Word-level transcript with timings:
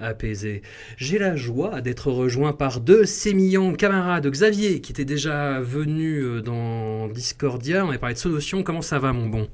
apaisée. 0.00 0.62
J'ai 0.96 1.18
la 1.18 1.36
joie 1.36 1.80
d'être 1.80 2.10
rejoint 2.10 2.52
par 2.52 2.80
deux 2.80 3.04
sémillants 3.04 3.74
camarades, 3.74 4.26
Xavier, 4.26 4.80
qui 4.80 4.92
était 4.92 5.04
déjà 5.04 5.60
venu 5.60 6.20
euh, 6.20 6.40
dans 6.40 7.08
Discordia, 7.08 7.84
on 7.84 7.88
avait 7.88 7.98
parlé 7.98 8.14
de 8.14 8.20
solutions, 8.20 8.62
comment 8.62 8.82
ça 8.82 8.98
va 8.98 9.12
mon 9.12 9.26
bon? 9.26 9.48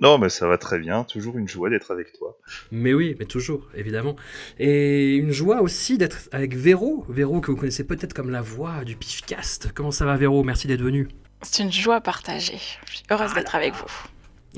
Non, 0.00 0.16
mais 0.16 0.30
ça 0.30 0.48
va 0.48 0.56
très 0.56 0.78
bien. 0.78 1.04
Toujours 1.04 1.36
une 1.36 1.46
joie 1.46 1.68
d'être 1.68 1.90
avec 1.90 2.12
toi. 2.14 2.38
Mais 2.72 2.94
oui, 2.94 3.16
mais 3.18 3.26
toujours, 3.26 3.68
évidemment. 3.74 4.16
Et 4.58 5.16
une 5.16 5.30
joie 5.30 5.60
aussi 5.60 5.98
d'être 5.98 6.28
avec 6.32 6.56
Véro, 6.56 7.04
Véro 7.10 7.42
que 7.42 7.50
vous 7.50 7.56
connaissez 7.58 7.84
peut-être 7.84 8.14
comme 8.14 8.30
la 8.30 8.40
voix 8.40 8.82
du 8.84 8.96
Pifcast. 8.96 9.72
Comment 9.74 9.90
ça 9.90 10.06
va 10.06 10.16
Véro? 10.16 10.42
Merci 10.42 10.68
d'être 10.68 10.80
venu. 10.80 11.08
C'est 11.42 11.62
une 11.62 11.72
joie 11.72 12.00
partagée. 12.00 12.58
Je 12.86 12.96
suis 12.96 13.04
heureuse 13.10 13.34
d'être 13.34 13.54
avec 13.54 13.74
vous. 13.74 13.84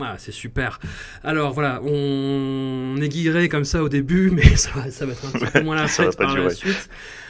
Ah, 0.00 0.14
c'est 0.18 0.32
super. 0.32 0.80
Alors 1.22 1.52
voilà, 1.52 1.80
on 1.82 2.96
aiguillerait 3.00 3.48
comme 3.48 3.64
ça 3.64 3.82
au 3.82 3.88
début, 3.88 4.30
mais 4.32 4.56
ça 4.56 4.70
va, 4.74 4.90
ça 4.90 5.06
va 5.06 5.12
être 5.12 5.26
un 5.26 5.30
petit 5.30 5.52
peu 5.52 5.62
moins 5.62 5.76
la 5.76 5.88
fête 5.88 6.16
par 6.16 6.36
la 6.36 6.50
suite. 6.50 6.88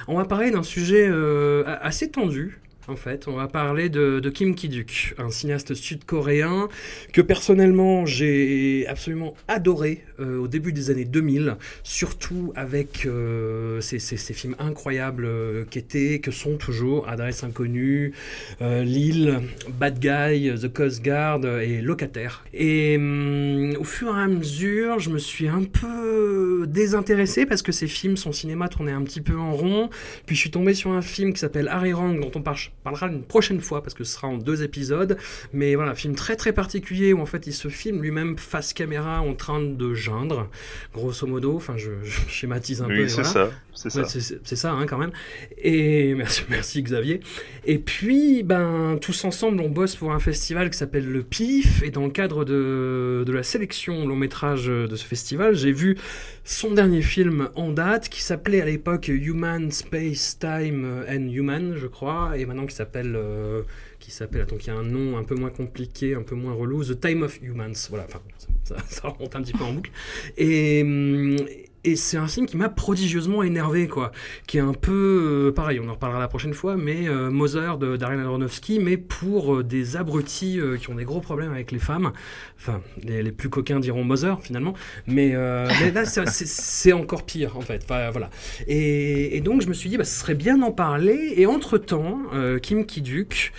On 0.09 0.17
va 0.17 0.25
parler 0.25 0.51
d'un 0.51 0.63
sujet 0.63 1.07
euh, 1.09 1.65
assez 1.81 2.11
tendu. 2.11 2.59
En 2.93 2.97
fait, 2.97 3.27
on 3.27 3.37
va 3.37 3.49
parler 3.49 3.89
de, 3.89 4.21
Kim 4.29 4.55
Ki-duk, 4.55 5.15
un 5.17 5.31
cinéaste 5.31 5.73
sud-coréen 5.73 6.69
que 7.15 7.23
personnellement 7.23 8.05
j'ai 8.05 8.85
absolument 8.87 9.33
adoré 9.49 10.05
euh, 10.21 10.37
au 10.37 10.47
début 10.47 10.75
des 10.75 10.91
années 10.91 11.07
2000, 11.07 11.57
surtout 11.85 12.53
avec 12.55 13.07
euh, 13.07 13.81
ces, 13.81 13.99
films 13.99 14.57
incroyables 14.59 15.25
euh, 15.25 15.65
qu'étaient, 15.65 16.19
que 16.19 16.31
sont 16.31 16.59
toujours 16.59 17.09
Adresse 17.09 17.45
inconnue, 17.45 18.13
Lille, 18.61 19.41
Bad 19.81 19.99
Guy, 19.99 20.53
The 20.61 20.71
Coast 20.71 21.03
Guard 21.03 21.47
et 21.47 21.81
Locataire. 21.81 22.45
Et 22.53 22.97
hum, 22.99 23.75
au 23.81 23.85
fur 23.85 24.15
et 24.15 24.21
à 24.21 24.29
mesure, 24.29 24.99
je 24.99 25.09
me 25.09 25.19
suis 25.19 25.49
un 25.49 25.65
peu 25.65 26.67
désintéressé 26.69 27.47
parce 27.47 27.63
que 27.63 27.73
ces 27.73 27.87
films, 27.87 28.19
son 28.19 28.33
cinéma 28.33 28.69
tournait 28.69 28.93
un 28.93 29.03
petit 29.03 29.23
peu 29.23 29.39
en 29.39 29.53
rond. 29.55 29.89
Puis 30.27 30.37
je 30.37 30.41
suis 30.43 30.51
tombé 30.51 30.75
sur 30.75 30.93
un 30.93 31.03
film 31.03 31.33
qui 31.33 31.39
s'appelle 31.39 31.69
Arirang, 31.69 32.21
dont 32.21 32.31
on 32.35 32.43
par- 32.43 32.59
parlera 32.83 33.09
une 33.09 33.23
prochaine 33.23 33.61
fois 33.61 33.83
parce 33.83 33.95
que 33.95 34.05
ce 34.05 34.15
sera 34.15 34.29
en 34.29 34.39
deux 34.39 34.63
épisodes. 34.63 35.17
Mais 35.53 35.75
voilà, 35.75 35.93
un 35.93 35.95
film 35.95 36.15
très 36.15 36.37
très 36.37 36.53
particulier 36.53 37.13
où 37.13 37.21
en 37.21 37.27
fait 37.27 37.47
il 37.47 37.53
se 37.53 37.69
filme 37.69 38.03
lui-même 38.03 38.37
face 38.39 38.73
caméra 38.73 39.21
en 39.21 39.35
train 39.35 39.61
de 39.61 39.95
geindre, 39.95 40.49
grosso 40.95 41.27
modo. 41.27 41.57
Enfin, 41.57 41.77
je, 41.77 41.91
je 42.03 42.21
schématise 42.29 42.83
un 42.83 42.87
peu. 42.89 43.03
oui, 43.03 43.09
c'est 43.11 43.23
voilà. 43.23 43.29
ça. 43.31 43.51
C'est 43.75 43.95
Ouais, 43.97 44.05
ça. 44.05 44.21
c'est 44.45 44.57
ça, 44.57 44.73
hein, 44.73 44.87
quand 44.87 44.99
même. 44.99 45.13
Et 45.59 46.15
merci, 46.17 46.43
merci 46.51 46.83
Xavier. 46.83 47.21
Et 47.65 47.79
puis, 47.79 48.43
ben, 48.43 48.99
tous 49.01 49.25
ensemble, 49.25 49.61
on 49.61 49.71
bosse 49.71 49.97
pour 49.97 50.13
un 50.13 50.19
festival 50.21 50.71
qui 50.71 50.77
s'appelle 50.79 51.07
le 51.11 51.23
PIF. 51.23 51.83
Et 51.83 51.91
dans 51.91 52.05
le 52.05 52.11
cadre 52.11 52.45
de, 52.45 53.25
de 53.27 53.33
la 53.33 53.43
sélection 53.43 54.07
long 54.07 54.17
métrage 54.17 54.67
de 54.67 54.95
ce 54.95 55.05
festival, 55.05 55.55
j'ai 55.55 55.73
vu 55.73 55.97
son 56.45 56.73
dernier 56.73 57.03
film 57.03 57.49
en 57.55 57.71
date 57.71 58.09
qui 58.09 58.23
s'appelait 58.23 58.61
à 58.61 58.65
l'époque 58.67 59.09
Human 59.09 59.71
Space 59.71 60.39
Time 60.39 61.05
and 61.09 61.29
Human, 61.31 61.75
je 61.77 61.87
crois, 61.87 62.37
et 62.37 62.45
maintenant 62.47 62.67
qui 62.73 62.77
s'appelle. 62.79 63.15
euh, 63.15 63.63
qui 64.01 64.11
s'appelle, 64.11 64.41
attends, 64.41 64.57
qui 64.57 64.69
a 64.71 64.75
un 64.75 64.83
nom 64.83 65.17
un 65.17 65.23
peu 65.23 65.37
moins 65.37 65.51
compliqué, 65.51 66.15
un 66.15 66.23
peu 66.23 66.35
moins 66.35 66.55
relou, 66.55 66.85
The 66.85 66.99
Time 67.01 67.23
of 67.23 67.39
Humans. 67.41 67.87
Voilà, 67.89 68.05
enfin, 68.09 68.21
ça, 68.65 68.77
ça, 68.89 69.09
remonte 69.09 69.37
un 69.37 69.43
petit 69.43 69.53
peu 69.53 69.63
en 69.63 69.75
boucle. 69.75 69.93
Et, 70.37 70.83
hum, 70.83 71.37
et 71.85 71.97
c'est 71.97 72.17
un 72.17 72.29
film 72.29 72.47
qui 72.47 72.57
m'a 72.57 72.69
prodigieusement 72.69 73.43
énervé, 73.43 73.89
quoi. 73.89 74.13
Qui 74.47 74.59
est 74.59 74.61
un 74.61 74.73
peu, 74.73 75.49
euh, 75.49 75.53
pareil, 75.53 75.81
on 75.81 75.89
en 75.89 75.95
reparlera 75.95 76.21
la 76.21 76.29
prochaine 76.29 76.55
fois, 76.55 76.77
mais 76.77 77.09
euh, 77.09 77.31
Mother 77.31 77.77
de 77.77 77.97
Darren 77.97 78.21
Aronofsky, 78.21 78.79
mais 78.79 78.97
pour 78.97 79.57
euh, 79.57 79.65
des 79.65 79.97
abrutis 79.97 80.61
euh, 80.61 80.77
qui 80.77 80.91
ont 80.91 80.95
des 80.95 81.05
gros 81.05 81.21
problèmes 81.21 81.53
avec 81.53 81.73
les 81.73 81.81
femmes. 81.81 82.13
Enfin, 82.57 82.81
les, 83.03 83.33
plus 83.33 83.49
coquins 83.49 83.81
diront 83.81 84.05
Mother, 84.05 84.41
finalement. 84.43 84.75
Mais, 85.09 85.33
là, 85.33 86.05
c'est- 86.05 86.93
encore 86.93 87.25
pire, 87.25 87.57
en 87.57 87.63
fait. 87.63 87.85
Voilà. 87.89 88.31
Et, 88.69 89.41
donc, 89.41 89.63
je 89.63 89.69
me 89.69 89.75
suis 89.75 89.89
dit, 89.89 89.97
bah, 89.97 90.05
ce 90.05 90.21
serait 90.21 90.35
bien 90.35 90.59
d'en 90.59 90.71
parler. 90.71 91.35
Et 91.37 91.47
entre-temps, 91.47 92.21
Kim 92.63 92.87
Ki-duk 92.87 93.53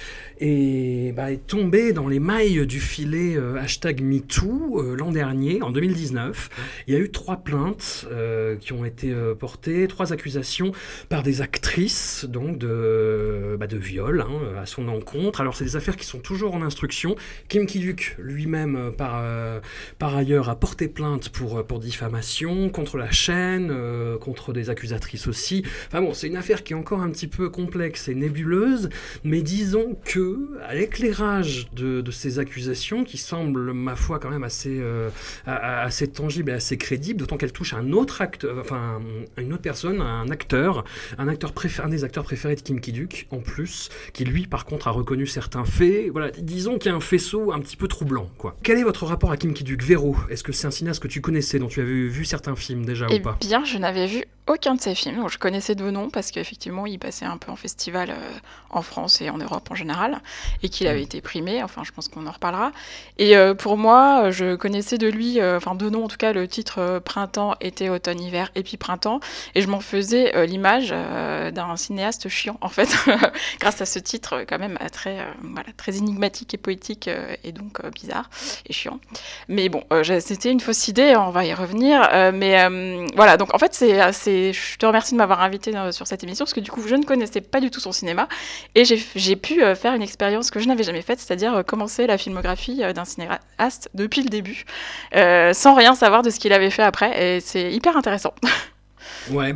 est, 0.44 1.12
bah, 1.14 1.32
est 1.32 1.48
tombé 1.48 1.94
dans 1.94 2.08
les 2.08 2.20
mailles 2.20 2.66
du 2.68 2.80
filet 2.80 3.36
euh, 3.36 3.56
hashtag 3.56 4.02
MeToo 4.02 4.82
euh, 4.82 4.96
l'an 4.96 5.12
dernier, 5.12 5.62
en 5.62 5.72
2019. 5.72 6.50
Il 6.88 6.94
y 6.94 6.98
a 6.98 7.00
eu 7.00 7.10
trois 7.10 7.38
plaintes 7.38 8.06
euh, 8.12 8.56
qui 8.58 8.74
ont 8.74 8.86
été 8.86 9.14
portées, 9.40 9.88
trois 9.88 10.14
accusations 10.14 10.72
par 11.10 11.24
des 11.24 11.42
actrices 11.42 12.26
donc 12.26 12.58
de, 12.58 13.56
bah, 13.60 13.68
viol 13.72 14.22
hein, 14.22 14.60
à 14.62 14.66
son 14.66 14.88
encontre. 14.88 15.42
Alors 15.42 15.56
c'est 15.56 15.66
des 15.66 15.76
affaires 15.76 15.96
qui 15.96 16.06
sont 16.06 16.20
toujours 16.20 16.54
en 16.54 16.62
instruction. 16.62 17.16
Kim 17.48 17.66
Ki-duk 17.66 18.16
lui-même 18.20 18.92
par, 18.98 19.24
ailleurs 20.16 20.50
a 20.50 20.56
porté 20.56 20.88
plainte 20.88 21.30
pour, 21.30 21.66
pour 21.66 21.80
diffamation 21.80 22.70
contre 22.70 22.98
la 22.98 23.12
chaîne, 23.12 23.74
contre 24.20 24.54
des 24.54 24.70
accusatrices 24.70 25.28
aussi. 25.28 25.64
Enfin 25.88 26.02
bon, 26.02 26.14
c'est 26.14 26.28
une 26.28 26.38
affaire 26.38 26.64
qui 26.64 26.74
est 26.74 26.76
encore 26.76 27.02
un 27.02 27.10
petit 27.10 27.28
peu 27.28 27.50
complexe 27.50 28.08
et 28.08 28.16
nébuleuse, 28.16 28.90
mais 29.24 29.42
disons 29.42 29.98
que 30.06 30.33
à 30.66 30.74
l'éclairage 30.76 31.68
de, 31.74 32.02
de 32.02 32.12
ces 32.12 32.40
accusations 32.40 33.04
qui 33.04 33.18
semblent 33.18 33.74
ma 33.74 33.96
foi 33.96 34.20
quand 34.20 34.30
même 34.30 34.44
assez, 34.44 34.78
euh, 34.80 35.10
assez 35.46 36.08
tangibles 36.08 36.52
et 36.52 36.54
assez 36.54 36.78
crédibles, 36.78 37.20
d'autant 37.20 37.38
qu'elles 37.38 37.52
touchent 37.52 37.74
un 37.74 37.92
autre 37.92 38.22
acteur, 38.22 38.58
enfin 38.60 39.02
une 39.38 39.54
autre 39.54 39.62
personne, 39.62 40.02
un 40.02 40.30
acteur, 40.30 40.84
un 41.18 41.28
acteur 41.28 41.52
préféré, 41.54 41.88
un 41.88 41.90
des 41.90 42.04
acteurs 42.04 42.24
préférés 42.24 42.56
de 42.56 42.62
Kim 42.62 42.80
Ki-duk 42.80 43.28
en 43.32 43.40
plus, 43.40 43.90
qui 44.14 44.26
lui 44.26 44.48
par 44.48 44.66
contre 44.66 44.88
a 44.88 44.92
reconnu 44.92 45.28
certains 45.28 45.66
faits. 45.66 46.10
Voilà, 46.12 46.32
disons 46.32 46.78
qu'il 46.78 46.92
y 46.92 46.94
a 46.94 46.98
un 46.98 47.02
faisceau 47.02 47.52
un 47.52 47.60
petit 47.60 47.76
peu 47.78 47.88
troublant, 47.88 48.30
quoi. 48.38 48.56
Quel 48.64 48.78
est 48.78 48.84
votre 48.84 49.06
rapport 49.06 49.32
à 49.32 49.38
Kim 49.38 49.54
Ki-duk, 49.54 49.82
Véro? 49.84 50.16
Est-ce 50.30 50.44
que 50.44 50.52
c'est 50.52 50.68
un 50.68 50.72
cinéaste 50.72 51.02
que 51.02 51.08
tu 51.08 51.22
connaissais, 51.22 51.60
dont 51.60 51.68
tu 51.68 51.82
avais 51.82 52.08
vu 52.08 52.26
certains 52.26 52.56
films 52.56 52.86
déjà 52.86 53.08
Eh 53.10 53.20
ou 53.20 53.22
pas? 53.22 53.38
bien, 53.42 53.64
je 53.66 53.78
n'avais 53.78 54.08
vu 54.08 54.24
aucun 54.48 54.76
de 54.76 54.82
ses 54.82 54.96
films. 54.96 55.18
Donc, 55.18 55.30
je 55.30 55.38
connaissais 55.38 55.76
de 55.76 55.90
nom 55.90 56.10
parce 56.10 56.32
qu'effectivement, 56.32 56.86
il 56.86 57.00
passait 57.00 57.26
un 57.26 57.38
peu 57.38 57.52
en 57.52 57.56
festival 57.56 58.10
euh, 58.12 58.14
en 58.70 58.82
France 58.82 59.22
et 59.22 59.30
en 59.30 59.38
Europe 59.38 59.70
en 59.72 59.76
général, 59.76 60.22
et 60.64 60.70
qu'il 60.70 60.88
avait 60.88 61.04
été 61.04 61.22
primé. 61.22 61.64
Enfin, 61.64 61.84
je 61.84 61.92
pense 61.92 62.08
qu'on 62.08 62.28
en 62.28 62.32
reparlera. 62.32 62.72
Et 63.18 63.38
euh, 63.38 63.54
pour 63.54 63.78
moi, 63.78 64.32
je 64.32 64.56
connaissais 64.56 64.98
de 64.98 65.08
lui, 65.08 65.40
euh, 65.40 65.58
enfin 65.58 65.76
de 65.76 65.90
nom 65.90 66.06
en 66.06 66.08
tout 66.08 66.18
cas, 66.18 66.34
le 66.34 66.48
titre 66.48 66.80
euh, 66.80 67.00
Printemps, 67.00 67.56
été, 67.62 67.90
automne, 67.90 68.20
hiver, 68.20 68.52
et 68.56 68.64
puis 68.64 68.78
printemps. 68.78 69.20
Et 69.56 69.62
je 69.62 69.68
m'en 69.68 69.80
faisais 69.80 70.36
euh, 70.36 70.46
l'image 70.46 70.90
euh, 70.92 71.52
d'un 71.52 71.76
cinéaste 71.78 72.28
chiant, 72.30 72.58
en 72.62 72.70
fait, 72.70 72.90
grâce 73.60 73.82
à 73.82 73.86
ce 73.86 74.00
titre 74.00 74.34
euh, 74.34 74.46
quand 74.48 74.60
même 74.60 74.78
euh, 74.82 74.90
très, 74.90 75.20
euh, 75.20 75.24
voilà, 75.42 75.70
très 75.78 75.98
énigmatique 75.98 76.54
et 76.54 76.58
poétique, 76.58 77.08
euh, 77.08 77.36
et 77.44 77.52
donc 77.52 77.80
euh, 77.84 77.90
bizarre 77.92 78.30
et 78.68 78.74
chiant. 78.74 79.00
Mais 79.48 79.70
bon, 79.70 79.84
euh, 79.92 80.04
c'était 80.20 80.52
une 80.52 80.60
fausse 80.60 80.88
idée, 80.88 81.16
on 81.16 81.30
va 81.30 81.46
y 81.46 81.54
revenir. 81.54 82.08
euh, 82.14 82.32
mais 82.34 82.62
euh, 82.64 83.06
voilà, 83.16 83.38
donc 83.38 83.54
en 83.54 83.58
fait, 83.58 83.74
c'est, 83.74 84.02
je 84.54 84.78
te 84.78 84.86
remercie 84.86 85.14
de 85.14 85.18
m'avoir 85.18 85.42
invité 85.42 85.76
euh, 85.76 85.92
sur 85.92 86.08
cette 86.08 86.24
émission 86.24 86.46
parce 86.46 86.54
que 86.54 86.60
du 86.60 86.72
coup, 86.72 86.82
je 86.88 86.96
ne 86.96 87.04
connaissais 87.04 87.42
pas 87.42 87.60
du 87.60 87.70
tout 87.70 87.80
son 87.80 87.92
cinéma 87.92 88.28
et 88.76 88.84
j'ai, 88.86 89.36
pu 89.36 89.64
euh, 89.64 89.76
faire 89.76 89.94
une 89.94 90.02
expérience 90.02 90.52
que 90.52 90.60
je 90.60 90.68
n'avais 90.68 90.84
jamais 90.84 91.02
faite, 91.02 91.20
c'est-à-dire 91.20 91.54
euh, 91.56 91.64
commencer 91.64 92.08
la 92.08 92.18
filmographie 92.18 92.82
d'un 92.94 93.06
cinéaste 93.06 93.90
depuis 93.94 94.24
le 94.24 94.30
début, 94.30 94.66
sans 95.14 95.76
rien 95.76 95.96
savoir 95.96 96.22
de 96.22 96.30
ce 96.30 96.40
qu'il 96.40 96.54
avait 96.54 96.70
fait 96.70 96.84
après. 96.84 97.38
Et 97.38 97.40
c'est 97.40 97.72
hyper 97.72 97.98
intéressant. 97.98 98.34
Ouais. 99.32 99.56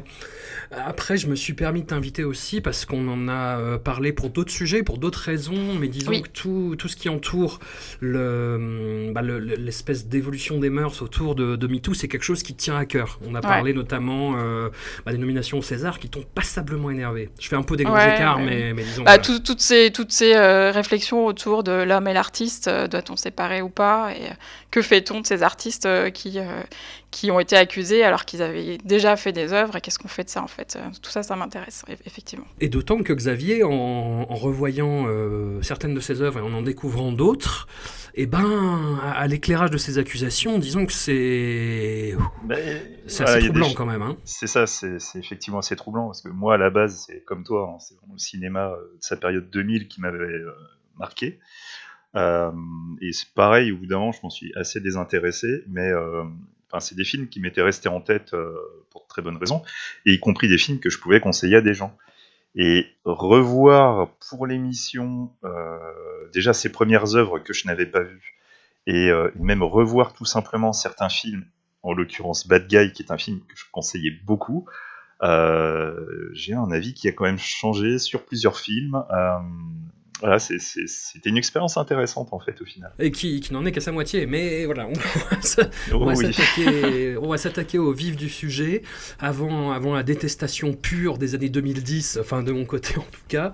Après, 0.72 1.18
je 1.18 1.28
me 1.28 1.36
suis 1.36 1.54
permis 1.54 1.82
de 1.82 1.88
t'inviter 1.88 2.24
aussi 2.24 2.60
parce 2.62 2.86
qu'on 2.86 3.08
en 3.08 3.28
a 3.30 3.58
euh, 3.60 3.78
parlé 3.78 4.12
pour 4.12 4.30
d'autres 4.30 4.52
sujets, 4.52 4.84
pour 4.84 4.98
d'autres 4.98 5.20
raisons, 5.22 5.76
mais 5.80 5.88
disons 5.88 6.12
Oui. 6.12 6.22
que 6.24 6.28
tout, 6.30 6.76
tout 6.78 6.88
ce 6.88 6.96
qui 6.96 7.08
entoure 7.10 7.60
le, 8.02 9.12
bah, 9.14 9.22
le- 9.22 9.40
le- 9.40 9.56
l'espèce 9.56 10.08
d'évolution 10.08 10.60
des 10.60 10.70
mœurs 10.70 11.02
autour 11.02 11.36
de, 11.36 11.56
de 11.56 11.68
MeToo, 11.68 11.94
c'est 11.94 12.08
quelque 12.08 12.24
chose 12.24 12.44
qui 12.44 12.54
tient 12.54 12.76
à 12.78 12.86
cœur. 12.86 13.20
On 13.28 13.36
a 13.36 13.42
parlé 13.42 13.74
notamment 13.74 14.36
euh, 14.38 14.70
bah, 15.06 15.12
des 15.12 15.18
nominations 15.18 15.58
au 15.60 15.62
César 15.62 16.00
qui 16.00 16.10
t'ont 16.10 16.24
passablement 16.36 16.90
énervé. 16.92 17.30
Je 17.40 17.48
fais 17.48 17.56
un 17.56 17.64
peu 17.64 17.76
des 17.78 17.84
grands 17.84 17.94
Ouais, 17.96 18.16
écarts, 18.16 18.38
ouais. 18.38 18.46
mais, 18.46 18.74
mais 18.74 18.84
disons. 18.84 19.04
Bah, 19.04 19.18
tout- 19.20 19.40
toutes 19.40 19.62
ces, 19.62 19.92
toutes 19.92 20.12
ces 20.12 20.34
euh, 20.36 20.72
réflexions 20.72 21.26
autour 21.26 21.64
de 21.64 21.72
l'homme 21.84 22.08
et 22.08 22.14
l'artiste, 22.14 22.68
euh, 22.68 22.88
doit-on 22.88 23.16
séparer 23.16 23.62
ou 23.62 23.70
pas? 23.70 24.12
Et 24.14 24.22
que 24.72 24.82
fait-on 24.82 25.22
de 25.22 25.26
ces 25.28 25.44
artistes 25.44 25.88
qui, 26.14 26.40
qui 27.12 27.32
ont 27.32 27.40
été 27.40 27.56
accusés 27.56 28.04
alors 28.04 28.26
qu'ils 28.26 28.42
avaient 28.42 28.78
déjà 28.84 29.16
fait 29.16 29.32
des 29.32 29.54
œuvres? 29.54 29.76
Et 29.78 29.82
qu'est-ce 29.82 30.00
qu'on 30.00 30.08
fait 30.10 30.26
de 30.26 30.30
ça 30.30 30.42
en 30.44 30.48
fait 30.48 30.57
Euh, 30.60 30.90
Tout 31.02 31.12
ça, 31.12 31.24
ça 31.24 31.36
m'intéresse, 31.36 31.84
eff- 31.88 32.02
effectivement. 32.06 32.46
Et 32.60 32.70
d'autant 32.70 33.04
que 33.04 33.14
Xavier, 33.14 33.64
en, 33.64 33.70
en 33.72 34.36
revoyant 34.36 35.06
euh, 35.08 35.62
certaines 35.62 35.94
de 35.94 36.00
ses 36.00 36.22
œuvres 36.22 36.40
et 36.40 36.42
en 36.42 36.54
en 36.54 36.62
découvrant 36.62 37.12
d'autres, 37.12 37.68
eh 38.16 38.26
ben, 38.26 38.98
à, 39.04 39.12
à 39.12 39.28
l'éclairage 39.28 39.70
de 39.72 39.78
ces 39.78 39.98
accusations, 40.00 40.58
disons 40.60 40.86
que 40.86 40.94
c'est 40.94 42.16
Mais, 42.48 43.00
c'est 43.08 43.24
voilà, 43.24 43.38
assez 43.38 43.42
des 43.42 43.54
troublant 43.54 43.74
quand 43.76 43.86
même. 43.86 44.02
Hein. 44.02 44.18
C'est 44.26 44.48
ça, 44.48 44.66
c'est 44.68 45.00
c'est 45.00 45.20
effectivement 45.20 45.60
assez 45.60 45.76
troublant 45.76 46.08
parce 46.08 46.22
que 46.22 46.30
moi 46.30 46.56
à 46.56 46.58
la 46.58 46.70
base, 46.70 47.06
c'est 47.08 47.24
comme 47.26 47.44
toi, 47.44 47.72
hein, 47.74 47.78
c'est 47.80 47.96
le 48.12 48.18
cinéma 48.18 48.70
euh, 48.72 48.78
de 48.98 49.02
sa 49.02 49.18
période 49.18 49.50
2000 49.52 49.88
qui 49.88 50.02
m'avait 50.02 50.18
euh, 50.18 50.52
marqué. 50.98 51.40
Euh, 52.16 52.52
et 53.02 53.12
c'est 53.14 53.32
pareil, 53.36 53.72
au 53.72 53.78
bout 53.78 53.86
d'un 53.86 54.00
moment, 54.00 54.12
je 54.12 54.20
m'en 54.24 54.30
suis 54.32 54.52
assez 54.56 54.80
désintéressé, 54.80 55.64
mais 55.68 55.88
euh, 55.92 56.24
enfin, 56.70 56.80
c'est 56.80 56.96
des 56.96 57.04
films 57.04 57.28
qui 57.28 57.40
m'étaient 57.40 57.62
restés 57.62 57.90
en 57.90 58.02
tête 58.02 58.34
euh, 58.34 58.56
pour 58.90 59.04
de 59.04 59.08
très 59.08 59.22
bonnes 59.22 59.38
raisons, 59.38 59.64
et 60.06 60.14
y 60.14 60.20
compris 60.20 60.48
des 60.48 60.58
films 60.58 60.80
que 60.80 60.90
je 60.90 61.00
pouvais 61.00 61.20
conseiller 61.20 61.58
à 61.58 61.62
des 61.62 61.74
gens. 61.74 61.96
Et 62.56 62.88
revoir 63.06 64.10
pour 64.30 64.48
l'émission 64.48 65.32
euh, 65.44 65.78
déjà 66.34 66.54
ses 66.54 66.72
premières 66.72 67.16
œuvres 67.16 67.40
que 67.40 67.54
je 67.54 67.68
n'avais 67.68 67.86
pas 67.86 68.02
vues, 68.02 68.38
et 68.86 69.10
euh, 69.10 69.30
même 69.36 69.64
revoir 69.64 70.14
tout 70.14 70.26
simplement 70.26 70.74
certains 70.74 71.10
films, 71.10 71.46
en 71.84 71.94
l'occurrence 71.94 72.48
Bad 72.48 72.68
Guy, 72.68 72.92
qui 72.92 73.04
est 73.04 73.12
un 73.12 73.18
film 73.18 73.40
que 73.48 73.56
je 73.56 73.66
conseillais 73.72 74.12
beaucoup, 74.26 74.68
j'ai 75.22 76.54
un 76.54 76.72
avis 76.72 76.94
qui 76.94 77.08
a 77.08 77.12
quand 77.12 77.24
même 77.26 77.40
changé 77.40 77.98
sur 77.98 78.26
plusieurs 78.26 78.60
films. 78.60 79.04
Voilà, 80.20 80.40
c'était 80.40 81.30
une 81.30 81.38
expérience 81.38 81.78
intéressante 81.78 82.30
en 82.32 82.40
fait 82.40 82.60
au 82.62 82.66
final. 82.66 82.92
Et 83.00 83.12
qui, 83.12 83.40
qui 83.40 83.54
n'en 83.54 83.66
est 83.66 83.72
qu'à 83.72 83.82
sa 83.82 83.92
moitié. 83.92 84.26
Mais 84.26 84.66
voilà, 84.66 84.88
on 84.88 84.94
va 84.94 85.38
s- 85.44 85.60
on 85.92 85.96
Oh 86.08 86.12
oui. 86.16 86.26
s'attaquer- 86.34 87.38
s'attaquer 87.38 87.78
au 87.78 87.94
vif 87.94 88.16
du 88.16 88.30
sujet, 88.30 88.82
avant, 89.20 89.72
avant 89.72 89.94
la 89.94 90.04
détestation 90.04 90.74
pure 90.74 91.18
des 91.18 91.36
années 91.36 91.50
2010, 91.50 92.18
enfin 92.22 92.42
de 92.42 92.52
mon 92.52 92.66
côté 92.66 92.98
en 92.98 93.02
tout 93.12 93.22
cas. 93.28 93.54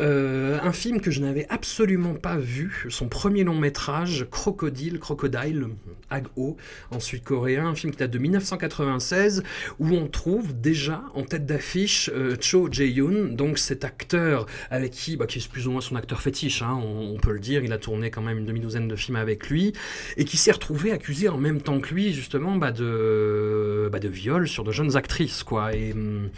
Euh, 0.00 0.58
un 0.62 0.72
film 0.72 1.00
que 1.00 1.10
je 1.10 1.20
n'avais 1.20 1.46
absolument 1.48 2.14
pas 2.14 2.36
vu, 2.36 2.84
son 2.90 3.08
premier 3.08 3.44
long 3.44 3.54
métrage, 3.58 4.26
Crocodile, 4.30 4.98
Crocodile, 4.98 5.66
Ag-O, 6.10 6.56
en 6.90 7.00
sud-coréen, 7.00 7.66
un 7.66 7.74
film 7.74 7.92
qui 7.92 7.98
date 7.98 8.10
de 8.10 8.18
1996, 8.18 9.42
où 9.78 9.90
on 9.90 10.08
trouve 10.08 10.58
déjà 10.60 11.02
en 11.14 11.22
tête 11.22 11.46
d'affiche 11.46 12.10
euh, 12.14 12.36
Cho 12.40 12.68
Jae-yoon, 12.70 13.34
donc 13.34 13.58
cet 13.58 13.84
acteur 13.84 14.46
avec 14.70 14.92
qui, 14.92 15.16
bah, 15.16 15.26
qui 15.26 15.38
est 15.38 15.48
plus 15.48 15.66
ou 15.66 15.70
moins 15.72 15.80
son 15.86 15.96
acteur 15.96 16.20
fétiche, 16.20 16.62
hein, 16.62 16.78
on, 16.82 17.16
peut 17.16 17.32
le 17.32 17.40
dire, 17.40 17.64
il 17.64 17.72
a 17.72 17.78
tourné 17.78 18.10
quand 18.10 18.22
même 18.22 18.38
une 18.38 18.46
demi-douzaine 18.46 18.88
de 18.88 18.96
films 18.96 19.16
avec 19.16 19.48
lui, 19.48 19.72
et 20.16 20.24
qui 20.24 20.36
s'est 20.36 20.52
retrouvé 20.52 20.92
accusé 20.92 21.28
en 21.28 21.38
même 21.38 21.60
temps 21.60 21.80
que 21.80 21.94
lui, 21.94 22.12
justement, 22.12 22.56
bah, 22.56 22.72
de, 22.72 23.88
bah, 23.90 23.98
de 23.98 24.08
viol 24.08 24.48
sur 24.48 24.64
de 24.64 24.72
jeunes 24.72 24.96
actrices, 24.96 25.42
quoi. 25.42 25.74
Et 25.74 25.92
hum, 25.92 26.30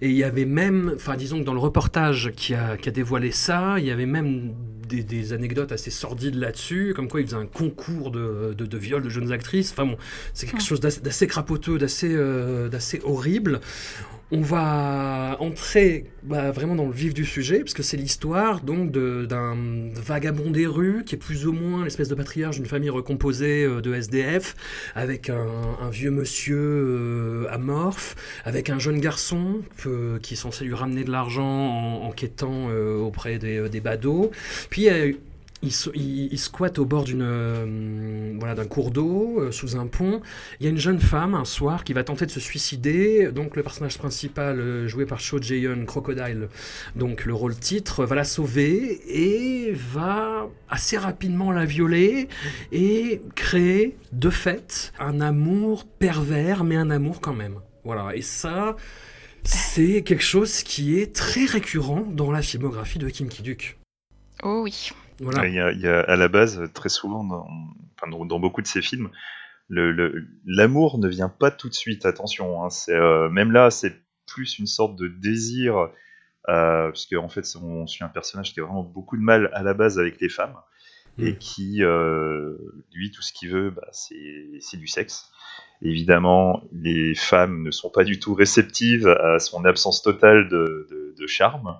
et 0.00 0.08
il 0.08 0.16
y 0.16 0.24
avait 0.24 0.44
même, 0.44 0.92
enfin 0.94 1.16
disons 1.16 1.38
que 1.38 1.44
dans 1.44 1.54
le 1.54 1.60
reportage 1.60 2.32
qui 2.36 2.54
a, 2.54 2.76
qui 2.76 2.88
a 2.88 2.92
dévoilé 2.92 3.30
ça, 3.30 3.76
il 3.78 3.86
y 3.86 3.90
avait 3.90 4.06
même 4.06 4.54
des, 4.86 5.02
des 5.02 5.32
anecdotes 5.32 5.72
assez 5.72 5.90
sordides 5.90 6.34
là-dessus, 6.36 6.92
comme 6.94 7.08
quoi 7.08 7.20
il 7.20 7.26
faisait 7.26 7.36
un 7.36 7.46
concours 7.46 8.10
de, 8.10 8.54
de, 8.56 8.66
de 8.66 8.78
viol 8.78 9.02
de 9.02 9.08
jeunes 9.10 9.32
actrices. 9.32 9.72
Enfin 9.72 9.86
bon, 9.86 9.96
c'est 10.32 10.46
quelque 10.46 10.62
chose 10.62 10.80
d'assez 10.80 11.26
crapoteux, 11.26 11.78
d'assez 11.78 12.12
euh, 12.14 12.68
horrible. 13.04 13.60
On 14.30 14.40
va 14.40 15.36
entrer 15.38 16.06
bah, 16.24 16.50
vraiment 16.50 16.74
dans 16.74 16.86
le 16.86 16.92
vif 16.92 17.12
du 17.14 17.24
sujet, 17.26 17.58
parce 17.60 17.74
que 17.74 17.82
c'est 17.84 17.98
l'histoire 17.98 18.62
donc 18.62 18.90
de- 18.90 19.26
d'un 19.26 19.54
vagabond 19.94 20.50
des 20.50 20.66
rues 20.66 21.04
qui 21.04 21.14
est 21.14 21.18
plus 21.18 21.46
ou 21.46 21.52
moins 21.52 21.84
l'espèce 21.84 22.08
de 22.08 22.14
patriarche 22.14 22.56
d'une 22.56 22.66
famille 22.66 22.90
recomposée 22.90 23.64
euh, 23.64 23.80
de 23.82 23.94
SDF, 23.94 24.56
avec 24.96 25.28
un, 25.30 25.46
un 25.80 25.90
vieux 25.90 26.10
monsieur 26.10 26.56
euh, 26.58 27.46
amorphe, 27.50 28.16
avec 28.44 28.70
un 28.70 28.78
jeune 28.78 28.98
garçon 28.98 29.60
qui 30.22 30.34
est 30.34 30.36
censé 30.36 30.64
lui 30.64 30.74
ramener 30.74 31.04
de 31.04 31.12
l'argent 31.12 31.44
en, 31.44 32.06
en 32.06 32.10
quêtant 32.10 32.68
euh, 32.70 32.96
auprès 32.96 33.38
des, 33.38 33.68
des 33.68 33.80
badauds. 33.80 34.30
Puis 34.74 34.88
euh, 34.88 35.12
il, 35.62 36.36
squatte 36.36 36.80
au 36.80 36.84
bord 36.84 37.04
euh, 37.08 38.54
d'un 38.56 38.64
cours 38.64 38.90
d'eau 38.90 39.38
euh, 39.38 39.52
sous 39.52 39.76
un 39.76 39.86
pont. 39.86 40.20
Il 40.58 40.64
y 40.64 40.66
a 40.66 40.70
une 40.70 40.80
jeune 40.80 40.98
femme 40.98 41.36
un 41.36 41.44
soir 41.44 41.84
qui 41.84 41.92
va 41.92 42.02
tenter 42.02 42.26
de 42.26 42.32
se 42.32 42.40
suicider. 42.40 43.30
Donc 43.30 43.54
le 43.54 43.62
personnage 43.62 43.96
principal 43.98 44.88
joué 44.88 45.06
par 45.06 45.20
Cho 45.20 45.40
Jae-yoon, 45.40 45.84
Crocodile, 45.84 46.48
donc 46.96 47.24
le 47.24 47.34
rôle 47.34 47.54
titre, 47.54 48.04
va 48.04 48.16
la 48.16 48.24
sauver 48.24 49.00
et 49.06 49.70
va 49.74 50.48
assez 50.68 50.98
rapidement 50.98 51.52
la 51.52 51.66
violer 51.66 52.26
et 52.72 53.22
créer 53.36 53.96
de 54.10 54.28
fait 54.28 54.92
un 54.98 55.20
amour 55.20 55.84
pervers, 55.84 56.64
mais 56.64 56.74
un 56.74 56.90
amour 56.90 57.20
quand 57.20 57.34
même. 57.34 57.60
Voilà. 57.84 58.16
Et 58.16 58.22
ça. 58.22 58.74
C'est 59.44 60.02
quelque 60.02 60.24
chose 60.24 60.64
qui 60.64 60.98
est 60.98 61.14
très 61.14 61.44
récurrent 61.44 62.04
dans 62.10 62.32
la 62.32 62.42
filmographie 62.42 62.98
de 62.98 63.08
Kim 63.08 63.28
Ki-duk. 63.28 63.76
Oh 64.44 64.60
oui. 64.62 64.90
Voilà. 65.20 65.46
Il 65.48 65.54
y, 65.54 65.60
a, 65.60 65.72
il 65.72 65.80
y 65.80 65.86
a 65.88 66.00
à 66.00 66.16
la 66.16 66.28
base, 66.28 66.60
très 66.74 66.88
souvent, 66.88 67.24
dans, 67.24 67.46
enfin, 67.96 68.10
dans, 68.10 68.24
dans 68.26 68.38
beaucoup 68.38 68.62
de 68.62 68.66
ces 68.66 68.82
films, 68.82 69.10
le- 69.68 69.92
le- 69.92 70.26
l'amour 70.44 70.98
ne 70.98 71.08
vient 71.08 71.28
pas 71.28 71.50
tout 71.50 71.68
de 71.68 71.74
suite, 71.74 72.04
attention. 72.06 72.62
hein, 72.64 72.70
c'est, 72.70 72.94
euh, 72.94 73.28
même 73.30 73.52
là, 73.52 73.70
c'est 73.70 73.94
plus 74.26 74.58
une 74.58 74.66
sorte 74.66 74.96
de 74.96 75.08
désir, 75.08 75.76
euh, 75.78 75.88
parce 76.88 77.06
qu'en 77.06 77.28
fait, 77.28 77.44
c'est- 77.46 77.58
on 77.58 77.86
suit 77.86 78.04
un 78.04 78.08
personnage 78.08 78.52
qui 78.52 78.60
a 78.60 78.64
vraiment 78.64 78.82
beaucoup 78.82 79.16
de 79.16 79.22
mal 79.22 79.50
à 79.54 79.62
la 79.62 79.72
base 79.74 79.98
avec 79.98 80.20
les 80.20 80.28
femmes, 80.28 80.56
et 81.18 81.32
Mm. 81.32 81.38
qui, 81.38 81.82
euh, 81.84 82.56
lui, 82.92 83.10
tout 83.12 83.22
ce 83.22 83.32
qu'il 83.32 83.50
veut, 83.50 83.70
bah, 83.70 83.86
c'est 83.92 84.50
c'est 84.60 84.76
du 84.76 84.88
sexe. 84.88 85.30
Évidemment, 85.82 86.62
les 86.72 87.14
femmes 87.14 87.62
ne 87.62 87.70
sont 87.70 87.90
pas 87.90 88.04
du 88.04 88.18
tout 88.18 88.34
réceptives 88.34 89.06
à 89.08 89.38
son 89.38 89.64
absence 89.64 90.02
totale 90.02 90.48
de, 90.48 90.86
de- 90.90 91.14
de 91.18 91.26
charme. 91.26 91.76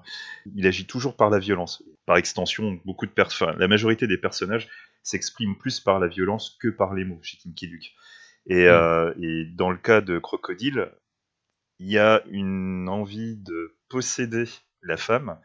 Il 0.55 0.67
agit 0.67 0.87
toujours 0.87 1.17
par 1.17 1.31
la 1.31 1.39
violence. 1.39 1.83
Par 2.07 2.17
extension, 2.17 2.81
beaucoup 2.85 3.07
de 3.07 3.13
enfin, 3.19 3.55
la 3.59 3.69
majorité 3.69 4.07
des 4.07 4.19
personnages 4.19 4.69
s'expriment 5.03 5.57
plus 5.57 5.81
par 5.81 6.01
la 6.01 6.09
violence 6.09 6.57
que 6.61 6.69
par 6.69 6.95
les 6.95 7.05
mots 7.05 7.21
chez 7.23 7.37
Kim 7.39 7.55
Ki-duk. 7.55 7.93
Et, 8.47 8.69
euh, 8.69 9.13
et 9.21 9.47
dans 9.47 9.71
le 9.71 9.79
cas 9.79 10.01
de 10.01 10.19
Crocodile, 10.19 10.91
il 11.79 11.91
y 11.91 11.99
a 11.99 12.23
une 12.31 12.89
envie 12.89 13.37
de 13.37 13.75
posséder 13.89 14.45
la 14.83 14.97
femme, 14.97 15.39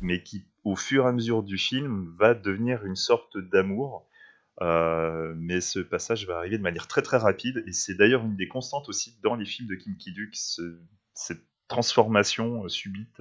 mais 0.00 0.22
qui, 0.22 0.46
au 0.62 0.76
fur 0.76 1.04
et 1.04 1.08
à 1.08 1.12
mesure 1.12 1.42
du 1.42 1.58
film, 1.58 2.14
va 2.18 2.34
devenir 2.34 2.84
une 2.84 2.96
sorte 2.96 3.36
d'amour. 3.38 4.08
Euh, 4.60 5.34
mais 5.36 5.60
ce 5.60 5.80
passage 5.80 6.28
va 6.28 6.36
arriver 6.38 6.58
de 6.58 6.62
manière 6.62 6.86
très 6.86 7.02
très 7.02 7.16
rapide, 7.16 7.64
et 7.66 7.72
c'est 7.72 7.94
d'ailleurs 7.94 8.24
une 8.24 8.36
des 8.36 8.46
constantes 8.46 8.88
aussi 8.88 9.18
dans 9.20 9.34
les 9.34 9.44
films 9.46 9.68
de 9.68 9.74
Kim 9.74 9.96
Ki-duk, 9.96 10.30
ce- 10.36 10.78
cette 11.12 11.42
transformation 11.66 12.64
euh, 12.64 12.68
subite 12.68 13.20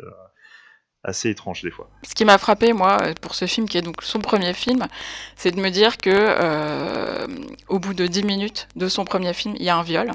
assez 1.03 1.29
étrange 1.29 1.61
des 1.63 1.71
fois. 1.71 1.89
Ce 2.07 2.15
qui 2.15 2.23
m'a 2.25 2.37
frappé, 2.37 2.71
moi, 2.73 2.97
pour 3.21 3.35
ce 3.35 3.45
film, 3.45 3.67
qui 3.67 3.77
est 3.77 3.81
donc 3.81 4.01
son 4.03 4.19
premier 4.19 4.53
film, 4.53 4.85
c'est 5.35 5.51
de 5.51 5.59
me 5.59 5.69
dire 5.69 5.97
que 5.97 6.09
euh, 6.13 7.27
au 7.67 7.79
bout 7.79 7.93
de 7.93 8.07
10 8.07 8.23
minutes 8.23 8.67
de 8.75 8.87
son 8.87 9.03
premier 9.03 9.33
film, 9.33 9.55
il 9.57 9.63
y 9.65 9.69
a 9.69 9.75
un 9.75 9.83
viol. 9.83 10.11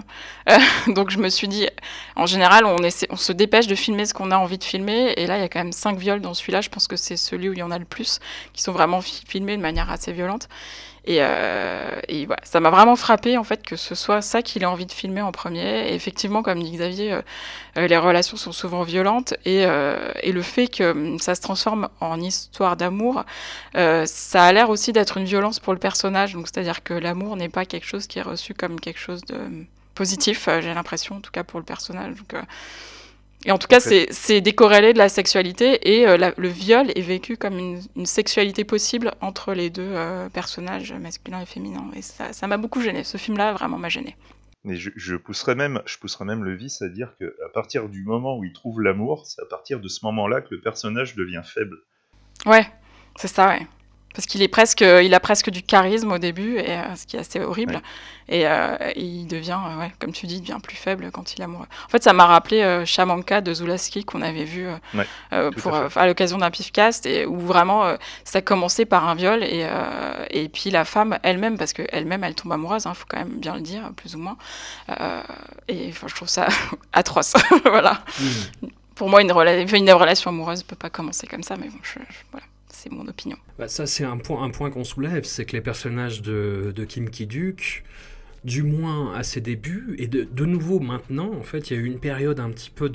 Euh, 0.49 0.57
donc 0.95 1.11
je 1.11 1.19
me 1.19 1.29
suis 1.29 1.49
dit, 1.49 1.69
en 2.17 2.27
général, 2.27 2.65
on, 2.65 2.77
on 3.11 3.17
se 3.17 3.33
dépêche 3.33 3.67
de 3.67 3.75
filmer 3.75 4.07
ce 4.07 4.15
qu'on 4.15 4.31
a 4.31 4.37
envie 4.37 4.59
de 4.59 4.65
filmer, 4.65 5.13
et 5.17 5.27
là, 5.27 5.37
il 5.37 5.41
y 5.41 5.45
a 5.45 5.49
quand 5.49 5.61
même 5.61 5.73
5 5.73 5.99
viols 5.99 6.21
dans 6.21 6.35
celui-là. 6.35 6.61
Je 6.63 6.71
pense 6.71 6.89
que 6.89 6.97
c'est 6.97 7.17
celui 7.17 7.49
où 7.51 7.53
il 7.53 7.59
y 7.59 7.63
en 7.63 7.71
a 7.71 7.79
le 7.79 7.85
plus, 7.85 8.19
qui 8.55 8.63
sont 8.63 8.73
vraiment 8.73 9.01
fi- 9.01 9.23
filmés 9.27 9.57
de 9.57 9.63
manière 9.63 9.91
assez 9.91 10.13
violente. 10.13 10.49
Et, 11.09 11.21
euh, 11.23 12.01
ça 12.43 12.61
m'a 12.61 12.69
vraiment 12.69 12.95
frappé 12.95 13.39
en 13.39 13.45
fait 13.45 13.63
que 13.63 13.77
ce 13.77 13.95
soit 13.95 14.21
ça 14.21 14.43
qu'il 14.43 14.63
ait 14.63 14.67
envie 14.67 14.85
de 14.85 14.93
filmer 14.93 15.23
en 15.23 15.33
premier. 15.33 15.89
Et 15.89 15.95
effectivement, 15.95 16.43
comme 16.43 16.63
dit 16.63 16.71
Xavier, 16.71 17.15
euh, 17.15 17.23
euh, 17.79 17.87
les 17.87 17.97
relations 17.97 18.37
sont 18.37 18.53
souvent 18.53 18.83
violentes 18.83 19.33
et, 19.47 19.65
le 19.65 20.43
fait 20.43 20.69
que 20.69 20.91
hum, 20.91 21.19
ça 21.19 21.35
se 21.35 21.41
transforme 21.41 21.89
en 22.01 22.21
histoire 22.21 22.77
d'amour, 22.77 23.25
ça 23.75 24.45
a 24.45 24.53
l'air 24.53 24.69
aussi 24.69 24.93
d'être 24.93 25.17
une 25.17 25.25
violence 25.25 25.61
pour 25.61 25.73
le 25.73 25.79
personnage. 25.79 26.37
C'est-à-dire 26.45 26.83
que 26.83 26.93
l'amour 26.93 27.37
n'est 27.37 27.49
pas 27.49 27.65
quelque 27.65 27.87
chose 27.87 28.07
qui 28.07 28.19
est 28.19 28.23
reçu 28.23 28.53
comme 28.53 28.79
quelque 28.79 29.01
chose 29.01 29.23
de 29.23 29.37
hum, 29.37 29.65
positif. 29.95 30.47
J'ai 30.61 30.75
l'impression, 30.75 31.17
en 31.17 31.21
tout 31.21 31.33
cas 31.33 31.43
pour 31.43 31.59
le 31.59 31.65
personnage. 31.65 32.17
Et 33.45 33.53
en 33.53 33.59
tout 33.59 33.69
cas, 33.69 33.81
c'est 33.81 34.09
c'est 34.13 34.41
décorrélé 34.41 34.93
de 34.93 34.99
la 34.99 35.09
sexualité 35.09 35.97
et 35.97 36.07
euh, 36.09 36.17
la- 36.17 36.35
le 36.37 36.49
viol 36.49 36.91
est 36.95 37.01
vécu 37.01 37.37
comme 37.37 37.59
une, 37.59 37.81
une 37.97 38.07
sexualité 38.07 38.65
possible 38.65 39.13
entre 39.21 39.55
les 39.55 39.71
deux 39.71 39.83
euh, 39.95 40.29
personnages 40.29 40.93
masculins 40.93 41.41
et 41.41 41.47
féminins. 41.47 41.91
Et 41.95 42.03
ça 42.03 42.33
ça 42.33 42.47
m'a 42.49 42.57
beaucoup 42.57 42.81
gêné. 42.83 43.05
Ce 43.05 43.17
film-là, 43.17 43.53
vraiment 43.53 43.79
m'a 43.79 43.89
gêné. 43.89 44.17
Mais 44.65 44.77
je, 44.77 44.91
je 44.97 45.17
pousserais 45.17 45.55
même, 45.55 45.83
je 45.87 45.99
pousserais 45.99 46.25
même 46.25 46.45
le 46.45 46.55
vice 46.55 46.83
à 46.83 46.89
dire 46.89 47.15
que 47.19 47.37
à 47.47 47.49
partir 47.49 47.89
du 47.89 48.05
moment 48.05 48.37
où 48.39 48.45
il 48.45 48.53
trouve 48.53 48.81
l'amour, 48.81 49.27
c'est 49.27 49.41
à 49.41 49.47
partir 49.47 49.81
de 49.81 49.89
ce 49.89 50.05
moment-là 50.05 50.41
que 50.41 50.55
le 50.55 50.61
personnage 50.61 51.15
devient 51.15 51.43
faible. 51.45 51.77
Ouais, 52.47 52.67
c'est 53.17 53.29
ça, 53.29 53.49
ouais. 53.49 53.67
Parce 54.19 54.27
qu'il 54.27 54.43
est 54.43 54.49
presque, 54.49 54.81
il 54.81 55.15
a 55.15 55.21
presque 55.21 55.49
du 55.49 55.63
charisme 55.63 56.11
au 56.11 56.19
début, 56.19 56.59
et, 56.59 56.71
euh, 56.73 56.97
ce 56.97 57.07
qui 57.07 57.15
est 57.15 57.21
assez 57.21 57.39
horrible. 57.39 57.75
Ouais. 57.77 57.81
Et, 58.31 58.49
euh, 58.49 58.77
et 58.97 59.01
il 59.05 59.29
devient, 59.29 59.57
euh, 59.65 59.79
ouais, 59.79 59.93
comme 60.01 60.11
tu 60.11 60.27
dis, 60.27 60.39
il 60.39 60.41
devient 60.41 60.59
plus 60.61 60.75
faible 60.75 61.13
quand 61.13 61.35
il 61.35 61.41
est 61.41 61.45
amoureux. 61.45 61.69
En 61.87 61.89
fait, 61.89 62.03
ça 62.03 62.13
m'a 62.13 62.27
rappelé 62.27 62.61
euh, 62.63 62.85
Shamanka 62.85 63.41
de 63.43 63.55
Zulaski 63.55 64.05
qu'on 64.05 64.21
avait 64.23 64.43
vu 64.43 64.67
Ouais, 64.93 65.07
euh, 65.33 65.53
tout 65.53 65.61
pour, 65.61 65.77
à 65.77 65.89
à 65.95 66.07
l'occasion 66.09 66.37
d'un 66.39 66.51
pifcast, 66.51 67.07
et 67.07 67.27
où 67.27 67.39
vraiment 67.39 67.95
ça 68.25 68.43
commençait 68.43 68.87
par 68.87 69.07
un 69.09 69.15
viol, 69.15 69.45
et, 69.45 69.65
et 70.31 70.49
puis 70.49 70.71
la 70.71 70.85
femme 70.85 71.17
elle-même, 71.23 71.57
parce 71.57 71.73
qu'elle-même 71.73 72.25
elle 72.25 72.35
tombe 72.35 72.51
amoureuse, 72.53 72.87
il 72.91 72.95
faut 72.97 73.07
quand 73.09 73.19
même 73.19 73.39
bien 73.39 73.55
le 73.55 73.61
dire, 73.61 73.93
plus 73.97 74.17
ou 74.17 74.19
moins. 74.19 74.37
Et 75.69 75.93
je 75.93 76.15
trouve 76.15 76.29
ça 76.29 76.49
atroce. 76.93 77.35
voilà. 77.65 78.03
Pour 78.97 79.09
moi, 79.09 79.23
une, 79.23 79.31
rela- 79.31 79.77
une 79.77 79.91
relation 79.93 80.31
amoureuse 80.31 80.65
peut 80.65 80.75
pas 80.75 80.91
commencer 80.91 81.29
comme 81.29 81.45
ça, 81.45 81.57
mais 81.57 81.69
bon, 81.69 81.79
je- 81.85 82.01
je- 82.01 82.25
voilà, 82.33 82.47
c'est 82.79 82.91
mon 82.93 83.07
opinion. 83.09 83.37
Bah, 83.59 83.69
ça, 83.69 83.87
c'est 83.87 84.05
un 84.05 84.17
point, 84.19 84.71
qu'on 84.71 84.85
soulève, 84.85 85.25
c'est 85.25 85.45
que 85.45 85.53
les 85.53 85.61
personnages 85.61 86.23
de, 86.23 86.73
de 86.75 86.85
Kim 86.85 87.11
Ki-duk, 87.11 87.83
du 88.45 88.63
moins 88.63 89.15
à 89.15 89.23
ses 89.23 89.41
débuts, 89.41 89.95
et 89.99 90.07
de, 90.07 90.25
de 90.25 90.45
nouveau 90.45 90.81
maintenant, 90.81 91.33
en 91.35 91.43
fait, 91.43 91.71
il 91.71 91.77
y 91.77 91.79
a 91.79 91.83
eu 91.83 91.87
une 91.87 91.99
période 91.99 92.41
un 92.41 92.51
petit 92.51 92.71
peu 92.71 92.89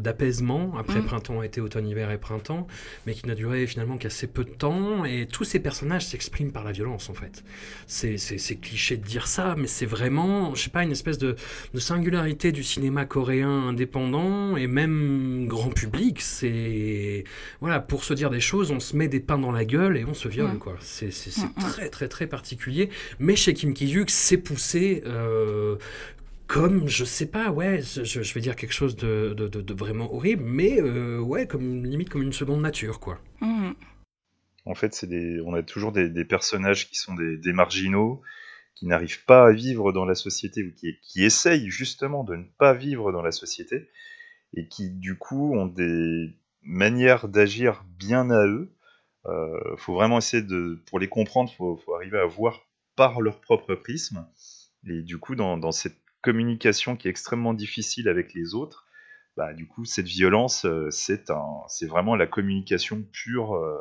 d'apaisement, 0.00 0.74
après 0.78 1.00
Mm. 1.00 1.04
printemps, 1.04 1.42
été, 1.42 1.60
automne, 1.60 1.88
hiver 1.88 2.10
et 2.10 2.18
printemps, 2.18 2.66
mais 3.06 3.14
qui 3.14 3.26
n'a 3.26 3.34
duré 3.34 3.66
finalement 3.66 3.96
qu'assez 3.96 4.26
peu 4.26 4.44
de 4.44 4.50
temps, 4.50 5.04
et 5.04 5.26
tous 5.26 5.44
ces 5.44 5.58
personnages 5.60 6.06
s'expriment 6.06 6.52
par 6.52 6.64
la 6.64 6.72
violence, 6.72 7.08
en 7.10 7.14
fait. 7.14 7.42
C'est 7.86 8.56
cliché 8.60 8.96
de 8.96 9.04
dire 9.04 9.26
ça, 9.26 9.54
mais 9.58 9.66
c'est 9.66 9.86
vraiment, 9.86 10.54
je 10.54 10.62
sais 10.64 10.70
pas, 10.70 10.82
une 10.82 10.92
espèce 10.92 11.18
de, 11.18 11.36
de 11.74 11.80
singularité 11.80 12.52
du 12.52 12.62
cinéma 12.62 13.04
coréen 13.04 13.68
indépendant, 13.68 14.56
et 14.56 14.66
même 14.66 15.46
grand 15.48 15.70
public, 15.70 16.20
c'est 16.20 17.24
voilà, 17.60 17.80
pour 17.80 18.04
se 18.04 18.14
dire 18.14 18.30
des 18.30 18.40
choses, 18.40 18.70
on 18.70 18.80
se 18.80 18.96
met 18.96 19.08
des 19.08 19.20
pains 19.20 19.38
dans 19.38 19.52
la 19.52 19.64
gueule 19.64 19.96
et 19.96 20.04
on 20.04 20.14
se 20.14 20.28
viole, 20.28 20.52
Mm. 20.54 20.58
quoi. 20.58 20.76
C'est 20.80 21.10
Mm, 21.12 21.60
très, 21.60 21.88
très, 21.88 22.08
très 22.08 22.26
particulier. 22.26 22.90
Mais 23.18 23.36
chez 23.36 23.54
Kim 23.54 23.72
Ki-duk, 23.74 24.10
c'est 24.10 24.36
poussé 24.36 24.81
euh, 25.04 25.76
comme, 26.46 26.88
je 26.88 27.04
sais 27.04 27.26
pas, 27.26 27.50
ouais, 27.50 27.80
je, 27.82 28.34
vais 28.34 28.40
dire 28.40 28.56
quelque 28.56 28.74
chose 28.74 28.96
de, 28.96 29.34
vraiment 29.72 30.12
horrible, 30.12 30.44
mais 30.44 30.80
euh, 30.80 31.18
ouais, 31.18 31.46
comme 31.46 31.84
limite 31.84 32.10
comme 32.10 32.22
une 32.22 32.32
seconde 32.32 32.60
nature, 32.60 33.00
quoi. 33.00 33.18
Mhm. 33.40 33.74
En 34.64 34.74
fait, 34.74 34.94
c'est 34.94 35.08
on 35.44 35.54
a 35.54 35.62
toujours 35.62 35.92
des, 35.92 36.24
personnages 36.24 36.88
qui 36.88 36.96
sont 36.96 37.14
des, 37.14 37.52
marginaux, 37.52 38.22
qui 38.74 38.86
n'arrivent 38.86 39.24
pas 39.24 39.46
à 39.46 39.52
vivre 39.52 39.92
dans 39.92 40.04
la 40.04 40.14
société 40.14 40.62
ou 40.62 40.72
qui, 40.72 40.98
qui 41.02 41.24
essayent 41.24 41.68
justement 41.68 42.22
de 42.22 42.36
ne 42.36 42.44
pas 42.58 42.74
vivre 42.74 43.12
dans 43.12 43.22
la 43.22 43.32
société 43.32 43.88
et 44.54 44.68
qui 44.68 44.90
du 44.90 45.16
coup 45.16 45.54
ont 45.54 45.66
des 45.66 46.30
manières 46.62 47.28
d'agir 47.28 47.84
bien 47.98 48.30
à 48.30 48.46
eux. 48.46 48.72
Euh, 49.26 49.76
faut 49.76 49.94
vraiment 49.94 50.18
essayer 50.18 50.42
de, 50.42 50.80
pour 50.86 50.98
les 50.98 51.08
comprendre, 51.08 51.52
faut, 51.52 51.76
faut 51.76 51.94
arriver 51.94 52.18
à 52.18 52.26
voir 52.26 52.60
par 52.96 53.20
leur 53.20 53.40
propre 53.40 53.74
prisme. 53.74 54.26
Et 54.88 55.02
du 55.02 55.18
coup, 55.18 55.34
dans, 55.34 55.56
dans 55.56 55.72
cette 55.72 55.98
communication 56.22 56.96
qui 56.96 57.08
est 57.08 57.10
extrêmement 57.10 57.54
difficile 57.54 58.08
avec 58.08 58.34
les 58.34 58.54
autres, 58.54 58.86
bah, 59.36 59.54
du 59.54 59.66
coup, 59.66 59.84
cette 59.84 60.06
violence, 60.06 60.64
euh, 60.66 60.90
c'est 60.90 61.86
vraiment 61.86 62.16
la 62.16 62.26
communication 62.26 63.02
pure 63.12 63.54
euh, 63.54 63.78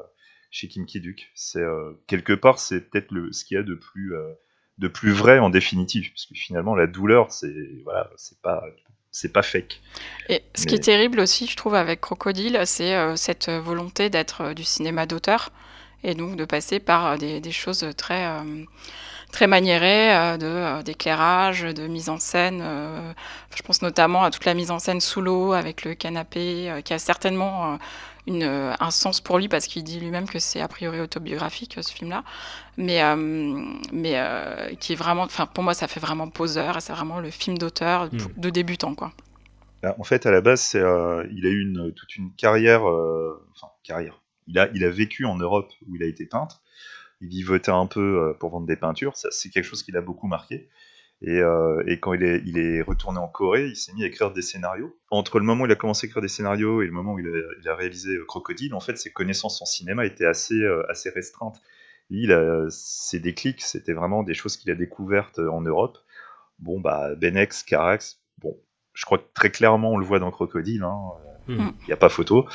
chez 0.49 0.67
Kim 0.67 0.85
Ki-duk. 0.85 1.29
C'est 1.35 1.59
euh, 1.59 1.93
quelque 2.07 2.33
part, 2.33 2.59
c'est 2.59 2.89
peut-être 2.89 3.13
ce 3.31 3.43
qu'il 3.43 3.55
y 3.55 3.59
a 3.59 3.63
de 3.63 3.75
plus 3.75 4.15
euh, 4.15 4.33
de 4.77 4.87
plus 4.87 5.11
vrai 5.11 5.39
en 5.39 5.49
définitive, 5.49 6.09
parce 6.11 6.25
que 6.25 6.33
finalement, 6.33 6.73
la 6.73 6.87
douleur, 6.87 7.31
c'est 7.31 7.53
voilà, 7.83 8.09
c'est 8.15 8.41
pas 8.41 8.63
c'est 9.11 9.33
pas 9.33 9.43
fake. 9.43 9.81
Et 10.29 10.41
ce 10.55 10.65
qui 10.65 10.75
est 10.75 10.83
terrible 10.85 11.19
aussi, 11.19 11.45
je 11.47 11.55
trouve, 11.57 11.75
avec 11.75 11.99
Crocodile, 11.99 12.61
c'est 12.65 13.17
cette 13.17 13.49
volonté 13.49 14.09
d'être 14.09 14.53
du 14.53 14.63
cinéma 14.63 15.05
d'auteur 15.05 15.51
et 16.03 16.15
donc 16.15 16.37
de 16.37 16.45
passer 16.45 16.79
par 16.79 17.17
des, 17.17 17.41
des 17.41 17.51
choses 17.51 17.85
très, 17.97 18.25
très 19.31 19.47
maniérées, 19.47 20.13
euh, 20.15 20.37
de, 20.37 20.45
euh, 20.45 20.83
d'éclairage, 20.83 21.61
de 21.63 21.87
mise 21.87 22.09
en 22.09 22.17
scène. 22.19 22.61
euh, 22.63 23.13
je 23.55 23.61
pense 23.63 23.81
notamment 23.81 24.23
à 24.23 24.31
toute 24.31 24.45
la 24.45 24.53
mise 24.53 24.71
en 24.71 24.79
scène 24.79 25.01
sous 25.01 25.21
l'eau 25.21 25.53
avec 25.53 25.83
le 25.85 25.95
canapé, 25.95 26.69
euh, 26.69 26.81
qui 26.81 26.93
a 26.93 26.99
certainement 26.99 27.73
euh, 27.73 27.77
une, 28.27 28.43
un 28.43 28.91
sens 28.91 29.19
pour 29.21 29.39
lui 29.39 29.47
parce 29.47 29.65
qu'il 29.67 29.83
dit 29.83 29.99
lui-même 29.99 30.27
que 30.29 30.39
c'est 30.39 30.61
a 30.61 30.67
priori 30.67 30.99
autobiographique 30.99 31.77
ce 31.81 31.91
film-là, 31.91 32.23
mais, 32.77 33.03
euh, 33.03 33.15
mais 33.91 34.13
euh, 34.15 34.75
qui 34.79 34.93
est 34.93 34.95
vraiment, 34.95 35.23
enfin 35.23 35.45
pour 35.47 35.63
moi 35.63 35.73
ça 35.73 35.87
fait 35.87 35.99
vraiment 35.99 36.29
poseur 36.29 36.77
et 36.77 36.81
c'est 36.81 36.93
vraiment 36.93 37.19
le 37.19 37.31
film 37.31 37.57
d'auteur 37.57 38.09
Mm. 38.11 38.17
de 38.37 38.49
débutant 38.49 38.93
quoi. 38.95 39.11
Bah, 39.81 39.95
En 39.97 40.03
fait, 40.03 40.25
à 40.27 40.31
la 40.31 40.41
base, 40.41 40.61
c'est, 40.61 40.79
euh, 40.79 41.25
il 41.31 41.45
a 41.47 41.49
eu 41.49 41.61
une, 41.61 41.91
toute 41.93 42.15
une 42.15 42.31
carrière, 42.35 42.87
euh, 42.87 43.43
enfin 43.55 43.67
carrière. 43.83 44.21
Il 44.47 44.59
a, 44.59 44.69
il 44.75 44.83
a 44.83 44.89
vécu 44.91 45.25
en 45.25 45.35
Europe 45.37 45.71
où 45.87 45.95
il 45.95 46.03
a 46.03 46.05
été 46.07 46.25
peintre. 46.25 46.61
Il 47.21 47.27
vivotait 47.29 47.71
un 47.71 47.85
peu 47.85 47.99
euh, 48.29 48.33
pour 48.33 48.49
vendre 48.49 48.67
des 48.67 48.75
peintures. 48.75 49.15
Ça, 49.15 49.29
c'est 49.31 49.49
quelque 49.49 49.63
chose 49.65 49.83
qui 49.83 49.91
l'a 49.91 50.01
beaucoup 50.01 50.27
marqué. 50.27 50.69
Et, 51.23 51.39
euh, 51.39 51.83
et 51.85 51.99
quand 51.99 52.13
il 52.13 52.23
est, 52.23 52.41
il 52.47 52.57
est 52.57 52.81
retourné 52.81 53.19
en 53.19 53.27
Corée, 53.27 53.67
il 53.67 53.75
s'est 53.75 53.93
mis 53.93 54.03
à 54.03 54.07
écrire 54.07 54.31
des 54.31 54.41
scénarios. 54.41 54.97
Entre 55.11 55.37
le 55.37 55.45
moment 55.45 55.63
où 55.63 55.65
il 55.67 55.71
a 55.71 55.75
commencé 55.75 56.05
à 56.05 56.09
écrire 56.09 56.21
des 56.23 56.27
scénarios 56.27 56.81
et 56.81 56.87
le 56.87 56.91
moment 56.91 57.13
où 57.13 57.19
il 57.19 57.27
a, 57.27 57.37
il 57.61 57.69
a 57.69 57.75
réalisé 57.75 58.15
euh, 58.15 58.25
Crocodile, 58.25 58.73
en 58.73 58.79
fait, 58.79 58.97
ses 58.97 59.11
connaissances 59.11 59.61
en 59.61 59.65
cinéma 59.65 60.05
étaient 60.05 60.25
assez, 60.25 60.55
euh, 60.55 60.83
assez 60.89 61.11
restreintes. 61.11 61.61
Lui, 62.09 62.23
il 62.23 62.67
ses 62.71 63.19
déclics, 63.19 63.61
c'était 63.61 63.93
vraiment 63.93 64.23
des 64.23 64.33
choses 64.33 64.57
qu'il 64.57 64.69
a 64.71 64.75
découvertes 64.75 65.39
en 65.39 65.61
Europe. 65.61 65.99
Bon, 66.59 66.79
bah, 66.81 67.15
Benex, 67.15 67.63
Carax, 67.63 68.19
bon, 68.39 68.57
je 68.93 69.05
crois 69.05 69.19
que 69.19 69.27
très 69.33 69.49
clairement, 69.49 69.91
on 69.93 69.97
le 69.97 70.05
voit 70.05 70.19
dans 70.19 70.29
Crocodile, 70.31 70.83
hein, 70.83 70.97
il 71.47 71.55
Mm. 71.55 71.73
n'y 71.87 71.93
a 71.93 71.97
pas 71.97 72.09
photo. 72.09 72.47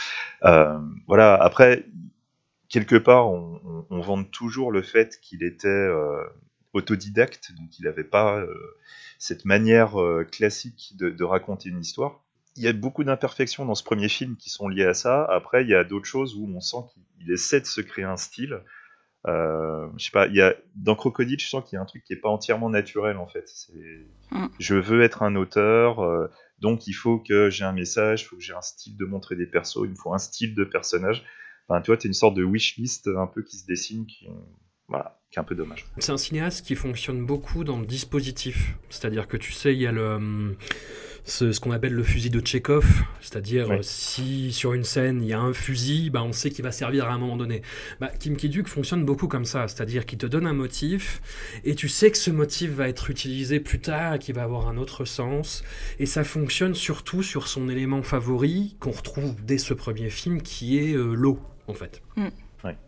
Voilà, 0.43 1.35
après, 1.37 1.87
quelque 2.69 2.97
part, 2.97 3.29
on, 3.29 3.61
on, 3.65 3.87
on 3.91 4.01
vante 4.01 4.31
toujours 4.31 4.73
le 4.73 4.83
fait 4.83 5.19
qu'il 5.21 5.43
était 5.43 5.69
euh, 5.69 6.25
autodidacte, 6.73 7.53
donc 7.59 7.79
il 7.79 7.85
n'avait 7.85 8.05
pas 8.05 8.39
euh, 8.39 8.55
cette 9.19 9.45
manière 9.45 10.01
euh, 10.01 10.25
classique 10.25 10.93
de, 10.99 11.11
de 11.11 11.25
raconter 11.25 11.69
une 11.71 11.81
histoire. 11.81 12.23
Il 12.57 12.63
y 12.63 12.69
a 12.69 12.73
beaucoup 12.73 13.05
d'imperfections 13.05 13.67
dans 13.67 13.75
ce 13.75 13.85
premier 13.85 14.09
film 14.09 14.37
qui 14.37 14.49
sont 14.51 14.69
liées 14.69 14.87
à 14.87 14.95
ça. 14.95 15.25
Après, 15.25 15.63
il 15.63 15.69
y 15.69 15.75
a 15.75 15.85
d'autres 15.85 16.07
choses 16.07 16.35
où 16.37 16.49
on 16.55 16.61
sent 16.61 16.79
qu'il 17.19 17.31
essaie 17.31 17.61
de 17.61 17.67
se 17.67 17.83
créer 17.83 18.05
un 18.07 18.17
style. 18.17 18.63
Je 19.27 19.89
sais 19.99 20.11
pas, 20.11 20.27
il 20.29 20.37
y 20.37 20.41
a, 20.41 20.55
dans 20.75 20.95
Crocodile, 20.95 21.39
je 21.41 21.49
sens 21.49 21.65
qu'il 21.69 21.77
y 21.77 21.79
a 21.79 21.83
un 21.83 21.87
truc 21.87 22.05
qui 22.05 22.13
est 22.13 22.21
pas 22.21 22.29
entièrement 22.29 22.71
naturel 22.71 23.17
en 23.19 23.27
fait. 23.27 23.49
C'est- 23.49 24.07
Mm. 24.31 24.47
Je 24.59 24.75
veux 24.75 25.03
être 25.03 25.23
un 25.23 25.37
auteur, 25.37 26.01
donc 26.61 26.87
il 26.89 26.95
faut 26.95 27.19
que 27.21 27.49
j'ai 27.51 27.65
un 27.65 27.73
message, 27.73 28.23
il 28.23 28.25
faut 28.25 28.37
que 28.37 28.43
j'ai 28.43 28.55
un 28.55 28.61
style 28.63 28.97
de 28.97 29.05
montrer 29.05 29.37
des 29.37 29.47
persos, 29.47 29.83
il 29.85 29.91
me 29.91 29.95
faut 29.95 30.13
un 30.15 30.19
style 30.19 30.55
de 30.55 30.65
personnage. 30.65 31.25
Enfin, 31.69 31.81
tu 31.83 31.91
vois, 31.91 31.97
t'es 31.97 32.09
une 32.09 32.15
sorte 32.15 32.35
de 32.35 32.45
wishlist 32.45 33.09
un 33.09 33.27
peu 33.27 33.43
qui 33.43 33.57
se 33.57 33.67
dessine, 33.67 34.07
qui, 34.07 34.29
voilà, 34.89 35.19
qui 35.31 35.39
est 35.39 35.41
un 35.41 35.45
peu 35.45 35.55
dommage. 35.57 35.85
C'est 35.99 36.13
un 36.13 36.17
cinéaste 36.17 36.65
qui 36.65 36.77
fonctionne 36.77 37.25
beaucoup 37.27 37.65
dans 37.65 37.81
le 37.81 37.87
dispositif. 37.87 38.77
C'est-à-dire 38.89 39.27
que 39.27 39.37
tu 39.37 39.53
sais, 39.53 39.75
il 39.75 39.81
y 39.81 39.87
a 39.89 39.91
le, 39.93 40.15
hum, 40.15 40.57
ce, 41.25 41.51
ce 41.51 41.59
qu'on 41.59 41.73
appelle 41.73 41.93
le 41.95 42.05
fusil 42.05 42.31
de 42.31 42.39
Tchekhov. 42.39 42.87
C'est-à-dire, 43.21 43.69
Oui. 43.69 43.79
euh, 43.79 43.83
si 43.83 44.53
sur 44.53 44.75
une 44.75 44.85
scène 44.85 45.23
il 45.23 45.29
y 45.29 45.33
a 45.33 45.41
un 45.41 45.53
fusil, 45.53 46.09
bah, 46.11 46.23
on 46.23 46.31
sait 46.31 46.51
qu'il 46.51 46.63
va 46.63 46.71
servir 46.71 47.07
à 47.07 47.15
un 47.15 47.19
moment 47.19 47.37
donné. 47.37 47.63
Bah, 47.99 48.13
Kim 48.21 48.37
Ki-duk 48.37 48.69
fonctionne 48.69 49.05
beaucoup 49.05 49.27
comme 49.27 49.45
ça. 49.45 49.67
C'est-à-dire 49.67 50.07
qu'il 50.07 50.19
te 50.19 50.27
donne 50.27 50.47
un 50.47 50.53
motif 50.53 51.21
et 51.65 51.75
tu 51.75 51.89
sais 51.89 52.13
que 52.13 52.17
ce 52.19 52.31
motif 52.31 52.71
va 52.71 52.89
être 52.89 53.11
utilisé 53.11 53.59
plus 53.59 53.81
tard 53.81 54.15
et 54.15 54.19
qu'il 54.21 54.37
va 54.37 54.45
avoir 54.45 54.69
un 54.69 54.77
autre 54.77 55.05
sens. 55.05 55.65
Et 55.99 56.07
ça 56.07 56.23
fonctionne 56.23 56.77
surtout 56.77 57.25
sur 57.25 57.49
son 57.49 57.69
élément 57.69 58.05
favori 58.05 58.77
qu'on 58.79 58.93
retrouve 58.93 59.35
dès 59.45 59.59
ce 59.59 59.75
premier 59.75 60.11
film 60.11 60.41
qui 60.43 60.79
est 60.79 60.93
euh, 60.95 61.13
l'eau, 61.15 61.41
en 61.69 61.75
fait. 61.75 62.03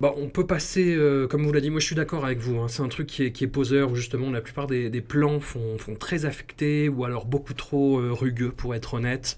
Bah, 0.01 0.13
on 0.17 0.29
peut 0.29 0.47
passer, 0.47 0.95
euh, 0.95 1.27
comme 1.27 1.43
vous 1.45 1.53
l'avez 1.53 1.63
dit, 1.63 1.71
moi 1.71 1.81
je 1.81 1.87
suis 1.87 1.95
d'accord 1.97 2.25
avec 2.25 2.39
vous, 2.39 2.59
hein, 2.59 2.69
c'est 2.69 2.83
un 2.83 2.89
truc 2.89 3.07
qui 3.07 3.25
est, 3.25 3.33
qui 3.33 3.45
est 3.45 3.49
poseur, 3.49 3.91
où 3.91 3.95
justement 3.95 4.31
la 4.31 4.41
plupart 4.41 4.67
des, 4.67 4.91
des 4.91 5.01
plans 5.01 5.41
font, 5.41 5.79
font 5.79 5.95
très 5.95 6.25
affectés, 6.25 6.89
ou 6.89 7.05
alors 7.05 7.27
beaucoup 7.27 7.55
trop 7.55 7.99
euh, 7.99 8.13
rugueux 8.13 8.51
pour 8.51 8.75
être 8.75 8.95
honnête. 8.95 9.37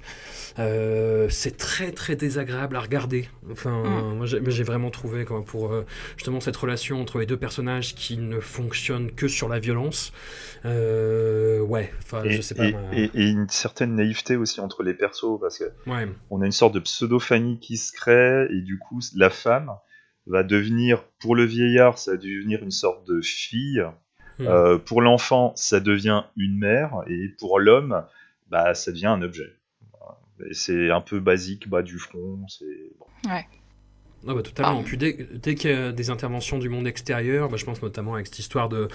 Euh, 0.59 1.28
c'est 1.30 1.56
très 1.56 1.92
très 1.92 2.16
désagréable 2.16 2.76
à 2.76 2.80
regarder. 2.80 3.28
Enfin, 3.50 3.82
Mm. 4.12 4.16
moi 4.16 4.26
j'ai 4.26 4.62
vraiment 4.64 4.90
trouvé 4.90 5.25
quoi, 5.25 5.44
pour 5.44 5.73
euh, 5.73 5.85
justement 6.16 6.40
cette 6.40 6.56
relation 6.56 7.00
entre 7.00 7.18
les 7.18 7.26
deux 7.26 7.37
personnages 7.37 7.94
qui 7.94 8.16
ne 8.18 8.40
fonctionne 8.40 9.11
que 9.12 9.28
sur 9.28 9.49
la 9.49 9.59
violence. 9.59 10.12
Euh, 10.64 11.61
ouais, 11.61 11.92
enfin 12.02 12.23
Et, 12.25 12.32
je 12.32 12.40
sais 12.42 12.54
pas. 12.54 12.66
et- 12.66 12.73
ma- 12.73 12.94
et- 12.97 13.11
et 13.14 13.28
une 13.28 13.49
certaine 13.49 13.94
naïveté 13.94 14.37
aussi 14.37 14.61
entre 14.61 14.82
les 14.82 14.94
persos, 14.94 15.38
parce 15.40 15.59
que 15.59 15.64
Ouais. 15.87 16.09
on 16.30 16.42
a 16.42 16.47
une 16.47 16.52
sorte 16.52 16.75
de 16.75 16.80
pseudo-famille 16.80 17.59
qui 17.59 17.76
se 17.76 17.92
crée, 17.92 18.47
et 18.50 18.61
du 18.61 18.78
coup, 18.78 19.00
la 19.16 19.30
femme 19.30 19.70
va 20.30 20.42
devenir, 20.42 21.02
pour 21.18 21.34
le 21.37 21.44
vieillard, 21.44 21.99
ça 21.99 22.12
va 22.12 22.16
devenir 22.16 22.62
une 22.62 22.70
sorte 22.70 23.06
de 23.06 23.20
fille. 23.20 23.82
Mm. 24.38 24.46
Euh, 24.46 24.78
pour 24.78 25.02
l'enfant, 25.02 25.52
ça 25.56 25.80
devient 25.80 26.22
une 26.37 26.58
mère, 26.58 27.02
et 27.08 27.28
pour 27.38 27.60
l'homme, 27.60 28.02
bah, 28.50 28.75
ça 28.75 28.90
devient 28.92 29.06
un 29.06 29.22
objet. 29.22 29.56
C'est 30.52 30.90
un 30.90 31.02
peu 31.02 31.20
basique, 31.20 31.68
bas 31.68 31.82
du 31.82 31.99
front. 31.99 32.38
C'est 32.49 32.64
bon. 32.99 33.06
Ouais. 33.30 33.44
Ah 34.26 34.34
bah 34.34 34.42
totalement. 34.42 34.80
Ah. 34.80 34.84
Puis 34.84 34.99
dès, 34.99 35.16
dès 35.34 35.54
qu'il 35.54 35.70
y 35.70 35.72
a 35.75 35.92
des 35.92 36.10
interventions 36.10 36.58
du 36.58 36.68
monde 36.68 36.87
extérieur, 36.87 37.49
bah, 37.49 37.56
je 37.56 37.64
pense 37.64 37.80
notamment 37.82 38.14
avec 38.14 38.26
cette 38.26 38.38
histoire 38.38 38.68
de 38.68 38.88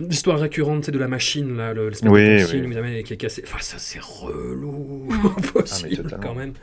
l'histoire 0.00 0.38
récurrente 0.38 0.84
sais, 0.84 0.92
de 0.92 0.98
la 0.98 1.06
machine 1.06 1.56
là, 1.56 1.72
le, 1.74 1.90
l'espèce 1.90 2.10
Oui, 2.10 2.24
de 2.24 2.40
consigne, 2.42 2.80
oui. 2.80 3.04
qui 3.04 3.12
est 3.12 3.16
cassé. 3.16 3.42
Enfin 3.46 3.58
ça 3.60 3.78
c'est 3.78 4.00
relou, 4.00 5.08
Mm. 5.10 5.26
impossible 5.38 5.96
totalement. 5.96 6.22
quand 6.22 6.34
même. 6.34 6.54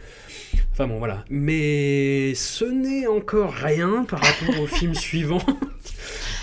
Enfin 0.71 0.87
bon 0.87 0.97
voilà. 0.99 1.25
Mais 1.29 2.33
ce 2.35 2.65
n'est 2.65 3.07
encore 3.07 3.53
rien 3.53 4.05
par 4.07 4.21
rapport 4.21 4.59
au 4.61 4.67
film 4.67 4.93
suivant. 5.07 5.41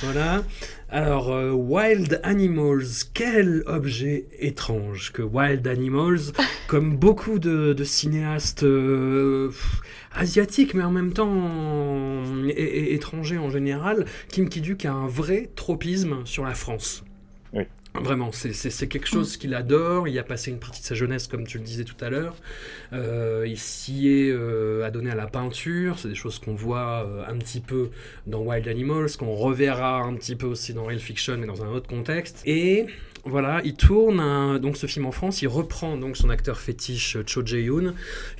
voilà. 0.03 0.43
Alors, 0.91 1.33
euh, 1.35 1.51
Wild 1.53 2.19
Animals, 2.23 2.87
quel 3.13 3.63
objet 3.67 4.27
étrange 4.39 5.13
que 5.13 5.21
Wild 5.21 5.67
Animals, 5.69 6.33
comme 6.67 6.97
beaucoup 6.97 7.39
de, 7.39 7.75
de 7.75 7.85
cinéastes 7.85 8.63
euh, 8.63 9.51
asiatiques, 10.15 10.73
mais 10.73 10.85
en 10.85 10.91
même 10.91 11.13
temps 11.13 12.23
et- 12.47 12.51
et- 12.53 12.95
étrangers 12.95 13.37
en 13.37 13.51
général, 13.51 14.07
Kim 14.31 14.49
Ki-duk 14.49 14.87
a 14.87 14.93
un 14.93 15.07
vrai 15.09 15.51
tropisme 15.57 16.25
sur 16.25 16.45
la 16.45 16.55
France. 16.55 17.05
Vraiment, 18.03 18.31
c'est- 18.33 18.87
quelque 18.89 19.07
chose 19.07 19.37
qu'il 19.37 19.55
adore. 19.55 20.09
Il 20.09 20.19
a 20.19 20.23
passé 20.23 20.51
une 20.51 20.59
partie 20.59 20.81
de 20.81 20.87
sa 20.87 20.95
jeunesse, 20.95 21.27
comme 21.27 21.47
tu 21.47 21.59
le 21.59 21.65
disais 21.65 21.85
tout 21.85 22.03
à 22.05 22.11
l'heure. 22.11 22.37
Euh, 22.93 23.45
il 23.47 23.59
s'y 23.59 24.09
est 24.09 24.31
euh, 24.31 24.85
adonné 24.85 25.11
à 25.11 25.15
la 25.15 25.27
peinture. 25.27 25.99
C'est 25.99 26.09
des 26.09 26.15
choses 26.15 26.39
qu'on 26.39 26.55
voit 26.55 27.05
euh, 27.07 27.25
un 27.29 27.37
petit 27.37 27.61
peu 27.61 27.91
dans 28.27 28.41
Wild 28.43 28.67
Animals, 28.69 29.11
qu'on 29.19 29.33
reverra 29.35 30.01
un 30.03 30.15
petit 30.15 30.37
peu 30.37 30.47
aussi 30.47 30.73
dans 30.75 30.85
Real 30.85 30.99
Fiction, 31.01 31.37
mais 31.39 31.47
dans 31.47 31.63
un 31.63 31.69
autre 31.69 31.89
contexte. 31.89 32.43
Et 32.47 32.87
voilà, 33.25 33.61
il 33.65 33.75
tourne 33.75 34.21
un- 34.21 34.59
donc 34.59 34.77
ce 34.77 34.87
film 34.87 35.05
en 35.07 35.13
France. 35.13 35.43
Il 35.43 35.49
reprend 35.49 35.97
donc 35.97 36.17
son 36.17 36.31
acteur 36.31 36.59
fétiche 36.59 37.19
Cho 37.27 37.45
Jae-yoon, 37.45 37.95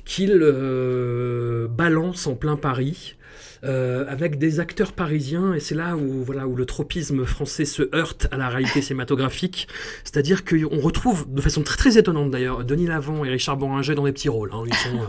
qu'il 0.05 0.39
euh, 0.41 1.67
balance 1.67 2.25
en 2.27 2.35
plein 2.35 2.55
Paris. 2.55 3.15
Euh, 3.63 4.05
avec 4.07 4.37
des 4.37 4.59
acteurs 4.59 4.93
parisiens, 4.93 5.53
et 5.53 5.59
c'est 5.59 5.75
là 5.75 5.95
où, 5.97 6.23
voilà, 6.23 6.47
où 6.47 6.55
le 6.55 6.65
tropisme 6.65 7.25
français 7.25 7.65
se 7.65 7.93
heurte 7.95 8.27
à 8.31 8.37
la 8.37 8.49
réalité 8.49 8.81
cinématographique. 8.81 9.67
C'est-à-dire 10.03 10.45
qu'on 10.45 10.79
retrouve, 10.79 11.25
de 11.33 11.41
façon 11.41 11.61
très 11.63 11.77
très 11.77 11.97
étonnante 11.97 12.31
d'ailleurs, 12.31 12.63
Denis 12.63 12.87
Lavant 12.87 13.25
et 13.25 13.29
Richard 13.29 13.57
Boringer 13.57 13.95
dans 13.95 14.03
des 14.05 14.11
petits 14.13 14.29
rôles. 14.29 14.51
hein. 14.53 14.63
Ils 14.67 14.73
sont 14.75 14.99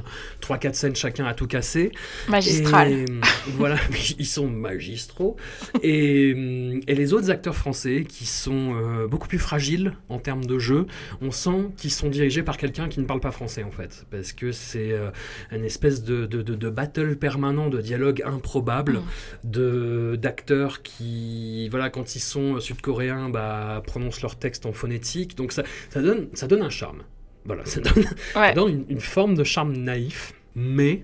3-4 0.42 0.74
scènes 0.74 0.96
chacun 0.96 1.24
à 1.26 1.34
tout 1.34 1.46
casser. 1.46 1.92
Magistral. 2.28 2.90
Et, 2.92 3.04
euh, 3.10 3.20
voilà, 3.56 3.76
ils 4.18 4.26
sont 4.26 4.48
magistraux. 4.48 5.36
Et, 5.82 6.34
euh, 6.36 6.80
et 6.86 6.94
les 6.94 7.12
autres 7.12 7.30
acteurs 7.30 7.56
français, 7.56 8.04
qui 8.08 8.26
sont 8.26 8.74
euh, 8.74 9.06
beaucoup 9.06 9.28
plus 9.28 9.38
fragiles 9.38 9.94
en 10.08 10.18
termes 10.18 10.44
de 10.44 10.58
jeu, 10.58 10.86
on 11.20 11.30
sent 11.30 11.68
qu'ils 11.76 11.90
sont 11.92 12.08
dirigés 12.08 12.42
par 12.42 12.56
quelqu'un 12.56 12.88
qui 12.88 13.00
ne 13.00 13.04
parle 13.04 13.20
pas 13.20 13.30
français 13.30 13.62
en 13.62 13.70
fait. 13.70 14.04
Parce 14.10 14.32
que 14.32 14.52
c'est 14.52 14.92
euh, 14.92 15.10
une 15.52 15.64
espèce 15.64 16.02
de, 16.02 16.26
de, 16.26 16.42
de- 16.42 16.54
de 16.54 16.70
battle 16.70 17.16
permanent, 17.16 17.68
de 17.68 17.80
dialogue 17.80 18.22
improbable, 18.40 19.00
de 19.44 20.16
d'acteurs 20.20 20.82
qui, 20.82 21.68
voilà, 21.68 21.90
quand 21.90 22.14
ils 22.16 22.20
sont 22.20 22.58
sud-coréens, 22.60 23.28
bah, 23.28 23.82
prononcent 23.86 24.22
leur 24.22 24.36
texte 24.36 24.64
en 24.66 24.72
phonétique. 24.72 25.36
Donc 25.36 25.52
ça, 25.52 25.62
ça, 25.90 26.00
donne, 26.00 26.28
ça 26.34 26.46
donne 26.46 26.62
un 26.62 26.70
charme. 26.70 27.02
Voilà, 27.44 27.64
ça 27.64 27.80
donne, 27.80 28.04
ça 28.34 28.40
Ouais. 28.40 28.54
donne 28.54 28.68
une, 28.70 28.84
une 28.88 29.00
forme 29.00 29.34
de 29.34 29.44
charme 29.44 29.72
naïf, 29.76 30.34
mais 30.54 31.02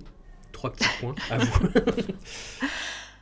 trois 0.53 0.71
petits 0.73 0.89
points 1.01 1.15
à 1.31 1.39
vous. 1.39 1.69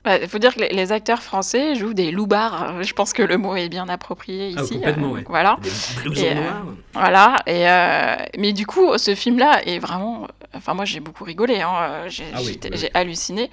Il 0.07 0.29
faut 0.29 0.39
dire 0.39 0.55
que 0.55 0.61
les, 0.61 0.69
les 0.69 0.93
acteurs 0.93 1.23
français 1.23 1.75
jouent 1.75 1.95
des 1.95 2.11
loupards. 2.11 2.83
Je 2.83 2.93
pense 2.93 3.13
que 3.13 3.23
le 3.23 3.39
mot 3.39 3.57
est 3.57 3.69
bien 3.69 3.89
approprié 3.89 4.55
Ah, 4.57 4.63
ici. 4.63 4.75
complètement, 4.75 5.11
euh, 5.11 5.15
ouais. 5.15 5.25
Voilà. 5.29 5.59
Des 5.63 5.71
blousons 6.03 6.23
Et, 6.23 6.37
euh. 6.37 6.51
Voilà. 6.93 7.37
Et, 7.47 7.69
euh, 7.69 8.17
mais 8.39 8.53
du 8.53 8.67
coup, 8.67 8.97
ce 8.99 9.15
film-là 9.15 9.63
est 9.67 9.79
vraiment. 9.79 10.27
Enfin, 10.57 10.75
moi, 10.75 10.85
j'ai 10.85 11.01
beaucoup 11.01 11.25
rigolé. 11.25 11.61
hein. 11.61 12.05
J'ai 12.09 12.25
Ah 12.35 12.39
oui, 12.41 12.45
j'étais- 12.47 12.71
oui, 12.71 12.77
j'ai 12.79 12.87
oui. 12.87 12.91
halluciné. 12.95 13.51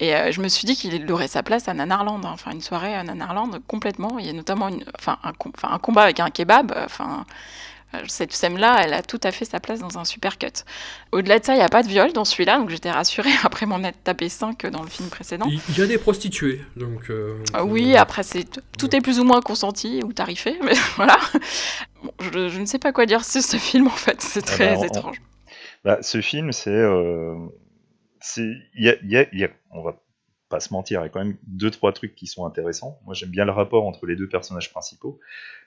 Et 0.00 0.14
euh, 0.14 0.32
je 0.32 0.40
me 0.40 0.48
suis 0.48 0.66
dit 0.66 0.76
qu'il 0.76 1.10
aurait 1.12 1.28
sa 1.28 1.42
place 1.42 1.68
à 1.68 1.74
Nanarland. 1.74 2.24
hein. 2.24 2.30
Enfin, 2.32 2.52
une 2.52 2.60
soirée 2.62 2.94
à 2.94 3.02
Nanarland, 3.02 3.50
complètement. 3.66 4.18
Il 4.18 4.26
y 4.26 4.30
a 4.30 4.32
notamment 4.32 4.68
une, 4.68 4.84
enfin, 4.98 5.18
un, 5.22 5.32
com- 5.32 5.52
enfin, 5.56 5.68
un 5.72 5.78
combat 5.78 6.02
avec 6.02 6.20
un 6.20 6.30
kebab. 6.30 6.72
Enfin. 6.84 7.24
euh, 7.94 7.98
Cette 8.08 8.32
scène-là, 8.32 8.78
elle 8.82 8.92
a 8.92 9.02
tout 9.02 9.20
à 9.22 9.30
fait 9.30 9.44
sa 9.44 9.60
place 9.60 9.78
dans 9.78 9.98
un 10.00 10.04
super 10.04 10.36
cut. 10.36 10.48
Au-delà 11.12 11.38
de 11.38 11.44
ça, 11.44 11.54
il 11.54 11.58
n'y 11.58 11.62
a 11.62 11.68
pas 11.68 11.84
de 11.84 11.86
viol 11.88 12.12
dans 12.12 12.24
celui-là, 12.24 12.58
donc 12.58 12.68
j'étais 12.70 12.90
rassurée 12.90 13.30
après 13.44 13.66
m'en 13.66 13.84
être 13.84 14.02
tapé 14.02 14.28
5 14.28 14.66
dans 14.66 14.82
le 14.82 14.88
film 14.88 15.08
précédent. 15.10 15.46
Il 15.68 15.78
y 15.78 15.80
a 15.80 15.86
des 15.86 15.96
prostituées, 15.98 16.60
donc. 16.74 17.08
euh, 17.10 17.38
on 17.52 17.56
Ah 17.58 17.64
oui, 17.64 17.96
après, 17.96 18.24
c'est 18.24 18.46
tout 18.78 18.96
est 18.96 19.00
plus 19.00 19.20
ou 19.20 19.24
moins 19.24 19.40
consenti 19.40 20.00
ou 20.04 20.12
tarifé, 20.12 20.58
mais 20.64 20.74
voilà. 20.96 21.16
Bon, 22.02 22.10
je, 22.20 22.48
je 22.48 22.58
ne 22.60 22.66
sais 22.66 22.80
pas 22.80 22.90
quoi 22.92 23.06
dire 23.06 23.24
sur 23.24 23.42
ce 23.42 23.58
film, 23.58 23.86
en 23.86 23.90
fait. 23.90 24.20
C'est 24.20 24.42
Ah 24.42 24.50
très 24.50 24.74
bah, 24.74 24.80
on- 24.80 24.84
étrange. 24.84 25.20
Bah, 25.84 26.02
ce 26.02 26.20
film, 26.20 26.52
c'est. 26.52 26.70
euh, 26.70 27.48
y 28.74 28.88
a, 28.88 28.94
y 29.02 29.28
y 29.32 29.44
a- 29.44 29.50
on 29.70 29.82
va 29.82 30.00
pas 30.48 30.60
se 30.60 30.72
mentir, 30.72 31.00
il 31.00 31.04
y 31.04 31.06
a 31.06 31.08
quand 31.08 31.24
même 31.24 31.38
deux, 31.46 31.70
trois 31.70 31.92
trucs 31.92 32.14
qui 32.14 32.26
sont 32.26 32.46
intéressants. 32.46 32.98
Moi, 33.04 33.14
j'aime 33.14 33.30
bien 33.30 33.44
le 33.44 33.52
rapport 33.52 33.86
entre 33.86 34.06
les 34.06 34.16
deux 34.16 34.28
personnages 34.28 34.70
principaux. 34.70 35.20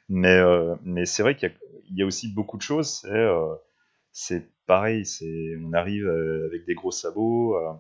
Mais, 0.10 0.36
euh, 0.38 0.76
mais 0.84 1.06
c'est 1.06 1.24
vrai 1.24 1.36
qu'il 1.38 1.54
y, 1.92 2.04
a- 2.04 2.08
aussi 2.08 2.30
beaucoup 2.34 2.58
de 2.58 2.64
choses. 2.64 2.90
C'est 3.02 3.10
euh, 3.18 3.56
pareil, 4.68 5.06
on 5.62 5.74
arrive 5.74 6.08
euh, 6.08 6.48
avec 6.48 6.66
des 6.66 6.76
gros 6.76 6.92
sabots. 6.92 7.56
euh, 7.58 7.74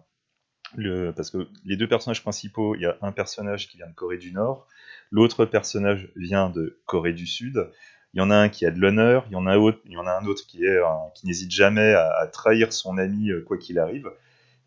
le, 0.76 1.12
parce 1.14 1.32
que 1.32 1.48
les 1.66 1.78
deux 1.78 1.88
personnages 1.88 2.22
principaux, 2.22 2.76
il 2.76 2.82
y 2.82 2.86
a 2.86 2.98
un 3.02 3.12
personnage 3.12 3.70
qui 3.70 3.78
vient 3.78 3.88
de 3.88 3.94
Corée 3.96 4.18
du 4.18 4.34
Nord, 4.34 4.68
l'autre 5.12 5.46
personnage 5.46 6.12
vient 6.16 6.50
de 6.50 6.80
Corée 6.86 7.14
du 7.14 7.26
Sud. 7.28 7.70
Il 8.14 8.20
y 8.20 8.22
en 8.22 8.32
a 8.32 8.36
un 8.36 8.50
qui 8.50 8.66
a 8.66 8.72
de 8.72 8.80
l'honneur, 8.80 9.26
il 9.30 9.34
y 9.34 9.36
en 9.36 9.46
a 9.48 9.54
un 9.54 9.58
autre, 9.58 9.80
il 9.86 9.92
y 9.94 9.98
en 9.98 10.08
a 10.08 10.12
un 10.12 10.26
autre 10.26 10.44
qui 10.48 10.66
est 10.66 10.80
un- 10.80 11.10
qui 11.16 11.28
n'hésite 11.28 11.52
jamais 11.52 11.94
à, 11.94 12.10
à 12.20 12.28
trahir 12.28 12.74
son 12.74 12.98
ami 12.98 13.32
euh, 13.32 13.42
quoi 13.42 13.58
qu'il 13.58 13.80
arrive. 13.80 14.10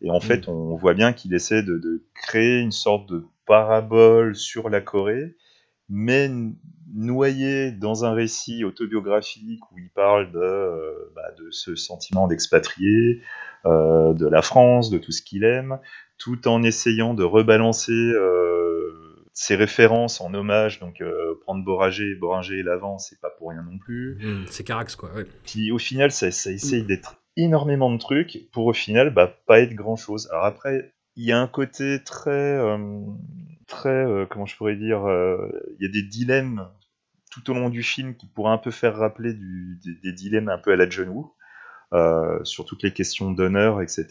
Et 0.01 0.09
en 0.11 0.19
fait, 0.19 0.47
on 0.47 0.75
voit 0.75 0.93
bien 0.93 1.13
qu'il 1.13 1.33
essaie 1.33 1.63
de, 1.63 1.77
de 1.77 2.03
créer 2.15 2.59
une 2.59 2.71
sorte 2.71 3.09
de 3.11 3.25
parabole 3.45 4.35
sur 4.35 4.69
la 4.69 4.81
Corée, 4.81 5.35
mais 5.89 6.29
noyé 6.93 7.71
dans 7.71 8.05
un 8.05 8.13
récit 8.13 8.63
autobiographique 8.63 9.61
où 9.71 9.77
il 9.79 9.89
parle 9.89 10.31
de, 10.31 10.39
euh, 10.39 11.11
bah, 11.15 11.31
de 11.37 11.49
ce 11.51 11.75
sentiment 11.75 12.27
d'expatrié, 12.27 13.21
euh, 13.65 14.13
de 14.13 14.27
la 14.27 14.41
France, 14.41 14.89
de 14.89 14.97
tout 14.97 15.11
ce 15.11 15.21
qu'il 15.21 15.43
aime, 15.43 15.79
tout 16.17 16.47
en 16.47 16.63
essayant 16.63 17.13
de 17.13 17.23
rebalancer 17.23 17.91
euh, 17.93 19.10
ses 19.33 19.55
références 19.55 20.19
en 20.21 20.33
hommage. 20.33 20.79
Donc, 20.79 21.01
euh, 21.01 21.35
prendre 21.41 21.63
Boranger, 21.63 22.15
Boringer 22.15 22.59
et 22.59 22.63
Lavant, 22.63 22.97
c'est 22.97 23.19
pas 23.21 23.29
pour 23.37 23.49
rien 23.49 23.63
non 23.63 23.77
plus. 23.77 24.17
Hmm, 24.21 24.45
c'est 24.47 24.63
Carax, 24.63 24.95
quoi. 24.95 25.11
ouais. 25.13 25.25
Puis 25.45 25.71
au 25.71 25.77
final, 25.77 26.11
ça, 26.11 26.31
ça 26.31 26.51
essaye 26.51 26.83
d'être 26.83 27.17
énormément 27.37 27.91
de 27.91 27.97
trucs 27.97 28.49
pour 28.51 28.65
au 28.65 28.73
final 28.73 29.09
bah, 29.13 29.33
pas 29.47 29.59
être 29.61 29.73
grand 29.73 29.95
chose. 29.95 30.27
Alors 30.31 30.45
après, 30.45 30.93
il 31.15 31.25
y 31.25 31.31
a 31.31 31.39
un 31.39 31.47
côté 31.47 32.03
très, 32.03 32.29
euh, 32.31 32.77
très, 33.67 33.89
euh, 33.89 34.25
comment 34.29 34.45
je 34.45 34.55
pourrais 34.57 34.75
dire, 34.75 35.01
il 35.79 35.85
y 35.85 35.85
a 35.89 35.91
des 35.91 36.03
dilemmes 36.03 36.67
tout 37.31 37.49
au 37.49 37.53
long 37.53 37.69
du 37.69 37.83
film 37.83 38.15
qui 38.15 38.25
pourraient 38.27 38.51
un 38.51 38.57
peu 38.57 38.71
faire 38.71 38.95
rappeler 38.97 39.33
du- 39.33 39.79
des, 39.83 39.93
des 40.03 40.11
dilemmes 40.13 40.49
un 40.49 40.57
peu 40.57 40.73
à 40.73 40.75
la 40.75 40.89
John 40.89 41.07
Woo, 41.09 41.33
sur 42.43 42.65
toutes 42.65 42.83
les 42.83 42.91
questions 42.91 43.31
d'honneur, 43.31 43.81
etc. 43.81 44.07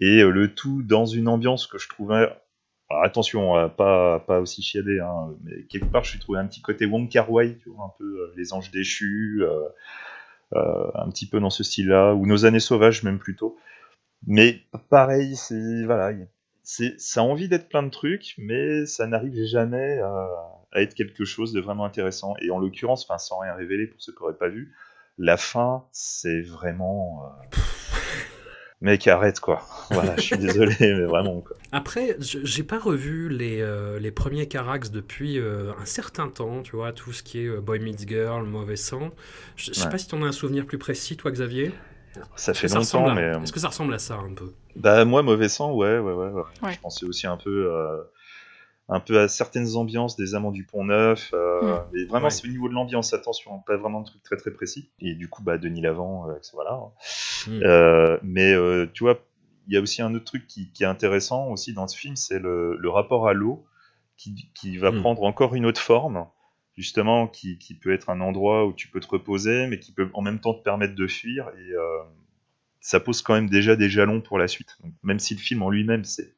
Et 0.00 0.22
le 0.22 0.54
tout 0.54 0.82
dans 0.82 1.04
une 1.06 1.28
ambiance 1.28 1.66
que 1.66 1.76
je 1.78 1.88
trouvais 1.88 2.28
attention, 3.02 3.68
pas, 3.70 4.20
pas 4.20 4.40
aussi 4.40 4.62
chiadé, 4.62 5.00
hein, 5.00 5.34
mais 5.44 5.64
quelque 5.64 5.86
part, 5.86 6.04
je 6.04 6.10
suis 6.10 6.18
trouvé 6.18 6.38
un 6.38 6.46
petit 6.46 6.60
côté 6.60 6.86
Wong 6.86 7.08
Kar 7.08 7.30
Wai, 7.30 7.58
un 7.66 7.92
peu 7.98 8.04
euh, 8.04 8.32
les 8.36 8.52
anges 8.52 8.70
déchus, 8.70 9.42
euh, 9.42 9.68
euh, 10.54 10.90
un 10.94 11.08
petit 11.10 11.26
peu 11.26 11.40
dans 11.40 11.50
ce 11.50 11.64
style-là, 11.64 12.14
ou 12.14 12.26
nos 12.26 12.44
années 12.44 12.60
sauvages 12.60 13.02
même 13.02 13.18
plutôt. 13.18 13.56
Mais 14.26 14.60
pareil, 14.90 15.36
c'est 15.36 15.84
voilà, 15.84 16.12
il- 16.12 16.28
c'est 16.62 17.00
ça 17.00 17.20
a 17.20 17.24
envie 17.24 17.48
d'être 17.48 17.68
plein 17.68 17.82
de 17.82 17.90
trucs, 17.90 18.34
mais 18.38 18.86
ça 18.86 19.06
n'arrive 19.06 19.34
jamais 19.46 19.98
à, 20.00 20.28
être 20.74 20.94
quelque 20.94 21.24
chose 21.24 21.52
de 21.52 21.60
vraiment 21.60 21.84
intéressant. 21.84 22.34
Et 22.40 22.50
en 22.50 22.58
l'occurrence, 22.58 23.06
sans 23.18 23.38
rien 23.40 23.54
révéler 23.54 23.86
pour 23.86 24.00
ceux 24.00 24.12
qui 24.12 24.22
n'auraient 24.22 24.38
pas 24.38 24.48
vu, 24.48 24.72
la 25.18 25.36
fin, 25.36 25.84
c'est 25.92 26.40
vraiment 26.42 27.24
mec 28.82 29.06
arrête 29.08 29.40
quoi. 29.40 29.66
Voilà, 29.90 30.14
je 30.16 30.22
suis 30.22 30.38
désolé, 30.38 30.74
mais 30.80 31.04
vraiment 31.04 31.40
quoi. 31.40 31.56
Après, 31.72 32.16
je- 32.20 32.38
j'ai 32.44 32.62
pas 32.62 32.78
revu 32.78 33.28
les, 33.28 33.60
euh, 33.60 33.98
les 33.98 34.10
premiers 34.10 34.46
Carax 34.48 34.90
depuis 34.90 35.38
euh, 35.38 35.72
un 35.80 35.84
certain 35.86 36.28
temps, 36.28 36.62
tu 36.62 36.76
vois, 36.76 36.92
tout 36.92 37.12
ce 37.12 37.22
qui 37.22 37.40
est 37.44 37.48
euh, 37.48 37.60
Boy 37.60 37.78
Meets 37.80 38.06
Girl, 38.08 38.44
Mauvais 38.46 38.76
Sang. 38.76 39.10
Je 39.56 39.72
sais 39.72 39.84
Ouais. 39.84 39.90
pas 39.90 39.98
si 39.98 40.06
tu 40.08 40.14
en 40.14 40.22
as 40.22 40.26
un 40.26 40.32
souvenir 40.32 40.66
plus 40.66 40.78
précis, 40.78 41.16
toi, 41.16 41.30
Xavier. 41.30 41.72
Ça 42.36 42.52
fait 42.52 42.68
ça 42.68 42.76
longtemps, 42.78 43.08
à- 43.08 43.14
mais 43.14 43.30
Est-ce 43.42 43.52
que 43.52 43.60
ça 43.60 43.68
ressemble 43.68 43.94
à 43.94 43.98
ça 43.98 44.16
un 44.16 44.34
peu? 44.34 44.52
Bah 44.76 45.04
moi 45.06 45.22
mauvais 45.22 45.48
sang 45.48 45.72
ouais 45.74 45.98
ouais 45.98 46.12
ouais, 46.12 46.28
ouais. 46.28 46.42
Ouais. 46.62 46.72
Je 46.72 46.78
pensais 46.80 47.04
aussi 47.06 47.26
un 47.26 47.36
peu 47.38 47.70
euh, 47.72 48.02
un 48.94 49.00
peu 49.00 49.18
à 49.20 49.28
certaines 49.28 49.76
ambiances 49.76 50.16
des 50.16 50.34
amants 50.34 50.50
du 50.52 50.64
Pont 50.64 50.84
Neuf 50.84 51.30
euh, 51.34 51.60
Mm. 51.62 51.96
et 51.96 52.04
vraiment 52.06 52.24
Ouais. 52.26 52.30
c'est 52.30 52.46
au 52.46 52.50
niveau 52.50 52.68
de 52.68 52.74
l'ambiance 52.74 53.12
attention 53.14 53.58
pas 53.66 53.76
vraiment 53.76 54.00
de 54.00 54.06
trucs 54.06 54.22
très 54.22 54.36
très 54.36 54.50
précis 54.50 54.90
et 55.00 55.14
du 55.14 55.28
coup 55.28 55.42
bah 55.42 55.58
Denis 55.58 55.80
Lavant 55.80 56.28
euh, 56.28 56.34
voilà 56.52 56.72
hein. 56.72 56.90
Mm. 57.48 57.60
Euh, 57.62 58.18
mais 58.22 58.52
euh, 58.52 58.86
tu 58.92 59.04
vois 59.04 59.18
il 59.68 59.74
y 59.74 59.76
a 59.76 59.80
aussi 59.80 60.02
un 60.02 60.12
autre 60.14 60.24
truc 60.24 60.46
qui, 60.48 60.72
qui 60.72 60.82
est 60.82 60.86
intéressant 60.86 61.48
aussi 61.48 61.72
dans 61.72 61.86
ce 61.86 61.96
film 61.96 62.16
c'est 62.16 62.38
le, 62.40 62.76
le 62.76 62.88
rapport 62.90 63.28
à 63.28 63.32
l'eau 63.32 63.64
qui, 64.16 64.50
qui 64.54 64.76
va 64.76 64.90
Mm. 64.90 65.00
prendre 65.00 65.22
encore 65.22 65.54
une 65.54 65.66
autre 65.66 65.80
forme 65.80 66.26
justement 66.76 67.28
qui, 67.28 67.58
qui 67.58 67.74
peut 67.74 67.92
être 67.92 68.10
un 68.10 68.20
endroit 68.20 68.66
où 68.66 68.72
tu 68.72 68.88
peux 68.88 68.98
te 69.00 69.08
reposer 69.08 69.66
mais 69.68 69.78
qui 69.78 69.92
peut 69.92 70.08
en 70.14 70.22
même 70.22 70.40
temps 70.40 70.54
te 70.54 70.62
permettre 70.62 70.94
de 70.94 71.06
fuir 71.06 71.48
et 71.56 71.72
euh, 71.72 71.98
ça 72.80 72.98
pose 72.98 73.22
quand 73.22 73.34
même 73.34 73.48
déjà 73.48 73.76
des 73.76 73.88
jalons 73.88 74.20
pour 74.20 74.38
la 74.38 74.48
suite. 74.48 74.76
Donc, 74.82 74.92
même 75.04 75.20
si 75.20 75.34
le 75.34 75.40
film 75.40 75.62
en 75.62 75.70
lui-même 75.70 76.02
c'est 76.04 76.34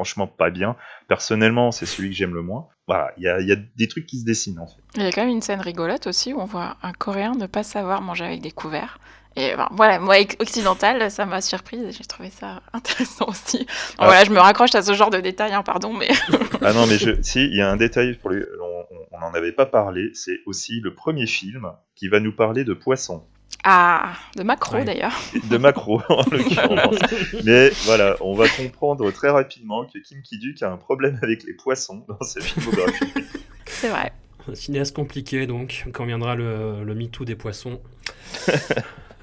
franchement 0.00 0.26
pas 0.26 0.48
bien. 0.48 0.76
Personnellement, 1.08 1.72
c'est 1.72 1.84
celui 1.84 2.08
que 2.08 2.16
j'aime 2.16 2.34
le 2.34 2.40
moins. 2.40 2.68
Voilà, 2.88 3.12
il 3.18 3.24
y 3.24 3.28
a, 3.28 3.38
y 3.40 3.52
a 3.52 3.56
des 3.76 3.86
trucs 3.86 4.06
qui 4.06 4.18
se 4.18 4.24
dessinent 4.24 4.58
en 4.58 4.66
fait. 4.66 4.80
Il 4.96 5.02
y 5.02 5.06
a 5.06 5.12
quand 5.12 5.20
même 5.20 5.30
une 5.30 5.42
scène 5.42 5.60
rigolote 5.60 6.06
aussi 6.06 6.32
où 6.32 6.40
on 6.40 6.46
voit 6.46 6.78
un 6.82 6.92
Coréen 6.92 7.32
ne 7.32 7.46
pas 7.46 7.62
savoir 7.62 8.00
manger 8.00 8.24
avec 8.24 8.40
des 8.40 8.50
couverts. 8.50 8.98
Et 9.36 9.54
ben, 9.54 9.68
voilà, 9.72 10.00
moi, 10.00 10.16
occidental, 10.40 11.10
ça 11.10 11.26
m'a 11.26 11.42
surprise 11.42 11.82
et 11.82 11.92
j'ai 11.92 12.04
trouvé 12.04 12.30
ça 12.30 12.62
intéressant 12.72 13.26
aussi. 13.28 13.66
Ah. 13.98 14.06
Voilà, 14.06 14.24
je 14.24 14.30
me 14.30 14.40
raccroche 14.40 14.74
à 14.74 14.80
ce 14.80 14.94
genre 14.94 15.10
de 15.10 15.20
détails, 15.20 15.52
hein, 15.52 15.62
pardon, 15.62 15.92
mais 15.92 16.08
Ah 16.62 16.72
non, 16.72 16.86
mais 16.86 16.96
je, 16.96 17.20
si, 17.20 17.44
il 17.44 17.56
y 17.56 17.60
a 17.60 17.70
un 17.70 17.76
détail 17.76 18.14
pour 18.14 18.30
lui, 18.30 18.42
on 18.60 18.80
on 19.12 19.18
n'en 19.20 19.34
avait 19.34 19.52
pas 19.52 19.66
parlé, 19.66 20.10
c'est 20.14 20.40
aussi 20.46 20.80
le 20.80 20.94
premier 20.94 21.26
film 21.26 21.72
qui 21.94 22.08
va 22.08 22.20
nous 22.20 22.34
parler 22.34 22.64
de 22.64 22.72
poissons. 22.72 23.24
Ah, 23.64 24.14
de 24.36 24.42
macro 24.42 24.76
Ouais. 24.76 24.84
d'ailleurs. 24.84 25.12
de 25.50 25.56
macro 25.58 26.00
en 26.08 26.22
l'occurrence. 26.30 26.96
Mais 27.44 27.70
voilà, 27.84 28.16
on 28.20 28.34
va 28.34 28.48
comprendre 28.48 29.10
très 29.12 29.28
rapidement 29.30 29.84
que 29.84 29.98
Kim 29.98 30.22
Ki-duk 30.22 30.62
a 30.62 30.70
un 30.72 30.76
problème 30.76 31.18
avec 31.22 31.44
les 31.44 31.52
poissons 31.52 32.04
dans 32.08 32.24
sa 32.24 32.40
filmographie. 32.40 33.12
C'est 33.66 33.88
vrai. 33.88 34.12
Un 34.48 34.54
cinéaste 34.54 34.96
compliqué, 34.96 35.46
donc, 35.46 35.84
quand 35.92 36.06
viendra 36.06 36.34
le, 36.34 36.82
le 36.84 36.94
MeToo 36.94 37.24
des 37.26 37.36
poissons. 37.36 37.80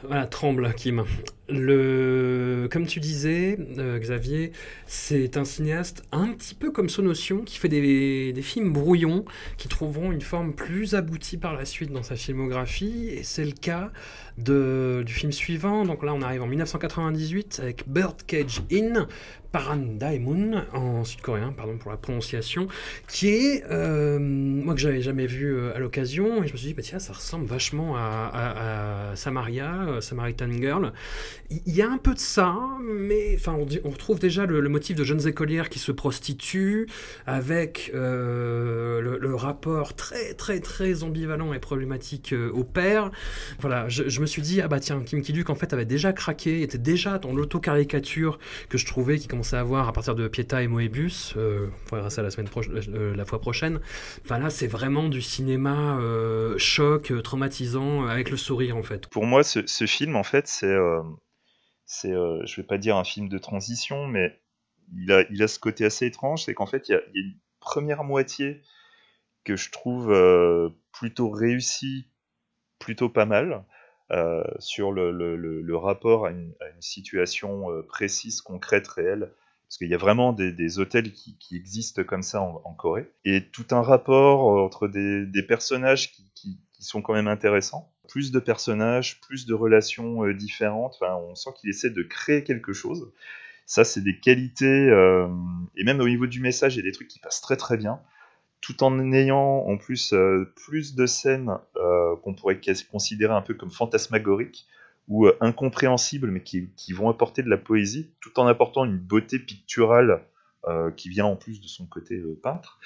voilà, 0.03 0.27
tremble, 0.27 0.73
Kim. 0.75 1.03
Le, 1.49 2.67
comme 2.71 2.85
tu 2.85 2.99
disais, 2.99 3.57
euh, 3.77 3.97
Xavier, 3.99 4.51
c'est 4.85 5.37
un 5.37 5.45
cinéaste 5.45 6.03
un 6.11 6.27
petit 6.33 6.55
peu 6.55 6.71
comme 6.71 6.89
Sonotion, 6.89 7.43
qui 7.43 7.57
fait 7.57 7.69
des, 7.69 8.33
des 8.33 8.41
films 8.41 8.73
brouillons, 8.73 9.23
qui 9.57 9.69
trouveront 9.69 10.11
une 10.11 10.21
forme 10.21 10.53
plus 10.53 10.93
aboutie 10.93 11.37
par 11.37 11.53
la 11.53 11.63
suite 11.63 11.91
dans 11.91 12.03
sa 12.03 12.17
filmographie, 12.17 13.09
et 13.11 13.23
c'est 13.23 13.45
le 13.45 13.51
cas 13.53 13.91
de, 14.37 15.03
du 15.05 15.13
film 15.13 15.31
suivant. 15.31 15.85
Donc 15.85 16.03
là, 16.03 16.13
on 16.13 16.21
arrive 16.21 16.43
en 16.43 16.47
1998 16.47 17.59
avec 17.63 17.83
Birdcage 17.87 18.61
Inn, 18.71 19.07
Parandaemun, 19.53 20.65
en 20.73 21.05
sud-coréen, 21.05 21.53
pardon 21.55 21.77
pour 21.77 21.89
la 21.91 21.97
prononciation, 21.97 22.67
qui 23.07 23.29
est, 23.29 23.63
euh, 23.71 24.19
moi 24.19 24.73
que 24.75 24.81
j'avais 24.81 25.01
jamais 25.01 25.25
vu 25.27 25.53
euh, 25.55 25.73
à 25.75 25.79
l'occasion, 25.79 26.43
et 26.43 26.47
je 26.47 26.51
me 26.53 26.57
suis 26.57 26.67
dit, 26.67 26.73
bah, 26.73 26.81
tiens, 26.83 26.99
ça 26.99 27.13
ressemble 27.13 27.45
vachement 27.45 27.95
à, 27.95 28.01
à- 28.33 29.11
à 29.11 29.15
Samaria, 29.15 29.99
Samaritan 30.01 30.51
Girl. 30.51 30.91
Il 31.49 31.73
y 31.73 31.81
a 31.81 31.89
un 31.89 31.97
peu 31.97 32.13
de 32.13 32.19
ça, 32.19 32.57
mais 32.81 33.33
enfin, 33.35 33.57
on, 33.85 33.89
retrouve 33.89 34.19
déjà 34.19 34.45
le, 34.45 34.61
motif 34.67 34.97
de 34.97 35.05
jeunes 35.05 35.25
écolières 35.27 35.69
qui 35.69 35.79
se 35.79 35.93
prostituent, 35.93 36.87
avec 37.25 37.89
euh, 37.95 38.99
le, 39.17 39.35
rapport 39.35 39.95
très, 39.95 40.33
très, 40.33 40.59
très 40.59 41.03
ambivalent 41.03 41.53
et 41.53 41.59
problématique 41.59 42.33
euh, 42.33 42.51
au 42.51 42.65
père. 42.65 43.11
Voilà, 43.59 43.87
je, 43.87 44.19
me 44.19 44.25
suis 44.25 44.41
dit, 44.41 44.59
ah 44.59 44.67
bah 44.67 44.81
tiens, 44.81 45.01
Kim 45.05 45.21
Ki-duk 45.21 45.49
en 45.49 45.55
fait 45.55 45.71
avait 45.71 45.85
déjà 45.85 46.11
craqué, 46.11 46.63
était 46.63 46.77
déjà 46.77 47.17
dans 47.17 47.31
l'auto-caricature 47.31 48.39
que 48.67 48.77
je 48.77 48.85
trouvais 48.85 49.17
qu'il 49.17 49.29
commençait 49.29 49.55
à 49.55 49.61
avoir 49.61 49.87
à 49.87 49.93
partir 49.93 50.15
de 50.15 50.27
Pieta 50.27 50.61
et 50.61 50.67
Moebius. 50.67 51.33
Euh, 51.37 51.67
on 51.93 51.95
verra 51.95 52.09
ça 52.09 52.23
la, 52.23 52.29
semaine 52.29 52.49
euh, 52.93 53.15
la 53.15 53.23
fois 53.23 53.39
prochaine. 53.39 53.79
Enfin 54.25 54.37
là, 54.37 54.49
c'est 54.49 54.67
vraiment 54.67 55.07
du 55.07 55.21
cinéma 55.21 55.97
choc, 56.57 57.13
traumatisant, 57.23 58.05
avec 58.05 58.31
le 58.31 58.37
sourire 58.37 58.75
en 58.75 58.83
fait. 58.83 59.07
Pour 59.07 59.25
moi, 59.25 59.43
ce, 59.43 59.85
film, 59.85 60.17
en 60.17 60.23
fait, 60.23 60.47
c'est, 60.47 60.75
c'est, 61.87 62.13
euh, 62.13 62.45
je 62.47 62.57
vais 62.61 62.67
pas 62.67 62.79
dire 62.79 62.97
un 62.97 63.05
film 63.05 63.29
de 63.29 63.39
transition, 63.39 64.07
mais 64.07 64.39
il 64.95 65.11
a, 65.13 65.23
il 65.31 65.43
a 65.43 65.49
ce 65.49 65.59
côté 65.59 65.85
assez 65.85 66.07
étrange, 66.07 66.45
c'est 66.45 66.55
qu'en 66.55 66.67
fait, 66.67 66.89
il 66.89 66.93
y 66.93 66.95
a, 66.95 67.01
il 67.13 67.21
y 67.21 67.23
a 67.23 67.27
une 67.27 67.39
première 67.61 68.05
moitié 68.05 68.63
que 69.43 69.55
je 69.55 69.71
trouve 69.71 70.11
euh, 70.11 70.69
plutôt 70.91 71.29
réussie, 71.29 72.07
plutôt 72.79 73.09
pas 73.09 73.25
mal, 73.25 73.65
euh, 74.11 74.43
sur 74.59 74.91
le, 74.91 75.11
le- 75.11 75.35
le- 75.37 75.77
rapport 75.77 76.25
à 76.25 76.31
une, 76.31 76.53
à 76.61 76.69
une 76.69 76.81
situation 76.81 77.71
euh, 77.71 77.83
précise, 77.83 78.41
concrète, 78.41 78.87
réelle. 78.87 79.33
Parce 79.67 79.77
qu'il 79.79 79.89
y 79.89 79.93
a 79.95 79.97
vraiment 79.97 80.33
des, 80.33 80.53
des 80.53 80.79
hôtels 80.79 81.11
qui, 81.13 81.37
qui 81.39 81.57
existent 81.57 82.03
comme 82.03 82.23
ça 82.23 82.41
en, 82.41 82.61
en 82.63 82.73
Corée. 82.73 83.11
Et 83.25 83.49
tout 83.51 83.65
un 83.71 83.81
rapport 83.81 84.57
euh, 84.57 84.61
entre 84.65 84.87
des, 84.87 85.25
des 85.25 85.43
personnages 85.43 86.11
qui, 86.13 86.31
qui- 86.35 86.59
qui 86.73 86.83
sont 86.83 87.01
quand 87.01 87.13
même 87.13 87.27
intéressants. 87.27 87.93
Plus 88.07 88.31
de 88.31 88.39
personnages, 88.39 89.19
plus 89.21 89.45
de 89.45 89.53
relations 89.53 90.23
euh, 90.25 90.33
différentes. 90.33 90.97
On 91.01 91.35
sent 91.35 91.49
qu'il 91.59 91.69
essaie 91.69 91.89
de 91.89 92.03
créer 92.03 92.43
quelque 92.43 92.73
chose. 92.73 93.11
Ça, 93.65 93.83
c'est 93.83 94.01
des 94.01 94.19
qualités. 94.19 94.89
euh, 94.89 95.27
et 95.75 95.83
même 95.83 95.99
au 95.99 96.07
niveau 96.07 96.27
du 96.27 96.39
message, 96.39 96.75
il 96.75 96.77
y 96.77 96.81
a 96.81 96.83
des 96.83 96.91
trucs 96.91 97.07
qui 97.07 97.19
passent 97.19 97.41
très 97.41 97.57
très 97.57 97.77
bien. 97.77 97.99
Tout 98.61 98.83
en 98.83 99.11
ayant 99.11 99.65
en 99.67 99.77
plus 99.77 100.13
euh, 100.13 100.51
plus 100.55 100.95
de 100.95 101.05
scènes 101.05 101.57
qu'on 102.23 102.33
pourrait 102.33 102.59
considérer 102.91 103.33
un 103.33 103.41
peu 103.41 103.53
comme 103.53 103.71
fantasmagoriques 103.71 104.67
ou 105.07 105.27
incompréhensibles, 105.39 106.31
mais 106.31 106.41
qui, 106.41 106.69
vont 106.91 107.09
apporter 107.09 107.41
de 107.43 107.49
la 107.49 107.57
poésie, 107.57 108.11
tout 108.19 108.37
en 108.39 108.47
apportant 108.47 108.83
une 108.83 108.97
beauté 108.97 109.39
picturale 109.39 110.21
qui 110.97 111.07
vient 111.07 111.25
en 111.25 111.37
plus 111.37 111.61
de 111.61 111.67
son 111.67 111.85
côté 111.85 112.21
peintre. 112.43 112.79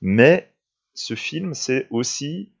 Mais 0.00 0.50
ce 0.94 1.14
film, 1.14 1.54
c'est 1.54 1.86
aussi 1.90 2.52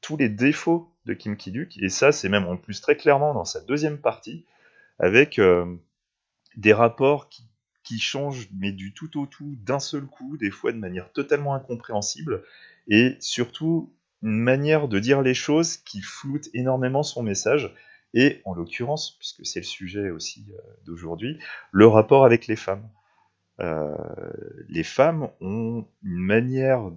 tous 0.00 0.16
les 0.16 0.28
défauts 0.28 0.93
de 1.06 1.14
Kim 1.14 1.36
Ki-duk, 1.36 1.76
et 1.78 1.88
ça, 1.88 2.12
c'est 2.12 2.28
même 2.28 2.46
en 2.46 2.56
plus 2.56 2.80
très 2.80 2.96
clairement 2.96 3.34
dans 3.34 3.44
sa 3.44 3.60
deuxième 3.60 3.98
partie, 3.98 4.44
avec 4.98 5.38
euh, 5.38 5.76
des 6.56 6.72
rapports 6.72 7.28
qui, 7.28 7.48
changent, 7.98 8.48
mais 8.58 8.72
du 8.72 8.94
tout 8.94 9.20
au 9.20 9.26
tout, 9.26 9.56
d'un 9.60 9.78
seul 9.78 10.06
coup, 10.06 10.36
des 10.38 10.50
fois 10.50 10.72
de 10.72 10.78
manière 10.78 11.12
totalement 11.12 11.54
incompréhensible, 11.54 12.42
et 12.88 13.16
surtout 13.20 13.94
une 14.22 14.38
manière 14.38 14.88
de 14.88 14.98
dire 14.98 15.20
les 15.20 15.34
choses 15.34 15.76
qui 15.76 16.00
floute 16.00 16.48
énormément 16.54 17.02
son 17.02 17.22
message, 17.22 17.74
et 18.14 18.40
en 18.44 18.54
l'occurrence, 18.54 19.18
puisque 19.18 19.44
c'est 19.44 19.60
le 19.60 19.66
sujet 19.66 20.10
aussi 20.10 20.46
euh, 20.50 20.60
d'aujourd'hui, 20.86 21.38
le 21.72 21.86
rapport 21.86 22.24
avec 22.24 22.46
les 22.46 22.56
femmes. 22.56 22.88
Euh, 23.60 23.94
les 24.68 24.82
femmes 24.82 25.28
ont 25.40 25.86
une 26.02 26.18
manière 26.18 26.90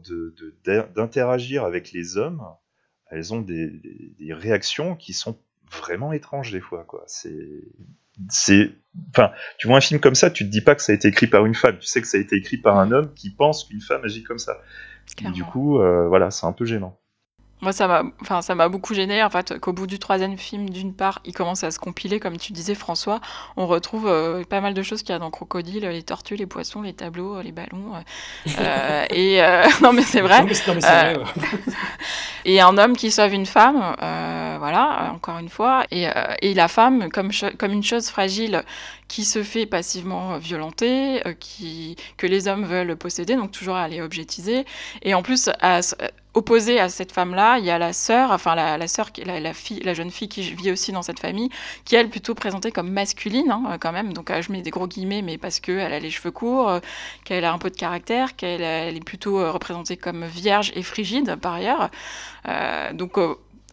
d'interagir 0.63 1.65
avec 1.65 1.91
les 1.91 2.17
hommes, 2.17 2.43
elles 3.11 3.33
ont 3.33 3.41
des, 3.41 3.67
des- 3.69 4.13
des 4.19 4.33
réactions 4.33 4.95
qui 4.95 5.13
sont 5.13 5.37
vraiment 5.71 6.13
étranges 6.13 6.51
des 6.51 6.61
fois. 6.61 6.83
Quoi. 6.85 7.03
C'est, 7.07 7.63
c'est, 8.29 8.71
enfin, 9.09 9.31
tu 9.57 9.67
vois 9.67 9.77
un 9.77 9.81
film 9.81 9.99
comme 9.99 10.15
ça, 10.15 10.29
tu 10.31 10.45
te 10.45 10.49
dis 10.49 10.61
pas 10.61 10.75
que 10.75 10.81
ça 10.81 10.91
a 10.91 10.95
été 10.95 11.07
écrit 11.07 11.27
par 11.27 11.45
une 11.45 11.55
femme, 11.55 11.77
tu 11.79 11.85
sais 11.87 12.01
que 12.01 12.07
ça 12.07 12.17
a 12.17 12.21
été 12.21 12.35
écrit 12.35 12.57
par 12.57 12.77
un 12.79 12.91
homme 12.91 13.13
qui 13.13 13.29
pense 13.29 13.65
qu'une 13.65 13.81
femme 13.81 14.03
agit 14.03 14.23
comme 14.23 14.39
ça. 14.39 14.57
Et 15.21 15.31
du 15.31 15.43
coup, 15.51 15.79
euh, 15.79 16.07
voilà, 16.07 16.31
c'est 16.31 16.45
un 16.45 16.53
peu 16.53 16.65
gênant. 16.65 16.99
Moi, 17.61 17.71
ça 17.71 17.87
m'a, 17.87 18.03
enfin, 18.21 18.43
ça 18.43 18.53
m'a 18.53 18.69
beaucoup 18.69 18.93
gêné 18.93 19.23
en 19.23 19.31
fait 19.31 19.59
qu'au 19.59 19.73
bout 19.73 19.87
du 19.87 19.97
troisième 19.97 20.37
film, 20.37 20.69
d'une 20.69 20.93
part, 20.93 21.21
il 21.25 21.33
commence 21.33 21.63
à 21.63 21.71
se 21.71 21.79
compiler, 21.79 22.19
comme 22.19 22.37
tu 22.37 22.53
disais, 22.53 22.75
François. 22.75 23.19
On 23.55 23.65
retrouve 23.65 24.07
euh, 24.07 24.43
pas 24.43 24.61
mal 24.61 24.75
de 24.75 24.81
choses 24.83 25.01
qu'il 25.01 25.09
y 25.09 25.15
a 25.15 25.19
dans 25.19 25.31
Crocodile, 25.31 25.85
les 25.87 26.03
tortues, 26.03 26.35
les 26.35 26.45
poissons, 26.45 26.83
les 26.83 26.93
tableaux, 26.93 27.37
euh, 27.37 27.43
les 27.43 27.51
ballons. 27.51 27.93
euh, 28.59 29.05
et 29.09 29.41
euh, 29.41 29.63
non, 29.81 29.91
mais 29.91 30.03
c'est 30.03 30.21
vrai. 30.21 30.41
Non, 30.41 30.47
mais 30.47 30.53
c'est 30.53 30.67
non, 30.67 30.75
mais 30.75 30.81
c'est 30.81 30.87
vrai, 30.87 31.17
ouais. 31.17 31.23
Et 32.45 32.61
un 32.61 32.77
homme 32.77 32.95
qui 32.95 33.11
sauve 33.11 33.33
une 33.33 33.45
femme, 33.45 33.95
voilà, 34.59 35.11
encore 35.13 35.37
une 35.39 35.49
fois. 35.49 35.83
Et, 35.91 36.07
et 36.41 36.53
la 36.53 36.69
femme, 36.69 37.09
comme, 37.09 37.31
comme 37.57 37.73
une 37.73 37.83
chose 37.83 38.07
fragile 38.07 38.63
qui 39.09 39.25
se 39.25 39.43
fait 39.43 39.65
passivement 39.65 40.37
violenter, 40.37 41.21
qui, 41.41 41.97
que 42.15 42.25
les 42.25 42.47
hommes 42.47 42.63
veulent 42.63 42.95
posséder, 42.95 43.35
donc 43.35 43.51
toujours 43.51 43.75
à 43.75 43.89
les 43.89 44.01
objetiser. 44.01 44.65
Et 45.01 45.13
en 45.13 45.23
plus, 45.23 45.49
à, 45.59 45.81
s- 46.37 46.57
opposé 46.57 46.79
à 46.79 46.89
cette 46.89 47.11
femme-là, 47.11 47.59
il 47.59 47.65
y 47.65 47.71
a 47.71 47.77
la 47.79 47.93
sœur, 47.93 48.31
enfin 48.31 48.55
la, 48.55 48.87
sœur, 48.87 49.09
la, 49.25 49.39
la 49.39 49.53
fille, 49.53 49.79
la 49.81 49.93
jeune 49.93 50.11
fille 50.11 50.29
qui 50.29 50.41
vit 50.53 50.71
aussi 50.71 50.91
dans 50.91 51.01
cette 51.03 51.19
famille, 51.19 51.49
qui 51.85 51.95
elle 51.95 52.09
plutôt 52.09 52.35
présentée 52.35 52.71
comme 52.71 52.91
masculine 52.91 53.51
hein, 53.51 53.63
euh, 53.71 53.77
quand 53.79 53.91
même. 53.91 54.13
Donc 54.13 54.31
euh, 54.31 54.41
je 54.41 54.51
mets 54.51 54.61
des 54.61 54.69
gros 54.71 54.87
guillemets, 54.87 55.21
mais 55.23 55.37
parce 55.37 55.59
que 55.59 55.71
elle 55.71 55.93
a 55.93 55.99
les 55.99 56.11
cheveux 56.11 56.31
courts, 56.31 56.69
euh, 56.69 56.79
qu'elle 57.25 57.45
a 57.45 57.53
un 57.53 57.57
peu 57.59 57.69
de 57.71 57.75
caractère, 57.77 58.35
qu'elle 58.35 58.61
elle 58.61 58.97
est 58.97 59.05
plutôt 59.05 59.51
représentée 59.51 59.97
comme 59.97 60.25
vierge 60.25 60.71
et 60.75 60.83
frigide 60.83 61.35
par 61.37 61.53
ailleurs. 61.55 61.89
Donc 62.93 63.17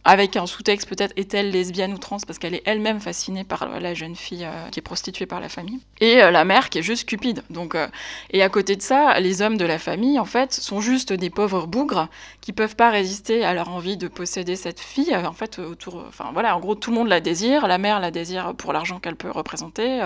avec 0.05 0.37
un 0.37 0.45
sous-texte 0.45 0.87
peut-être 0.87 1.13
est-elle 1.17 1.49
lesbienne 1.49 1.91
ou 1.91 1.97
trans 1.97 2.17
parce 2.25 2.37
qu'elle 2.37 2.53
est 2.53 2.61
elle-même 2.65 2.99
fascinée 2.99 3.43
par 3.43 3.67
la 3.79 3.93
jeune 3.95 4.15
fille 4.15 4.45
euh, 4.45 4.69
qui 4.69 4.79
est 4.79 4.83
prostituée 4.83 5.25
par 5.25 5.39
la 5.39 5.49
famille. 5.49 5.79
Et 5.99 6.21
euh, 6.21 6.29
la 6.29 6.45
mère 6.45 6.69
qui 6.69 6.77
est 6.77 6.83
juste 6.83 7.09
cupide. 7.09 7.43
Donc 7.49 7.73
euh, 7.73 7.87
et 8.29 8.43
à 8.43 8.49
côté 8.49 8.75
de 8.75 8.83
ça 8.83 9.19
les 9.19 9.41
hommes 9.41 9.57
de 9.57 9.65
la 9.65 9.79
famille 9.79 10.19
en 10.19 10.25
fait 10.25 10.53
sont 10.53 10.79
juste 10.79 11.11
des 11.11 11.31
pauvres 11.31 11.65
bougres 11.65 12.07
qui 12.41 12.53
peuvent 12.53 12.75
pas 12.75 12.91
résister 12.91 13.43
à 13.43 13.55
leur 13.55 13.69
envie 13.69 13.97
de 13.97 14.07
posséder 14.07 14.55
cette 14.55 14.79
fille. 14.79 15.15
En 15.15 15.33
fait 15.33 15.57
autour 15.57 16.05
enfin 16.07 16.29
voilà 16.33 16.55
en 16.55 16.59
gros 16.59 16.75
tout 16.75 16.91
le 16.91 16.97
monde 16.97 17.07
la 17.07 17.19
désire. 17.19 17.67
La 17.67 17.79
mère 17.79 17.99
la 17.99 18.11
désire 18.11 18.53
pour 18.55 18.73
l'argent 18.73 18.99
qu'elle 18.99 19.15
peut 19.15 19.31
représenter. 19.31 20.05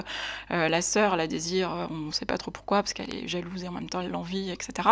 La 0.50 0.82
sœur 0.82 1.18
la 1.18 1.28
désire 1.28 1.90
on 1.92 2.12
sait 2.12 2.26
pas 2.26 2.38
trop 2.38 2.52
pourquoi 2.52 2.82
parce 2.82 2.94
qu'elle 2.94 3.14
est 3.14 3.28
jalouse 3.28 3.66
et 3.66 3.68
en 3.68 3.74
même 3.74 3.90
temps 3.90 4.00
elle 4.00 4.12
l'envie 4.12 4.50
etc 4.50 4.90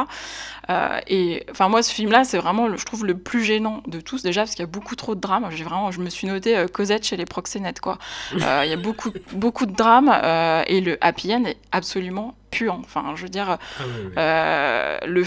et 1.08 1.46
enfin 1.50 1.70
moi 1.70 1.82
ce 1.82 1.94
film 1.94 2.12
là 2.12 2.26
c'est 2.26 2.38
vraiment 2.38 2.76
je 2.76 2.86
trouve 2.86 3.06
le 3.06 3.18
plus 3.18 3.44
gênant 3.44 3.82
de 3.88 4.02
tous 4.02 4.22
déjà 4.22 4.42
parce 4.42 4.52
qu'il 4.52 4.62
y 4.62 4.64
a 4.64 4.68
beaucoup 4.68 4.97
trop 4.98 5.16
de 5.16 5.22
drames. 5.22 5.48
J'ai 5.52 5.64
vraiment 5.64 5.92
je 5.92 6.02
me 6.02 6.10
suis 6.10 6.28
noté 6.28 6.58
euh, 6.58 6.68
Cosette 6.68 7.06
chez 7.06 7.16
les 7.16 7.26
proxénètes 7.26 7.80
quoi. 7.80 7.98
Euh, 8.34 8.64
il 8.66 8.70
y 8.70 8.74
a 8.74 8.78
beaucoup 8.78 9.12
beaucoup 9.34 9.66
de 9.66 9.74
drames 9.74 10.12
euh, 10.12 10.64
et 10.68 10.82
le 10.82 10.98
happy 11.02 11.34
end 11.34 11.46
est 11.46 11.58
absolument 11.72 12.36
puant. 12.50 12.80
Enfin, 12.84 13.14
je 13.16 13.24
veux 13.24 13.30
dire, 13.30 13.50
Ah 13.50 13.58
oui, 13.80 13.92
oui. 14.06 14.12
euh, 14.18 14.98
le, 15.06 15.24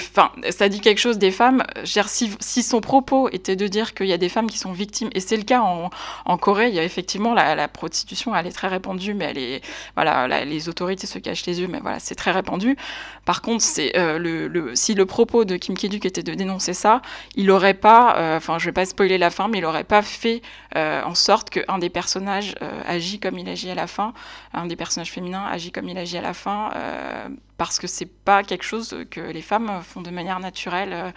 ça 0.50 0.68
dit 0.68 0.80
quelque 0.80 0.98
chose 0.98 1.18
des 1.18 1.30
femmes. 1.30 1.62
Dire, 1.84 2.08
si, 2.08 2.32
si 2.40 2.62
son 2.62 2.80
propos 2.80 3.28
était 3.30 3.56
de 3.56 3.66
dire 3.66 3.94
qu'il 3.94 4.06
y 4.06 4.12
a 4.12 4.18
des 4.18 4.28
femmes 4.28 4.48
qui 4.50 4.58
sont 4.58 4.72
victimes, 4.72 5.10
et 5.14 5.20
c'est 5.20 5.36
le 5.36 5.42
cas 5.44 5.60
en, 5.60 5.90
en 6.24 6.36
Corée, 6.38 6.68
il 6.68 6.74
y 6.74 6.78
a 6.78 6.84
effectivement 6.84 7.34
la, 7.34 7.54
la 7.54 7.68
prostitution, 7.68 8.34
elle 8.34 8.46
est 8.46 8.52
très 8.52 8.68
répandue, 8.68 9.14
mais 9.14 9.26
elle 9.26 9.38
est, 9.38 9.60
voilà, 9.94 10.26
la- 10.28 10.44
les 10.44 10.68
autorités 10.68 11.06
se 11.06 11.18
cachent 11.18 11.46
les 11.46 11.60
yeux, 11.60 11.68
mais 11.68 11.80
voilà, 11.80 11.98
c'est 12.00 12.14
très 12.14 12.30
répandu. 12.30 12.76
Par 13.24 13.42
contre, 13.42 13.62
c'est 13.62 13.96
euh, 13.98 14.18
le, 14.18 14.48
le, 14.48 14.74
si 14.74 14.94
le 14.94 15.06
propos 15.06 15.44
de 15.44 15.56
Kim 15.56 15.76
Ki-duk 15.76 16.04
était 16.06 16.22
de 16.22 16.34
dénoncer 16.34 16.74
ça, 16.74 17.02
il 17.36 17.50
aurait 17.50 17.74
pas, 17.74 18.16
euh, 18.16 18.36
enfin, 18.38 18.58
je 18.58 18.64
vais 18.66 18.72
pas 18.72 18.86
spoiler 18.86 19.18
la 19.18 19.30
fin, 19.30 19.48
mais 19.48 19.58
il 19.58 19.64
aurait 19.64 19.84
pas 19.84 20.02
fait 20.02 20.42
euh, 20.76 21.02
en 21.02 21.14
sorte 21.14 21.50
qu'un 21.50 21.78
des 21.78 21.90
personnages 21.90 22.54
euh, 22.62 22.82
agit 22.86 23.18
comme 23.18 23.38
il 23.38 23.48
agit 23.48 23.70
à 23.70 23.74
la 23.74 23.86
fin, 23.86 24.12
un 24.52 24.66
des 24.66 24.76
personnages 24.76 25.10
féminins 25.10 25.44
agit 25.46 25.72
comme 25.72 25.88
il 25.88 25.98
agit 25.98 26.18
à 26.18 26.22
la 26.22 26.34
fin, 26.34 26.70
euh, 26.76 27.28
parce 27.60 27.78
que 27.78 27.86
c'est 27.86 28.06
pas 28.06 28.42
quelque 28.42 28.62
chose 28.64 28.96
que 29.10 29.20
les 29.20 29.42
femmes 29.42 29.82
font 29.82 30.00
de 30.00 30.08
manière 30.08 30.40
naturelle, 30.40 30.94
euh, 30.94 31.10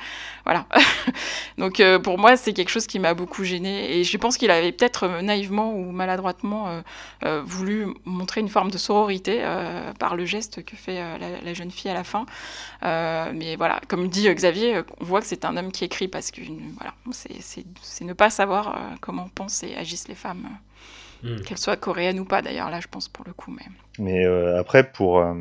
voilà. 0.44 0.66
Donc 1.58 1.80
euh, 1.80 2.00
pour 2.00 2.20
moi, 2.20 2.36
c'est 2.36 2.52
quelque 2.52 2.68
chose 2.68 2.86
qui 2.86 3.00
m'a 3.00 3.14
beaucoup 3.14 3.46
gênée, 3.46 3.96
et 3.98 4.04
je 4.04 4.18
pense 4.18 4.36
qu'il 4.36 4.52
avait 4.52 4.74
peut-être 4.74 5.04
euh, 5.04 5.22
naïvement 5.22 5.74
ou 5.74 5.92
maladroitement 5.92 6.68
euh, 6.68 6.82
euh, 7.24 7.42
voulu 7.46 7.88
montrer 8.04 8.42
une 8.42 8.50
forme 8.50 8.72
de 8.72 8.78
sororité 8.78 9.38
euh, 9.40 9.94
par 9.94 10.18
le 10.18 10.26
geste 10.26 10.66
que 10.66 10.76
fait 10.76 11.00
euh, 11.00 11.18
la, 11.18 11.40
la 11.40 11.54
jeune 11.54 11.72
fille 11.72 11.90
à 11.90 11.94
la 11.94 12.04
fin. 12.04 12.26
Euh, 12.84 13.32
mais 13.34 13.56
voilà, 13.56 13.80
comme 13.88 14.10
dit 14.10 14.28
euh, 14.28 14.34
Xavier, 14.34 14.82
on 15.00 15.06
voit 15.06 15.22
que 15.22 15.28
c'est 15.28 15.46
un 15.46 15.56
homme 15.56 15.72
qui 15.72 15.86
écrit 15.86 16.10
parce 16.10 16.30
que 16.30 16.42
voilà, 16.78 16.94
c'est- 17.14 18.04
ne 18.04 18.12
pas 18.12 18.30
savoir 18.30 18.68
euh, 18.68 18.96
comment 19.00 19.30
pensent 19.34 19.64
et 19.64 19.78
agissent 19.78 20.10
les 20.10 20.16
femmes, 20.16 20.46
euh, 21.24 21.38
Mm. 21.38 21.42
qu'elles 21.44 21.58
soient 21.58 21.78
coréennes 21.78 22.20
ou 22.20 22.26
pas 22.26 22.42
d'ailleurs, 22.42 22.70
là 22.70 22.82
je 22.82 22.90
pense 22.90 23.08
pour 23.08 23.24
le 23.26 23.32
coup. 23.32 23.50
Mais... 23.50 23.64
Mais 23.98 24.26
euh, 24.26 24.60
après, 24.60 24.92
pour, 24.92 25.20
euh, 25.20 25.34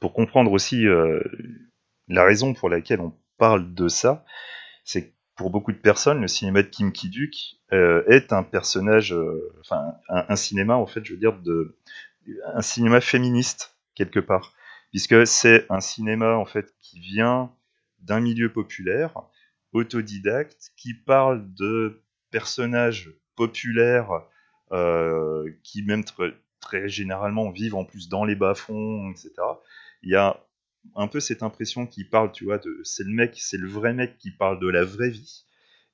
pour 0.00 0.12
comprendre 0.12 0.52
aussi 0.52 0.86
euh, 0.86 1.22
la 2.08 2.24
raison 2.24 2.54
pour 2.54 2.68
laquelle 2.68 3.00
on 3.00 3.14
parle 3.36 3.74
de 3.74 3.88
ça, 3.88 4.24
c'est 4.84 5.08
que 5.08 5.14
pour 5.36 5.50
beaucoup 5.50 5.72
de 5.72 5.78
personnes, 5.78 6.20
le 6.20 6.28
cinéma 6.28 6.62
de 6.62 6.68
Kim 6.68 6.92
Ki-duk 6.92 7.34
euh, 7.72 8.02
est 8.08 8.32
un 8.32 8.42
personnage, 8.42 9.12
euh, 9.12 9.52
enfin 9.60 9.94
un, 10.08 10.36
cinéma 10.36 10.76
en 10.76 10.86
fait, 10.86 11.04
je 11.04 11.12
veux 11.12 11.18
dire, 11.18 11.38
de, 11.40 11.76
un 12.54 12.62
cinéma 12.62 13.00
féministe 13.00 13.76
quelque 13.94 14.20
part, 14.20 14.52
puisque 14.90 15.26
c'est 15.26 15.66
un 15.70 15.80
cinéma 15.80 16.36
en 16.36 16.44
fait 16.44 16.74
qui 16.80 16.98
vient 16.98 17.52
d'un 18.00 18.20
milieu 18.20 18.52
populaire, 18.52 19.12
autodidacte, 19.72 20.72
qui 20.76 20.94
parle 20.94 21.44
de 21.54 22.02
personnages 22.30 23.12
populaires 23.36 24.22
qui 25.62 25.82
même 25.82 26.02
tr- 26.02 26.34
très 26.60 26.88
généralement 26.88 27.50
vivent 27.50 27.74
en 27.74 27.84
plus 27.84 28.08
dans 28.08 28.24
les 28.24 28.34
bas-fonds, 28.34 29.10
etc. 29.10 29.30
Il 30.02 30.10
y 30.10 30.16
a 30.16 30.44
un 30.94 31.08
peu 31.08 31.20
cette 31.20 31.42
impression 31.42 31.86
qu'il 31.86 32.08
parle, 32.08 32.32
tu 32.32 32.44
vois, 32.44 32.58
de, 32.58 32.80
c'est 32.84 33.04
le 33.04 33.12
mec, 33.12 33.36
c'est 33.38 33.58
le 33.58 33.68
vrai 33.68 33.92
mec 33.92 34.18
qui 34.18 34.30
parle 34.30 34.60
de 34.60 34.68
la 34.68 34.84
vraie 34.84 35.10
vie. 35.10 35.44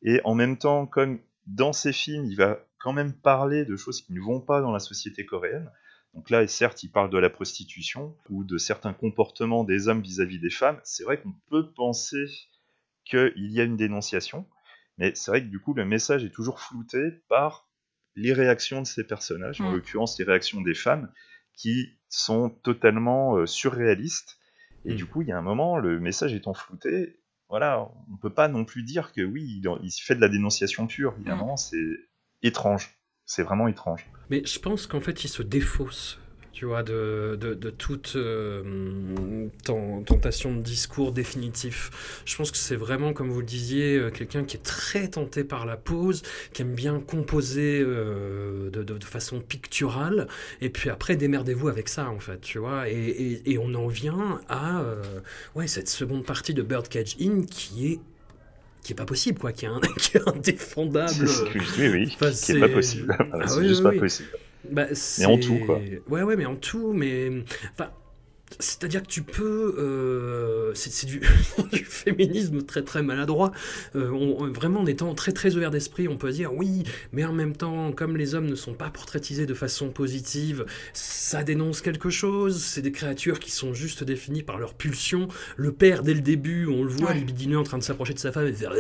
Et 0.03 0.21
en 0.25 0.35
même 0.35 0.59
temps, 0.59 0.87
comme 0.87 1.21
dans 1.47 1.73
ses 1.73 1.93
films, 1.93 2.25
il 2.27 2.37
va 2.37 2.59
quand 2.79 2.93
même 2.93 3.13
parler 3.15 3.65
de 3.65 3.77
choses 3.77 4.03
qui 4.03 4.13
ne 4.13 4.21
vont 4.21 4.41
pas 4.41 4.61
dans 4.61 4.73
la 4.73 4.79
société 4.79 5.25
coréenne. 5.25 5.71
Donc 6.13 6.31
là, 6.31 6.47
certes, 6.47 6.83
il 6.83 6.91
parle 6.91 7.11
de 7.11 7.19
la 7.19 7.31
prostitution 7.31 8.17
ou 8.29 8.45
de 8.45 8.57
certains 8.59 8.93
comportements 8.93 9.65
des 9.65 9.89
hommes 9.89 10.03
vis-à-vis 10.03 10.39
des 10.39 10.51
femmes. 10.51 10.79
C'est 10.85 11.03
vrai 11.03 11.21
qu'on 11.21 11.35
peut 11.51 11.73
penser 11.73 12.27
qu'il 13.05 13.33
y 13.51 13.61
a 13.61 13.65
une 13.65 13.77
dénonciation, 13.77 14.47
mais 14.99 15.13
c'est 15.15 15.31
vrai 15.31 15.43
que 15.43 15.49
du 15.49 15.59
coup, 15.61 15.75
le 15.75 15.85
message 15.85 16.25
est 16.25 16.31
toujours 16.31 16.61
flouté 16.61 16.99
par 17.29 17.69
les 18.15 18.33
réactions 18.33 18.81
de 18.81 18.87
ces 18.87 19.05
personnages, 19.05 19.61
en 19.61 19.71
Mm. 19.71 19.75
l'occurrence 19.75 20.19
les 20.19 20.25
réactions 20.25 20.61
des 20.61 20.75
femmes, 20.75 21.13
qui 21.57 21.99
sont 22.21 22.51
totalement 22.51 23.37
euh, 23.37 23.47
surréalistes. 23.47 24.39
Et 24.85 24.93
Mm. 24.93 24.97
du 24.97 25.07
coup, 25.07 25.23
il 25.23 25.29
y 25.29 25.33
a 25.33 25.39
un 25.39 25.43
moment, 25.43 25.79
le 25.79 25.99
message 26.01 26.35
étant 26.35 26.55
flouté, 26.55 27.19
voilà, 27.49 27.89
on 28.13 28.17
peut 28.17 28.33
pas 28.33 28.49
non 28.49 28.65
plus 28.65 28.83
dire 28.83 29.13
que 29.13 29.23
oui, 29.23 29.43
il, 29.63 29.71
il 29.83 29.91
fait 29.91 30.15
de 30.15 30.21
la 30.21 30.29
dénonciation 30.29 30.87
pure. 30.87 31.15
Un 31.27 31.37
Mm. 31.37 31.57
c'est 31.57 31.87
étrange. 32.43 32.91
C'est 33.27 33.43
vraiment 33.43 33.69
étrange. 33.69 34.07
Mais 34.31 34.45
je 34.45 34.59
pense 34.59 34.87
qu'en 34.87 35.01
fait, 35.01 35.25
il 35.25 35.29
se 35.29 35.43
défausse, 35.43 36.19
tu 36.55 36.67
vois, 36.67 36.85
de, 36.85 37.37
de, 37.41 37.53
de 37.53 37.71
toute 37.71 38.13
euh, 38.15 39.49
ten- 39.65 40.05
tentation 40.05 40.55
de 40.55 40.63
discours 40.63 41.11
définitif. 41.11 41.91
Je 42.25 42.37
pense 42.37 42.53
que 42.53 42.57
c'est 42.57 42.77
vraiment, 42.77 43.13
comme 43.13 43.29
vous 43.29 43.41
le 43.41 43.47
disiez, 43.47 43.97
euh, 43.99 44.11
quelqu'un 44.11 44.45
qui 44.45 44.57
est 44.57 44.63
très 44.63 45.09
tenté 45.09 45.43
par 45.43 45.67
la 45.67 45.77
pose, 45.77 46.23
qui 46.53 46.63
aime 46.63 46.75
bien 46.75 47.01
composer 47.01 47.81
euh, 47.85 48.71
de, 48.71 48.85
de- 48.85 49.05
façon 49.05 49.41
picturale, 49.41 50.29
et 50.61 50.71
puis 50.71 50.91
après, 50.91 51.17
démerdez-vous 51.17 51.67
avec 51.69 51.89
ça, 51.89 52.09
en 52.09 52.21
fait, 52.21 52.41
tu 52.41 52.59
vois. 52.59 52.89
Et, 52.89 52.95
et- 52.95 53.51
et 53.53 53.59
on 53.59 53.75
en 53.75 53.89
vient 53.89 54.41
à 54.49 54.81
euh, 54.81 55.03
ouais, 55.57 55.67
cette 55.67 55.89
seconde 55.89 56.25
partie 56.25 56.55
de 56.55 56.63
Birdcage 56.63 57.17
Inn 57.21 57.45
qui 57.47 57.89
est 57.93 58.01
qui 58.83 58.93
est 58.93 58.97
pas 58.97 59.07
possible 59.07 59.39
quoi 59.39 59.53
qui 59.53 59.65
est, 59.65 59.69
un, 59.69 59.81
qui 59.99 60.19
est 60.19 60.29
indéfendable 60.29 61.27
oui, 61.79 61.89
oui, 61.89 62.13
Enfin, 62.15 62.31
qui 62.31 62.53
est 62.53 62.61
pas 62.61 62.69
possible. 62.69 63.17
Ah 63.33 63.49
c'est 63.49 63.59
oui, 63.61 63.69
juste 63.69 63.79
oui, 63.81 63.83
pas 63.83 63.91
oui. 63.91 63.99
possible. 63.99 64.29
Bah, 64.71 64.87
Mais 65.19 65.27
en 65.27 65.39
tout, 65.39 65.59
quoi. 65.67 65.81
Ouais, 66.09 66.23
ouais, 66.23 66.37
mais 66.37 66.47
en 66.47 66.57
tout, 66.57 66.93
mais. 66.93 67.31
Enfin. 67.73 67.91
C'est-à-dire 68.59 69.03
que 69.03 69.09
tu 69.09 69.23
peux, 69.23 69.75
euh, 69.79 70.73
c'est 70.75 70.91
c'est 70.93 71.07
du, 71.07 71.21
du 71.73 71.85
féminisme 71.85 72.63
très 72.63 72.83
très 72.83 73.03
maladroit. 73.03 73.53
Euh, 73.97 74.11
on- 74.11 74.51
vraiment, 74.53 74.81
en 74.81 74.87
étant 74.87 75.15
très 75.15 75.33
très 75.33 75.57
ouvert 75.57 75.71
d'esprit, 75.71 76.09
on 76.09 76.17
peut 76.17 76.31
dire 76.31 76.55
oui, 76.55 76.85
mais 77.13 77.25
en 77.25 77.33
même 77.33 77.57
temps, 77.57 77.93
comme 77.93 78.17
les 78.17 78.35
hommes 78.35 78.47
ne 78.47 78.55
sont 78.55 78.75
pas 78.75 78.91
portraitisés 78.91 79.47
de 79.47 79.55
façon 79.55 79.91
positive, 79.91 80.65
ça 80.93 81.43
dénonce 81.43 81.81
quelque 81.81 82.11
chose. 82.11 82.63
C'est 82.63 82.83
des 82.83 82.93
créatures 82.93 83.41
qui 83.41 83.51
sont 83.51 83.75
juste 83.75 84.05
définies 84.05 84.43
par 84.43 84.59
leur 84.59 84.75
pulsion. 84.75 85.29
Le 85.57 85.73
père, 85.73 86.03
dès 86.03 86.15
le 86.15 86.21
début, 86.21 86.67
on 86.67 86.83
le 86.85 86.91
voit 86.91 87.11
Ouais. 87.11 87.15
libidineux 87.19 87.59
en 87.59 87.65
train 87.65 87.79
de 87.79 87.83
s'approcher 87.83 88.15
de 88.15 88.19
sa 88.19 88.33
femme 88.33 88.47
et 88.47 88.53
de 88.53 88.57
faire. 88.57 88.73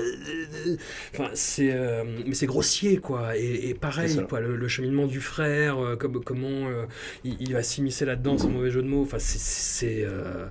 Enfin, 1.15 1.31
c'est, 1.35 1.73
euh, 1.73 2.05
mais 2.27 2.35
c'est 2.35 2.47
grossier 2.47 2.99
quoi. 2.99 3.37
Et, 3.37 3.69
et 3.71 3.75
pareil, 3.75 4.19
quoi, 4.29 4.41
le, 4.41 4.57
le 4.57 4.69
cheminement 4.69 5.07
du 5.07 5.21
frère, 5.21 5.79
euh, 5.79 5.97
comme, 5.97 6.23
comment 6.25 6.69
euh, 6.69 6.85
il, 7.25 7.37
il 7.41 7.53
va 7.53 7.63
s'immiscer 7.63 8.05
là-dedans, 8.05 8.39
sans 8.39 8.49
mauvais 8.49 8.71
jeu 8.71 8.83
de 8.83 8.89
mots. 8.89 9.03
Enfin, 9.03 9.19
c'est, 9.19 9.39
c'est, 9.65 10.05
euh, 10.05 10.47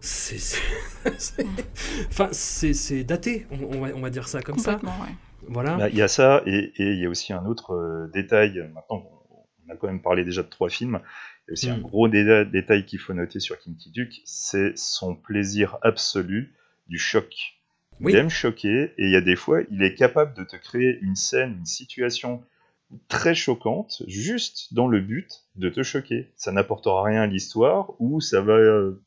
c'est, 0.00 0.38
c'est- 0.38 0.60
c'est- 1.18 1.46
enfin, 2.08 2.28
c'est, 2.32 2.74
c'est 2.74 3.04
daté. 3.04 3.46
On, 3.50 3.76
on 3.76 3.80
va, 3.80 3.88
on 3.94 4.00
va 4.00 4.10
dire 4.10 4.28
ça 4.28 4.42
comme 4.42 4.58
ça. 4.58 4.76
Ouais. 4.82 5.14
Voilà. 5.48 5.76
Bah, 5.76 5.88
Il 5.88 5.96
y 5.96 6.02
a 6.02 6.08
ça, 6.08 6.42
et, 6.46 6.72
et 6.76 6.92
il 6.92 6.98
y 7.00 7.06
a 7.06 7.08
aussi 7.08 7.32
un 7.32 7.44
autre 7.46 7.72
euh, 7.74 8.08
détail. 8.12 8.58
Maintenant, 8.74 9.08
on 9.66 9.72
a 9.72 9.76
quand 9.76 9.86
même 9.86 10.02
parlé 10.02 10.24
déjà 10.24 10.42
de 10.42 10.48
trois 10.48 10.68
films. 10.68 11.00
Il 11.48 11.50
y 11.50 11.50
a 11.50 11.52
aussi 11.54 11.70
un 11.70 11.78
Mm. 11.78 11.82
gros 11.82 12.08
dé- 12.08 12.44
détail 12.44 12.84
qu'il 12.86 12.98
faut 13.00 13.14
noter 13.14 13.40
sur 13.40 13.58
Kim 13.58 13.74
Ki-duk, 13.76 14.20
c'est 14.24 14.76
son 14.76 15.14
plaisir 15.16 15.78
absolu 15.82 16.54
du 16.88 16.98
choc. 16.98 17.58
Oui. 18.00 18.12
Il 18.12 18.18
aime 18.18 18.30
choquer, 18.30 18.92
et 18.98 19.04
il 19.06 19.10
y 19.10 19.16
a 19.16 19.20
des 19.20 19.36
fois, 19.36 19.60
il 19.70 19.82
est 19.82 19.94
capable 19.94 20.34
de 20.34 20.44
te 20.44 20.56
créer 20.56 20.98
une 21.02 21.16
scène, 21.16 21.56
une 21.58 21.66
situation 21.66 22.42
très 23.08 23.34
choquante, 23.34 24.02
juste 24.06 24.74
dans 24.74 24.86
le 24.88 25.00
but 25.00 25.41
de 25.56 25.68
te 25.68 25.82
choquer. 25.82 26.32
Ça 26.36 26.52
n'apportera 26.52 27.02
rien 27.02 27.22
à 27.22 27.26
l'histoire, 27.26 27.94
ou 27.98 28.20
ça 28.20 28.40
va 28.40 28.54
euh, 28.54 29.02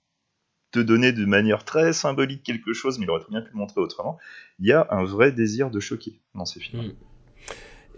te 0.71 0.79
donner 0.79 1.11
de 1.11 1.25
manière 1.25 1.63
très 1.63 1.93
symbolique 1.93 2.43
quelque 2.43 2.73
chose, 2.73 2.99
mais 2.99 3.05
il 3.05 3.09
aurait 3.09 3.23
bien 3.29 3.41
pu 3.41 3.51
le 3.53 3.57
montrer 3.57 3.81
autrement. 3.81 4.17
Il 4.59 4.67
y 4.67 4.73
a 4.73 4.87
un 4.91 5.03
vrai 5.03 5.31
désir 5.31 5.71
de 5.71 5.79
choquer 5.79 6.19
dans 6.33 6.45
ces 6.45 6.59
films. 6.59 6.87
Mm. 6.87 6.93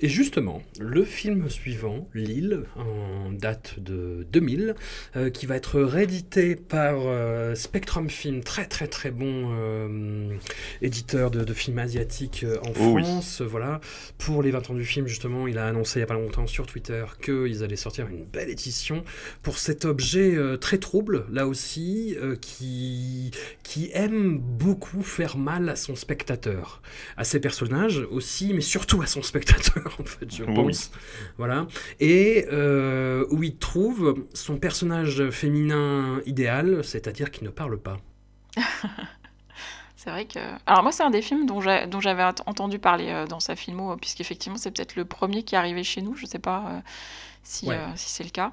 Et 0.02 0.10
justement, 0.10 0.62
le 0.80 1.04
film 1.04 1.50
suivant, 1.50 2.08
Lille, 2.14 2.64
en 2.76 3.32
date 3.32 3.80
de 3.80 4.28
2000, 4.32 4.76
euh, 5.16 5.30
qui 5.30 5.46
va 5.46 5.56
être 5.56 5.80
réédité 5.82 6.56
par 6.56 6.96
euh, 7.00 7.56
Spectrum 7.56 8.10
Film, 8.10 8.44
très 8.44 8.66
très 8.66 8.88
très 8.88 9.12
bon 9.12 9.52
euh, 9.54 10.36
éditeur 10.82 11.32
de, 11.32 11.44
de 11.44 11.54
films 11.54 11.80
asiatiques 11.80 12.46
en 12.64 12.72
Oh 12.80 12.94
oui. 12.94 13.04
France. 13.04 13.42
Voilà. 13.42 13.82
Pour 14.18 14.44
les 14.44 14.52
20 14.52 14.70
ans 14.70 14.74
du 14.76 14.86
film, 14.86 15.08
justement, 15.08 15.48
il 15.48 15.58
a 15.58 15.68
annoncé 15.68 16.00
il 16.00 16.02
n'y 16.02 16.04
a 16.04 16.08
pas 16.08 16.14
longtemps 16.14 16.48
sur 16.48 16.68
Twitter 16.68 17.04
qu'ils 17.24 17.64
allaient 17.64 17.76
sortir 17.76 18.08
une 18.08 18.24
belle 18.24 18.50
édition 18.50 19.04
pour 19.42 19.58
cet 19.58 19.86
objet 19.86 20.38
très 20.60 20.78
trouble, 20.78 21.26
là 21.32 21.48
aussi, 21.48 22.16
qui, 22.42 23.32
qui 23.64 23.90
aime 23.94 24.38
beaucoup 24.38 25.02
faire 25.02 25.38
mal 25.38 25.70
à 25.70 25.76
son 25.76 25.96
spectateur 25.96 26.82
à 27.16 27.24
ses 27.24 27.40
personnages 27.40 28.06
aussi, 28.12 28.54
mais 28.54 28.62
surtout 28.62 29.02
à 29.02 29.08
son 29.08 29.22
spectateur, 29.22 29.87
en 30.00 30.04
fait, 30.06 30.30
je 30.34 30.43
Oui. 30.45 30.54
pense. 30.54 30.91
Voilà. 31.38 31.67
Et 32.00 32.45
euh, 32.52 33.26
où 33.32 33.43
il 33.43 33.58
trouve 33.58 34.26
son 34.34 34.58
personnage 34.58 35.30
féminin 35.32 36.21
idéal, 36.26 36.84
c'est-à-dire 36.84 37.32
qui 37.32 37.43
ne 37.43 37.50
parle 37.50 37.78
pas. 37.80 37.97
C'est 39.95 40.12
vrai 40.12 40.26
que. 40.26 40.39
Alors, 40.67 40.84
moi, 40.84 40.91
c'est 40.91 41.04
un 41.04 41.10
des 41.10 41.21
films 41.23 41.45
dont 41.47 41.60
j'avais 41.62 42.23
ent- 42.23 42.36
entendu 42.45 42.78
parler 42.80 43.10
euh, 43.10 43.26
dans 43.26 43.39
sa 43.39 43.56
filmo, 43.56 43.95
puisqu'effectivement, 43.97 44.58
c'est 44.58 44.71
peut-être 44.71 44.95
le 44.95 45.06
premier 45.06 45.43
qui 45.43 45.56
est 45.56 45.58
arrivé 45.58 45.84
chez 45.84 46.02
nous. 46.02 46.15
Je 46.15 46.26
sais 46.26 46.39
pas 46.39 46.65
euh, 46.69 46.80
si, 47.50 47.66
Ouais. 47.68 47.76
euh, 47.76 47.88
si 47.96 48.10
c'est 48.10 48.24
le 48.24 48.30
cas. 48.30 48.52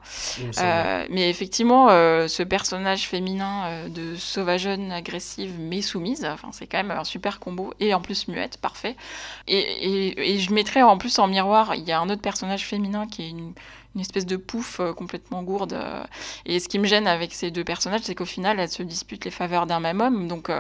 Euh, 0.59 1.07
mais 1.11 1.29
effectivement, 1.29 1.89
euh, 1.91 2.29
ce 2.29 2.43
personnage 2.43 3.09
féminin 3.09 3.89
de 3.89 4.15
sauvageonne, 4.17 4.93
agressive, 4.93 5.53
mais 5.59 5.83
soumise, 5.83 6.25
enfin, 6.25 6.51
c'est 6.53 6.67
quand 6.67 6.79
même 6.79 6.93
un 6.93 7.05
super 7.05 7.41
combo. 7.41 7.75
Et 7.81 7.93
en 7.93 8.01
plus, 8.01 8.29
muette, 8.29 8.59
parfait. 8.59 8.97
Et, 9.49 9.59
et- 9.59 10.35
et 10.35 10.39
je 10.39 10.53
mettrais 10.53 10.83
en 10.83 10.97
plus 10.97 11.19
en 11.19 11.27
miroir, 11.27 11.75
il 11.75 11.83
y 11.85 11.93
a 11.93 12.01
un 12.01 12.09
autre 12.09 12.23
personnage 12.23 12.65
féminin 12.67 13.07
qui 13.09 13.23
est 13.23 13.31
une, 13.31 13.53
une 13.97 14.01
espèce 14.01 14.27
de 14.27 14.37
pouf 14.37 14.81
complètement 14.97 15.43
gourde. 15.43 15.77
Et 16.47 16.61
ce 16.61 16.69
qui 16.69 16.79
me 16.79 16.87
gêne 16.87 17.07
avec 17.09 17.35
ces 17.35 17.51
deux 17.51 17.65
personnages, 17.65 18.03
c'est 18.05 18.15
qu'au 18.15 18.25
final, 18.25 18.59
elles 18.61 18.69
se 18.71 18.83
disputent 18.85 19.25
les 19.25 19.31
faveurs 19.33 19.67
d'un 19.67 19.81
même 19.81 20.01
homme. 20.01 20.29
Donc, 20.29 20.51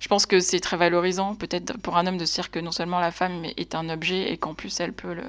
je 0.00 0.08
pense 0.08 0.24
que 0.26 0.40
c'est 0.40 0.60
très 0.60 0.76
valorisant, 0.78 1.34
peut-être 1.34 1.76
pour 1.78 1.96
un 1.98 2.06
homme, 2.06 2.18
de 2.18 2.24
se 2.24 2.34
dire 2.34 2.50
que 2.50 2.58
non 2.58 2.72
seulement 2.72 3.00
la 3.00 3.10
femme 3.10 3.44
est 3.56 3.74
un 3.74 3.88
objet 3.90 4.32
et 4.32 4.36
qu'en 4.38 4.54
plus, 4.54 4.80
elle 4.80 4.92
peut 4.94 5.14
le, 5.14 5.24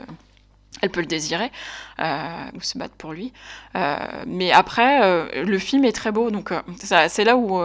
elle 0.81 0.89
peut 0.89 1.01
le 1.01 1.07
désirer 1.07 1.51
euh, 1.99 2.45
ou 2.55 2.61
se 2.61 2.77
battre 2.77 2.95
pour 2.95 3.13
lui. 3.13 3.31
Euh, 3.75 3.97
mais 4.27 4.51
après, 4.51 5.03
euh, 5.03 5.43
le 5.43 5.59
film 5.59 5.85
est 5.85 5.93
très 5.93 6.11
beau, 6.11 6.31
donc 6.31 6.51
c'est 6.77 7.23
là 7.23 7.37
où, 7.37 7.61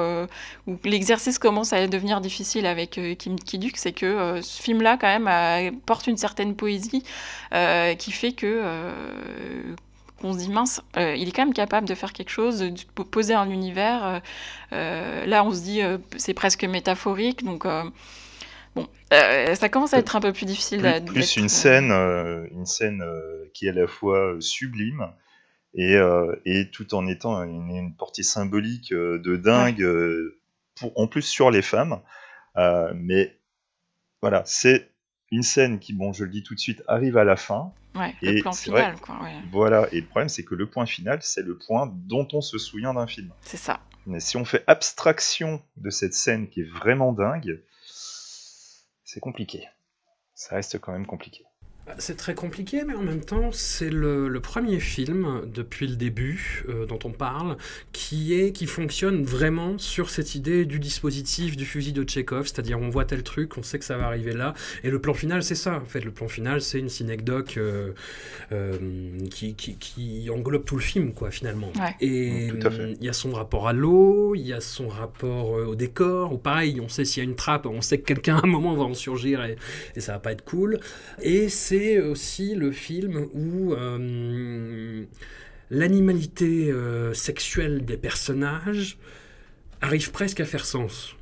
l'exercice 0.84 1.38
commence 1.38 1.72
à 1.72 1.86
devenir 1.86 2.20
difficile 2.20 2.66
avec 2.66 3.00
Kim 3.18 3.38
Ki-duk, 3.38 3.76
c'est 3.76 3.92
que 3.92 4.40
ce 4.42 4.62
film-là, 4.62 4.98
quand 5.00 5.18
même, 5.18 5.80
porte 5.80 6.06
une 6.06 6.16
certaine 6.16 6.54
poésie 6.54 7.02
qui 7.98 8.12
fait 8.12 8.32
que 8.32 8.62
qu'on 10.20 10.32
se 10.32 10.38
dit 10.38 10.48
mince, 10.48 10.80
il 10.96 11.28
est 11.28 11.32
quand 11.32 11.44
même 11.44 11.54
capable 11.54 11.86
de 11.88 11.94
faire 11.94 12.12
quelque 12.12 12.30
chose, 12.30 12.58
de, 12.58 13.02
poser 13.04 13.34
un 13.34 13.50
univers. 13.50 14.20
là, 14.70 15.44
on 15.44 15.52
se 15.52 15.60
dit 15.60 15.80
c'est 16.16 16.34
presque 16.34 16.64
métaphorique, 16.64 17.44
donc 17.44 17.66
bon, 18.74 18.86
euh, 19.12 19.54
ça 19.54 19.68
commence 19.68 19.94
à 19.94 19.98
être 19.98 20.16
un 20.16 20.20
peu 20.20 20.32
plus 20.32 20.46
difficile. 20.46 20.78
Plus, 20.78 20.82
d'a- 20.90 21.00
plus 21.00 21.20
d'être, 21.20 21.36
une 21.36 21.44
euh, 21.44 21.48
scène, 21.48 21.90
euh, 21.92 22.46
une 22.50 22.66
scène 22.66 23.02
euh, 23.02 23.44
qui 23.54 23.66
est 23.66 23.70
à 23.70 23.72
la 23.72 23.86
fois 23.86 24.34
euh, 24.34 24.40
sublime 24.40 25.06
et, 25.74 25.96
euh, 25.96 26.34
et 26.44 26.70
tout 26.70 26.94
en 26.94 27.06
étant 27.06 27.42
une, 27.44 27.70
une 27.70 27.94
portée 27.94 28.22
symbolique 28.22 28.92
euh, 28.92 29.18
de 29.18 29.36
dingue, 29.36 29.82
euh, 29.82 30.38
pour, 30.78 30.98
en 30.98 31.06
plus 31.06 31.22
sur 31.22 31.50
les 31.50 31.62
femmes. 31.62 32.00
Euh, 32.56 32.92
mais 32.94 33.38
voilà, 34.20 34.42
c'est 34.46 34.90
une 35.30 35.42
scène 35.42 35.78
qui, 35.78 35.92
bon, 35.92 36.12
je 36.12 36.24
le 36.24 36.30
dis 36.30 36.42
tout 36.42 36.54
de 36.54 36.60
suite, 36.60 36.82
arrive 36.88 37.16
à 37.18 37.24
la 37.24 37.36
fin. 37.36 37.72
Ouais, 37.94 38.14
Et 38.22 38.32
le 38.32 38.40
plan 38.42 38.52
c'est 38.52 38.70
vrai- 38.70 38.84
final, 38.84 39.00
quoi. 39.00 39.22
Ouais, 39.22 39.34
Voilà, 39.52 39.88
et 39.92 40.00
le 40.00 40.06
problème, 40.06 40.28
c'est 40.28 40.44
que 40.44 40.54
le 40.54 40.66
point 40.68 40.86
final, 40.86 41.18
c'est 41.22 41.42
le 41.44 41.56
point 41.58 41.92
dont 42.06 42.26
on 42.32 42.40
se 42.40 42.58
souvient 42.58 42.94
d'un 42.94 43.06
film. 43.06 43.30
c'est 43.42 43.56
ça. 43.56 43.80
Mais 44.06 44.20
si 44.20 44.36
on 44.38 44.44
fait 44.46 44.64
abstraction 44.66 45.60
de 45.76 45.90
cette 45.90 46.14
scène 46.14 46.48
qui 46.48 46.60
est 46.62 46.70
vraiment 46.70 47.12
dingue, 47.12 47.60
c'est 49.10 49.20
compliqué. 49.20 49.66
Ça 50.34 50.56
reste 50.56 50.78
quand 50.78 50.92
même 50.92 51.06
compliqué. 51.06 51.46
C'est 51.98 52.16
très 52.16 52.34
compliqué, 52.34 52.84
mais 52.86 52.94
en 52.94 53.02
même 53.02 53.24
temps, 53.24 53.50
c'est 53.50 53.88
le, 53.90 54.28
le 54.28 54.40
premier 54.40 54.78
film 54.78 55.42
depuis 55.46 55.86
le 55.86 55.96
début 55.96 56.64
euh, 56.68 56.84
dont 56.86 56.98
on 57.04 57.10
parle 57.10 57.56
qui 57.92 58.34
est 58.34 58.52
qui 58.52 58.66
fonctionne 58.66 59.24
vraiment 59.24 59.78
sur 59.78 60.10
cette 60.10 60.34
idée 60.34 60.64
du 60.64 60.78
dispositif 60.78 61.56
du 61.56 61.64
fusil 61.64 61.92
de 61.92 62.02
Tchekhov, 62.02 62.46
c'est-à-dire 62.46 62.78
on 62.78 62.90
voit 62.90 63.04
tel 63.04 63.22
truc, 63.22 63.56
on 63.56 63.62
sait 63.62 63.78
que 63.78 63.84
ça 63.84 63.96
va 63.96 64.06
arriver 64.06 64.32
là, 64.32 64.54
et 64.84 64.90
le 64.90 65.00
plan 65.00 65.14
final, 65.14 65.42
c'est 65.42 65.54
ça. 65.54 65.76
En 65.76 65.86
fait, 65.86 66.04
le 66.04 66.10
plan 66.10 66.28
final, 66.28 66.60
c'est 66.60 66.78
une 66.78 66.88
synecdoque 66.88 67.56
euh, 67.56 67.92
euh, 68.52 68.76
qui, 69.30 69.54
qui, 69.54 69.76
qui 69.76 70.28
englobe 70.30 70.64
tout 70.64 70.76
le 70.76 70.82
film, 70.82 71.12
quoi, 71.12 71.30
finalement. 71.30 71.72
Ouais. 71.76 71.94
Et 72.00 72.48
il 72.48 73.04
y 73.04 73.08
a 73.08 73.12
son 73.12 73.32
rapport 73.32 73.66
à 73.66 73.72
l'eau, 73.72 74.34
il 74.34 74.46
y 74.46 74.52
a 74.52 74.60
son 74.60 74.88
rapport 74.88 75.56
euh, 75.56 75.64
au 75.64 75.74
décor, 75.74 76.32
ou 76.32 76.38
pareil, 76.38 76.80
on 76.80 76.88
sait 76.88 77.04
s'il 77.04 77.22
y 77.22 77.26
a 77.26 77.28
une 77.28 77.36
trappe, 77.36 77.66
on 77.66 77.80
sait 77.80 77.98
que 77.98 78.04
quelqu'un 78.04 78.36
à 78.36 78.44
un 78.44 78.48
moment 78.48 78.74
va 78.74 78.84
en 78.84 78.94
surgir 78.94 79.44
et, 79.44 79.56
et 79.96 80.00
ça 80.00 80.12
va 80.12 80.18
pas 80.18 80.32
être 80.32 80.44
cool. 80.44 80.80
Et 81.22 81.48
c'est 81.48 81.77
aussi 82.00 82.54
le 82.54 82.72
film 82.72 83.26
où 83.34 83.72
euh, 83.74 85.04
l'animalité 85.70 86.70
euh, 86.70 87.14
sexuelle 87.14 87.84
des 87.84 87.96
personnages 87.96 88.98
arrive 89.80 90.10
presque 90.10 90.40
à 90.40 90.44
faire 90.44 90.64
sens. 90.64 91.14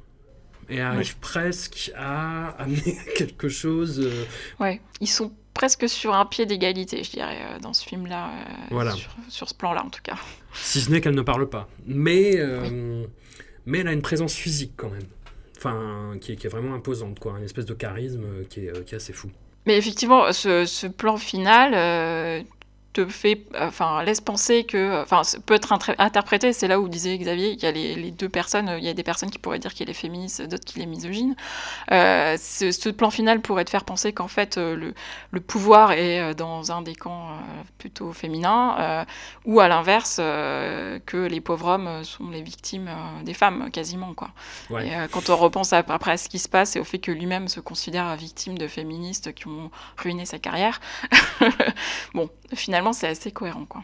Et 0.69 0.81
arrive 0.81 1.17
presque 1.19 1.93
à 1.97 2.49
amener 2.63 2.97
quelque 3.17 3.49
chose. 3.49 4.01
euh, 4.01 4.25
Ouais, 4.59 4.81
ils 5.01 5.09
sont 5.09 5.33
presque 5.55 5.89
sur 5.89 6.13
un 6.15 6.27
pied 6.27 6.45
d'égalité, 6.45 7.05
je 7.05 7.11
dirais, 7.13 7.39
euh, 7.41 7.59
dans 7.61 7.73
ce 7.73 7.85
film-là, 7.87 8.31
euh, 8.31 8.67
Voilà. 8.71 8.93
sur, 8.93 9.15
sur 9.29 9.49
ce 9.49 9.55
plan-là 9.55 9.85
en 9.85 9.91
tout 9.91 10.03
cas. 10.03 10.17
si 10.55 10.81
ce 10.81 10.91
n'est 10.91 11.01
qu'elle 11.01 11.15
ne 11.15 11.23
parle 11.23 11.49
pas. 11.49 11.69
Mais, 11.87 12.33
euh, 12.39 13.05
mais 13.65 13.79
elle 13.79 13.89
a 13.89 13.93
une 13.93 14.03
présence 14.03 14.35
physique 14.35 14.73
quand 14.77 14.91
même. 14.91 15.07
Enfin, 15.57 16.15
qui 16.21 16.33
est, 16.33 16.37
qui 16.37 16.47
est 16.47 16.51
vraiment 16.51 16.75
imposante, 16.75 17.19
quoi. 17.21 17.37
Une 17.39 17.45
espèce 17.45 17.65
de 17.65 17.73
charisme 17.75 18.25
qui 18.51 18.67
est, 18.67 18.85
qui 18.85 18.95
est 18.95 18.99
assez 18.99 19.13
fou. 19.15 19.31
Mais 19.67 19.77
effectivement, 19.77 20.33
ce, 20.33 20.87
plan 20.87 21.17
final 21.17 21.73
euh, 21.75 22.43
te 23.05 23.07
fait, 23.07 23.43
enfin, 23.61 24.03
laisse 24.03 24.21
penser 24.21 24.65
que, 24.65 25.03
enfin, 25.03 25.23
peut 25.47 25.55
être 25.55 25.73
interprété. 25.99 26.53
C'est 26.53 26.69
là 26.69 26.81
où 26.81 26.89
disait 26.89 27.17
Xavier, 27.19 27.53
il 27.53 27.63
y 27.63 27.67
a 27.67 27.71
les, 27.73 27.95
les 27.95 28.11
deux 28.11 28.29
personnes, 28.29 28.75
il 28.79 28.85
y 28.85 28.89
a 28.89 28.95
des 28.95 29.03
personnes 29.03 29.31
qui 29.31 29.39
pourraient 29.39 29.59
dire 29.59 29.75
qu'il 29.75 29.91
est 29.91 29.95
féministe, 29.95 30.43
d'autres 30.43 30.65
qu'il 30.65 30.83
est 30.83 30.87
misogyne. 30.87 31.37
Euh, 31.93 32.37
ce, 32.41 32.73
ce 32.73 32.89
plan 32.89 33.11
final 33.11 33.41
pourrait 33.41 33.65
te 33.65 33.71
faire 33.71 33.85
penser 33.85 34.13
qu'en 34.13 34.29
fait, 34.29 34.59
euh, 34.59 34.77
le, 34.77 34.95
le 35.31 35.41
pouvoir 35.41 35.93
est 35.93 36.21
euh, 36.21 36.35
dans 36.35 36.73
un 36.73 36.83
des 36.83 36.95
camps 36.95 37.29
plutôt 37.79 38.13
féminins, 38.13 38.77
euh, 38.79 39.05
ou 39.45 39.61
à 39.61 39.69
l'inverse, 39.69 40.19
euh, 40.21 40.99
que 41.07 41.17
les 41.17 41.41
pauvres 41.41 41.67
hommes 41.69 42.05
sont 42.05 42.31
les 42.31 42.43
victimes 42.43 42.91
des 43.25 43.35
femmes, 43.35 43.71
quasiment, 43.71 44.15
quoi. 44.15 44.31
Ouais. 44.71 44.89
Et 44.89 45.09
quand 45.11 45.31
on 45.31 45.37
repense 45.37 45.73
à- 45.73 45.85
après 45.89 46.13
à 46.13 46.17
ce 46.17 46.29
qui 46.29 46.39
se 46.39 46.49
passe 46.49 46.77
et 46.77 46.81
au 46.81 46.85
fait 46.85 46.99
que 46.99 47.13
lui-même 47.13 47.49
se 47.49 47.61
considère 47.61 48.15
victime 48.17 48.59
de 48.59 48.69
féministes 48.69 49.35
qui 49.35 49.47
ont 49.49 49.71
ruiné 49.99 50.27
sa 50.27 50.39
carrière, 50.39 50.81
bon, 52.15 52.29
finalement, 52.55 52.93
c'est 52.93 53.09
assez 53.09 53.33
cohérent, 53.33 53.65
quoi. 53.67 53.83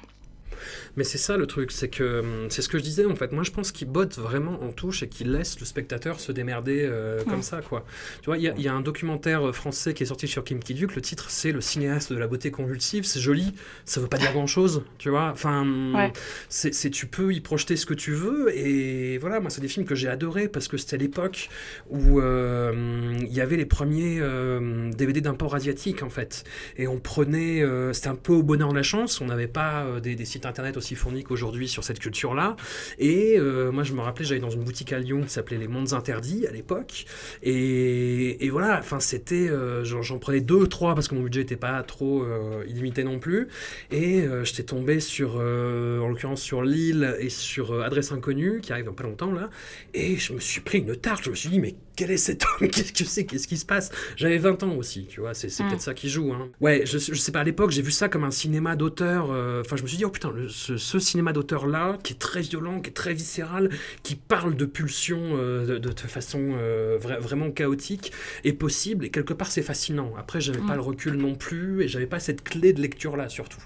Mais 0.96 1.05
c'est 1.05 1.18
ça 1.18 1.37
le 1.37 1.46
truc, 1.46 1.72
c'est 1.72 1.88
que 1.88 2.20
hum, 2.20 2.46
c'est 2.51 2.62
ce 2.62 2.68
que 2.68 2.79
je 2.79 2.83
disais 2.83 3.05
en 3.05 3.14
fait. 3.16 3.33
Moi 3.33 3.42
je 3.44 3.51
pense 3.51 3.72
qu'il 3.72 3.88
botte 3.88 4.18
vraiment 4.18 4.62
en 4.62 4.70
touche 4.72 5.03
et 5.03 5.09
qu'il 5.09 5.33
laisse 5.33 5.59
le 5.61 5.66
spectateur 5.66 6.20
se 6.20 6.33
démerder 6.33 6.83
euh, 6.85 7.22
comme 7.25 7.42
ça 7.42 7.61
quoi. 7.62 7.85
Tu 8.20 8.27
vois, 8.27 8.38
il 8.38 8.44
y, 8.44 8.48
a- 8.48 8.55
il 8.57 8.62
y 8.62 8.68
a 8.68 8.75
un 8.75 8.81
documentaire 8.81 9.48
euh, 9.48 9.53
français 9.53 9.94
qui 9.94 10.03
est 10.03 10.07
sorti 10.07 10.29
sur 10.29 10.44
Kim 10.44 10.59
Ki-duk. 10.61 10.94
Le 10.94 11.03
titre 11.03 11.27
c'est 11.31 11.53
Le 11.53 11.61
cinéaste 11.61 12.12
de 12.12 12.18
la 12.18 12.27
beauté 12.27 12.51
convulsive. 12.51 13.05
C'est 13.05 13.20
joli, 13.20 13.55
ça 13.85 14.01
veut 14.01 14.07
pas 14.09 14.18
dire 14.18 14.33
grand 14.33 14.46
chose, 14.46 14.83
tu 14.98 15.09
vois. 15.11 15.31
Enfin, 15.33 15.66
Ouais. 15.94 16.12
c'est 16.48 16.90
tu 16.90 17.07
peux 17.07 17.33
y 17.33 17.40
projeter 17.40 17.77
ce 17.77 17.87
que 17.87 17.94
tu 17.94 18.12
veux 18.12 18.57
et 18.57 19.18
voilà. 19.18 19.40
Moi 19.40 19.51
c'est 19.51 19.61
des 19.61 19.68
films 19.68 19.87
que 19.87 19.94
j'ai 19.94 20.09
adorés 20.09 20.48
parce 20.48 20.68
que 20.68 20.77
c'était 20.77 20.98
l'époque 20.98 21.48
où 21.90 22.20
euh, 22.20 23.14
il 23.20 23.33
y 23.33 23.40
avait 23.40 23.57
les 23.57 23.66
premiers 23.66 24.18
euh, 24.20 24.90
DVD 24.92 25.20
d'import 25.20 25.55
asiatique 25.55 26.03
en 26.03 26.11
fait 26.11 26.44
et 26.77 26.87
on 26.88 26.98
prenait 26.98 27.62
euh, 27.62 27.92
c'était 27.92 28.09
un 28.09 28.14
peu 28.14 28.33
au 28.33 28.42
bonheur 28.42 28.70
de 28.70 28.77
la 28.77 28.83
chance 28.83 29.20
on 29.20 29.27
n'avait 29.27 29.46
pas 29.46 29.85
euh, 29.85 30.01
des, 30.01 30.14
des 30.14 30.25
sites 30.25 30.46
internet 30.53 30.77
aussi 30.77 30.95
fournis 30.95 31.25
qu'aujourd'hui 31.25 31.69
sur 31.69 31.83
cette 31.83 31.99
culture 31.99 32.35
là 32.35 32.57
et 32.99 33.38
euh, 33.38 33.73
moi 33.73 33.83
je 33.85 33.95
me 33.95 34.01
rappelais 34.01 34.25
j'allais 34.25 34.41
dans 34.41 34.51
une 34.51 34.65
boutique 34.65 34.93
à 34.93 34.99
Lyon 34.99 35.23
qui 35.23 35.31
s'appelait 35.31 35.59
les 35.59 35.69
mondes 35.69 35.93
interdits 35.93 36.47
à 36.47 36.53
l'époque. 36.53 37.07
Et, 37.43 38.49
voilà 38.53 38.79
enfin 38.79 39.01
c'était 39.01 39.49
euh, 39.49 39.83
j'en 39.85 40.19
prenais 40.19 40.41
deux 40.41 40.67
trois 40.67 40.95
parce 40.95 41.09
que 41.09 41.15
mon 41.15 41.23
budget 41.23 41.41
n'était 41.41 41.57
pas 41.57 41.83
trop 41.83 42.23
euh, 42.23 42.65
illimité 42.69 43.03
non 43.03 43.19
plus. 43.19 43.49
Et 43.91 44.21
euh, 44.21 44.45
j'étais 44.45 44.65
tombé 44.65 45.01
sur 45.01 45.37
en 45.37 46.09
l'occurrence 46.09 46.43
sur 46.43 46.62
Lille 46.62 47.17
et 47.19 47.31
sur 47.31 47.83
Adresse 47.83 48.12
Inconnue 48.12 48.61
qui 48.61 48.73
arrive 48.73 48.85
dans 48.85 48.93
pas 48.93 49.05
longtemps 49.05 49.33
là. 49.33 49.49
Et 49.95 50.17
je 50.17 50.35
me 50.35 50.41
suis 50.41 50.61
pris 50.61 50.79
une 50.79 50.95
tarte 50.97 51.25
je 51.25 51.31
me 51.31 51.35
suis 51.35 51.49
dit 51.49 51.61
mais 51.61 51.75
quel 51.97 52.11
est 52.11 52.17
cet 52.17 52.45
homme? 52.45 52.69
Qu'est-ce 52.71 52.93
que 52.93 53.05
c'est? 53.05 53.25
Qu'est-ce 53.27 53.47
qui 53.49 53.57
se 53.57 53.67
passe? 53.67 53.91
J'avais 54.17 54.39
20 54.39 54.63
ans 54.63 54.75
aussi, 54.77 55.07
tu 55.07 55.21
vois, 55.21 55.35
c'est 55.35 55.49
c'est 55.49 55.63
Mm. 55.65 55.69
peut-être 55.69 55.81
ça 55.83 55.95
qui 55.95 56.09
joue. 56.09 56.33
Hein. 56.33 56.49
Ouais, 56.61 56.83
je, 56.87 56.99
je 56.99 57.15
sais 57.15 57.33
pas, 57.33 57.41
à 57.41 57.45
l'époque, 57.45 57.71
j'ai 57.71 57.83
vu 57.83 57.91
ça 57.91 58.09
comme 58.09 58.25
un 58.25 58.31
cinéma 58.31 58.77
d'auteur. 58.77 59.31
euh, 59.31 59.63
Enfin, 59.65 59.77
je 59.77 59.83
me 59.83 59.89
suis 59.89 59.97
dit, 59.99 60.05
oh 60.05 60.11
putain, 60.11 60.31
le- 60.31 60.49
ce, 60.49 60.77
ce 60.77 60.99
cinéma 60.99 61.33
d'auteur-là, 61.33 61.99
qui 62.03 62.15
est 62.15 62.19
très 62.19 62.41
violent, 62.41 62.81
qui 62.81 62.91
est 62.91 62.95
très 62.95 63.15
viscéral, 63.15 63.71
qui 64.03 64.15
parle 64.17 64.57
de 64.57 64.65
pulsions 64.65 65.21
euh, 65.37 65.67
de, 65.67 65.79
de- 65.79 65.89
de 65.93 66.01
façon 66.01 66.53
euh, 66.59 66.99
vra- 66.99 67.19
vraiment 67.19 67.51
chaotique, 67.51 68.13
est 68.45 68.53
possible. 68.55 69.05
Et 69.05 69.11
quelque 69.11 69.35
part, 69.35 69.49
c'est 69.51 69.63
fascinant. 69.63 70.13
Après, 70.19 70.41
j'avais 70.41 70.59
pas 70.59 70.73
Mm. 70.75 70.77
le 70.77 70.81
recul 70.83 71.15
non 71.15 71.35
plus, 71.35 71.83
et 71.83 71.89
j'avais 71.89 72.07
pas 72.07 72.21
cette 72.21 72.43
clé 72.43 72.73
de 72.73 72.81
lecture-là, 72.81 73.29
surtout. 73.29 73.61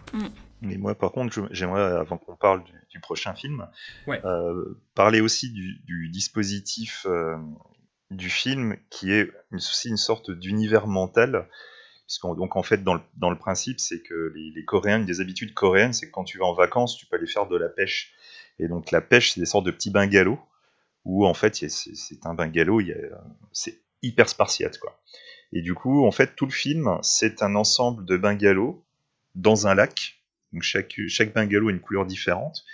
Mais 0.63 0.77
moi, 0.79 0.95
par 0.95 1.13
contre, 1.13 1.49
j'aimerais, 1.53 1.83
avant 1.83 2.17
qu'on 2.19 2.35
parle 2.35 2.65
du, 2.65 2.73
du 2.91 2.99
prochain 3.01 3.35
film, 3.35 3.67
Ouais. 4.07 4.21
euh, 4.25 4.77
parler 4.95 5.21
aussi 5.21 5.51
du, 5.51 5.79
du 5.85 6.09
dispositif 6.09 7.05
euh, 7.09 7.37
du 8.11 8.31
film, 8.31 8.77
qui 8.91 9.13
est 9.13 9.31
aussi 9.53 9.89
une 9.89 9.97
sorte 9.97 10.31
d'univers 10.31 10.87
mental. 10.87 11.49
Puisqu'en- 12.07 12.35
donc 12.35 12.57
en 12.57 12.63
fait, 12.63 12.85
dans 12.85 12.95
le, 12.95 13.01
dans 13.17 13.31
le 13.31 13.39
principe, 13.39 13.81
c'est 13.81 14.01
que 14.03 14.33
les, 14.35 14.51
les 14.53 14.65
Coréens, 14.65 14.99
une 14.99 15.07
des 15.07 15.21
habitudes 15.21 15.55
coréennes, 15.55 15.93
c'est 15.93 16.07
que 16.07 16.13
quand 16.13 16.25
tu 16.25 16.39
vas 16.39 16.47
en 16.47 16.55
vacances, 16.55 16.97
tu 16.97 17.07
peux 17.07 17.17
aller 17.17 17.27
faire 17.27 17.47
de 17.49 17.57
la 17.57 17.69
pêche. 17.69 18.15
Et 18.59 18.69
donc 18.69 18.91
la 18.93 19.01
pêche, 19.01 19.33
c'est 19.33 19.41
des 19.41 19.47
sortes 19.47 19.67
de 19.67 19.71
petits 19.73 19.91
bungalows, 19.91 20.39
où 21.05 21.27
en 21.27 21.35
fait, 21.35 21.55
c'est 21.57 22.27
un 22.27 22.35
bungalow, 22.35 22.81
c'est 23.53 23.81
hyper 24.03 24.29
spartiate. 24.29 24.79
Quoi. 24.79 25.01
Et 25.53 25.63
du 25.63 25.75
coup, 25.75 26.07
en 26.07 26.11
fait, 26.13 26.35
tout 26.37 26.47
le 26.47 26.53
film, 26.53 26.99
c'est 27.03 27.43
un 27.43 27.55
ensemble 27.57 28.05
de 28.05 28.17
bungalows 28.17 28.85
dans 29.35 29.67
un 29.67 29.75
lac. 29.75 30.21
Donc 30.53 30.63
chaque, 30.63 30.95
chaque 31.09 31.33
bungalow 31.35 31.69
a 31.69 31.73
une 31.73 31.81
couleur 31.81 32.07
différente. 32.07 32.65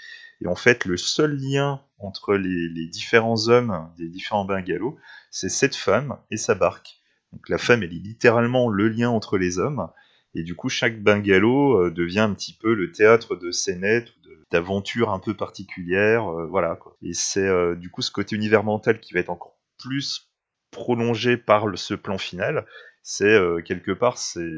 Et 0.42 0.48
en 0.48 0.56
fait, 0.56 0.84
le 0.86 0.96
seul 0.96 1.36
lien 1.36 1.80
entre 1.98 2.34
les, 2.34 2.86
différents 2.88 3.48
hommes 3.48 3.88
des 3.96 4.08
différents 4.08 4.44
bungalows, 4.44 4.98
c'est 5.30 5.48
cette 5.48 5.76
femme 5.76 6.18
et 6.30 6.36
sa 6.36 6.54
barque. 6.54 7.00
Donc 7.32 7.48
la 7.48 7.58
femme, 7.58 7.82
elle 7.82 7.94
est 7.94 8.02
littéralement 8.02 8.68
le 8.68 8.88
lien 8.88 9.10
entre 9.10 9.38
les 9.38 9.58
hommes. 9.58 9.88
Et 10.34 10.42
du 10.42 10.56
coup, 10.56 10.68
chaque 10.68 11.00
bungalow 11.00 11.78
euh, 11.78 11.90
devient 11.90 12.20
un 12.20 12.34
petit 12.34 12.54
peu 12.54 12.74
le 12.74 12.90
théâtre 12.90 13.36
de 13.36 13.50
scénettes, 13.50 14.08
d'aventures 14.50 15.10
un 15.10 15.20
peu 15.20 15.34
particulières. 15.34 16.26
euh, 16.26 16.46
voilà. 16.46 16.78
Et 17.02 17.14
c'est 17.14 17.46
euh, 17.46 17.76
du 17.76 17.90
coup 17.90 18.02
ce 18.02 18.10
côté 18.10 18.34
univers 18.34 18.64
mental 18.64 19.00
qui 19.00 19.14
va 19.14 19.20
être 19.20 19.30
encore 19.30 19.58
plus 19.78 20.32
prolongé 20.70 21.36
par 21.36 21.66
ce 21.78 21.94
plan 21.94 22.18
final. 22.18 22.66
C'est 23.02 23.36
quelque 23.64 23.90
part, 23.92 24.16
c'est 24.16 24.48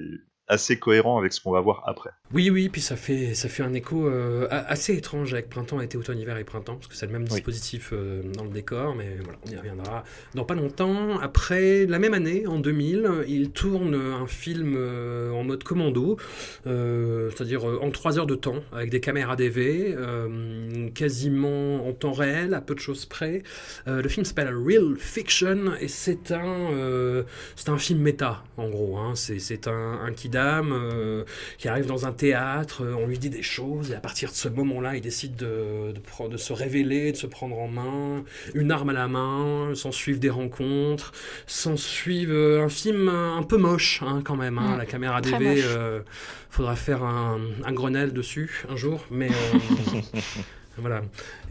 assez 0.49 0.78
cohérent 0.78 1.18
avec 1.18 1.32
ce 1.32 1.40
qu'on 1.40 1.53
va 1.53 1.61
voir 1.61 1.82
après. 1.86 2.11
Oui, 2.32 2.51
oui, 2.51 2.68
puis 2.68 2.80
ça 2.82 2.97
fait, 2.97 3.34
ça 3.34 3.49
fait 3.49 3.62
un 3.62 3.72
écho 3.72 4.07
euh, 4.07 4.47
a- 4.51 4.70
assez 4.70 4.95
étrange 4.95 5.32
avec 5.32 5.49
printemps, 5.49 5.80
été, 5.80 5.97
automne, 5.97 6.18
hiver 6.18 6.36
et 6.36 6.45
printemps, 6.45 6.74
parce 6.76 6.86
que 6.88 6.95
c'est 6.97 7.07
le 7.07 7.12
même 7.12 7.22
Oui. 7.22 7.28
dispositif 7.30 7.90
euh, 7.92 8.22
dans 8.36 8.45
le 8.45 8.51
décor, 8.51 8.95
mais 8.95 9.16
voilà, 9.22 9.38
on 9.47 9.51
y 9.51 9.57
reviendra 9.57 10.05
dans 10.34 10.45
pas 10.45 10.55
longtemps. 10.55 11.18
Après, 11.20 11.86
la 11.86 11.99
même 11.99 12.12
année, 12.12 12.47
en 12.47 12.59
2000, 12.59 13.09
il 13.26 13.51
tourne 13.53 13.95
un 13.95 14.26
film 14.26 14.74
euh, 14.76 15.30
en 15.32 15.45
mode 15.45 15.64
commando, 15.64 16.18
c'est-à-dire 16.64 17.64
en 17.64 17.90
3 17.90 18.18
heures 18.18 18.26
de 18.26 18.34
temps, 18.34 18.62
avec 18.72 18.90
des 18.90 19.01
caméras 19.01 19.36
DV, 19.36 19.97
quasiment 20.95 21.86
en 21.88 21.92
temps 21.92 22.12
réel, 22.12 22.55
à 22.55 22.61
peu 22.61 22.74
de 22.74 22.80
choses 22.80 23.07
près. 23.07 23.42
Le 23.86 24.09
film 24.09 24.24
s'appelle 24.24 24.55
Real 24.55 24.95
Fiction, 24.99 25.72
et 25.80 25.88
c'est 25.88 26.32
un, 26.32 27.24
c'est 27.57 27.68
un 27.70 27.78
film 27.78 28.01
méta, 28.01 28.45
en 28.57 28.68
gros. 28.68 28.99
hein. 28.99 29.12
C'est, 29.14 29.68
un, 29.68 30.01
un 30.03 30.12
kidam 30.12 30.34
euh, 30.37 31.24
qui 31.59 31.68
arrive 31.68 31.87
dans 31.87 32.07
un 32.07 32.12
théâtre, 32.12 32.82
euh, 32.82 32.95
on 32.99 33.07
lui 33.07 33.18
dit 33.18 33.30
des 33.30 33.43
choses, 33.43 33.91
et 33.91 33.95
à 33.95 34.01
partir 34.01 34.30
de 34.30 34.35
ce 34.35 34.49
moment-là, 34.49 34.97
il 34.97 35.01
décide 35.01 35.37
de, 35.37 35.93
de, 36.28 36.37
se 36.37 36.53
révéler, 36.53 37.12
de 37.12 37.16
se 37.16 37.26
prendre 37.26 37.59
en 37.59 37.68
main, 37.68 38.24
une 38.55 38.70
arme 38.70 38.91
à 38.91 38.93
la 38.93 39.09
main, 39.09 39.74
s'en 39.74 39.93
suivent 39.93 40.18
des 40.18 40.30
rencontres, 40.30 41.12
s'en 41.47 41.76
suivent 41.76 42.32
euh, 42.32 42.64
un 42.64 42.68
film 42.68 43.09
un 43.09 43.43
peu 43.43 43.57
moche, 43.57 44.03
hein, 44.03 44.22
quand 44.24 44.37
même. 44.37 44.59
hein. 44.59 44.74
Mm. 44.74 44.78
La 44.78 44.87
caméra 44.87 45.20
DV, 45.20 45.62
faudra 46.51 46.76
faire 46.76 47.03
un, 47.03 47.41
un 47.64 47.72
Grenelle 47.72 48.12
dessus 48.12 48.64
un 48.68 48.76
jour, 48.76 49.05
mais... 49.11 49.30
Voilà. 50.76 51.02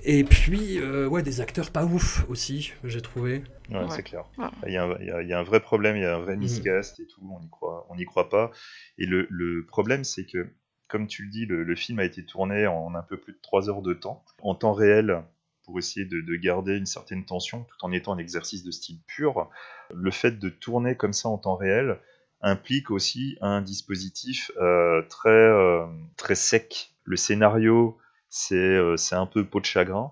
Et 0.03 0.23
puis, 0.23 0.79
euh, 0.79 1.07
ouais, 1.07 1.23
des 1.23 1.39
acteurs 1.41 1.71
pas 1.71 1.85
ouf 1.85 2.25
aussi, 2.29 2.73
j'ai 2.83 3.01
trouvé. 3.01 3.43
Ouais, 3.69 3.77
Ouais. 3.79 3.85
c'est 3.89 4.03
clair. 4.03 4.25
Ouais. 4.37 4.47
Il 4.67 4.73
y, 4.73 4.77
a 4.77 4.83
un, 4.83 4.97
il 4.99 5.07
y 5.07 5.11
a- 5.11 5.21
il 5.21 5.27
y 5.29 5.33
a 5.33 5.39
un 5.39 5.43
vrai 5.43 5.61
problème, 5.61 5.95
il 5.95 6.01
y 6.03 6.05
a 6.05 6.15
un 6.15 6.19
vrai 6.19 6.35
Mhm. 6.35 6.41
miscast 6.41 6.99
et 6.99 7.07
tout, 7.07 7.21
on 7.33 7.39
n'y 7.39 7.49
croit, 7.49 7.85
on 7.89 7.95
n'y 7.95 8.05
croit 8.05 8.29
pas. 8.29 8.51
Et 8.97 9.05
le, 9.05 9.27
le 9.29 9.65
problème, 9.65 10.03
c'est 10.03 10.25
que, 10.25 10.49
comme 10.89 11.07
tu 11.07 11.23
le 11.23 11.29
dis, 11.29 11.45
le, 11.45 11.63
le 11.63 11.75
film 11.75 11.99
a 11.99 12.03
été 12.03 12.25
tourné 12.25 12.67
en 12.67 12.93
un 12.95 13.01
peu 13.01 13.17
plus 13.17 13.33
de 13.33 13.39
3 13.41 13.69
heures 13.69 13.81
de 13.81 13.93
temps, 13.93 14.23
en 14.41 14.55
temps 14.55 14.73
réel, 14.73 15.23
pour 15.65 15.79
essayer 15.79 16.05
de, 16.05 16.19
de 16.19 16.35
garder 16.35 16.75
une 16.75 16.85
certaine 16.85 17.23
tension, 17.23 17.63
tout 17.63 17.77
en 17.85 17.91
étant 17.93 18.11
un 18.13 18.17
exercice 18.17 18.63
de 18.65 18.71
style 18.71 18.99
pur. 19.07 19.49
Le 19.93 20.11
fait 20.11 20.37
de 20.37 20.49
tourner 20.49 20.97
comme 20.97 21.13
ça 21.13 21.29
en 21.29 21.37
temps 21.37 21.55
réel 21.55 21.97
implique 22.41 22.91
aussi 22.91 23.37
un 23.39 23.61
dispositif 23.61 24.51
euh, 24.59 25.01
très, 25.09 25.29
euh, 25.29 25.85
très 26.17 26.35
sec. 26.35 26.93
Le 27.05 27.15
scénario, 27.15 27.97
c'est 28.33 28.55
euh, 28.55 28.97
c'est 28.97 29.15
un 29.15 29.27
peu 29.27 29.45
peau 29.45 29.59
de 29.59 29.65
chagrin. 29.65 30.11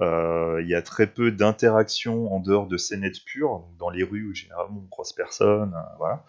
Euh, 0.00 0.60
Il 0.62 0.68
y 0.68 0.74
a 0.74 0.82
très 0.82 1.06
peu 1.06 1.30
d'interactions 1.30 2.32
en 2.34 2.40
dehors 2.40 2.66
de 2.66 2.76
scénettes 2.76 3.24
pures, 3.24 3.64
dans 3.78 3.90
les 3.90 4.02
rues 4.02 4.30
où 4.30 4.34
généralement 4.34 4.82
on 4.84 4.88
croise 4.88 5.12
personne, 5.12 5.74
euh, 5.74 5.96
voilà. 5.98 6.24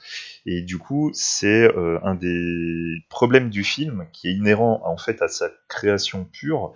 Et 0.46 0.62
du 0.62 0.78
coup, 0.78 1.12
c'est 1.14 1.70
un 2.04 2.16
des 2.16 2.98
problèmes 3.10 3.50
du 3.50 3.64
film 3.64 4.08
qui 4.14 4.30
est 4.30 4.34
inhérent 4.34 4.82
en 4.86 4.98
fait 4.98 5.22
à 5.22 5.28
sa 5.28 5.50
création 5.68 6.26
pure, 6.26 6.74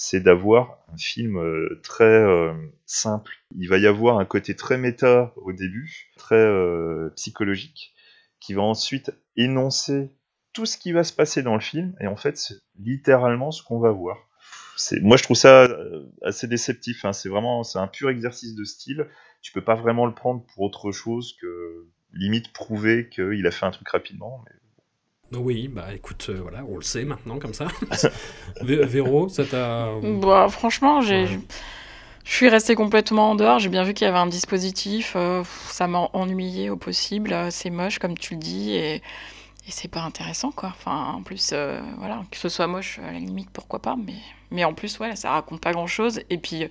c'est 0.00 0.20
d'avoir 0.20 0.78
un 0.92 0.96
film 0.96 1.36
euh, 1.38 1.78
très 1.82 2.04
euh, 2.04 2.54
simple. 2.86 3.32
Il 3.54 3.68
va 3.68 3.76
y 3.76 3.86
avoir 3.86 4.18
un 4.18 4.24
côté 4.24 4.56
très 4.56 4.78
méta 4.78 5.32
au 5.36 5.52
début, 5.52 6.10
très 6.16 6.36
euh, 6.36 7.10
psychologique, 7.16 7.94
qui 8.40 8.54
va 8.54 8.62
ensuite 8.62 9.12
énoncer 9.36 10.10
tout 10.52 10.66
ce 10.66 10.76
qui 10.78 10.92
va 10.92 11.04
se 11.04 11.12
passer 11.12 11.42
dans 11.42 11.54
le 11.54 11.60
film, 11.60 11.94
et 12.00 12.06
en 12.06 12.16
fait, 12.16 12.36
c'est 12.36 12.56
littéralement 12.78 13.50
ce 13.50 13.62
qu'on 13.62 13.78
va 13.78 13.90
voir. 13.90 14.16
C'est- 14.76 15.00
Moi, 15.00 15.16
je 15.16 15.22
trouve 15.22 15.36
ça 15.36 15.64
euh, 15.64 16.06
assez 16.24 16.46
déceptif. 16.48 17.04
hein. 17.04 17.12
C'est 17.12 17.28
vraiment, 17.28 17.62
c'est 17.64 17.78
un 17.78 17.86
pur 17.86 18.08
exercice 18.10 18.54
de 18.54 18.64
style. 18.64 19.06
Tu 19.42 19.52
peux 19.52 19.62
pas 19.62 19.74
vraiment 19.74 20.06
le 20.06 20.14
prendre 20.14 20.42
pour 20.46 20.62
autre 20.64 20.90
chose 20.92 21.36
que 21.40 21.86
limite 22.12 22.52
prouver 22.52 23.08
qu'il 23.08 23.46
a 23.46 23.50
fait 23.50 23.66
un 23.66 23.70
truc 23.70 23.88
rapidement. 23.88 24.42
Mais... 24.46 25.38
Oui, 25.38 25.68
bah 25.68 25.94
écoute, 25.94 26.26
euh, 26.30 26.40
voilà, 26.42 26.64
on 26.68 26.76
le 26.76 26.82
sait 26.82 27.04
maintenant 27.04 27.38
comme 27.38 27.54
ça. 27.54 27.68
Vé- 28.62 28.84
Véro, 28.84 29.28
ça 29.28 29.44
t'a... 29.44 29.88
Bah, 30.02 30.48
franchement, 30.50 31.00
j'ai. 31.02 31.24
Ouais. 31.24 31.38
Je 32.24 32.32
suis 32.34 32.48
restée 32.48 32.74
complètement 32.74 33.30
en 33.30 33.34
dehors. 33.34 33.58
J'ai 33.60 33.68
bien 33.70 33.82
vu 33.84 33.94
qu'il 33.94 34.06
y 34.06 34.08
avait 34.08 34.18
un 34.18 34.26
dispositif. 34.26 35.14
euh, 35.16 35.42
ça 35.68 35.86
m'a 35.86 36.08
ennuyé 36.12 36.68
au 36.70 36.76
possible. 36.76 37.32
euh, 37.32 37.48
C'est 37.50 37.70
moche, 37.70 37.98
comme 37.98 38.16
tu 38.18 38.34
le 38.34 38.40
dis, 38.40 38.72
et, 38.72 39.02
et 39.66 39.70
c'est 39.70 39.88
pas 39.88 40.00
intéressant, 40.02 40.50
quoi. 40.52 40.70
Enfin, 40.70 41.12
en 41.16 41.22
plus, 41.22 41.50
euh, 41.52 41.80
voilà, 41.98 42.22
que 42.30 42.36
ce 42.38 42.48
soit 42.48 42.66
moche, 42.66 42.98
à 43.06 43.12
la 43.12 43.18
limite, 43.18 43.50
pourquoi 43.52 43.78
pas. 43.80 43.94
Mais, 43.96 44.14
mais 44.50 44.64
en 44.64 44.74
plus, 44.74 44.98
ouais, 44.98 45.14
ça 45.16 45.30
raconte 45.32 45.60
pas 45.60 45.72
grand-chose. 45.72 46.20
Et 46.30 46.38
puis, 46.38 46.64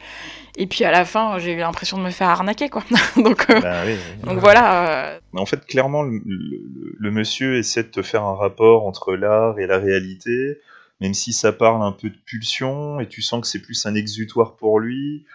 et 0.58 0.68
puis 0.68 0.84
à 0.86 0.92
la 0.92 1.06
fin, 1.06 1.40
j'ai 1.40 1.54
eu 1.54 1.58
l'impression 1.60 1.98
de 1.98 2.04
me 2.04 2.10
faire 2.12 2.30
arnaquer, 2.30 2.70
quoi. 2.70 2.84
donc, 3.18 3.50
euh, 3.50 3.60
Bah 3.62 3.84
oui, 3.86 3.94
oui. 3.94 4.28
donc 4.30 4.40
voilà. 4.40 4.90
euh, 5.14 5.20
Mais 5.34 5.40
en 5.42 5.46
fait, 5.46 5.66
clairement, 5.66 6.04
le, 6.04 6.22
le- 6.26 6.96
le 7.00 7.12
monsieur 7.12 7.58
essaie 7.58 7.84
de 7.84 7.90
te 7.90 8.02
faire 8.02 8.24
un 8.24 8.36
rapport 8.36 8.86
entre 8.88 9.14
l'art 9.16 9.60
et 9.60 9.68
la 9.68 9.78
réalité, 9.78 10.60
même 11.00 11.14
si 11.14 11.32
ça 11.32 11.54
parle 11.54 11.84
un 11.84 11.92
peu 11.94 12.10
de 12.10 12.18
pulsion, 12.26 13.00
et 13.00 13.08
tu 13.08 13.22
sens 13.22 13.42
que 13.42 13.48
c'est 13.48 13.62
plus 13.62 13.86
un 13.86 13.96
exutoire 13.96 14.56
pour 14.56 14.80
lui, 14.80 15.26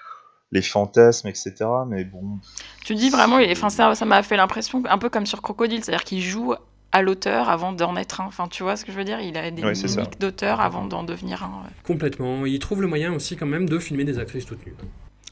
les 0.53 0.63
fantasmes, 0.63 1.29
etc. 1.29 1.53
Mais 1.89 2.05
bon, 2.05 2.39
Tu 2.85 2.95
dis 2.95 3.11
vraiment, 3.11 3.39
enfin 3.51 3.71
ça, 3.71 3.95
ça 3.95 4.05
m'a 4.05 4.23
fait 4.23 4.37
l'impression 4.37 4.83
un 4.89 4.99
peu 4.99 5.09
comme 5.09 5.27
sur 5.27 5.43
Crocodile, 5.43 5.83
c'est-à-dire 5.85 6.05
qu'il 6.05 6.21
joue 6.23 6.55
à 6.95 7.03
l'auteur 7.03 7.49
avant 7.51 7.73
d'en 7.73 7.97
être 7.97 8.21
un. 8.23 8.27
Enfin, 8.27 8.49
tu 8.49 8.63
vois 8.63 8.77
ce 8.77 8.85
que 8.85 8.93
je 8.93 8.97
veux 8.97 9.05
dire? 9.05 9.21
Il 9.21 9.37
a 9.37 9.51
des 9.51 9.63
Ouais, 9.63 9.73
mimiques 9.75 10.19
d'auteur 10.21 10.61
avant 10.61 10.85
d'en 10.87 11.03
devenir 11.03 11.43
un. 11.43 11.49
ouais. 11.65 11.71
Complètement. 11.83 12.47
Il 12.47 12.59
trouve 12.61 12.81
le 12.81 12.87
moyen 12.87 13.13
aussi 13.13 13.37
quand 13.37 13.47
même 13.47 13.69
de 13.69 13.79
filmer 13.79 14.05
des 14.05 14.19
actrices 14.19 14.47
toutes 14.47 14.65
nues. 14.65 14.75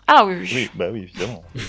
Ah 0.08 0.26
oui, 0.26 0.34
oui. 0.40 0.50
oui, 0.54 0.70
bah 0.74 0.90
oui, 0.92 1.02
évidemment. 1.02 1.42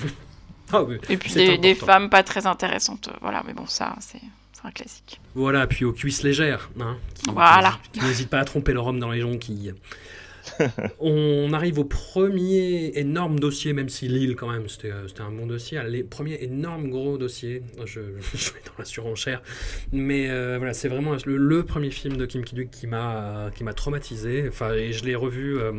Ah 0.75 0.81
oui, 0.81 0.97
Et 1.07 1.17
puis 1.17 1.31
des, 1.31 1.75
femmes 1.75 2.09
pas 2.09 2.23
très 2.23 2.47
intéressantes. 2.47 3.07
euh, 3.07 3.17
Voilà, 3.21 3.43
mais 3.45 3.53
bon, 3.53 3.67
ça, 3.67 3.95
c'est 3.99 4.17
c'est 4.53 4.65
un 4.65 4.71
classique. 4.71 5.19
Voilà, 5.35 5.67
puis 5.67 5.85
aux 5.85 5.93
cuisses 5.93 6.23
légères, 6.23 6.71
hein, 6.79 6.97
qui, 7.13 7.29
Voilà. 7.29 7.77
qui, 7.91 7.99
qui 7.99 8.05
n'hésitent 8.05 8.29
pas 8.31 8.39
à 8.39 8.45
tromper 8.45 8.73
leur 8.73 8.87
homme 8.87 8.97
dans 8.99 9.11
les 9.11 9.21
jonquilles. 9.21 9.75
On 10.99 11.53
arrive 11.53 11.79
au 11.79 11.83
premier 11.85 12.91
énorme 12.95 13.39
dossier, 13.39 13.73
même 13.73 13.89
si 13.89 14.07
Lille, 14.07 14.35
quand 14.35 14.51
même, 14.51 14.67
c'était 14.67 14.91
euh, 14.91 15.07
un 15.19 15.31
bon 15.31 15.47
dossier. 15.47 15.79
Les 15.87 16.03
premiers 16.03 16.37
énormes 16.41 16.89
gros 16.89 17.17
dossiers, 17.17 17.63
je, 17.85 18.01
je 18.33 18.51
vais 18.51 18.59
dans 18.65 18.73
la 18.77 18.85
surenchère. 18.85 19.41
Mais 19.91 20.29
euh, 20.29 20.57
voilà, 20.57 20.73
c'est 20.73 20.89
vraiment 20.89 21.15
le, 21.25 21.37
le 21.37 21.63
premier 21.63 21.91
film 21.91 22.17
de 22.17 22.25
Kim 22.25 22.43
Ki-duk 22.43 22.69
qui 22.69 22.87
m'a 22.87 23.51
traumatisé. 23.75 24.45
Enfin, 24.47 24.73
et 24.73 24.91
je 24.93 25.05
l'ai 25.05 25.15
revu. 25.15 25.57
euh, 25.59 25.71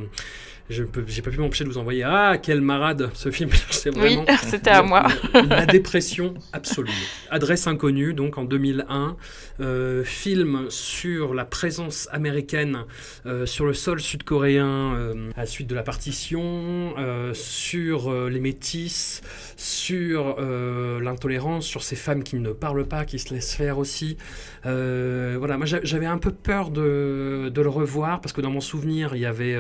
je 0.71 0.83
j'ai 1.07 1.21
pas 1.23 1.31
pu 1.31 1.39
m'empêcher 1.39 1.65
de 1.65 1.69
vous 1.69 1.79
envoyer. 1.79 2.03
Ah, 2.05 2.37
quel 2.43 2.61
marade 2.61 3.11
ce 3.15 3.31
film 3.31 3.51
C'est 3.71 3.91
Oui, 3.91 4.17
vraiment 4.17 4.25
c'était 4.43 4.71
à 4.71 4.83
moi. 4.83 5.07
la, 5.35 5.67
dépression 5.67 6.35
absolue. 6.53 6.89
Adresse 7.31 7.67
inconnue, 7.67 8.15
donc 8.15 8.39
en 8.39 8.45
2001, 8.45 9.17
euh, 9.61 10.05
film 10.05 10.67
sur 10.71 11.35
la 11.35 11.45
présence 11.45 12.09
américaine 12.13 12.85
euh, 13.27 13.45
sur 13.47 13.67
le 13.67 13.75
sol 13.75 14.01
sud-coréen 14.01 14.95
euh, 14.95 15.31
à 15.37 15.41
la 15.41 15.47
suite 15.47 15.67
de 15.69 15.75
la 15.75 15.83
partition, 15.83 16.95
sur 17.35 18.13
les 18.29 18.41
métis, 18.41 19.21
sur 19.57 20.37
l'intolérance, 20.41 21.67
sur 21.67 21.83
ces 21.83 21.97
femmes 21.97 22.23
qui 22.23 22.37
ne 22.37 22.53
parlent 22.53 22.87
pas, 22.87 23.05
qui 23.05 23.19
se 23.19 23.35
laissent 23.35 23.55
faire 23.55 23.79
aussi. 23.79 24.17
Voilà, 24.65 25.57
moi 25.59 25.67
j'a- 25.67 25.85
j'avais 25.85 26.07
un 26.07 26.19
peu 26.19 26.31
peur 26.33 26.71
de, 26.71 27.51
de 27.53 27.61
le 27.63 27.69
revoir 27.69 28.21
parce 28.21 28.33
que 28.33 28.41
dans 28.41 28.51
mon 28.51 28.61
souvenir, 28.61 29.15
il 29.15 29.21
y 29.21 29.27
avait 29.27 29.57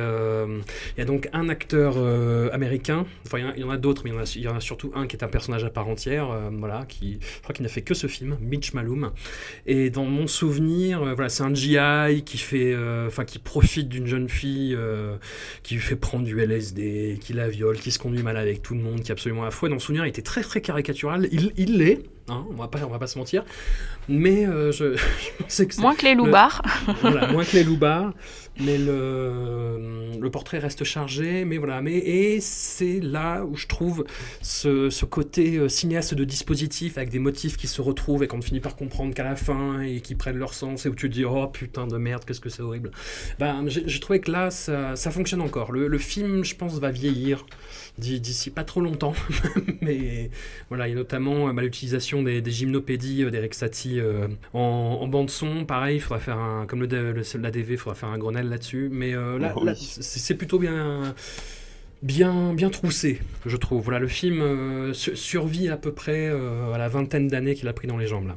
il 0.96 1.00
y 1.00 1.02
a 1.02 1.04
donc 1.04 1.28
un 1.32 1.48
acteur 1.48 1.94
euh, 1.96 2.48
américain, 2.52 3.06
enfin 3.26 3.38
il 3.56 3.60
y 3.60 3.64
en 3.64 3.70
a- 3.70 3.76
d'autres, 3.76 4.02
mais 4.04 4.10
il 4.10 4.42
y 4.42 4.48
en 4.48 4.56
a, 4.56 4.60
surtout 4.60 4.92
un 4.94 5.06
qui 5.06 5.16
est 5.16 5.24
un 5.24 5.28
personnage 5.28 5.64
à 5.64 5.70
part 5.70 5.88
entière, 5.88 6.30
euh, 6.30 6.50
voilà, 6.52 6.84
qui, 6.88 7.18
je 7.20 7.42
crois 7.42 7.52
qu'il 7.54 7.62
n'a 7.64 7.68
fait 7.68 7.82
que 7.82 7.94
ce 7.94 8.06
film, 8.06 8.36
Mitch 8.40 8.72
Malum. 8.72 9.10
Et 9.66 9.90
dans 9.90 10.04
mon 10.04 10.26
souvenir, 10.26 11.02
euh, 11.02 11.14
voilà, 11.14 11.28
c'est 11.28 11.42
un 11.42 11.52
GI 11.54 12.22
qui 12.24 12.38
fait, 12.38 12.74
qui 13.26 13.38
profite 13.38 13.88
d'une 13.88 14.06
jeune 14.06 14.28
fille, 14.28 14.76
qui 15.62 15.74
lui 15.74 15.80
fait 15.80 15.96
prendre 15.96 16.24
du 16.24 16.40
LSD, 16.40 17.18
qui 17.20 17.32
la 17.32 17.48
viole, 17.48 17.78
qui 17.78 17.90
se 17.90 17.98
conduit 17.98 18.22
mal 18.22 18.36
avec 18.36 18.62
tout 18.62 18.74
le 18.74 18.80
monde, 18.80 19.00
qui 19.02 19.10
est 19.10 19.12
absolument 19.12 19.50
fouet. 19.50 19.68
Dans 19.68 19.74
mon 19.76 19.80
souvenir, 19.80 20.04
il 20.06 20.08
était 20.08 20.22
très 20.22 20.42
très 20.42 20.60
caricatural. 20.60 21.28
Il 21.56 21.78
l'est, 21.78 22.00
hein, 22.28 22.44
on 22.50 22.54
va 22.54 22.68
pas 22.68 22.80
on 22.84 22.90
va 22.90 22.98
pas 22.98 23.06
se 23.06 23.18
mentir, 23.18 23.44
mais 24.08 24.46
euh, 24.46 24.72
je, 24.72 24.96
je 24.96 25.42
pensais 25.42 25.66
que 25.66 25.74
c'est- 25.74 25.80
Moins 25.80 25.94
que 25.94 26.04
les 26.04 26.14
loupards. 26.14 26.62
voilà, 27.02 27.28
moins 27.32 27.44
que 27.44 27.56
les 27.56 27.64
loupards, 27.64 28.12
mais 28.60 28.78
le, 28.78 30.10
le 30.20 30.30
portrait 30.30 30.58
reste 30.58 30.84
chargé, 30.84 31.44
mais 31.44 31.58
voilà, 31.58 31.82
mais 31.82 31.94
et 31.96 32.40
c'est 32.40 33.00
là 33.00 33.44
où 33.44 33.56
je 33.56 33.66
trouve 33.66 34.04
ce, 34.42 34.90
ce 34.90 35.04
côté 35.04 35.56
euh, 35.56 35.68
cinéaste 35.68 36.14
de 36.14 36.24
dispositif 36.24 36.96
avec 36.98 37.10
des 37.10 37.18
motifs 37.18 37.56
qui 37.56 37.66
se 37.66 37.82
retrouvent 37.82 38.22
et 38.22 38.26
qu'on 38.28 38.40
finit 38.42 38.60
par 38.60 38.76
comprendre 38.76 39.14
qu'à 39.14 39.24
la 39.24 39.36
fin 39.36 39.80
et 39.80 40.00
qui 40.00 40.14
prennent 40.14 40.38
leur 40.38 40.54
sens 40.54 40.86
et 40.86 40.88
où 40.88 40.94
tu 40.94 41.08
te 41.08 41.14
dis 41.14 41.24
oh 41.24 41.46
putain 41.48 41.86
de 41.86 41.96
merde 41.96 42.24
qu'est-ce 42.24 42.40
que 42.40 42.48
c'est 42.48 42.62
horrible. 42.62 42.90
Ben 43.38 43.64
j'ai 43.66 44.00
trouvé 44.00 44.20
que 44.20 44.30
là 44.30 44.50
ça, 44.50 44.96
ça 44.96 45.10
fonctionne 45.10 45.40
encore. 45.40 45.72
Le, 45.72 45.88
le 45.88 45.98
film 45.98 46.44
je 46.44 46.54
pense 46.54 46.78
va 46.78 46.90
vieillir 46.90 47.44
d'ici 47.98 48.50
pas 48.50 48.64
trop 48.64 48.80
longtemps, 48.80 49.14
mais 49.80 50.30
voilà 50.68 50.88
il 50.88 50.90
y 50.90 50.94
a 50.94 50.96
notamment 50.96 51.48
euh, 51.48 51.52
bah, 51.52 51.62
l'utilisation 51.62 52.22
des, 52.22 52.40
des 52.40 52.50
gymnopédies 52.50 53.22
euh, 53.24 53.30
d'Eric 53.30 53.54
Satie 53.54 54.00
euh, 54.00 54.26
en, 54.52 54.98
en 55.00 55.06
bande 55.06 55.30
son. 55.30 55.64
Pareil, 55.64 55.96
il 55.96 56.00
faudra 56.00 56.18
faire 56.18 56.38
un 56.38 56.66
comme 56.66 56.80
le, 56.80 56.86
le, 56.86 57.12
le- 57.12 57.40
l'ADV, 57.40 57.70
il 57.72 57.78
faudra 57.78 57.94
faire 57.94 58.08
un 58.08 58.18
Grenelle 58.18 58.48
là-dessus. 58.48 58.88
Mais 58.90 59.14
euh, 59.14 59.38
là, 59.38 59.52
Oh 59.56 59.64
là, 59.64 59.74
c'est 59.76 60.02
c'est 60.02 60.34
plutôt 60.34 60.58
bien, 60.58 61.14
bien, 62.02 62.52
bien 62.52 62.70
troussé, 62.70 63.20
je 63.46 63.56
trouve. 63.56 63.82
Voilà, 63.84 63.98
le 64.00 64.08
film 64.08 64.40
euh, 64.40 64.92
su- 64.92 65.16
survit 65.16 65.68
à 65.68 65.76
peu 65.76 65.92
près 65.92 66.28
euh, 66.28 66.72
à 66.72 66.78
la 66.78 66.88
vingtaine 66.88 67.28
d'années 67.28 67.54
qu'il 67.54 67.68
a 67.68 67.72
pris 67.72 67.86
dans 67.86 67.96
les 67.96 68.06
jambes 68.06 68.26
là. 68.26 68.36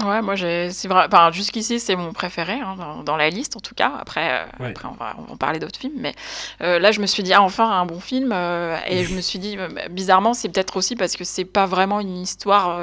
Ouais, 0.00 0.22
moi 0.22 0.36
c'est 0.36 0.88
vrai, 0.88 1.04
enfin, 1.06 1.30
jusqu'ici 1.32 1.78
c'est 1.78 1.96
mon 1.96 2.12
préféré 2.14 2.54
hein, 2.54 2.76
dans, 2.78 3.02
dans 3.04 3.16
la 3.16 3.28
liste 3.28 3.56
en 3.56 3.60
tout 3.60 3.74
cas. 3.74 3.92
Après, 4.00 4.40
euh, 4.40 4.44
Ouais. 4.58 4.70
après 4.70 4.88
on 4.88 4.94
va, 4.94 5.14
on 5.18 5.22
va 5.22 5.32
en 5.34 5.36
parler 5.36 5.58
d'autres 5.58 5.78
films, 5.78 5.92
mais 5.96 6.14
euh, 6.62 6.78
là 6.78 6.92
je 6.92 7.00
me 7.00 7.06
suis 7.06 7.22
dit 7.22 7.34
ah, 7.34 7.42
enfin 7.42 7.70
un 7.70 7.84
bon 7.84 8.00
film 8.00 8.32
euh, 8.32 8.78
et 8.86 9.04
je 9.04 9.14
me 9.14 9.20
suis 9.20 9.38
dit 9.38 9.58
bizarrement 9.90 10.32
c'est 10.32 10.48
peut-être 10.48 10.76
aussi 10.78 10.96
parce 10.96 11.14
que 11.14 11.24
c'est 11.24 11.44
pas 11.44 11.66
vraiment 11.66 12.00
une 12.00 12.16
histoire 12.16 12.82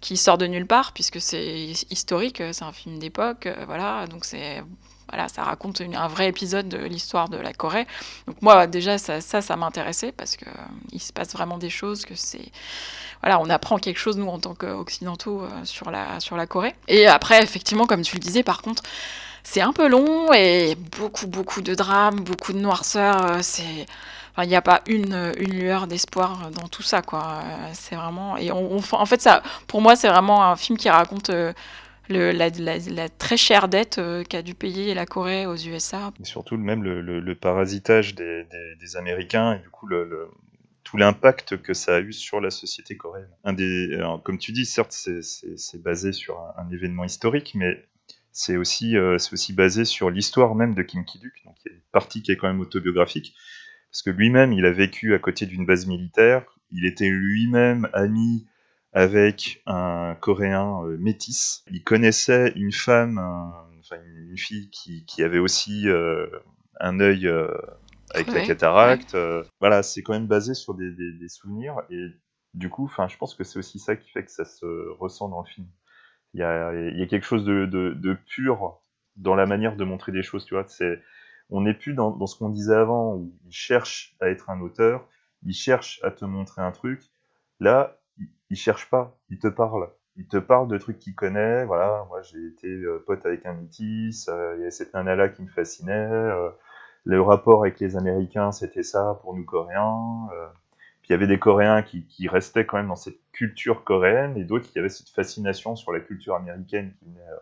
qui 0.00 0.16
sort 0.16 0.36
de 0.36 0.46
nulle 0.46 0.66
part 0.66 0.92
puisque 0.92 1.20
c'est 1.20 1.72
historique, 1.90 2.42
c'est 2.52 2.64
un 2.64 2.72
film 2.72 2.98
d'époque, 2.98 3.48
voilà, 3.66 4.06
donc 4.08 4.24
c'est 4.24 4.62
voilà, 5.14 5.28
ça 5.28 5.44
raconte 5.44 5.80
un 5.80 6.08
vrai 6.08 6.28
épisode 6.28 6.68
de 6.68 6.78
l'histoire 6.78 7.28
de 7.28 7.36
la 7.36 7.52
Corée. 7.52 7.86
Donc 8.26 8.42
moi 8.42 8.66
déjà 8.66 8.98
ça, 8.98 9.20
ça, 9.20 9.40
ça 9.40 9.56
m'intéressait 9.56 10.10
parce 10.10 10.36
que 10.36 10.46
euh, 10.46 10.52
il 10.92 11.00
se 11.00 11.12
passe 11.12 11.32
vraiment 11.32 11.56
des 11.56 11.70
choses 11.70 12.04
que 12.04 12.16
c'est 12.16 12.50
voilà, 13.22 13.40
on 13.40 13.48
apprend 13.48 13.78
quelque 13.78 13.96
chose, 13.96 14.18
nous, 14.18 14.28
en 14.28 14.38
tant 14.38 14.54
qu'occidentaux, 14.54 15.40
euh, 15.40 15.48
sur, 15.64 15.90
la, 15.90 16.20
sur 16.20 16.36
la 16.36 16.46
Corée. 16.46 16.74
Et 16.88 17.06
après, 17.06 17.42
effectivement, 17.42 17.86
comme 17.86 18.02
tu 18.02 18.16
le 18.16 18.20
disais, 18.20 18.42
par 18.42 18.60
contre, 18.60 18.82
c'est 19.42 19.62
un 19.62 19.72
peu 19.72 19.88
long 19.88 20.30
et 20.34 20.76
beaucoup, 20.98 21.26
beaucoup 21.26 21.62
de 21.62 21.74
drames, 21.74 22.20
beaucoup 22.20 22.52
de 22.52 22.58
noirceur. 22.58 23.24
euh, 23.24 23.38
C'est. 23.40 23.86
Il 24.42 24.48
n'y 24.48 24.56
a 24.56 24.62
pas 24.62 24.82
une, 24.88 25.32
une 25.38 25.52
lueur 25.54 25.86
d'espoir 25.86 26.50
dans 26.50 26.66
tout 26.68 26.82
ça, 26.82 27.02
quoi. 27.02 27.40
C'est 27.72 27.94
vraiment. 27.94 28.36
Et 28.36 28.50
en 28.50 29.06
fait, 29.06 29.22
ça, 29.22 29.42
pour 29.68 29.80
moi, 29.80 29.94
c'est 29.96 30.08
vraiment 30.08 30.44
un 30.44 30.56
film 30.56 30.76
qui 30.76 30.90
raconte 30.90 31.30
la, 32.08 33.08
très 33.08 33.36
chère 33.36 33.68
dette 33.68 33.98
euh, 33.98 34.24
qu'a 34.24 34.42
dû 34.42 34.54
payer 34.54 34.94
la 34.94 35.06
Corée 35.06 35.46
aux 35.46 35.56
USA. 35.56 36.12
Et 36.20 36.24
surtout 36.24 36.56
même 36.56 36.82
le, 36.82 37.00
le- 37.00 37.20
le 37.20 37.34
parasitage 37.34 38.14
des, 38.14 38.46
Américains 38.96 39.54
et 39.54 39.58
du 39.60 39.70
coup 39.70 39.88
tout 40.84 40.96
l'impact 40.98 41.60
que 41.62 41.72
ça 41.74 41.96
a 41.96 42.00
eu 42.00 42.12
sur 42.12 42.40
la 42.40 42.50
société 42.50 42.96
coréenne. 42.96 43.28
Comme 44.22 44.38
tu 44.38 44.52
dis, 44.52 44.66
certes 44.66 44.92
c'est- 44.92 45.78
basé 45.82 46.12
sur 46.12 46.38
un, 46.58 46.70
événement 46.70 47.04
historique, 47.04 47.54
mais 47.54 47.84
c'est 48.32 48.56
aussi, 48.56 48.96
euh, 48.96 49.16
aussi 49.32 49.52
basé 49.52 49.84
sur 49.84 50.10
l'histoire 50.10 50.54
même 50.54 50.74
de 50.74 50.82
Kim 50.82 51.04
Ki-duk, 51.04 51.32
donc 51.44 51.54
il 51.64 51.70
y 51.70 51.72
a 51.72 51.76
une 51.76 51.82
partie 51.92 52.22
qui 52.22 52.32
est 52.32 52.36
quand 52.36 52.48
même 52.48 52.60
autobiographique, 52.60 53.34
parce 53.90 54.02
que 54.02 54.10
lui-même 54.10 54.52
il 54.52 54.66
a 54.66 54.72
vécu 54.72 55.14
à 55.14 55.18
côté 55.18 55.46
d'une 55.46 55.64
base 55.66 55.86
militaire, 55.86 56.44
il 56.70 56.84
était 56.84 57.08
lui-même 57.08 57.88
ami 57.92 58.46
avec 58.94 59.62
un 59.66 60.16
Coréen 60.20 60.84
euh, 60.86 60.98
métis. 60.98 61.64
Il 61.70 61.84
connaissait 61.84 62.52
une 62.56 62.72
femme, 62.72 63.18
enfin 63.80 63.96
une 64.06 64.38
fille 64.38 64.70
qui, 64.70 65.04
qui 65.06 65.22
avait 65.24 65.40
aussi 65.40 65.88
euh, 65.88 66.28
un 66.80 67.00
œil 67.00 67.28
euh, 67.28 67.48
avec 68.10 68.32
la 68.32 68.42
cataracte. 68.42 69.16
voilà, 69.60 69.82
c'est 69.82 70.02
quand 70.02 70.12
même 70.14 70.26
basé 70.28 70.54
sur 70.54 70.74
des, 70.74 70.92
des- 70.92 71.12
des 71.12 71.28
souvenirs 71.28 71.76
et 71.90 72.06
du 72.54 72.70
coup, 72.70 72.84
enfin, 72.84 73.08
je 73.08 73.16
pense 73.16 73.34
que 73.34 73.44
c'est 73.44 73.58
aussi 73.58 73.80
ça 73.80 73.96
qui 73.96 74.10
fait 74.10 74.24
que 74.24 74.30
ça 74.30 74.44
se 74.44 74.66
ressent 74.98 75.28
dans 75.28 75.40
le 75.42 75.46
film. 75.48 75.66
Il 76.34 76.40
y 76.40 76.42
a, 76.42 76.74
il 76.74 76.98
y 76.98 77.02
a 77.02 77.06
quelque 77.06 77.26
chose 77.26 77.44
de, 77.44 77.66
de, 77.66 77.94
de 77.94 78.14
pur 78.14 78.80
dans 79.16 79.34
la 79.34 79.46
manière 79.46 79.76
de 79.76 79.84
montrer 79.84 80.12
des 80.12 80.22
choses, 80.22 80.44
tu 80.44 80.54
vois. 80.54 80.64
C'est, 80.68 81.00
on 81.50 81.62
n'est 81.62 81.74
plus 81.74 81.94
dans, 81.94 82.10
dans 82.10 82.26
ce 82.26 82.36
qu'on 82.38 82.48
disait 82.50 82.74
avant 82.74 83.14
où 83.16 83.34
il 83.46 83.52
cherche 83.52 84.16
à 84.20 84.28
être 84.30 84.50
un 84.50 84.60
auteur, 84.60 85.08
il 85.44 85.54
cherche 85.54 86.00
à 86.02 86.10
te 86.10 86.24
montrer 86.24 86.62
un 86.62 86.72
truc. 86.72 87.02
Là, 87.60 87.98
il, 88.18 88.28
il 88.50 88.56
cherche 88.56 88.90
pas, 88.90 89.16
il 89.30 89.38
te 89.38 89.48
parle. 89.48 89.90
Il 90.16 90.26
te 90.28 90.36
parle 90.36 90.68
de 90.68 90.78
trucs 90.78 90.98
qu'il 90.98 91.14
connaît. 91.14 91.64
Voilà, 91.64 92.04
moi 92.08 92.22
j'ai 92.22 92.44
été 92.46 92.68
euh, 92.68 93.02
pote 93.06 93.24
avec 93.26 93.44
un 93.46 93.54
métis, 93.54 94.28
euh, 94.28 94.56
il 94.58 94.64
y 94.64 94.66
a 94.66 94.70
cette 94.70 94.94
nana-là 94.94 95.28
qui 95.28 95.42
me 95.42 95.48
fascinait. 95.48 95.92
euh, 96.10 96.50
le 97.04 97.20
rapport 97.22 97.62
avec 97.64 97.80
les 97.80 97.96
Américains, 97.96 98.52
c'était 98.52 98.82
ça 98.82 99.18
pour 99.22 99.34
nous 99.36 99.44
Coréens. 99.44 100.28
euh, 100.34 100.46
puis 101.02 101.10
il 101.10 101.12
y 101.12 101.14
avait 101.14 101.26
des 101.26 101.38
Coréens 101.38 101.82
qui, 101.82 102.06
qui 102.06 102.28
restaient 102.28 102.66
quand 102.66 102.78
même 102.78 102.88
dans 102.88 102.96
cette 102.96 103.18
culture 103.32 103.84
coréenne 103.84 104.36
et 104.38 104.44
d'autres 104.44 104.68
qui 104.70 104.78
avaient 104.78 104.88
cette 104.88 105.10
fascination 105.10 105.76
sur 105.76 105.92
la 105.92 106.00
culture 106.00 106.34
américaine 106.36 106.92
qui 106.98 107.04
venait, 107.06 107.20
euh, 107.30 107.36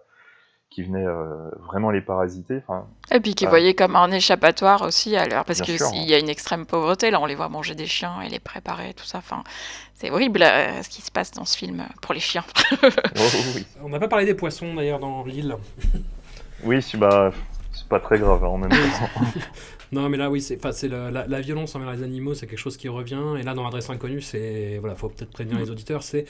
qui 0.74 0.82
venait 0.82 1.06
euh, 1.06 1.50
vraiment 1.66 1.90
les 1.90 2.00
parasiter. 2.00 2.62
Enfin, 2.66 2.86
Et 3.10 3.20
puis 3.20 3.34
qui 3.34 3.46
voyaient 3.46 3.74
comme 3.74 3.94
un 3.94 4.10
échappatoire 4.10 4.82
aussi 4.82 5.16
à 5.16 5.26
l'heure, 5.26 5.44
parce 5.44 5.62
sûr. 5.62 5.78
s'il 5.78 6.04
y 6.04 6.14
a 6.14 6.18
une 6.18 6.30
extrême 6.30 6.64
pauvreté, 6.64 7.10
là 7.10 7.20
on 7.20 7.26
les 7.26 7.34
voit 7.34 7.48
manger 7.50 7.74
des 7.74 7.86
chiens 7.86 8.22
et 8.22 8.28
les 8.28 8.38
préparer, 8.38 8.94
tout 8.94 9.04
ça. 9.04 9.18
Enfin, 9.18 9.44
c'est 9.94 10.10
horrible 10.10 10.42
euh, 10.42 10.82
ce 10.82 10.88
qui 10.88 11.02
se 11.02 11.10
passe 11.10 11.32
dans 11.32 11.44
ce 11.44 11.56
film 11.56 11.84
pour 12.00 12.14
les 12.14 12.20
chiens. 12.20 12.44
oh, 12.82 13.20
oui. 13.54 13.66
On 13.82 13.90
n'a 13.90 13.98
pas 13.98 14.08
parlé 14.08 14.24
des 14.24 14.34
poissons 14.34 14.74
d'ailleurs 14.74 14.98
dans 14.98 15.24
l'île. 15.24 15.56
Oui, 16.64 16.80
c'est 16.80 16.96
bah, 16.96 17.32
c'est 17.72 17.88
pas 17.88 17.98
très 17.98 18.20
grave 18.20 18.44
hein, 18.44 18.48
en 18.48 18.58
même 18.58 18.70
temps. 18.70 18.76
Non, 19.90 20.08
mais 20.08 20.16
là, 20.16 20.30
oui, 20.30 20.40
c'est, 20.40 20.56
enfin, 20.56 20.72
c'est 20.72 20.88
le- 20.88 21.10
la, 21.10 21.26
la 21.26 21.40
violence 21.42 21.74
envers 21.74 21.92
les 21.92 22.02
animaux, 22.02 22.32
c'est 22.34 22.46
quelque 22.46 22.58
chose 22.58 22.78
qui 22.78 22.88
revient. 22.88 23.36
Et 23.38 23.42
là, 23.42 23.52
dans 23.52 23.66
Adresse 23.66 23.90
Inconnue, 23.90 24.22
c'est. 24.22 24.78
Voilà, 24.78 24.94
faut 24.94 25.10
peut-être 25.10 25.32
prévenir 25.32 25.58
les 25.58 25.70
auditeurs, 25.70 26.02
c'est. 26.02 26.24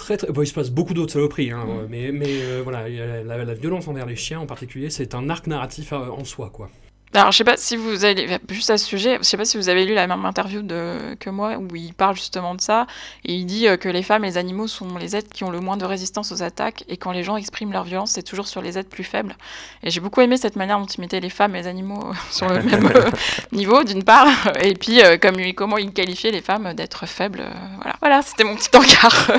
Très, 0.00 0.16
très... 0.16 0.32
Bon, 0.32 0.40
il 0.40 0.46
se 0.46 0.54
passe 0.54 0.70
beaucoup 0.70 0.94
d'autres 0.94 1.12
saloperies, 1.12 1.50
hein, 1.50 1.66
Mm. 1.66 1.86
mais, 1.90 2.10
mais 2.10 2.26
euh, 2.42 2.62
voilà, 2.64 2.88
la, 2.88 3.44
la 3.44 3.54
violence 3.54 3.86
envers 3.86 4.06
les 4.06 4.16
chiens 4.16 4.40
en 4.40 4.46
particulier, 4.46 4.88
c'est 4.88 5.14
un 5.14 5.28
arc 5.28 5.46
narratif 5.46 5.92
euh, 5.92 5.98
en 6.08 6.24
soi, 6.24 6.48
quoi. 6.50 6.70
Alors 7.12 7.32
je 7.32 7.38
sais 7.38 7.44
pas 7.44 7.56
si 7.56 7.76
vous 7.76 8.04
avez, 8.04 8.38
juste 8.50 8.70
à 8.70 8.78
ce 8.78 8.86
sujet, 8.86 9.18
je 9.18 9.24
sais 9.24 9.36
pas 9.36 9.44
si 9.44 9.56
vous 9.56 9.68
avez 9.68 9.84
lu 9.84 9.94
la 9.94 10.06
même 10.06 10.24
interview 10.24 10.62
de, 10.62 11.16
que 11.18 11.28
moi, 11.28 11.56
où 11.56 11.74
il 11.74 11.92
parle 11.92 12.14
justement 12.14 12.54
de 12.54 12.60
ça, 12.60 12.86
et 13.24 13.34
il 13.34 13.46
dit 13.46 13.66
euh, 13.66 13.76
que 13.76 13.88
les 13.88 14.04
femmes 14.04 14.24
et 14.24 14.28
les 14.28 14.38
animaux 14.38 14.68
sont 14.68 14.96
les 14.96 15.16
êtres 15.16 15.28
qui 15.28 15.42
ont 15.42 15.50
le 15.50 15.58
moins 15.58 15.76
de 15.76 15.84
résistance 15.84 16.30
aux 16.30 16.44
attaques, 16.44 16.84
et 16.88 16.96
quand 16.96 17.10
les 17.10 17.24
gens 17.24 17.36
expriment 17.36 17.72
leur 17.72 17.82
violence, 17.82 18.12
c'est 18.12 18.22
toujours 18.22 18.46
sur 18.46 18.62
les 18.62 18.78
êtres 18.78 18.90
plus 18.90 19.02
faibles. 19.02 19.34
Et 19.82 19.90
j'ai 19.90 20.00
beaucoup 20.00 20.20
aimé 20.20 20.36
cette 20.36 20.54
manière 20.54 20.78
dont 20.78 20.86
il 20.86 21.00
mettait 21.00 21.18
les 21.18 21.30
femmes 21.30 21.56
et 21.56 21.62
les 21.62 21.66
animaux 21.66 22.12
sur 22.30 22.48
le 22.48 22.62
même 22.62 22.86
euh, 22.94 23.10
niveau, 23.52 23.82
d'une 23.82 24.04
part, 24.04 24.52
et 24.62 24.74
puis 24.74 25.02
euh, 25.02 25.16
comme 25.18 25.36
lui, 25.36 25.52
comment 25.52 25.78
il 25.78 25.92
qualifiait 25.92 26.30
les 26.30 26.42
femmes 26.42 26.74
d'être 26.74 27.06
faibles. 27.06 27.40
euh, 27.40 27.50
voilà, 27.76 27.96
voilà 28.00 28.22
c'était 28.22 28.44
mon 28.44 28.54
petit 28.54 28.70
encart. 28.76 29.32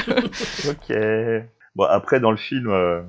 ok. 0.67 0.97
Bon, 1.75 1.85
après, 1.85 2.19
dans 2.19 2.31
le 2.31 2.37
film, 2.37 2.69
euh, 2.69 3.01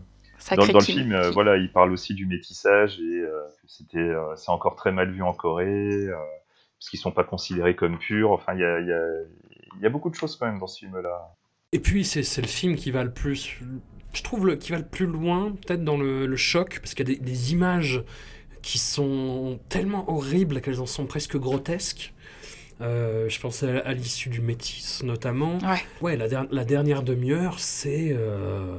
dans, 0.51 0.65
le 0.67 0.81
film, 0.81 1.13
euh, 1.13 1.31
voilà, 1.31 1.57
il 1.57 1.71
parle 1.73 1.93
aussi 1.93 2.15
du 2.15 2.27
métissage 2.27 2.99
et 3.01 3.21
euh, 3.21 3.43
c'était, 3.67 3.99
euh, 3.99 4.35
c'est 4.37 4.51
encore 4.51 4.77
très 4.77 4.93
mal 4.93 5.11
vu 5.11 5.23
en 5.23 5.33
Corée, 5.33 6.07
euh, 6.09 6.15
parce 6.79 6.91
qu'ils 6.91 6.99
sont 7.01 7.13
pas 7.13 7.25
considérés 7.25 7.77
comme 7.77 7.99
purs. 7.99 8.31
Enfin, 8.33 8.55
il 8.55 8.61
y 8.61 8.65
a, 8.65 8.81
il 8.81 8.87
y, 8.89 8.93
a, 8.93 9.83
y 9.83 9.87
a 9.87 9.91
beaucoup 9.91 10.11
de 10.11 10.15
choses 10.15 10.37
quand 10.37 10.47
même 10.47 10.59
dans 10.59 10.67
ce 10.67 10.81
film-là. 10.81 11.35
Et 11.73 11.81
puis, 11.81 12.05
c'est, 12.05 12.23
c'est 12.23 12.43
le 12.43 12.49
film 12.49 12.77
qui 12.77 12.91
va 12.91 13.05
le 13.05 13.13
plus. 13.13 13.59
Je 14.13 14.23
trouve 14.23 14.47
le, 14.47 14.57
qui 14.57 14.73
va 14.73 14.79
le 14.79 14.87
plus 14.87 15.07
loin, 15.07 15.53
peut-être 15.53 15.85
dans 15.85 15.97
le, 15.97 16.27
le 16.27 16.37
choc, 16.37 16.81
parce 16.81 16.95
qu'il 16.95 17.09
y 17.09 17.13
a 17.13 17.15
des, 17.15 17.21
des 17.21 17.53
images 17.53 18.03
qui 18.61 18.79
sont 18.79 19.59
tellement 19.69 20.09
horribles 20.11 20.61
qu'elles 20.61 20.81
en 20.81 20.87
sont 20.87 21.07
presque 21.07 21.37
grotesques. 21.37 22.13
Euh, 22.81 23.29
je 23.29 23.41
pense 23.41 23.63
à, 23.63 23.79
à 23.79 23.93
l'issue 23.93 24.29
du 24.29 24.41
Métis, 24.41 25.03
notamment. 25.03 25.59
Ouais. 25.59 25.83
Ouais, 26.01 26.17
la, 26.17 26.29
der- 26.29 26.47
la 26.51 26.65
dernière 26.65 27.03
demi-heure, 27.03 27.59
c'est 27.61 28.13
euh, 28.13 28.79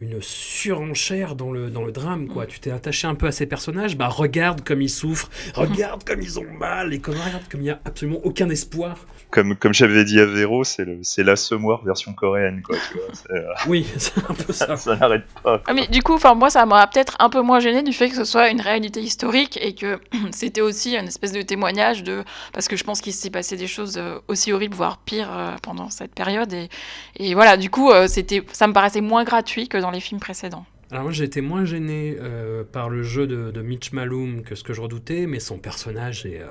une 0.00 0.20
surenchère 0.20 1.34
dans 1.34 1.52
le, 1.52 1.70
dans 1.70 1.84
le 1.84 1.92
drame, 1.92 2.28
quoi. 2.28 2.46
Tu 2.46 2.60
t'es 2.60 2.70
attaché 2.70 3.06
un 3.06 3.14
peu 3.14 3.26
à 3.26 3.32
ces 3.32 3.46
personnages, 3.46 3.96
bah 3.96 4.08
regarde 4.08 4.62
comme 4.62 4.82
ils 4.82 4.90
souffrent, 4.90 5.30
regarde 5.54 6.04
comme 6.04 6.20
ils 6.20 6.38
ont 6.38 6.50
mal, 6.58 6.92
et 6.92 7.00
comme, 7.00 7.14
regarde 7.14 7.44
comme 7.50 7.60
il 7.60 7.64
n'y 7.64 7.70
a 7.70 7.80
absolument 7.84 8.20
aucun 8.24 8.48
espoir. 8.50 8.96
Comme, 9.30 9.56
comme 9.56 9.74
j'avais 9.74 10.04
dit 10.04 10.20
à 10.20 10.26
Véro, 10.26 10.62
c'est, 10.62 10.84
le, 10.84 10.98
c'est 11.02 11.24
l'assommoir 11.24 11.84
version 11.84 12.12
coréenne, 12.12 12.62
quoi. 12.62 12.76
Tu 12.88 12.98
vois, 12.98 13.06
c'est, 13.12 13.32
euh, 13.32 13.52
Oui, 13.66 13.84
c'est 13.96 14.18
un 14.18 14.34
peu 14.34 14.52
ça. 14.52 14.76
ça 14.76 14.96
n'arrête 14.96 15.24
pas. 15.42 15.60
Ah, 15.66 15.74
mais 15.74 15.88
du 15.88 16.02
coup, 16.02 16.14
enfin 16.14 16.34
moi, 16.34 16.50
ça 16.50 16.64
m'a 16.66 16.86
peut-être 16.86 17.16
un 17.18 17.28
peu 17.30 17.40
moins 17.40 17.58
gêné 17.58 17.82
du 17.82 17.92
fait 17.92 18.08
que 18.08 18.14
ce 18.14 18.24
soit 18.24 18.50
une 18.50 18.60
réalité 18.60 19.00
historique 19.00 19.58
et 19.60 19.74
que 19.74 19.98
c'était 20.30 20.60
aussi 20.60 20.96
une 20.96 21.08
espèce 21.08 21.32
de 21.32 21.42
témoignage 21.42 22.04
de 22.04 22.22
parce 22.52 22.68
que 22.68 22.76
je 22.76 22.84
pense 22.84 23.00
qu'il 23.00 23.12
s'est 23.12 23.30
passé 23.30 23.56
des 23.56 23.66
choses 23.66 23.96
euh, 23.96 24.18
aussi 24.28 24.52
horribles, 24.52 24.76
voire 24.76 24.98
pires 24.98 25.36
euh, 25.36 25.56
pendant 25.62 25.90
cette 25.90 26.14
période 26.14 26.52
et, 26.52 26.68
et 27.16 27.34
voilà, 27.34 27.56
du 27.56 27.70
coup, 27.70 27.90
c'était, 28.06 28.42
ça 28.52 28.66
me 28.66 28.72
paraissait 28.72 29.00
moins 29.00 29.24
gratuit 29.24 29.68
que 29.68 29.80
les 29.90 30.00
films 30.00 30.20
précédents. 30.20 30.66
Alors 30.90 31.04
moi 31.04 31.12
été 31.24 31.40
moins 31.40 31.64
gêné 31.64 32.16
euh, 32.20 32.62
par 32.62 32.88
le 32.88 33.02
jeu 33.02 33.26
de, 33.26 33.60
Mitch 33.62 33.92
Malum 33.92 34.42
que 34.42 34.54
ce 34.54 34.62
que 34.62 34.72
je 34.72 34.80
redoutais, 34.80 35.26
mais 35.26 35.40
son 35.40 35.58
personnage 35.58 36.26
est, 36.26 36.40
euh, 36.40 36.50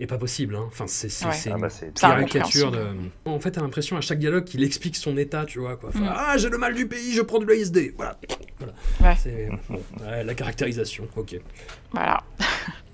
est 0.00 0.06
pas 0.06 0.18
possible. 0.18 0.54
hein. 0.56 0.64
Enfin 0.68 0.86
c'est 0.86 1.08
c'est- 1.08 1.26
Ouais. 1.26 1.32
c'est 1.32 1.50
Ah 1.50 1.54
une 1.56 1.60
bah, 1.62 1.68
C'est 1.70 1.92
caricature 1.94 2.70
de. 2.70 2.86
En 3.24 3.40
fait 3.40 3.50
t'as 3.52 3.60
l'impression 3.62 3.96
à 3.96 4.00
chaque 4.00 4.18
dialogue 4.18 4.44
qu'il 4.44 4.62
explique 4.62 4.96
son 4.96 5.16
état, 5.16 5.44
tu 5.46 5.58
vois 5.60 5.76
quoi. 5.76 5.88
Enfin, 5.90 6.00
Mm. 6.00 6.14
Ah 6.14 6.34
j'ai 6.38 6.48
le 6.48 6.58
mal 6.58 6.74
du 6.74 6.86
pays, 6.86 7.12
je 7.12 7.22
prends 7.22 7.38
de 7.38 7.46
l'ASD. 7.46 7.94
Voilà. 7.96 8.18
voilà. 8.58 8.74
Ouais. 9.00 9.16
C'est 9.22 9.48
bon, 9.68 9.80
ouais, 10.04 10.24
la 10.24 10.34
caractérisation. 10.34 11.08
Ok. 11.16 11.36
Voilà. 11.92 12.22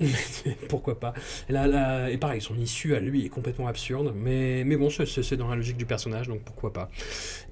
Pourquoi 0.69 0.99
pas. 0.99 1.15
Et, 1.49 1.53
là, 1.53 1.67
là- 1.67 2.11
et 2.11 2.19
pareil, 2.19 2.41
son 2.41 2.57
issue 2.57 2.95
à 2.95 3.01
lui 3.01 3.25
est 3.25 3.29
complètement 3.29 3.69
absurde, 3.69 4.13
mais, 4.17 4.65
mais 4.65 4.77
bon, 4.77 4.89
c'est 4.91 5.37
dans 5.37 5.49
la 5.49 5.57
logique 5.57 5.77
du 5.77 5.87
personnage, 5.87 6.29
donc 6.29 6.41
pourquoi 6.43 6.73
pas. 6.73 6.91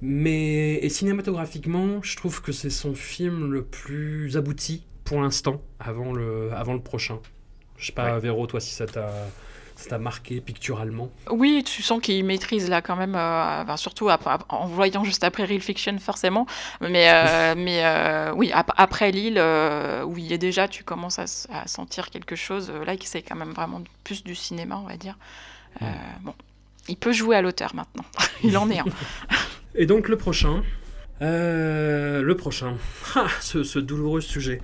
Mais 0.01 0.75
et 0.75 0.89
cinématographiquement, 0.89 2.01
je 2.01 2.15
trouve 2.17 2.41
que 2.41 2.51
c'est 2.51 2.69
son 2.69 2.93
film 2.93 3.51
le 3.51 3.63
plus 3.63 4.35
abouti 4.37 4.85
pour 5.03 5.21
l'instant, 5.21 5.61
avant 5.79 6.13
le, 6.13 6.51
avant 6.53 6.73
le 6.73 6.81
prochain. 6.81 7.19
Je 7.81 7.87
sais 7.87 7.91
pas, 7.91 8.17
Véro, 8.19 8.47
toi, 8.47 8.59
si 8.61 8.73
ça 8.73 8.85
t'a 8.85 9.11
ça 9.75 9.89
t'a 9.89 9.97
marqué 9.97 10.41
picturalement. 10.41 11.09
Oui, 11.31 11.63
tu 11.65 11.81
sens 11.81 11.99
qu'il 12.01 12.23
maîtrise 12.23 12.69
là 12.69 12.83
quand 12.83 12.95
même, 12.95 13.15
euh, 13.15 13.63
enfin, 13.63 13.77
surtout 13.77 14.09
après, 14.09 14.37
en 14.49 14.67
voyant 14.67 15.03
juste 15.03 15.23
après 15.23 15.43
Real 15.43 15.59
Fiction 15.61 15.97
forcément, 15.97 16.45
mais, 16.81 17.09
euh, 17.11 17.55
mais 17.57 17.83
euh, 17.83 18.31
oui, 18.35 18.51
ap- 18.53 18.73
après 18.77 19.11
Lille, 19.11 19.39
euh, 19.39 20.03
où 20.03 20.19
il 20.19 20.31
est 20.31 20.37
déjà, 20.37 20.67
tu 20.67 20.83
commences 20.83 21.17
à, 21.17 21.25
sentir 21.65 22.11
quelque 22.11 22.35
chose, 22.35 22.71
euh, 22.71 22.85
là 22.85 22.93
c'est 23.03 23.23
quand 23.23 23.35
même 23.35 23.53
vraiment 23.53 23.81
plus 24.03 24.23
du 24.23 24.35
cinéma, 24.35 24.77
on 24.77 24.87
va 24.87 24.97
dire. 24.97 25.17
Euh, 25.81 25.85
bon, 26.21 26.35
il 26.87 26.97
peut 26.97 27.13
jouer 27.13 27.35
à 27.35 27.41
l'auteur 27.41 27.73
maintenant, 27.73 28.05
il 28.43 28.55
en 28.57 28.69
est 28.69 28.79
un. 28.79 28.85
Et 29.75 29.87
donc 29.87 30.09
le 30.09 30.17
prochain, 30.17 30.61
Euh, 31.23 32.21
le 32.23 32.35
prochain. 32.35 32.77
Ah, 33.15 33.27
ce, 33.41 33.63
ce 33.63 33.77
douloureux 33.79 34.21
sujet. 34.21 34.59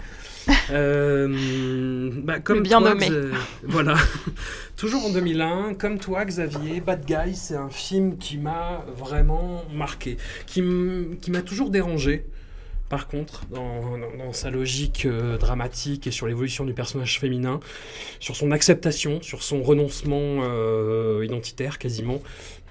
Euh, 0.70 2.10
bah, 2.24 2.40
comme 2.40 2.62
bien 2.62 2.80
toi, 2.80 2.90
nommé. 2.90 3.10
Voilà. 3.64 3.96
Toujours 4.76 5.06
en 5.06 5.12
2001, 5.12 5.74
comme 5.76 5.98
toi, 5.98 6.26
Xavier, 6.26 6.82
Bad 6.82 7.06
Guy, 7.06 7.36
c'est 7.36 7.56
un 7.56 7.70
film 7.70 8.18
qui 8.18 8.38
m'a 8.38 8.84
vraiment 8.98 9.64
marqué, 9.74 10.18
qui 10.46 10.62
m'a 10.62 11.42
toujours 11.42 11.70
dérangé. 11.70 12.26
Par 12.90 13.08
contre, 13.08 13.46
dans, 13.50 13.98
dans- 13.98 14.26
dans 14.26 14.34
sa 14.34 14.50
logique 14.50 15.06
euh, 15.06 15.38
dramatique 15.38 16.08
et 16.08 16.12
sur 16.12 16.28
l'évolution 16.28 16.64
du 16.64 16.74
personnage 16.74 17.20
féminin, 17.20 17.60
sur 18.20 18.36
son 18.38 18.52
acceptation, 18.52 19.22
sur 19.22 19.44
son 19.44 19.62
renoncement 19.64 20.40
euh, 20.44 21.22
identitaire 21.26 21.80
quasiment. 21.80 22.22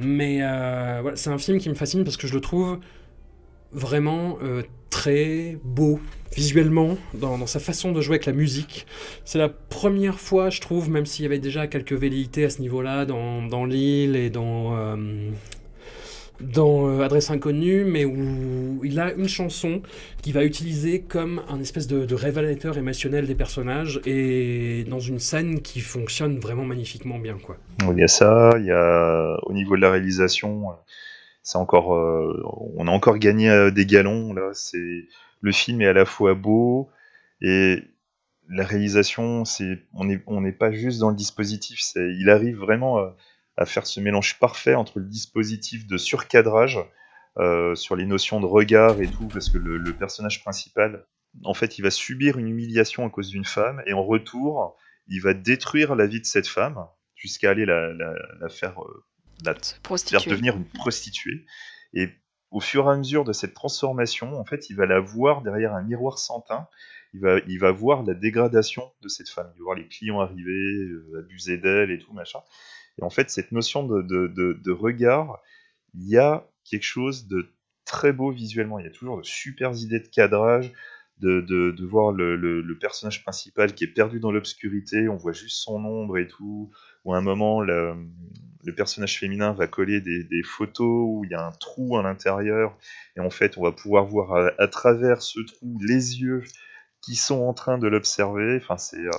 Mais 0.01 0.39
euh, 0.43 1.01
voilà, 1.03 1.17
c'est 1.17 1.29
un 1.31 1.39
film 1.39 1.59
qui 1.59 1.69
me 1.69 1.75
fascine 1.75 2.05
parce 2.05 2.17
que 2.17 2.27
je 2.27 2.35
le 2.35 2.41
trouve 2.41 2.79
vraiment 3.73 4.39
très 4.91 5.59
beau 5.65 6.01
visuellement 6.35 6.99
dans, 7.15 7.47
sa 7.47 7.61
façon 7.61 7.93
de 7.93 8.01
jouer 8.01 8.17
avec 8.17 8.27
la 8.27 8.33
musique. 8.33 8.87
C'est 9.25 9.39
la 9.39 9.49
première 9.49 10.21
fois, 10.21 10.51
je 10.51 10.61
trouve, 10.61 10.91
même 10.91 11.07
s'il 11.07 11.23
y 11.23 11.27
avait 11.27 11.39
déjà 11.39 11.67
quelques 11.67 11.95
velléités 11.95 12.45
à 12.45 12.51
ce 12.51 12.61
niveau-là 12.61 13.07
dans, 13.07 13.43
dans 13.43 13.65
L'île 13.65 14.17
et 14.17 14.29
dans, 14.29 14.77
euh, 14.77 15.31
dans 16.41 16.89
euh, 16.89 17.01
Adresse 17.03 17.31
inconnue, 17.31 17.85
mais 17.85 18.05
où 18.05 18.83
il 18.85 19.01
a 19.01 19.15
une 19.15 19.29
chanson 19.29 19.81
qu'il 20.23 20.35
va 20.35 20.45
utiliser 20.45 21.01
comme 21.01 21.41
un 21.49 21.61
espèce 21.61 21.87
de, 21.87 22.05
de 22.05 22.15
révélateur 22.15 22.77
émotionnel 22.77 23.27
des 23.27 23.35
personnages 23.35 24.01
et 24.05 24.85
dans 24.89 25.01
une 25.01 25.19
scène 25.19 25.63
qui 25.63 25.81
fonctionne 25.81 26.39
vraiment 26.39 26.65
magnifiquement 26.65 27.19
bien. 27.19 27.39
Quoi. 27.43 27.57
Il 27.93 27.99
y 27.99 28.05
a 28.05 28.09
ça, 28.09 28.51
il 28.59 28.67
y 28.67 28.73
a 28.73 29.39
au 29.45 29.55
niveau 29.55 29.77
de 29.77 29.81
la 29.81 29.91
réalisation, 29.91 30.69
c'est 31.47 31.59
encore, 31.59 31.95
euh, 31.95 32.43
on 32.75 32.89
a 32.89 32.91
encore 32.91 33.19
gagné 33.19 33.49
euh, 33.49 33.71
des 33.71 33.87
galons 33.87 34.35
là. 34.35 34.51
C'est 34.53 35.07
le 35.41 35.53
film 35.53 35.81
est 35.81 35.87
à 35.87 35.93
la 35.93 36.05
fois 36.05 36.35
beau 36.35 36.91
et 37.41 37.85
la 38.49 38.65
réalisation, 38.65 39.45
c'est 39.45 39.79
on 39.95 40.07
n'est 40.07 40.21
on 40.27 40.41
n'est 40.41 40.53
pas 40.53 40.73
juste 40.73 40.99
dans 40.99 41.11
le 41.11 41.17
dispositif, 41.17 41.79
c'est 41.81 42.13
il 42.19 42.31
arrive 42.31 42.57
vraiment 42.59 42.99
à, 42.99 43.17
à 43.57 43.65
faire 43.65 43.87
ce 43.87 44.01
mélange 44.01 44.41
parfait 44.41 44.75
entre 44.75 44.99
le 44.99 45.05
dispositif 45.05 45.87
de 45.87 45.97
surcadrage 45.97 46.81
euh, 47.39 47.77
sur 47.77 47.95
les 47.95 48.07
notions 48.07 48.41
de 48.41 48.47
regard 48.47 49.01
et 49.01 49.07
tout, 49.07 49.29
parce 49.29 49.49
que 49.49 49.59
le, 49.59 49.93
personnage 49.93 50.43
principal, 50.43 51.07
en 51.45 51.55
fait, 51.55 51.79
il 51.79 51.83
va 51.83 51.91
subir 51.91 52.39
une 52.39 52.49
humiliation 52.49 53.07
à 53.07 53.11
cause 53.11 53.29
d'une 53.29 53.45
femme 53.45 53.83
et 53.87 53.93
en 53.93 54.05
retour, 54.05 54.77
il 55.07 55.21
va 55.23 55.33
détruire 55.33 55.95
la 55.95 56.07
vie 56.07 56.21
de 56.21 56.27
cette 56.27 56.49
femme 56.49 56.87
jusqu'à 57.15 57.51
aller 57.51 57.67
la, 57.67 57.93
la 57.93 58.49
faire 58.49 58.81
prostituer. 59.83 60.31
devenir 60.31 60.57
une 60.57 60.65
prostituée. 60.67 61.47
Et 61.95 62.09
au 62.51 62.61
fur 62.61 62.87
et 62.87 62.93
à 62.93 62.97
mesure 62.97 63.25
de 63.25 63.33
cette 63.33 63.55
transformation, 63.55 64.39
en 64.39 64.45
fait, 64.45 64.71
il 64.71 64.77
va 64.77 64.87
la 64.87 65.01
voir 65.01 65.43
derrière 65.43 65.75
un 65.75 65.83
miroir 65.83 66.19
sans 66.19 66.41
teint. 66.41 66.69
Il 67.15 67.21
va, 67.21 67.39
il 67.47 67.59
va 67.59 67.73
voir 67.73 68.03
la 68.03 68.15
dégradation 68.15 68.93
de 69.03 69.09
cette 69.09 69.29
femme. 69.29 69.51
Il 69.55 69.59
va 69.59 69.65
voir 69.65 69.77
les 69.77 69.89
clients 69.89 70.21
arriver, 70.21 70.51
euh, 70.51 71.21
abuser 71.21 71.57
d'elle 71.59 71.91
et 71.91 71.99
tout, 71.99 72.13
machin. 72.13 72.41
Et 72.99 73.05
en 73.05 73.11
fait, 73.11 73.31
cette 73.31 73.53
notion 73.53 73.87
de, 73.87 74.03
de, 74.03 74.27
de, 74.29 74.59
de 74.63 74.71
regard, 74.73 75.39
il 75.95 76.09
y 76.09 76.19
a 76.19 76.47
quelque 76.65 76.85
chose 76.85 77.27
de 77.27 77.49
très 77.85 78.13
beau 78.13 78.31
visuellement. 78.33 78.79
Il 78.79 78.85
y 78.85 78.89
a 78.89 78.93
toujours 78.93 79.19
de 79.19 79.23
super 79.23 79.73
idées 79.75 80.01
de 80.01 80.09
cadrage, 80.09 80.73
de, 81.21 81.41
de, 81.41 81.71
de 81.71 81.87
voir 81.87 82.13
le, 82.13 82.37
le, 82.37 82.61
le 82.63 82.79
personnage 82.79 83.23
principal 83.23 83.75
qui 83.75 83.85
est 83.85 83.89
perdu 83.95 84.21
dans 84.21 84.31
l'obscurité, 84.33 85.09
on 85.09 85.17
voit 85.17 85.33
juste 85.33 85.59
son 85.63 85.77
ombre 85.85 86.19
et 86.19 86.29
tout, 86.29 86.71
ou 87.05 87.15
à 87.15 87.19
un 87.19 87.23
moment, 87.23 87.61
le, 87.63 87.95
le 88.65 88.75
personnage 88.75 89.19
féminin 89.19 89.53
va 89.53 89.67
coller 89.67 90.01
des, 90.01 90.25
des 90.25 90.43
photos 90.43 90.87
où 91.09 91.25
il 91.25 91.31
y 91.31 91.35
a 91.35 91.47
un 91.47 91.53
trou 91.53 91.97
à 91.97 92.03
l'intérieur, 92.03 92.77
et 93.17 93.21
en 93.21 93.31
fait, 93.31 93.57
on 93.59 93.63
va 93.63 93.73
pouvoir 93.73 94.05
voir 94.07 94.35
à, 94.35 94.51
à 94.59 94.69
travers 94.69 95.23
ce 95.23 95.41
trou 95.41 95.79
les 95.81 96.21
yeux 96.21 96.43
qui 97.01 97.15
sont 97.17 97.41
en 97.43 97.55
train 97.55 97.79
de 97.79 97.87
l'observer. 97.87 98.59
Enfin, 98.63 98.77
c'est, 98.77 98.99
euh, 98.99 99.11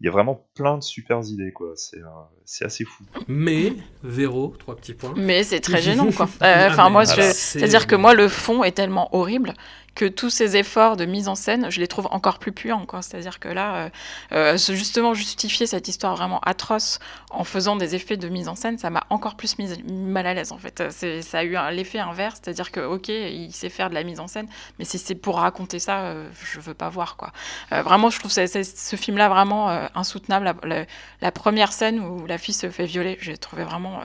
il 0.00 0.06
y 0.06 0.08
a 0.08 0.10
vraiment 0.10 0.44
plein 0.54 0.78
de 0.78 0.82
super 0.82 1.20
idées, 1.24 1.52
quoi. 1.52 1.74
C'est, 1.76 1.98
euh, 2.00 2.06
c'est 2.44 2.64
assez 2.64 2.84
fou. 2.84 3.04
Mais, 3.28 3.74
Véro, 4.02 4.52
trois 4.58 4.74
petits 4.74 4.94
points. 4.94 5.14
Mais 5.16 5.44
c'est 5.44 5.60
très 5.60 5.80
gênant, 5.82 6.10
quoi. 6.10 6.26
Euh, 6.26 6.38
Ah, 6.40 6.68
Enfin, 6.72 6.90
moi, 6.90 7.04
je- 7.04 7.20
c'est-à-dire 7.32 7.86
que 7.86 7.94
moi, 7.94 8.12
le 8.14 8.26
fond 8.28 8.64
est 8.64 8.72
tellement 8.72 9.14
horrible 9.14 9.54
que 9.94 10.06
tous 10.06 10.30
ces 10.30 10.56
efforts 10.56 10.96
de 10.96 11.04
mise 11.04 11.28
en 11.28 11.34
scène, 11.34 11.70
je 11.70 11.80
les 11.80 11.86
trouve 11.88 12.08
encore 12.10 12.38
plus 12.38 12.52
puants. 12.52 12.84
C'est-à-dire 13.02 13.38
que 13.40 13.48
là, 13.48 13.74
euh, 13.74 13.90
euh, 14.32 14.56
justement, 14.56 15.14
justifier 15.14 15.66
cette 15.66 15.88
histoire 15.88 16.16
vraiment 16.16 16.40
atroce 16.40 16.98
en 17.30 17.44
faisant 17.44 17.76
des 17.76 17.94
effets 17.94 18.16
de 18.16 18.28
mise 18.28 18.48
en 18.48 18.54
scène, 18.54 18.78
ça 18.78 18.90
m'a 18.90 19.04
encore 19.10 19.36
plus 19.36 19.58
mis 19.58 19.68
mal 19.86 20.26
à 20.26 20.34
l'aise, 20.34 20.52
en 20.52 20.58
fait. 20.58 20.82
Ça 21.22 21.38
a 21.38 21.44
eu 21.44 21.56
l'effet 21.72 21.98
inverse, 21.98 22.40
c'est-à-dire 22.42 22.70
que, 22.70 22.80
ok, 22.80 23.08
il 23.08 23.52
sait 23.52 23.68
faire 23.68 23.90
de 23.90 23.94
la 23.94 24.02
mise 24.02 24.20
en 24.20 24.28
scène, 24.28 24.48
mais 24.78 24.84
si 24.84 24.98
c'est 24.98 25.14
pour 25.14 25.38
raconter 25.38 25.78
ça, 25.78 26.00
euh, 26.02 26.28
je 26.42 26.60
veux 26.60 26.74
pas 26.74 26.88
voir, 26.88 27.16
quoi. 27.16 27.32
Euh, 27.72 27.82
vraiment, 27.82 28.10
je 28.10 28.18
trouve 28.18 28.30
ce 28.32 28.96
film-là 28.96 29.28
vraiment 29.28 29.68
insoutenable. 29.94 30.54
La, 30.64 30.86
la- 31.20 31.32
première 31.32 31.72
scène 31.72 32.00
où 32.00 32.26
la 32.26 32.38
fille 32.38 32.54
se 32.54 32.70
fait 32.70 32.86
violer, 32.86 33.18
j'ai 33.20 33.36
trouvé 33.36 33.64
vraiment 33.64 34.00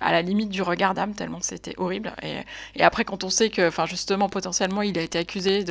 à 0.00 0.12
la 0.12 0.22
limite 0.22 0.50
du 0.50 0.62
regard 0.62 0.94
d'âme, 0.94 1.14
tellement 1.14 1.40
c'était 1.40 1.74
horrible. 1.78 2.12
Et, 2.22 2.36
et 2.74 2.82
après, 2.82 3.04
quand 3.04 3.24
on 3.24 3.30
sait 3.30 3.50
que, 3.50 3.68
enfin, 3.68 3.86
justement, 3.86 4.28
potentiellement, 4.28 4.82
il 4.82 4.98
a 4.98 5.02
été 5.02 5.18
accusé 5.18 5.64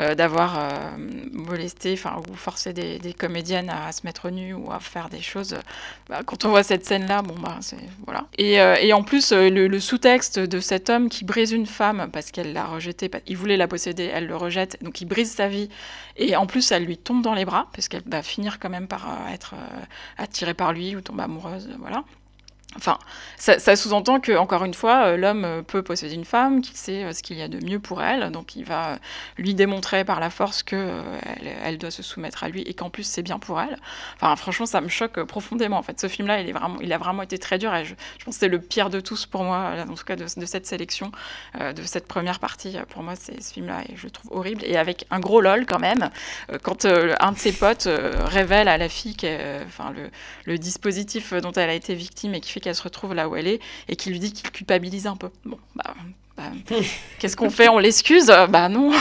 euh, 0.00 0.14
d'avoir 0.16 0.58
euh, 0.58 0.96
molesté, 1.32 1.96
ou 2.28 2.34
forcé 2.34 2.72
des, 2.72 3.14
comédiennes 3.14 3.70
à, 3.70 3.92
se 3.92 4.00
mettre 4.04 4.28
nues 4.30 4.52
ou 4.52 4.72
à 4.72 4.80
faire 4.80 5.08
des 5.08 5.20
choses. 5.20 5.56
bah, 6.08 6.22
quand 6.26 6.44
on 6.44 6.48
voit 6.48 6.64
cette 6.64 6.84
scène-là, 6.84 7.22
bon 7.22 7.36
bah, 7.38 7.58
c'est 7.60 7.76
voilà. 8.04 8.26
Et, 8.36 8.60
euh, 8.60 8.74
et 8.80 8.92
en 8.92 9.04
plus, 9.04 9.32
le, 9.32 9.68
le 9.68 9.80
sous-texte 9.80 10.40
de 10.40 10.58
cet 10.58 10.90
homme 10.90 11.08
qui 11.08 11.24
brise 11.24 11.52
une 11.52 11.66
femme 11.66 12.08
parce 12.12 12.32
qu'elle 12.32 12.52
l'a 12.52 12.64
rejetée, 12.64 13.08
il 13.28 13.36
voulait 13.36 13.56
la 13.56 13.68
posséder, 13.68 14.10
elle 14.12 14.26
le 14.26 14.36
rejette, 14.36 14.78
donc 14.82 15.00
il 15.00 15.04
brise 15.06 15.30
sa 15.30 15.46
vie. 15.46 15.68
Et 16.16 16.34
en 16.34 16.46
plus, 16.46 16.72
elle 16.72 16.84
lui 16.84 16.98
tombe 16.98 17.22
dans 17.22 17.34
les 17.34 17.44
bras 17.44 17.68
parce 17.72 17.86
qu'elle 17.88 18.02
va 18.06 18.22
finir 18.22 18.58
quand 18.58 18.70
même 18.70 18.88
par 18.88 19.06
être 19.32 19.54
attirée 20.18 20.54
par 20.54 20.72
lui 20.72 20.96
ou 20.96 21.00
tomber 21.02 21.22
amoureuse, 21.22 21.68
voilà. 21.78 22.04
Enfin, 22.76 22.98
ça, 23.36 23.76
sous-entend 23.76 24.20
que, 24.20 24.32
encore 24.36 24.64
une 24.64 24.74
fois, 24.74 25.06
euh, 25.06 25.16
l'homme 25.16 25.44
euh, 25.44 25.62
peut 25.62 25.82
posséder 25.82 26.14
une 26.14 26.24
femme, 26.24 26.60
qu'il 26.60 26.76
sait 26.76 27.04
euh, 27.04 27.12
ce 27.12 27.22
qu'il 27.22 27.36
y 27.36 27.42
a 27.42 27.48
de 27.48 27.64
mieux 27.64 27.78
pour 27.78 28.02
elle, 28.02 28.30
donc 28.32 28.56
il 28.56 28.64
va 28.64 28.98
lui 29.38 29.54
démontrer 29.54 30.04
par 30.04 30.18
la 30.18 30.30
force 30.30 30.62
que 30.62 31.02
elle, 31.62 31.78
doit 31.78 31.90
se 31.90 32.02
soumettre 32.02 32.44
à 32.44 32.48
lui 32.48 32.62
et 32.62 32.74
qu'en 32.74 32.90
plus 32.90 33.04
c'est 33.04 33.22
bien 33.22 33.38
pour 33.38 33.60
elle. 33.60 33.78
Enfin, 34.16 34.34
franchement, 34.36 34.66
ça 34.66 34.80
me 34.80 34.88
choque 34.88 35.22
profondément. 35.24 35.78
En 35.78 35.82
fait, 35.82 36.00
ce 36.00 36.08
film-là, 36.08 36.40
il 36.40 36.92
a 36.92 36.98
vraiment 36.98 37.22
été 37.22 37.38
très 37.38 37.58
dur 37.58 37.74
et 37.74 37.84
je, 37.84 37.94
pense 38.24 38.34
que 38.34 38.40
c'est 38.40 38.48
le 38.48 38.60
pire 38.60 38.90
de 38.90 39.00
tous 39.00 39.26
pour 39.26 39.44
moi, 39.44 39.74
en 39.88 39.94
tout 39.94 40.04
cas 40.04 40.16
de, 40.16 40.26
cette 40.26 40.66
sélection, 40.66 41.12
de 41.58 41.82
cette 41.82 42.06
première 42.06 42.40
partie. 42.40 42.76
Pour 42.88 43.02
moi, 43.02 43.14
c'est 43.16 43.42
ce 43.42 43.52
film-là 43.52 43.82
et 43.88 43.96
je 43.96 44.04
le 44.04 44.10
trouve 44.10 44.32
horrible 44.32 44.62
et 44.64 44.76
avec 44.76 45.06
un 45.10 45.20
gros 45.20 45.40
lol 45.40 45.66
quand 45.66 45.80
même. 45.80 46.10
quand 46.62 46.86
un 46.86 47.32
de 47.32 47.38
ses 47.38 47.52
potes 47.52 47.88
révèle 47.88 48.68
à 48.68 48.78
la 48.78 48.88
fille 48.88 49.16
enfin, 49.66 49.92
le, 49.94 50.10
le 50.44 50.58
dispositif 50.58 51.34
dont 51.34 51.52
elle 51.52 51.70
a 51.70 51.74
été 51.74 51.94
victime 51.94 52.34
et 52.34 52.40
qui 52.40 52.50
fait 52.50 52.63
qu'elle 52.64 52.74
se 52.74 52.82
retrouve 52.82 53.14
là 53.14 53.28
où 53.28 53.36
elle 53.36 53.46
est 53.46 53.60
et 53.88 53.96
qui 53.96 54.10
lui 54.10 54.18
dit 54.18 54.32
qu'il 54.32 54.50
culpabilise 54.50 55.06
un 55.06 55.16
peu. 55.16 55.30
Bon, 55.44 55.58
bah, 55.76 55.94
bah, 56.36 56.50
qu'est-ce 57.18 57.36
qu'on 57.36 57.50
fait? 57.50 57.68
On 57.68 57.78
l'excuse? 57.78 58.26
Bah 58.26 58.68
non. 58.68 58.92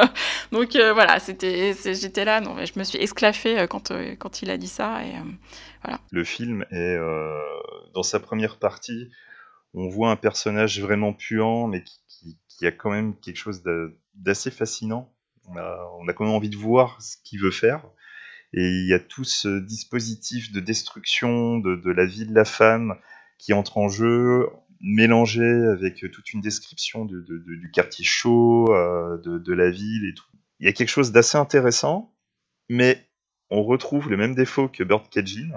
Donc 0.52 0.76
euh, 0.76 0.92
voilà, 0.92 1.18
c'était, 1.18 1.74
j'étais 1.74 2.24
là, 2.24 2.40
non, 2.40 2.54
mais 2.54 2.66
je 2.66 2.78
me 2.78 2.84
suis 2.84 2.98
esclaffée 2.98 3.58
euh, 3.58 3.66
quand, 3.66 3.90
euh, 3.90 4.14
quand 4.16 4.42
il 4.42 4.50
a 4.50 4.56
dit 4.56 4.68
ça 4.68 5.04
et 5.04 5.14
euh, 5.16 5.96
Le 6.10 6.24
film 6.24 6.64
est 6.70 6.98
dans 7.94 8.02
sa 8.02 8.20
première 8.20 8.58
partie, 8.58 9.10
on 9.74 9.88
voit 9.88 10.10
un 10.10 10.16
personnage 10.16 10.80
vraiment 10.80 11.12
puant, 11.12 11.66
mais 11.66 11.84
qui, 11.84 12.66
a 12.66 12.72
quand 12.72 12.90
même 12.90 13.14
quelque 13.20 13.36
chose 13.36 13.62
d'assez 14.14 14.50
fascinant. 14.50 15.12
On 15.46 16.08
a 16.08 16.12
quand 16.12 16.24
même 16.24 16.34
envie 16.34 16.50
de 16.50 16.56
voir 16.56 17.00
ce 17.00 17.16
qu'il 17.22 17.40
veut 17.40 17.52
faire. 17.52 17.84
Et 18.54 18.62
il 18.62 18.86
y 18.86 18.94
a 18.94 18.98
tout 18.98 19.24
ce 19.24 19.58
dispositif 19.60 20.52
de 20.52 20.60
destruction 20.60 21.58
de, 21.58 21.76
de 21.76 21.90
la 21.90 22.06
vie 22.06 22.26
de 22.26 22.34
la 22.34 22.44
femme 22.44 22.94
qui 23.38 23.52
entre 23.52 23.78
en 23.78 23.88
jeu, 23.88 24.48
mélangé 24.80 25.44
avec 25.44 26.04
toute 26.12 26.32
une 26.32 26.40
description 26.40 27.04
de- 27.04 27.20
de- 27.20 27.38
de- 27.38 27.54
du 27.56 27.70
quartier 27.70 28.04
chaud, 28.04 28.72
euh, 28.72 29.18
de, 29.18 29.52
la 29.52 29.70
ville 29.70 30.08
et 30.08 30.14
tout. 30.14 30.24
Il 30.60 30.66
y 30.66 30.68
a 30.68 30.72
quelque 30.72 30.88
chose 30.88 31.12
d'assez 31.12 31.36
intéressant, 31.38 32.12
mais 32.68 33.04
on 33.50 33.62
retrouve 33.62 34.08
le 34.10 34.16
même 34.16 34.34
défaut 34.34 34.68
que 34.68 34.82
Bird 34.84 35.08
Cagin, 35.10 35.50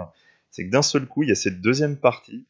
c'est 0.49 0.65
que 0.65 0.71
d'un 0.71 0.81
seul 0.81 1.05
coup, 1.07 1.23
il 1.23 1.29
y 1.29 1.31
a 1.31 1.35
cette 1.35 1.61
deuxième 1.61 1.97
partie 1.97 2.45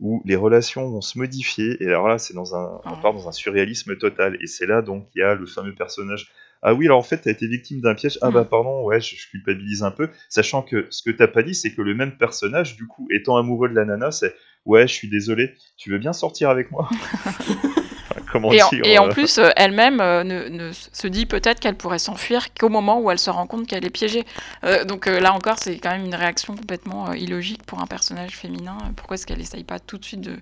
où 0.00 0.22
les 0.24 0.36
relations 0.36 0.88
vont 0.90 1.00
se 1.00 1.18
modifier, 1.18 1.76
et 1.82 1.86
alors 1.86 2.06
là, 2.08 2.18
c'est 2.18 2.34
dans 2.34 2.54
un, 2.54 2.80
on 2.84 3.00
part 3.00 3.14
dans 3.14 3.28
un 3.28 3.32
surréalisme 3.32 3.96
total, 3.96 4.38
et 4.40 4.46
c'est 4.46 4.66
là 4.66 4.80
donc 4.80 5.08
il 5.14 5.18
y 5.18 5.22
a 5.22 5.34
le 5.34 5.46
fameux 5.46 5.74
personnage. 5.74 6.30
Ah 6.62 6.74
oui, 6.74 6.86
alors 6.86 6.98
en 6.98 7.02
fait, 7.02 7.18
t'as 7.18 7.30
été 7.30 7.46
victime 7.46 7.80
d'un 7.80 7.94
piège. 7.94 8.18
Ah 8.22 8.30
bah 8.30 8.44
pardon, 8.44 8.82
ouais, 8.84 9.00
je, 9.00 9.16
je 9.16 9.28
culpabilise 9.30 9.82
un 9.82 9.90
peu, 9.90 10.10
sachant 10.28 10.62
que 10.62 10.86
ce 10.90 11.02
que 11.02 11.10
t'as 11.10 11.28
pas 11.28 11.42
dit, 11.42 11.54
c'est 11.54 11.72
que 11.72 11.82
le 11.82 11.94
même 11.94 12.16
personnage, 12.16 12.76
du 12.76 12.86
coup, 12.86 13.06
étant 13.10 13.36
amoureux 13.36 13.68
de 13.68 13.74
la 13.74 13.84
nana, 13.84 14.10
c'est 14.10 14.34
ouais, 14.64 14.86
je 14.86 14.92
suis 14.92 15.08
désolé, 15.08 15.54
tu 15.76 15.90
veux 15.90 15.98
bien 15.98 16.12
sortir 16.12 16.50
avec 16.50 16.70
moi? 16.70 16.88
Comment 18.32 18.52
et, 18.52 18.62
en, 18.62 18.68
dire 18.68 18.84
et 18.84 18.98
en 18.98 19.06
euh, 19.06 19.10
plus, 19.10 19.38
euh, 19.38 19.48
elle-même 19.56 20.00
euh, 20.00 20.22
ne, 20.22 20.48
ne 20.48 20.70
se 20.72 21.06
dit 21.06 21.24
peut-être 21.24 21.60
qu'elle 21.60 21.76
pourrait 21.76 21.98
s'enfuir 21.98 22.52
qu'au 22.52 22.68
moment 22.68 23.00
où 23.00 23.10
elle 23.10 23.18
se 23.18 23.30
rend 23.30 23.46
compte 23.46 23.66
qu'elle 23.66 23.86
est 23.86 23.90
piégée. 23.90 24.24
Euh, 24.64 24.84
donc 24.84 25.06
euh, 25.06 25.18
là 25.18 25.32
encore, 25.32 25.58
c'est 25.58 25.78
quand 25.78 25.90
même 25.90 26.04
une 26.04 26.14
réaction 26.14 26.54
complètement 26.54 27.12
illogique 27.14 27.62
pour 27.64 27.80
un 27.80 27.86
personnage 27.86 28.36
féminin. 28.36 28.76
Pourquoi 28.96 29.14
est-ce 29.14 29.26
qu'elle 29.26 29.40
essaye 29.40 29.64
pas 29.64 29.78
tout 29.78 29.96
de 29.96 30.04
suite 30.04 30.20
de, 30.20 30.36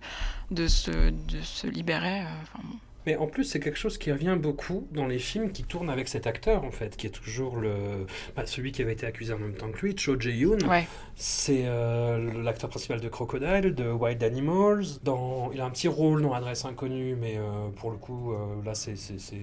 de, 0.51 0.67
se, 0.67 0.91
de 0.91 1.41
se 1.43 1.69
libérer 1.69 2.23
enfin, 2.43 2.61
bon. 2.65 2.77
Mais 3.07 3.17
en 3.17 3.29
plus, 3.29 3.45
c'est 3.45 3.61
quelque 3.61 3.79
chose 3.79 3.99
qui 3.99 4.11
revient 4.11 4.37
beaucoup 4.39 4.89
dans 4.91 5.07
les 5.07 5.21
films 5.21 5.53
qui 5.53 5.63
tournent 5.63 5.91
avec 5.91 6.09
cet 6.09 6.27
acteur, 6.27 6.65
en 6.65 6.73
fait, 6.73 6.97
qui 6.97 7.07
est 7.07 7.11
toujours 7.11 7.57
le, 7.57 8.07
bah, 8.35 8.47
celui 8.47 8.73
qui 8.73 8.83
avait 8.83 8.95
été 8.95 9.07
accusé 9.07 9.33
en 9.33 9.39
même 9.39 9.55
temps 9.55 9.71
que 9.71 9.87
lui, 9.87 9.97
Cho 9.97 10.19
Jae-yoon. 10.19 10.59
Ouais. 10.69 10.89
C'est 11.15 11.63
euh, 11.67 12.43
l'acteur 12.43 12.69
principal 12.69 13.01
de 13.01 13.09
Crocodile, 13.09 13.75
de 13.75 13.91
Wild 13.91 14.23
Animals. 14.25 14.85
Dans... 15.05 15.51
Il 15.53 15.61
a 15.61 15.65
un 15.65 15.71
petit 15.71 15.89
rôle 15.89 16.23
dans 16.23 16.33
Adresse 16.33 16.65
Inconnue, 16.65 17.15
mais 17.15 17.37
euh, 17.37 17.69
pour 17.77 17.93
le 17.93 17.97
coup, 17.97 18.33
euh, 18.33 18.37
là, 18.65 18.75
c'est 18.75 18.97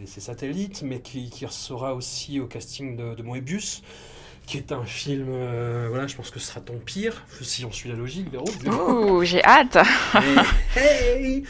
satellite, 0.06 0.84
mais 0.84 1.00
qui, 1.00 1.30
qui 1.30 1.46
sera 1.50 1.96
aussi 1.96 2.42
au 2.42 2.48
casting 2.48 2.98
de, 2.98 3.16
de 3.16 3.24
Moebius, 3.24 3.82
qui 4.46 4.58
est 4.58 4.72
un 4.72 4.84
film, 4.84 5.28
euh, 5.30 5.88
voilà, 5.90 6.06
je 6.08 6.16
pense 6.16 6.30
que 6.30 6.40
ce 6.40 6.48
sera 6.48 6.60
ton 6.62 6.78
pire, 6.80 7.24
si 7.42 7.64
on 7.66 7.72
suit 7.72 7.90
la 7.90 7.96
logique, 7.96 8.30
Véro. 8.32 8.46
Ouh, 8.68 9.24
j'ai 9.24 9.44
hâte. 9.44 9.78
Hey 10.76 11.44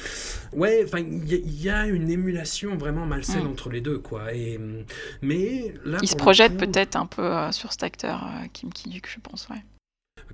ouais, 0.54 0.84
enfin, 0.86 1.00
il 1.00 1.26
y, 1.28 1.34
a- 1.34 1.38
il 1.38 1.62
y 1.64 1.70
a 1.70 1.86
une 1.88 2.10
émulation 2.12 2.76
vraiment 2.78 3.06
malsaine 3.06 3.46
Mm. 3.46 3.52
entre 3.52 3.70
les 3.70 3.82
deux, 3.82 3.98
quoi. 4.00 4.34
Et, 4.34 4.58
hum, 4.58 4.84
mais 5.22 5.74
là, 5.86 5.98
Il 6.02 6.08
se 6.08 6.16
projette 6.16 6.52
coup- 6.54 6.60
peut-être 6.66 6.96
un 6.96 7.06
peu 7.08 7.24
euh, 7.24 7.52
sur 7.52 7.72
cet 7.72 7.84
acteur 7.84 8.24
euh, 8.26 8.48
Kim 8.54 8.72
Ki-duk, 8.72 9.08
je 9.12 9.20
pense, 9.20 9.48
ouais. 9.50 9.58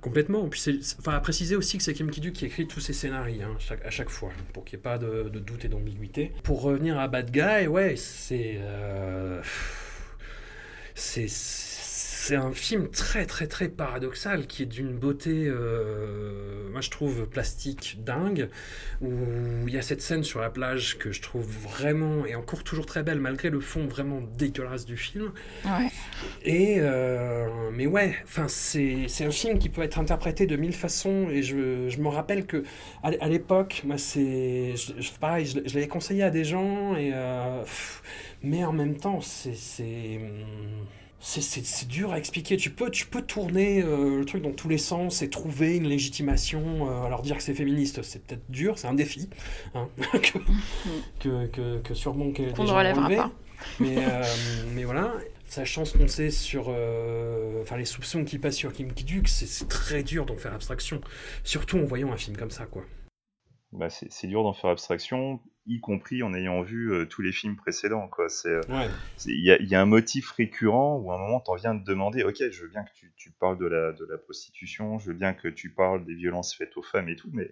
Complètement. 0.02 0.48
Puis 0.48 0.60
c'est, 0.60 0.82
c'est- 0.82 0.96
enfin, 0.98 1.12
à 1.12 1.20
préciser 1.20 1.56
aussi 1.56 1.76
que 1.78 1.82
c'est 1.84 1.94
Kim 1.94 2.10
Ki-duk 2.10 2.32
qui 2.34 2.44
écrit 2.46 2.66
tous 2.66 2.80
ses 2.80 2.92
scénarios 2.92 3.42
hein, 3.42 3.56
chaque- 3.58 3.84
à 3.84 3.90
chaque 3.90 4.08
fois, 4.10 4.30
pour 4.52 4.64
qu'il 4.64 4.76
n'y 4.76 4.80
ait 4.80 4.82
pas 4.82 4.98
de, 4.98 5.28
de 5.32 5.38
doute 5.38 5.64
et 5.64 5.68
d'ambiguïté. 5.68 6.32
Pour 6.42 6.60
revenir 6.62 6.98
à 6.98 7.06
Bad 7.08 7.30
Guy, 7.30 7.66
ouais, 7.68 7.94
c'est, 7.96 8.56
euh, 8.60 9.40
c'est, 10.94 11.28
c'est 12.20 12.36
un 12.36 12.52
film 12.52 12.90
très 12.90 13.24
très 13.24 13.46
très 13.46 13.70
paradoxal 13.70 14.46
qui 14.46 14.64
est 14.64 14.66
d'une 14.66 14.92
beauté, 14.92 15.46
euh, 15.46 16.68
moi 16.70 16.82
je 16.82 16.90
trouve 16.90 17.26
plastique 17.26 18.00
dingue, 18.04 18.50
où 19.00 19.08
il 19.66 19.72
y 19.72 19.78
a 19.78 19.82
cette 19.82 20.02
scène 20.02 20.22
sur 20.22 20.38
la 20.40 20.50
plage 20.50 20.98
que 20.98 21.12
je 21.12 21.22
trouve 21.22 21.46
vraiment 21.46 22.26
et 22.26 22.34
encore 22.34 22.62
toujours 22.62 22.84
très 22.84 23.02
belle 23.02 23.20
malgré 23.20 23.48
le 23.48 23.60
fond 23.60 23.86
vraiment 23.86 24.20
dégueulasse 24.36 24.84
du 24.84 24.98
film. 24.98 25.32
Ouais. 25.64 25.88
Et 26.44 26.76
euh, 26.80 27.70
mais 27.72 27.86
ouais, 27.86 28.14
enfin 28.24 28.48
c'est 28.48 29.06
c'est 29.08 29.24
un 29.24 29.30
film 29.30 29.58
qui 29.58 29.70
peut 29.70 29.82
être 29.82 29.98
interprété 29.98 30.46
de 30.46 30.56
mille 30.56 30.74
façons 30.74 31.30
et 31.30 31.42
je, 31.42 31.88
je 31.88 31.98
me 32.00 32.08
rappelle 32.08 32.44
que 32.44 32.64
à, 33.02 33.12
à 33.18 33.28
l'époque, 33.28 33.80
moi 33.86 33.96
c'est 33.96 34.74
je, 34.76 35.10
pareil, 35.18 35.46
je, 35.46 35.60
je 35.66 35.74
l'avais 35.74 35.88
conseillé 35.88 36.22
à 36.22 36.30
des 36.30 36.44
gens 36.44 36.96
et 36.96 37.12
euh, 37.14 37.62
pff, 37.62 38.02
mais 38.42 38.62
en 38.62 38.74
même 38.74 38.98
temps 38.98 39.22
c'est 39.22 39.54
c'est 39.54 40.20
c'est- 41.20 41.40
c'est 41.42 41.64
c'est 41.64 41.86
dur 41.88 42.12
à 42.12 42.18
expliquer. 42.18 42.56
Tu 42.56 42.70
peux, 42.70 42.90
tu 42.90 43.06
peux 43.06 43.22
tourner 43.22 43.82
euh, 43.82 44.18
le 44.18 44.24
truc 44.24 44.42
dans 44.42 44.52
tous 44.52 44.68
les 44.68 44.78
sens 44.78 45.22
et 45.22 45.30
trouver 45.30 45.76
une 45.76 45.86
légitimation. 45.88 46.88
euh, 46.90 47.02
alors 47.04 47.22
dire 47.22 47.36
que 47.36 47.42
c'est 47.42 47.54
féministe, 47.54 48.02
c'est 48.02 48.24
peut-être 48.26 48.50
dur, 48.50 48.78
c'est 48.78 48.88
un 48.88 48.94
défi 48.94 49.28
hein, 49.74 49.88
que, 50.22 50.38
que, 51.20 51.46
que, 51.48 51.78
que 51.80 51.94
sûrement 51.94 52.32
que 52.32 52.42
Qu'on 52.50 52.56
des 52.56 52.62
ne 52.62 52.66
gens 52.66 52.76
relèvera 52.78 53.04
relevaient. 53.04 53.16
pas. 53.16 53.30
Mais, 53.78 53.96
euh, 53.98 54.22
mais 54.74 54.84
voilà, 54.84 55.12
sachant 55.46 55.84
ce 55.84 55.96
qu'on 55.98 56.08
sait 56.08 56.30
sur. 56.30 56.66
euh, 56.68 57.60
Enfin, 57.62 57.76
les 57.76 57.84
soupçons 57.84 58.24
qui 58.24 58.38
passent 58.38 58.56
sur 58.56 58.72
Kim 58.72 58.90
Ki-duk, 58.92 59.28
c'est 59.28 59.46
c'est 59.46 59.68
très 59.68 60.02
dur 60.02 60.24
d'en 60.24 60.36
faire 60.38 60.54
abstraction. 60.54 61.00
Surtout 61.44 61.78
en 61.78 61.84
voyant 61.84 62.10
un 62.10 62.16
film 62.16 62.36
comme 62.38 62.50
ça, 62.50 62.64
quoi. 62.64 62.82
Bah, 63.72 63.90
c'est 63.90 64.10
c'est 64.10 64.26
dur 64.26 64.42
d'en 64.42 64.54
faire 64.54 64.70
abstraction, 64.70 65.40
y 65.66 65.80
compris 65.80 66.22
en 66.22 66.34
ayant 66.34 66.62
vu 66.62 66.92
euh, 66.92 67.06
tous 67.06 67.22
les 67.22 67.32
films 67.32 67.56
précédents. 67.56 68.08
quoi. 68.08 68.28
C'est 68.28 68.48
euh, 68.48 68.60
Ouais. 68.68 68.90
Il 69.26 69.44
y, 69.44 69.50
a- 69.50 69.58
il 69.60 69.68
y 69.68 69.74
a 69.74 69.80
un 69.82 69.86
motif 69.86 70.30
récurrent 70.30 70.96
où 70.96 71.12
à 71.12 71.16
un 71.16 71.18
moment, 71.18 71.40
t'en 71.40 71.54
viens 71.54 71.74
de 71.74 71.84
demander, 71.84 72.22
ok, 72.24 72.36
je 72.50 72.62
veux 72.62 72.68
bien 72.68 72.82
que 72.84 72.90
tu, 72.94 73.12
tu 73.16 73.30
parles 73.30 73.58
de 73.58 73.66
la, 73.66 73.92
de 73.92 74.04
la 74.06 74.16
prostitution, 74.18 74.98
je 74.98 75.08
veux 75.12 75.16
bien 75.16 75.34
que 75.34 75.48
tu 75.48 75.70
parles 75.70 76.04
des 76.04 76.14
violences 76.14 76.54
faites 76.54 76.76
aux 76.76 76.82
femmes 76.82 77.08
et 77.08 77.16
tout, 77.16 77.28
mais 77.32 77.50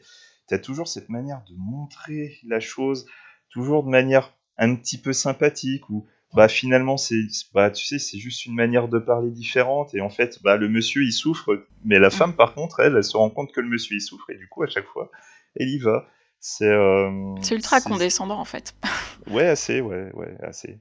tu 0.49 0.55
as 0.55 0.59
toujours 0.59 0.89
cette 0.89 1.09
manière 1.11 1.43
de 1.49 1.55
montrer 1.57 2.39
la 2.47 2.61
chose, 2.61 3.07
toujours 3.51 3.85
de 3.85 3.91
manière 3.91 4.35
un 4.57 4.75
petit 4.75 4.99
peu 5.01 5.13
sympathique, 5.13 5.89
où 5.91 6.07
bah, 6.35 6.49
finalement, 6.49 6.97
c'est 6.97 7.21
bah, 7.55 7.71
tu 7.71 7.85
sais, 7.85 7.99
c'est 7.99 8.19
juste 8.19 8.45
une 8.47 8.55
manière 8.55 8.89
de 8.89 8.99
parler 8.99 9.31
différente, 9.31 9.95
et 9.95 10.01
en 10.01 10.11
fait, 10.11 10.43
bah, 10.43 10.57
le 10.57 10.69
monsieur, 10.69 11.03
il 11.05 11.13
souffre, 11.13 11.65
mais 11.85 11.99
la 11.99 12.11
femme, 12.11 12.35
par 12.35 12.55
contre, 12.55 12.81
elle, 12.81 12.97
elle 12.97 13.05
se 13.05 13.17
rend 13.17 13.31
compte 13.31 13.53
que 13.53 13.61
le 13.61 13.69
monsieur, 13.69 13.97
il 13.97 14.01
souffre, 14.01 14.31
et 14.31 14.37
du 14.37 14.49
coup, 14.49 14.63
à 14.63 14.67
chaque 14.69 14.87
fois, 14.87 15.11
elle 15.57 15.69
y 15.69 15.79
va. 15.79 16.07
C'est 16.41 16.67
euh, 16.67 17.35
C'est 17.43 17.55
ultra 17.55 17.81
c'est- 17.81 17.89
condescendant, 17.89 18.39
en 18.39 18.45
fait. 18.45 18.75
Ouais, 19.31 19.47
assez, 19.47 19.81
ouais, 19.83 20.11
ouais, 20.15 20.37
assez. 20.43 20.79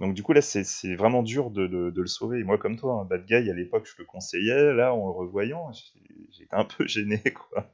Donc 0.00 0.12
du 0.14 0.22
coup 0.22 0.32
là, 0.32 0.42
c'est 0.42 0.64
c'est 0.64 0.94
vraiment 0.96 1.22
dur 1.22 1.50
de, 1.50 1.66
de- 1.68 1.90
de 1.90 2.00
le 2.00 2.06
sauver. 2.08 2.40
Et 2.40 2.44
moi, 2.44 2.58
comme 2.58 2.76
toi, 2.76 3.00
un 3.00 3.04
Bad 3.04 3.24
Guy, 3.26 3.34
à 3.48 3.54
l'époque, 3.54 3.86
je 3.86 3.94
le 3.98 4.04
conseillais. 4.04 4.74
Là, 4.74 4.92
en 4.92 5.06
le 5.06 5.12
revoyant, 5.12 5.70
j'étais 5.72 6.54
un 6.54 6.64
peu 6.64 6.84
gêné, 6.88 7.22
quoi. 7.22 7.70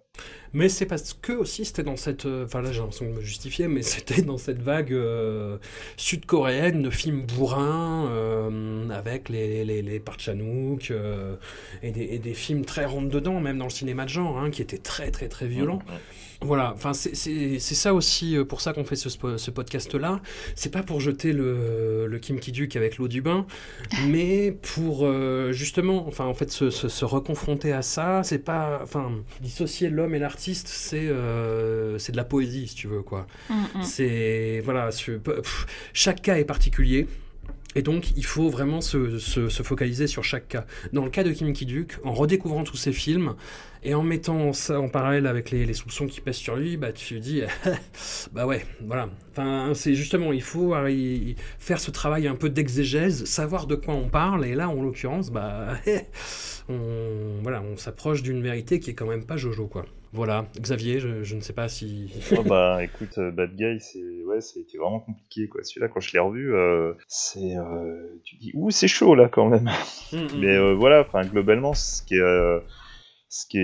Mais 0.52 0.68
c'est 0.68 0.84
parce 0.84 1.14
que 1.14 1.32
aussi 1.32 1.64
c'était 1.64 1.82
dans 1.82 1.96
cette. 1.96 2.26
euh, 2.26 2.44
Enfin 2.44 2.60
là 2.60 2.70
j'ai 2.70 2.80
l'impression 2.80 3.06
de 3.06 3.12
me 3.12 3.20
justifier, 3.22 3.66
mais 3.68 3.80
c'était 3.92 4.20
dans 4.22 4.36
cette 4.36 4.60
vague 4.60 4.92
euh, 4.92 5.56
sud-coréenne 5.96 6.82
de 6.82 6.90
films 6.90 7.22
bourrins 7.24 8.06
euh, 8.10 8.88
avec 8.90 9.28
les, 9.30 9.64
les, 9.64 9.80
les 9.80 9.98
Park 10.00 10.20
Chan-wook 10.20 10.90
euh, 10.90 11.36
et, 11.82 11.90
des, 11.92 12.02
et 12.04 12.18
des 12.18 12.34
films 12.34 12.64
très 12.66 12.84
rentre-dedans, 12.84 13.40
même 13.40 13.56
dans 13.58 13.64
le 13.64 13.70
cinéma 13.70 14.04
de 14.04 14.10
genre, 14.10 14.38
hein, 14.38 14.50
qui 14.50 14.60
étaient 14.62 14.76
très 14.78 15.10
très 15.10 15.28
très 15.28 15.46
violents. 15.46 15.78
Voilà, 16.44 16.72
enfin 16.74 16.92
c'est- 16.92 17.58
ça 17.58 17.94
aussi 17.94 18.36
euh, 18.36 18.44
pour 18.44 18.60
ça 18.60 18.72
qu'on 18.72 18.84
fait 18.84 18.96
ce, 18.96 19.08
ce 19.08 19.50
podcast-là. 19.50 20.20
C'est 20.54 20.70
pas 20.72 20.82
pour 20.82 21.00
jeter 21.00 21.32
le, 21.32 22.06
le 22.06 22.18
Kim 22.18 22.38
Ki-duk 22.40 22.76
avec 22.76 22.98
l'eau 22.98 23.08
du 23.08 23.22
bain, 23.22 23.46
mais 24.08 24.52
pour 24.74 25.06
euh, 25.06 25.52
justement, 25.52 26.06
enfin 26.06 26.24
en 26.24 26.34
fait 26.34 26.50
se, 26.50 26.70
se, 26.70 26.88
se 26.88 27.04
reconfronter 27.04 27.72
à 27.72 27.82
ça. 27.82 28.22
C'est 28.24 28.38
pas, 28.38 28.80
enfin 28.82 29.10
dissocier 29.40 29.88
l'homme 29.90 30.14
et 30.14 30.18
l'artiste, 30.18 30.68
c'est 30.68 31.08
euh, 31.08 31.98
c'est 31.98 32.12
de 32.12 32.16
la 32.16 32.24
poésie 32.24 32.68
si 32.68 32.74
tu 32.74 32.86
veux 32.88 33.02
quoi. 33.02 33.26
Mm, 33.48 33.54
mm. 33.54 33.82
C'est 33.82 34.60
voilà, 34.64 34.88
pff, 34.88 35.66
chaque 35.92 36.22
cas 36.22 36.36
est 36.36 36.44
particulier. 36.44 37.06
Et 37.74 37.80
donc, 37.80 38.10
il 38.18 38.24
faut 38.26 38.50
vraiment 38.50 38.82
se, 38.82 39.18
se- 39.18 39.48
se 39.48 39.62
focaliser 39.62 40.06
sur 40.06 40.22
chaque 40.22 40.46
cas. 40.46 40.66
Dans 40.92 41.04
le 41.04 41.10
cas 41.10 41.24
de 41.24 41.32
Kim 41.32 41.54
Ki-duk, 41.54 41.98
en 42.04 42.12
redécouvrant 42.12 42.64
tous 42.64 42.76
ses 42.76 42.92
films 42.92 43.34
et 43.84 43.94
en 43.94 44.02
mettant 44.02 44.52
ça 44.52 44.80
en 44.80 44.88
parallèle 44.88 45.26
avec 45.26 45.50
les, 45.50 45.64
les 45.64 45.74
soupçons 45.74 46.06
qui 46.06 46.20
pèsent 46.20 46.36
sur 46.36 46.56
lui, 46.56 46.76
bah 46.76 46.92
tu 46.92 47.14
te 47.14 47.20
dis, 47.20 47.42
bah 48.32 48.46
ouais, 48.46 48.64
voilà. 48.80 49.08
Enfin, 49.30 49.72
c'est 49.74 49.94
justement, 49.94 50.32
il 50.32 50.42
faut 50.42 50.74
faire 51.58 51.80
ce 51.80 51.90
travail 51.90 52.28
un 52.28 52.34
peu 52.34 52.50
d'exégèse, 52.50 53.24
savoir 53.24 53.66
de 53.66 53.74
quoi 53.74 53.94
on 53.94 54.08
parle. 54.08 54.46
Et 54.46 54.54
là, 54.54 54.68
en 54.68 54.82
l'occurrence, 54.82 55.30
bah, 55.30 55.74
on, 56.68 57.40
voilà, 57.42 57.62
on 57.62 57.76
s'approche 57.76 58.22
d'une 58.22 58.42
vérité 58.42 58.78
qui 58.78 58.90
est 58.90 58.94
quand 58.94 59.06
même 59.06 59.24
pas 59.24 59.36
Jojo, 59.36 59.66
quoi. 59.66 59.84
Voilà, 60.14 60.44
Xavier, 60.60 61.00
je, 61.00 61.22
je 61.22 61.36
ne 61.36 61.40
sais 61.40 61.54
pas 61.54 61.68
si. 61.68 62.12
Oh, 62.36 62.42
bah 62.42 62.84
écoute, 62.84 63.16
euh, 63.16 63.30
Bad 63.30 63.56
Guy, 63.56 63.80
c'est 63.80 64.22
ouais, 64.26 64.42
c'était 64.42 64.76
vraiment 64.76 65.00
compliqué, 65.00 65.48
quoi. 65.48 65.62
Celui-là, 65.64 65.88
quand 65.88 66.00
je 66.00 66.12
l'ai 66.12 66.18
revu, 66.18 66.54
euh, 66.54 66.92
c'est, 67.08 67.56
euh, 67.56 68.18
tu 68.22 68.36
dis, 68.36 68.50
ouh, 68.52 68.70
c'est 68.70 68.88
chaud 68.88 69.14
là 69.14 69.30
quand 69.30 69.48
même. 69.48 69.70
Mais 70.12 70.54
euh, 70.54 70.74
voilà, 70.74 71.00
enfin 71.00 71.22
globalement, 71.22 71.72
ce 71.72 72.02
qui 72.02 72.16
est, 72.16 72.20
euh, 72.20 72.60
ce 73.32 73.46
qui 73.46 73.58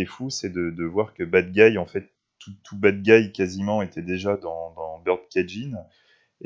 est, 0.00 0.04
fou, 0.06 0.30
c'est 0.30 0.48
de, 0.48 0.84
voir 0.84 1.12
que 1.12 1.24
Bad 1.24 1.52
Guy, 1.52 1.76
en 1.76 1.84
fait, 1.84 2.10
tout, 2.38 2.78
Bad 2.78 3.02
Guy 3.02 3.32
quasiment 3.32 3.82
était 3.82 4.00
déjà 4.00 4.38
dans, 4.38 4.72
dans 4.72 4.98
Bird 5.00 5.20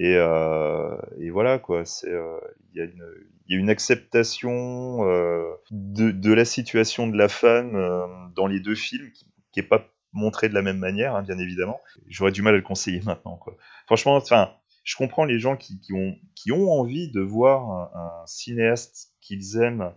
euh, 0.01 0.97
et 1.21 1.31
voilà 1.31 1.61
quoi, 1.61 1.85
euh, 2.05 2.41
il 2.73 2.79
y, 2.79 2.83
a 3.55 3.57
une- 3.57 3.71
acceptation 3.71 5.09
euh, 5.09 5.53
de, 5.71 6.33
la 6.33 6.45
situation 6.45 7.07
de 7.07 7.17
la 7.17 7.29
femme 7.29 8.33
dans 8.35 8.49
les 8.49 8.59
deux 8.59 8.75
films 8.75 9.09
qui, 9.13 9.27
qui 9.53 9.61
est 9.61 9.69
pas 9.69 9.87
montrée 10.13 10.49
de 10.49 10.55
la 10.55 10.63
même 10.63 10.79
manière, 10.79 11.15
hein, 11.15 11.23
bien 11.23 11.39
évidemment. 11.39 11.81
J'aurais 12.09 12.33
du 12.33 12.43
mal 12.43 12.55
à 12.55 12.57
le 12.57 12.63
conseiller 12.65 13.03
maintenant. 13.07 13.39
Franchement, 13.87 14.17
enfin, 14.17 14.51
je 14.83 14.97
comprends 14.97 15.25
les 15.25 15.39
gens 15.39 15.57
qui, 15.57 15.79
ont 15.93 16.71
envie 16.73 17.09
de 17.13 17.21
voir 17.21 17.95
un, 17.95 18.27
cinéaste 18.27 19.13
qu'ils 19.21 19.59
aiment 19.59 19.93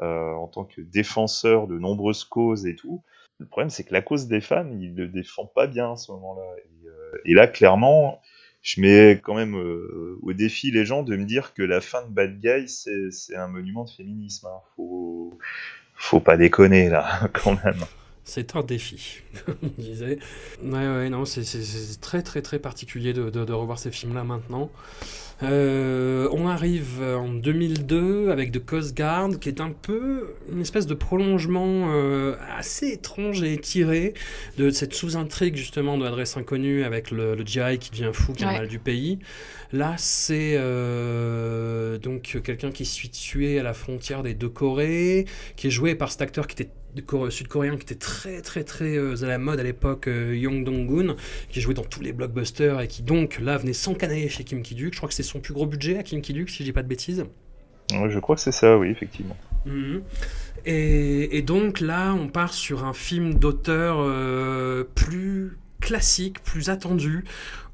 en 0.00 0.46
tant 0.48 0.64
que 0.64 0.80
défenseur 0.80 1.66
de 1.66 1.78
nombreuses 1.78 2.24
causes 2.24 2.66
et 2.66 2.76
tout. 2.76 3.02
Le 3.38 3.46
problème, 3.46 3.70
c'est 3.70 3.84
que 3.84 3.92
la 3.92 4.02
cause 4.02 4.28
des 4.28 4.40
femmes, 4.40 4.72
il 4.80 4.94
le 4.94 5.08
défend 5.08 5.44
pas 5.46 5.66
bien 5.66 5.92
à 5.92 5.96
ce 5.96 6.10
moment-là. 6.12 6.42
Et, 6.58 6.88
euh, 6.88 7.34
là, 7.34 7.46
clairement, 7.46 8.20
je 8.62 8.80
mets 8.80 9.20
quand 9.22 9.34
même 9.34 9.56
euh, 9.56 10.18
au 10.22 10.32
défi 10.32 10.70
les 10.70 10.84
gens 10.86 11.02
de 11.02 11.16
me 11.16 11.24
dire 11.24 11.52
que 11.54 11.62
la 11.62 11.80
fin 11.80 12.02
de 12.06 12.08
Bad 12.10 12.38
Guy, 12.38 12.68
c'est 12.68 13.36
un 13.36 13.48
monument 13.48 13.84
de 13.84 13.90
féminisme. 13.90 14.46
hein. 14.46 14.60
Faut, 14.74 15.38
faut 15.94 16.20
pas 16.20 16.36
déconner 16.36 16.88
là, 16.88 17.28
quand 17.32 17.62
même. 17.64 17.80
C'est 18.28 18.56
un 18.56 18.62
défi, 18.62 19.20
on 19.62 19.80
disait. 19.80 20.18
Ouais, 20.60 20.72
ouais, 20.72 21.08
non, 21.10 21.24
c'est- 21.24 22.00
très, 22.00 22.22
très, 22.22 22.42
très 22.42 22.58
particulier 22.58 23.12
de, 23.12 23.30
de- 23.30 23.44
de 23.44 23.52
revoir 23.52 23.78
ces 23.78 23.92
films-là 23.92 24.24
maintenant. 24.24 24.68
Euh, 25.44 26.28
on 26.32 26.48
arrive 26.48 27.02
en 27.02 27.28
2002 27.28 28.30
avec 28.30 28.50
The 28.50 28.64
Coast 28.64 28.96
Guard, 28.96 29.38
qui 29.38 29.48
est 29.50 29.60
un 29.60 29.70
peu 29.70 30.34
une 30.50 30.60
espèce 30.60 30.86
de 30.86 30.94
prolongement 30.94 31.92
euh, 31.92 32.34
assez 32.56 32.88
étrange 32.88 33.42
et 33.44 33.52
étiré 33.52 34.14
de 34.58 34.70
cette 34.70 34.94
sous-intrigue 34.94 35.54
justement 35.54 35.96
de 35.96 36.02
l'adresse 36.04 36.36
inconnue 36.36 36.82
avec 36.84 37.12
le, 37.12 37.36
le 37.36 37.46
GI 37.46 37.78
qui 37.78 37.90
devient 37.90 38.10
fou, 38.12 38.32
qui 38.32 38.42
a 38.44 38.48
Ouais. 38.48 38.54
mal 38.54 38.68
du 38.68 38.78
pays. 38.80 39.20
Là, 39.72 39.94
c'est 39.98 40.54
euh, 40.56 41.98
donc 41.98 42.40
quelqu'un 42.42 42.70
qui 42.72 42.84
se 42.86 42.94
suit 42.94 43.10
tué 43.10 43.60
à 43.60 43.62
la 43.62 43.74
frontière 43.74 44.22
des 44.24 44.34
deux 44.34 44.48
Corées, 44.48 45.26
qui 45.56 45.68
est 45.68 45.70
joué 45.70 45.94
par 45.94 46.10
cet 46.10 46.22
acteur 46.22 46.46
qui 46.46 46.60
était 46.62 46.70
sud-coréen 47.30 47.76
qui 47.76 47.82
était 47.82 47.94
très 47.94 48.40
très 48.42 48.64
très 48.64 48.96
euh, 48.96 49.22
à 49.22 49.26
la 49.26 49.38
mode 49.38 49.60
à 49.60 49.62
l'époque, 49.62 50.08
euh, 50.08 50.36
Yong 50.36 50.64
Dong-gun, 50.64 51.16
qui 51.48 51.60
jouait 51.60 51.74
dans 51.74 51.84
tous 51.84 52.00
les 52.00 52.12
blockbusters 52.12 52.80
et 52.80 52.88
qui 52.88 53.02
donc 53.02 53.38
là 53.40 53.56
venait 53.58 53.72
s'encanailler 53.72 54.28
chez 54.28 54.44
Kim 54.44 54.62
Ki-duk. 54.62 54.92
Je 54.92 54.98
crois 54.98 55.08
que 55.08 55.14
c'est 55.14 55.22
son 55.22 55.40
plus 55.40 55.54
gros 55.54 55.66
budget 55.66 55.98
à 55.98 56.02
Kim 56.02 56.20
Ki-duk, 56.20 56.48
si 56.48 56.58
je 56.58 56.64
dis 56.64 56.72
pas 56.72 56.82
de 56.82 56.88
bêtises. 56.88 57.24
je 57.90 58.18
crois 58.18 58.36
que 58.36 58.42
c'est 58.42 58.52
ça, 58.52 58.76
oui, 58.78 58.90
effectivement. 58.90 59.36
Mhm. 59.64 60.02
Et, 60.64 61.42
donc 61.42 61.80
là, 61.80 62.12
on 62.12 62.28
part 62.28 62.52
sur 62.52 62.84
un 62.84 62.92
film 62.92 63.34
d'auteur 63.34 63.98
plus 64.94 65.58
classique, 65.86 66.42
plus 66.42 66.68
attendu, 66.68 67.22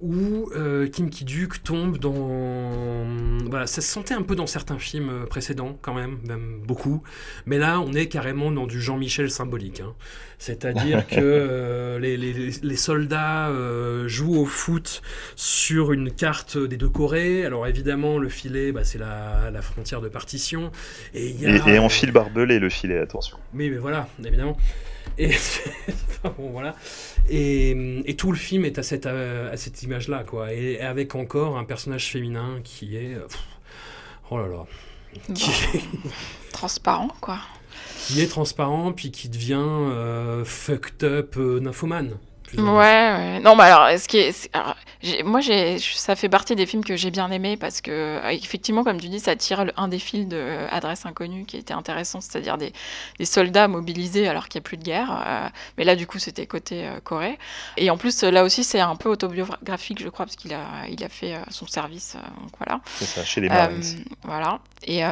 où 0.02 0.50
euh, 0.54 0.86
Kim 0.86 1.08
Ki-duk 1.08 1.62
tombe 1.62 1.96
dans... 1.96 3.06
Voilà, 3.48 3.66
ça 3.66 3.80
se 3.80 3.88
sentait 3.88 4.12
un 4.12 4.20
peu 4.20 4.36
dans 4.36 4.46
certains 4.46 4.78
films 4.78 5.08
euh, 5.08 5.26
précédents 5.26 5.78
quand 5.80 5.94
même, 5.94 6.18
même 6.28 6.60
beaucoup, 6.62 7.02
mais 7.46 7.56
là 7.56 7.80
on 7.80 7.94
est 7.94 8.08
carrément 8.08 8.52
dans 8.52 8.66
du 8.66 8.82
Jean-Michel 8.82 9.30
symbolique. 9.30 9.80
Hein. 9.80 9.94
C'est-à-dire 10.36 11.06
que 11.08 11.16
euh, 11.18 11.98
les, 11.98 12.18
les, 12.18 12.76
soldats 12.76 13.50
jouent 14.08 14.36
au 14.36 14.44
foot 14.44 15.00
sur 15.34 15.92
une 15.92 16.10
carte 16.12 16.58
des 16.58 16.76
deux 16.76 16.90
Corées. 16.90 17.46
Alors 17.46 17.66
évidemment 17.66 18.18
le 18.18 18.28
filet, 18.28 18.72
bah, 18.72 18.84
c'est 18.84 18.98
la, 18.98 19.50
la, 19.50 19.62
frontière 19.62 20.02
de 20.02 20.10
partition. 20.10 20.70
Et, 21.14 21.30
y 21.30 21.46
a, 21.46 21.66
et, 21.66 21.78
en 21.78 21.88
fil 21.88 22.12
barbelé 22.12 22.58
le 22.58 22.68
filet, 22.68 22.98
attention. 22.98 23.38
Oui 23.54 23.70
mais 23.70 23.78
voilà, 23.78 24.06
évidemment. 24.22 24.58
Et 25.18 25.30
bon, 26.24 26.50
voilà. 26.50 26.74
Et, 27.28 27.70
et, 28.06 28.16
tout 28.16 28.32
le 28.32 28.38
film 28.38 28.64
est 28.64 28.78
à 28.78 28.82
cette, 28.82 29.06
à 29.06 29.56
cette 29.56 29.82
image-là, 29.82 30.24
quoi. 30.24 30.52
Et 30.52 30.80
avec 30.80 31.14
encore 31.14 31.58
un 31.58 31.64
personnage 31.64 32.10
féminin 32.10 32.60
qui 32.64 32.96
est. 32.96 33.16
oh 34.30 34.38
là 34.38 34.48
là. 34.48 34.66
Qui 35.34 35.50
Transparent, 36.52 37.10
quoi. 37.20 37.38
Qui 38.06 38.20
est 38.20 38.26
transparent, 38.26 38.92
puis 38.92 39.10
qui 39.10 39.28
devient 39.28 39.54
euh, 39.58 40.44
fucked 40.44 41.04
up 41.04 41.36
euh, 41.36 41.60
nymphomane. 41.60 42.16
Ouais, 42.58 42.64
ouais. 42.64 43.40
Non, 43.40 43.56
mais 43.56 43.64
alors, 43.64 43.98
ce 43.98 44.08
qui 44.08 44.18
est, 44.18 44.50
moi, 45.24 45.40
ça 45.42 46.14
fait 46.14 46.28
partie 46.28 46.54
des 46.54 46.66
films 46.66 46.84
que 46.84 46.96
j'ai 46.96 47.10
bien 47.10 47.30
aimés 47.30 47.56
parce 47.56 47.80
que, 47.80 47.90
euh, 47.90 48.28
effectivement, 48.30 48.84
comme 48.84 49.00
tu 49.00 49.08
dis, 49.08 49.18
ça 49.18 49.34
tire 49.34 49.64
un 49.76 49.88
des 49.88 49.98
fils 49.98 50.28
de 50.28 50.66
Adresse 50.70 51.06
inconnue 51.06 51.44
qui 51.44 51.56
était 51.56 51.74
intéressant, 51.74 52.20
c'est-à-dire 52.20 52.56
des, 52.56 52.72
des, 53.18 53.24
soldats 53.24 53.66
mobilisés 53.66 54.28
alors 54.28 54.48
qu'il 54.48 54.60
n'y 54.60 54.62
a 54.62 54.66
plus 54.68 54.76
de 54.76 54.84
guerre. 54.84 55.24
Euh, 55.26 55.48
mais 55.76 55.84
là, 55.84 55.96
du 55.96 56.06
coup, 56.06 56.18
c'était 56.18 56.46
côté 56.46 56.86
euh, 56.86 57.00
Corée. 57.02 57.38
Et 57.76 57.90
en 57.90 57.96
plus, 57.96 58.22
là 58.22 58.44
aussi, 58.44 58.62
c'est 58.62 58.80
un 58.80 58.94
peu 58.94 59.08
autobiographique, 59.08 60.00
je 60.00 60.08
crois, 60.08 60.26
parce 60.26 60.36
qu'il 60.36 60.54
a, 60.54 60.86
il 60.88 61.02
a 61.02 61.08
fait 61.08 61.34
son 61.50 61.66
service. 61.66 62.16
donc 62.40 62.52
voilà. 62.58 62.80
C'est 62.96 63.06
ça, 63.06 63.24
chez 63.24 63.40
les 63.40 63.48
Marines. 63.48 63.82
voilà. 64.22 64.60
Et, 64.84 65.02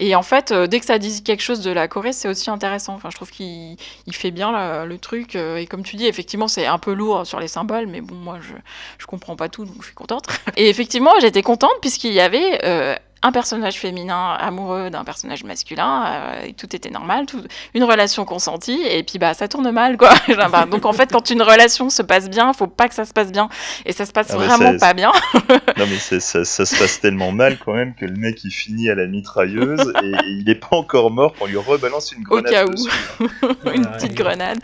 et 0.00 0.14
en 0.14 0.22
fait, 0.22 0.52
dès 0.52 0.80
que 0.80 0.86
ça 0.86 0.98
dit 0.98 1.22
quelque 1.22 1.42
chose 1.42 1.60
de 1.60 1.70
la 1.70 1.88
Corée, 1.88 2.12
c'est 2.12 2.28
aussi 2.28 2.50
intéressant. 2.50 2.94
Enfin, 2.94 3.10
je 3.10 3.16
trouve 3.16 3.30
qu'il 3.30 3.76
il 4.06 4.14
fait 4.14 4.30
bien 4.30 4.84
le 4.84 4.98
truc. 4.98 5.36
et 5.36 5.66
comme 5.66 5.82
tu 5.82 5.96
dis, 5.96 6.06
effectivement, 6.06 6.23
c'est 6.48 6.66
un 6.66 6.78
peu 6.78 6.92
lourd 6.92 7.26
sur 7.26 7.40
les 7.40 7.48
symboles, 7.48 7.86
mais 7.86 8.00
bon, 8.00 8.14
moi, 8.14 8.38
je 8.40 8.54
je 8.98 9.06
comprends 9.06 9.36
pas 9.36 9.48
tout, 9.48 9.64
donc 9.64 9.76
je 9.80 9.86
suis 9.86 9.94
contente. 9.94 10.26
Et 10.56 10.68
effectivement, 10.68 11.12
j'étais 11.20 11.42
contente 11.42 11.74
puisqu'il 11.80 12.12
y 12.12 12.20
avait 12.20 12.60
euh, 12.64 12.94
un 13.24 13.32
personnage 13.32 13.78
féminin 13.78 14.36
amoureux 14.38 14.90
d'un 14.90 15.02
personnage 15.02 15.44
masculin, 15.44 16.04
euh, 16.06 16.44
et 16.44 16.52
tout 16.52 16.76
était 16.76 16.90
normal, 16.90 17.24
tout, 17.24 17.42
une 17.72 17.84
relation 17.84 18.26
consentie, 18.26 18.82
et 18.86 19.02
puis 19.02 19.18
bah 19.18 19.32
ça 19.32 19.48
tourne 19.48 19.70
mal 19.70 19.96
quoi. 19.96 20.10
Bah, 20.52 20.66
donc 20.66 20.84
en 20.84 20.92
fait, 20.92 21.10
quand 21.10 21.30
une 21.30 21.40
relation 21.40 21.88
se 21.88 22.02
passe 22.02 22.28
bien, 22.28 22.52
faut 22.52 22.66
pas 22.66 22.86
que 22.86 22.94
ça 22.94 23.06
se 23.06 23.14
passe 23.14 23.32
bien, 23.32 23.48
et 23.86 23.92
ça 23.92 24.04
se 24.04 24.12
passe 24.12 24.28
ah, 24.30 24.36
vraiment 24.36 24.76
pas 24.78 24.92
bien. 24.92 25.10
non 25.78 25.86
mais 25.88 25.96
ça, 25.96 26.20
ça, 26.20 26.66
se 26.66 26.78
passe 26.78 27.00
tellement 27.00 27.32
mal 27.32 27.56
quand 27.64 27.72
même 27.72 27.94
que 27.94 28.04
le 28.04 28.16
mec 28.16 28.44
il 28.44 28.50
finit 28.50 28.90
à 28.90 28.94
la 28.94 29.06
mitrailleuse 29.06 29.90
et, 30.02 30.12
il 30.26 30.50
est 30.50 30.54
pas 30.56 30.76
encore 30.76 31.10
mort 31.10 31.32
qu'on 31.34 31.46
lui 31.46 31.56
rebalance 31.56 32.12
une 32.12 32.24
grenade. 32.24 32.46
Au 32.46 32.50
cas 32.50 32.66
où, 32.66 33.70
une 33.74 33.86
petite 33.86 34.14
grenade. 34.14 34.58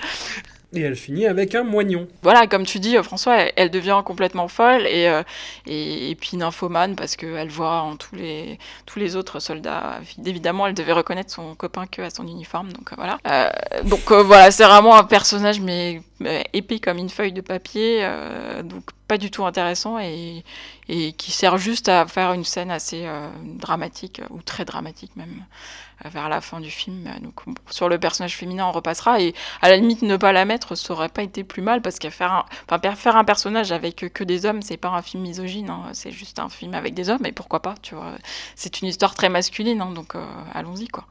Et 0.73 0.83
elle 0.83 0.95
finit 0.95 1.27
avec 1.27 1.57
un 1.57 1.65
moignon. 1.65 2.07
Voilà, 2.23 2.47
comme 2.47 2.65
tu 2.65 2.79
dis, 2.79 2.97
François, 3.03 3.39
elle, 3.57 3.71
devient 3.71 4.03
complètement 4.05 4.47
folle 4.47 4.87
et, 4.87 5.09
euh, 5.09 5.23
et, 5.67 6.17
puis 6.21 6.37
nymphomane 6.37 6.95
parce 6.95 7.17
qu'elle 7.17 7.49
voit 7.49 7.81
en 7.81 7.97
tous 7.97 8.15
les, 8.15 8.57
tous 8.87 9.01
les 9.01 9.17
autres 9.17 9.41
soldats. 9.41 10.01
Évidemment, 10.25 10.69
elle 10.69 10.75
devait 10.75 10.93
reconnaître 10.93 11.31
son 11.31 11.57
copain 11.57 11.87
que 11.87 12.03
à 12.03 12.11
son 12.11 12.27
uniforme, 12.29 12.73
donc 12.73 12.93
euh, 12.93 12.97
voilà. 12.97 13.19
Euh, 13.27 13.51
donc 13.85 14.13
voilà, 14.13 14.53
c'est 14.53 14.65
vraiment 14.65 14.97
un 14.97 15.03
personnage 15.03 15.61
mais, 15.61 16.03
épais 16.53 16.79
comme 16.79 16.99
une 16.99 17.11
feuille 17.11 17.33
de 17.33 17.41
papier, 17.41 18.09
donc 18.63 18.85
pas 19.11 19.19
du 19.19 19.33
tout 19.33 19.45
intéressant 19.45 19.99
et, 19.99 20.45
qui 20.87 21.33
sert 21.33 21.59
juste 21.59 21.89
à 21.89 22.07
faire 22.07 22.33
une 22.33 22.45
scène 22.45 22.71
assez 22.71 23.09
dramatique 23.43 24.23
ou 24.31 24.41
très 24.41 24.65
dramatique 24.65 25.17
même 25.17 25.45
vers 26.05 26.29
la 26.29 26.41
fin 26.41 26.61
du 26.61 26.71
film. 26.71 27.09
Donc 27.21 27.41
sur 27.71 27.89
le 27.89 27.99
personnage 27.99 28.37
féminin, 28.37 28.67
on 28.67 28.73
repassera. 28.73 29.21
Et 29.21 29.35
à 29.63 29.69
la 29.69 29.79
limite, 29.79 30.03
ne 30.03 30.17
pas 30.17 30.33
la 30.33 30.45
mettre, 30.45 30.77
ça 30.77 30.93
aurait 30.93 31.09
pas 31.09 31.25
été 31.25 31.43
plus 31.43 31.61
mal 31.61 31.83
parce 31.83 31.99
qu'à 31.99 32.11
faire 32.11 32.47
un, 32.71 32.95
faire 32.95 33.17
un 33.17 33.25
personnage 33.25 33.73
avec 33.73 33.97
que 33.97 34.23
des 34.23 34.47
hommes, 34.47 34.63
c'est 34.63 34.77
pas 34.77 34.91
un 34.91 35.03
film 35.03 35.25
misogyne. 35.25 35.71
Hein. 35.71 35.91
c'est 35.93 36.13
juste 36.13 36.39
un 36.39 36.49
film 36.49 36.75
avec 36.75 36.95
des 36.95 37.11
hommes. 37.11 37.27
Et 37.27 37.33
pourquoi 37.33 37.61
pas 37.63 37.75
Tu 37.83 37.97
vois, 37.97 38.15
c'est 38.55 38.81
une 38.81 38.87
histoire 38.87 39.17
très 39.17 39.29
masculine. 39.29 39.81
Hein, 39.81 39.91
donc 39.91 40.15
euh, 40.15 40.25
allons-y 40.55 40.87
quoi. 40.87 41.07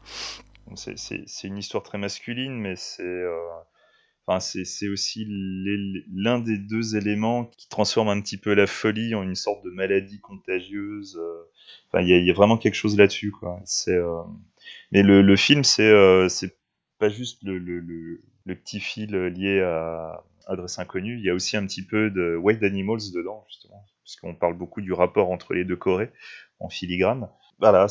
C'est 0.76 1.48
une 1.48 1.58
histoire 1.58 1.84
très 1.84 1.98
masculine, 1.98 2.56
mais 2.56 2.76
c'est 2.78 3.04
euh, 3.04 3.36
C'est 4.40 4.88
aussi 4.88 5.26
l'un 6.14 6.40
des 6.40 6.58
deux 6.58 6.96
éléments 6.96 7.46
qui 7.46 7.68
transforme 7.68 8.10
un 8.10 8.22
petit 8.22 8.38
peu 8.38 8.54
la 8.54 8.68
folie 8.68 9.16
en 9.16 9.24
une 9.24 9.36
sorte 9.36 9.64
de 9.64 9.72
maladie 9.72 10.20
contagieuse. 10.20 11.18
Euh. 11.20 11.50
Enfin, 11.88 12.04
il 12.04 12.26
y, 12.26 12.30
a 12.30 12.34
vraiment 12.34 12.58
quelque 12.58 12.76
chose 12.76 12.96
là-dessus. 12.96 13.34
C'est 13.66 13.98
mais 14.92 15.04
le, 15.04 15.36
film, 15.36 15.64
c'est 15.64 15.90
euh, 15.90 16.28
pas 17.00 17.10
juste 17.10 17.42
le, 17.44 18.22
petit 18.46 18.80
fil 18.80 19.16
lié 19.16 19.62
à 19.62 20.24
Adresse 20.48 20.80
Inconnue, 20.80 21.18
il 21.18 21.24
y 21.24 21.30
a 21.30 21.34
aussi 21.34 21.58
un 21.58 21.66
petit 21.66 21.84
peu 21.84 22.10
de 22.10 22.36
White 22.36 22.64
Animals 22.64 23.12
dedans, 23.14 23.46
justement, 23.48 23.86
puisqu'on 24.04 24.34
parle 24.34 24.58
beaucoup 24.58 24.82
du 24.82 24.94
rapport 24.94 25.30
entre 25.30 25.54
les 25.54 25.64
deux 25.64 25.76
Corées 25.76 26.12
en 26.60 26.70
filigrane. 26.70 27.30
Voilà, 27.60 27.88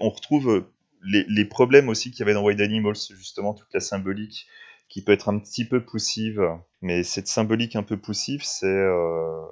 on 0.00 0.10
retrouve 0.10 0.66
les, 1.04 1.24
les 1.28 1.44
problèmes 1.44 1.88
aussi 1.88 2.10
qu'il 2.10 2.20
y 2.20 2.22
avait 2.22 2.34
dans 2.34 2.42
White 2.42 2.60
Animals, 2.60 2.96
justement, 3.16 3.54
toute 3.54 3.72
la 3.72 3.80
symbolique 3.80 4.46
qui 4.94 5.02
peut 5.02 5.10
être 5.10 5.28
un 5.28 5.40
petit 5.40 5.64
peu 5.64 5.84
poussive, 5.84 6.40
mais 6.80 7.02
cette 7.02 7.26
symbolique 7.26 7.74
un 7.74 7.82
peu 7.82 7.96
poussive, 7.96 8.44
c'est 8.44 8.66
euh, 8.66 9.42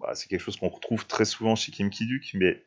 bah, 0.00 0.14
quelque 0.26 0.40
chose 0.40 0.56
qu'on 0.56 0.70
retrouve 0.70 1.06
très 1.06 1.26
souvent 1.26 1.54
chez 1.54 1.70
Kim 1.70 1.90
Ki-duk, 1.90 2.30
mais 2.32 2.64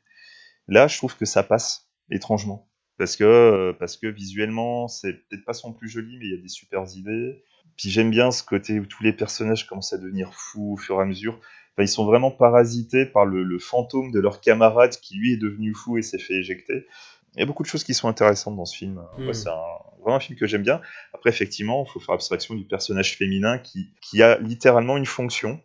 là, 0.68 0.88
je 0.88 0.96
trouve 0.96 1.18
que 1.18 1.26
ça 1.26 1.42
passe 1.42 1.90
étrangement. 2.12 2.70
Parce 3.00 3.16
que 3.16 3.24
euh, 3.24 3.74
parce 3.74 3.98
que 3.98 4.06
visuellement 4.06 4.88
c'est 4.88 5.14
peut-être 5.14 5.46
pas 5.46 5.54
son 5.54 5.72
plus 5.72 5.88
joli 5.88 6.18
mais 6.18 6.26
il 6.26 6.32
y 6.36 6.38
a 6.38 6.42
des 6.42 6.50
super 6.50 6.84
idées. 6.96 7.44
Puis 7.78 7.90
j'aime 7.90 8.12
bien 8.12 8.30
ce 8.30 8.44
côté 8.44 8.80
où 8.80 8.86
tous 8.86 9.02
les 9.02 9.14
personnages 9.14 9.66
commencent 9.66 9.94
à 9.94 9.98
devenir 9.98 10.36
fous 10.36 10.74
au 10.74 10.78
fur 10.78 11.00
et 11.00 11.02
à 11.02 11.06
mesure. 11.06 11.40
Ils 11.80 11.88
sont 11.88 12.06
vraiment 12.06 12.32
parasités 12.32 13.06
par 13.06 13.26
le, 13.26 13.60
fantôme 13.60 14.12
de 14.12 14.20
leur 14.20 14.42
camarade 14.42 14.96
qui 15.00 15.16
lui 15.16 15.34
est 15.34 15.38
devenu 15.38 15.74
fou 15.74 15.98
et 15.98 16.02
s'est 16.02 16.18
fait 16.18 16.36
éjecter 16.36 16.88
il 17.38 17.42
y 17.42 17.44
a 17.44 17.46
beaucoup 17.46 17.64
de 17.64 17.68
choses 17.68 17.84
qui 17.84 17.94
sont 17.94 18.10
intéressantes 18.10 18.56
dans 18.56 18.66
ce 18.66 18.76
film 18.76 19.02
mm. 19.18 19.34
c'est 19.34 19.50
un, 19.50 19.62
vraiment 20.02 20.18
un 20.18 20.20
film 20.20 20.38
que 20.38 20.48
j'aime 20.48 20.64
bien 20.64 20.82
après 21.14 21.30
effectivement 21.30 21.86
il 21.88 21.92
faut 21.92 22.00
faire 22.00 22.16
abstraction 22.16 22.56
du 22.56 22.66
personnage 22.66 23.16
féminin 23.16 23.58
qui, 23.60 23.94
qui 24.02 24.22
a 24.22 24.38
littéralement 24.40 24.98
une 24.98 25.06
fonction 25.06 25.62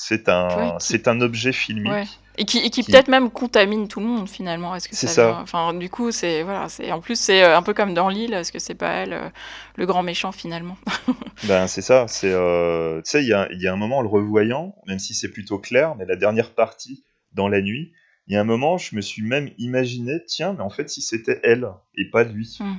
c'est 0.00 0.28
un, 0.28 0.76
c'est 0.78 1.08
un 1.08 1.20
objet 1.20 1.52
filmique. 1.52 2.20
Et 2.36 2.44
qui, 2.44 2.70
qui, 2.70 2.84
peut-être 2.84 3.08
même 3.08 3.30
contamine 3.32 3.88
tout 3.88 3.98
le 3.98 4.06
monde 4.06 4.28
finalement. 4.28 4.76
Est-ce 4.76 4.88
que 4.88 4.94
c'est 4.94 5.08
ça, 5.08 5.40
Enfin, 5.42 5.74
du 5.74 5.90
coup, 5.90 6.12
c'est 6.12 6.44
voilà, 6.44 6.68
c'est 6.68 6.92
en 6.92 7.00
plus 7.00 7.18
c'est 7.18 7.42
euh, 7.42 7.56
un 7.56 7.62
peu 7.62 7.74
comme 7.74 7.94
dans 7.94 8.08
l'île. 8.08 8.32
Est-ce 8.32 8.52
que 8.52 8.60
c'est 8.60 8.76
pas 8.76 8.92
elle 8.92 9.12
euh, 9.12 9.28
le 9.74 9.86
grand 9.86 10.04
méchant 10.04 10.30
finalement? 10.30 10.76
Ben 11.48 11.66
c'est 11.66 11.82
ça. 11.82 12.06
C'est 12.06 12.32
euh, 12.32 13.02
tu 13.02 13.10
sais, 13.10 13.22
il 13.22 13.28
y 13.28 13.32
a, 13.32 13.48
y 13.50 13.66
a 13.66 13.72
un 13.72 13.76
moment 13.76 13.98
en 13.98 14.02
le 14.02 14.08
revoyant, 14.08 14.76
même 14.86 15.00
si 15.00 15.14
c'est 15.14 15.30
plutôt 15.30 15.58
clair, 15.58 15.96
mais 15.96 16.06
la 16.06 16.14
dernière 16.14 16.54
partie 16.54 17.04
dans 17.32 17.48
la 17.48 17.60
nuit, 17.60 17.92
il 18.28 18.34
y 18.34 18.36
a 18.36 18.40
un 18.42 18.44
moment, 18.44 18.76
je 18.76 18.94
me 18.94 19.00
suis 19.00 19.22
même 19.22 19.50
imaginé, 19.56 20.22
tiens, 20.26 20.52
mais 20.52 20.62
en 20.62 20.68
fait, 20.68 20.90
si 20.90 21.00
c'était 21.00 21.40
elle 21.42 21.66
et 21.96 22.10
pas 22.10 22.24
lui. 22.24 22.58
Hmm. 22.60 22.74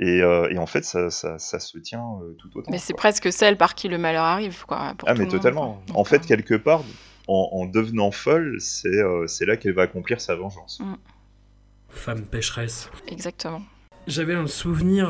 Euh, 0.00 0.48
et, 0.48 0.58
en 0.58 0.66
fait, 0.66 0.84
ça, 0.84 1.10
se 1.10 1.78
tient 1.78 2.04
euh, 2.22 2.34
tout 2.38 2.48
autant. 2.54 2.70
Mais 2.70 2.78
c'est 2.78 2.94
presque 2.94 3.32
celle 3.32 3.56
par 3.56 3.74
qui 3.74 3.88
le 3.88 3.98
malheur 3.98 4.22
arrive, 4.22 4.64
quoi. 4.64 4.94
ah, 5.06 5.14
mais 5.14 5.26
totalement. 5.26 5.82
en 5.92 6.04
fait, 6.04 6.24
quelque 6.24 6.54
part, 6.54 6.84
en, 7.26 7.66
devenant 7.66 8.12
folle, 8.12 8.58
euh, 8.86 9.26
c'est 9.26 9.46
là 9.46 9.56
qu'elle 9.56 9.74
va 9.74 9.82
accomplir 9.82 10.20
sa 10.20 10.36
vengeance. 10.36 10.78
Mm. 10.80 10.94
Femme 11.88 12.22
pécheresse. 12.22 12.88
Exactement. 13.08 13.62
J'avais 14.06 14.34
un 14.34 14.46
souvenir 14.46 15.08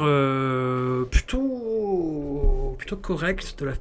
plutôt, 1.10 2.74
plutôt 2.78 2.96
correct 2.96 3.58
de 3.58 3.66
la 3.66 3.74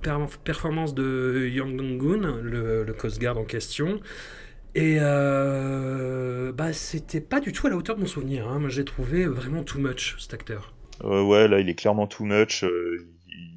performance 0.44 0.94
de 0.94 1.50
Yang 1.52 1.78
Dong-gun, 1.78 2.42
le, 2.42 2.84
le 2.84 2.94
Coast 2.94 3.20
Guard 3.20 3.38
en 3.38 3.46
question. 3.46 4.02
Et 4.76 5.00
bah, 5.00 6.74
c'était 6.74 7.22
pas 7.22 7.40
du 7.40 7.52
tout 7.52 7.68
à 7.68 7.70
la 7.70 7.76
hauteur 7.78 7.96
de 7.96 8.02
mon 8.02 8.08
souvenir. 8.08 8.48
Hein. 8.48 8.60
Moi, 8.60 8.70
j'ai 8.70 8.86
trouvé 8.86 9.26
vraiment 9.26 9.64
too 9.64 9.80
much 9.80 10.16
cet 10.20 10.34
acteur. 10.34 10.74
Euh, 11.04 11.24
ouais, 11.24 11.48
là, 11.48 11.60
il 11.60 11.70
est 11.70 11.76
clairement 11.76 12.08
too 12.08 12.26
much. 12.26 12.64
Euh, 12.64 13.08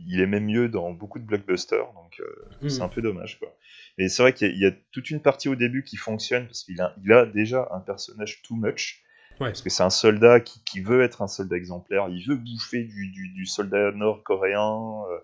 il 0.07 0.21
est 0.21 0.27
même 0.27 0.45
mieux 0.45 0.69
dans 0.69 0.93
beaucoup 0.93 1.19
de 1.19 1.25
blockbusters, 1.25 1.93
donc 1.95 2.21
euh, 2.21 2.25
hmm. 2.61 2.69
c'est 2.69 2.83
un 2.83 2.89
peu 2.89 3.01
dommage, 3.03 3.39
quoi. 3.39 3.55
Mais 3.99 4.09
c'est 4.09 4.23
vrai 4.23 4.33
qu'il 4.33 4.57
y, 4.57 4.67
a 4.67 4.71
toute 4.91 5.11
une 5.11 5.21
partie 5.21 5.49
au 5.49 5.55
début 5.55 5.85
qui 5.85 5.97
fonctionne 5.97 6.47
parce 6.47 6.65
qu'il 6.65 6.81
a, 6.81 6.95
il 7.05 7.13
a 7.13 7.27
déjà 7.27 7.69
un 7.73 7.81
personnage 7.81 8.41
too 8.43 8.55
much. 8.55 9.03
Ouais. 9.41 9.49
Parce 9.49 9.63
que 9.63 9.71
c'est 9.71 9.83
un 9.83 9.91
soldat 9.91 10.41
qui, 10.41 10.63
qui 10.65 10.81
veut 10.81 11.03
être 11.03 11.21
un 11.23 11.27
soldat 11.27 11.57
exemplaire, 11.57 12.09
il 12.11 12.25
veut 12.27 12.37
bouffer 12.37 12.85
du, 12.85 13.09
du, 13.09 13.29
du 13.29 13.47
soldat 13.47 13.93
nord-coréen, 13.93 15.03
euh, 15.11 15.19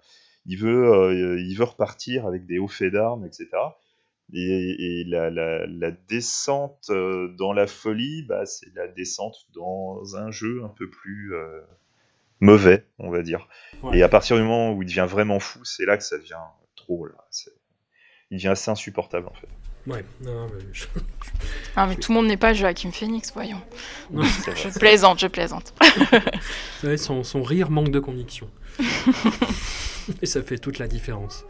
il, 0.47 0.59
veut, 0.59 0.93
euh, 0.93 1.41
il 1.41 1.55
veut 1.57 1.65
repartir 1.65 2.27
avec 2.27 2.47
des 2.47 2.59
hauts 2.59 2.69
faits 2.69 2.93
d'armes, 2.93 3.25
etc. 3.25 3.49
Et, 4.35 5.01
et 5.01 5.05
la, 5.05 5.31
la, 5.31 5.67
la 5.67 5.91
descente 5.91 6.87
euh, 6.91 7.29
dans 7.39 7.53
la 7.55 7.67
folie, 7.67 8.25
bah, 8.25 8.45
c'est 8.45 8.69
la 8.75 8.87
descente 8.87 9.37
dans 9.55 10.17
un 10.17 10.31
jeu 10.31 10.63
un 10.65 10.69
peu 10.69 10.89
plus 10.91 11.35
euh, 11.35 11.61
mauvais, 12.41 12.85
on 12.99 13.11
va 13.11 13.23
dire. 13.23 13.49
Ouais. 13.83 13.99
Et 13.99 14.03
à 14.03 14.09
partir 14.09 14.37
du 14.37 14.43
moment 14.43 14.73
où 14.73 14.83
il 14.83 14.87
devient 14.87 15.07
vraiment 15.09 15.41
fou, 15.41 15.65
c'est 15.65 15.87
là 15.87 15.97
que 15.97 16.05
ça 16.05 16.19
devient 16.19 16.37
trop. 16.77 17.07
Là. 17.07 17.15
Il 18.31 18.37
devient 18.37 18.49
assez 18.49 18.71
insupportable 18.71 19.27
en 19.29 19.35
fait. 19.35 19.49
Ouais, 19.87 20.05
non, 20.21 20.47
mais 20.55 20.63
je- 20.73 20.85
Ah, 21.75 21.87
mais 21.87 21.97
tout 21.97 22.13
le 22.13 22.17
monde 22.19 22.27
n'est 22.27 22.37
pas 22.37 22.53
Joachim 22.53 22.91
Phoenix, 22.93 23.33
voyons. 23.33 23.63
non. 24.11 24.23
Je 24.25 24.79
plaisante, 24.79 25.19
je 25.21 25.27
plaisante. 25.29 25.73
vous 25.81 26.21
savez, 26.83 26.99
son, 26.99 27.25
son 27.25 27.43
rire 27.43 27.71
manque 27.71 27.91
de 27.91 28.01
conviction. 28.01 28.51
Et 30.23 30.27
ça 30.27 30.43
fait 30.43 30.59
toute 30.59 30.79
la 30.79 30.89
différence. 30.89 31.45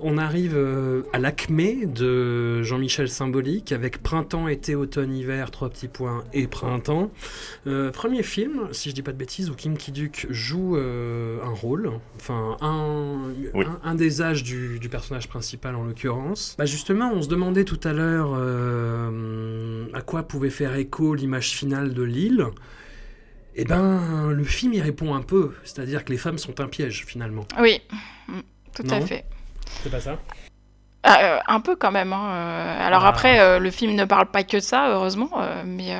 On 0.00 0.18
arrive 0.18 0.54
euh, 0.56 1.02
à 1.12 1.18
l'acmé 1.18 1.86
de 1.86 2.62
Jean-Michel 2.62 3.08
Symbolique 3.08 3.70
avec 3.72 4.02
Printemps, 4.02 4.48
été, 4.48 4.74
automne, 4.74 5.14
hiver, 5.14 5.50
trois 5.50 5.70
petits 5.70 5.88
points 5.88 6.24
et 6.32 6.46
printemps. 6.48 7.10
Euh, 7.66 7.90
premier 7.92 8.22
film, 8.24 8.68
si 8.72 8.90
je 8.90 8.94
dis 8.94 9.02
pas 9.02 9.12
de 9.12 9.16
bêtises, 9.16 9.50
où 9.50 9.54
Kim 9.54 9.76
Ki-duk 9.76 10.26
joue 10.30 10.76
euh, 10.76 11.38
un 11.44 11.50
rôle, 11.50 11.92
enfin 12.16 12.56
un, 12.60 13.32
Oui. 13.54 13.64
un, 13.64 13.80
un 13.88 13.94
des 13.94 14.20
âges 14.20 14.42
du, 14.42 14.78
du 14.80 14.88
personnage 14.88 15.28
principal 15.28 15.76
en 15.76 15.84
l'occurrence. 15.84 16.56
Bah 16.58 16.66
justement, 16.66 17.12
on 17.14 17.22
se 17.22 17.28
demandait 17.28 17.64
tout 17.64 17.80
à 17.84 17.92
l'heure 17.92 18.32
euh, 18.36 19.86
à 19.94 20.02
quoi 20.02 20.24
pouvait 20.24 20.50
faire 20.50 20.74
écho 20.74 21.14
l'image 21.14 21.50
finale 21.50 21.94
de 21.94 22.02
l'île. 22.02 22.46
Eh 23.54 23.64
ben, 23.64 24.32
le 24.32 24.42
film 24.42 24.72
y 24.72 24.80
répond 24.80 25.14
un 25.14 25.22
peu, 25.22 25.52
c'est-à-dire 25.62 26.04
que 26.04 26.10
les 26.10 26.18
femmes 26.18 26.38
sont 26.38 26.60
un 26.60 26.66
piège 26.66 27.04
finalement. 27.06 27.46
Oui, 27.60 27.80
mm, 28.26 28.40
tout 28.74 28.82
à 28.90 29.00
fait. 29.00 29.24
C'est 29.82 29.90
pas 29.90 30.00
ça 30.00 30.18
Ah, 31.02 31.18
euh, 31.22 31.38
un 31.46 31.60
peu 31.60 31.76
quand 31.76 31.92
même. 31.92 32.12
hein, 32.12 32.30
euh, 32.30 32.86
Alors 32.86 33.04
Ah. 33.04 33.08
après, 33.08 33.40
euh, 33.40 33.58
le 33.58 33.70
film 33.70 33.94
ne 33.94 34.04
parle 34.04 34.26
pas 34.30 34.42
que 34.44 34.56
de 34.56 34.62
ça, 34.62 34.88
heureusement, 34.90 35.30
euh, 35.38 35.62
mais, 35.66 35.94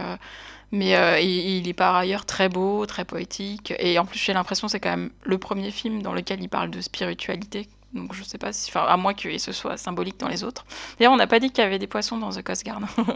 mais 0.73 1.23
il, 1.23 1.59
il 1.59 1.69
est 1.69 1.75
par 1.75 1.95
ailleurs 1.95 2.25
très 2.25 2.49
beau, 2.49 2.87
très 2.87 3.05
poétique. 3.05 3.75
Et 3.79 3.99
en 3.99 4.07
plus, 4.07 4.19
j'ai 4.19 4.33
l'impression 4.33 4.67
que 4.67 4.73
c'est 4.73 4.81
quand 4.81 4.91
même 4.91 5.11
le 5.25 5.39
premier 5.39 5.71
film 5.71 6.03
dans 6.03 6.13
lequel 6.15 6.43
il 6.43 6.49
parle 6.49 6.71
de 6.71 6.81
spiritualité. 6.81 7.69
Donc 7.95 8.13
je 8.13 8.25
sais 8.25 8.39
pas 8.39 8.53
si, 8.53 8.71
enfin, 8.71 8.85
à 8.89 8.97
moins 8.97 9.15
que 9.15 9.39
ce 9.39 9.53
soit 9.53 9.77
symbolique 9.77 10.19
dans 10.19 10.29
les 10.29 10.43
autres. 10.43 10.65
D'ailleurs, 10.99 11.13
on 11.13 11.17
n'a 11.17 11.29
pas 11.29 11.39
dit 11.39 11.51
qu'il 11.51 11.63
y 11.63 11.67
avait 11.67 11.79
des 11.79 11.87
poissons 11.87 12.19
dans 12.19 12.31
The 12.31 12.43
Coast 12.43 12.65
Guard. 12.65 12.81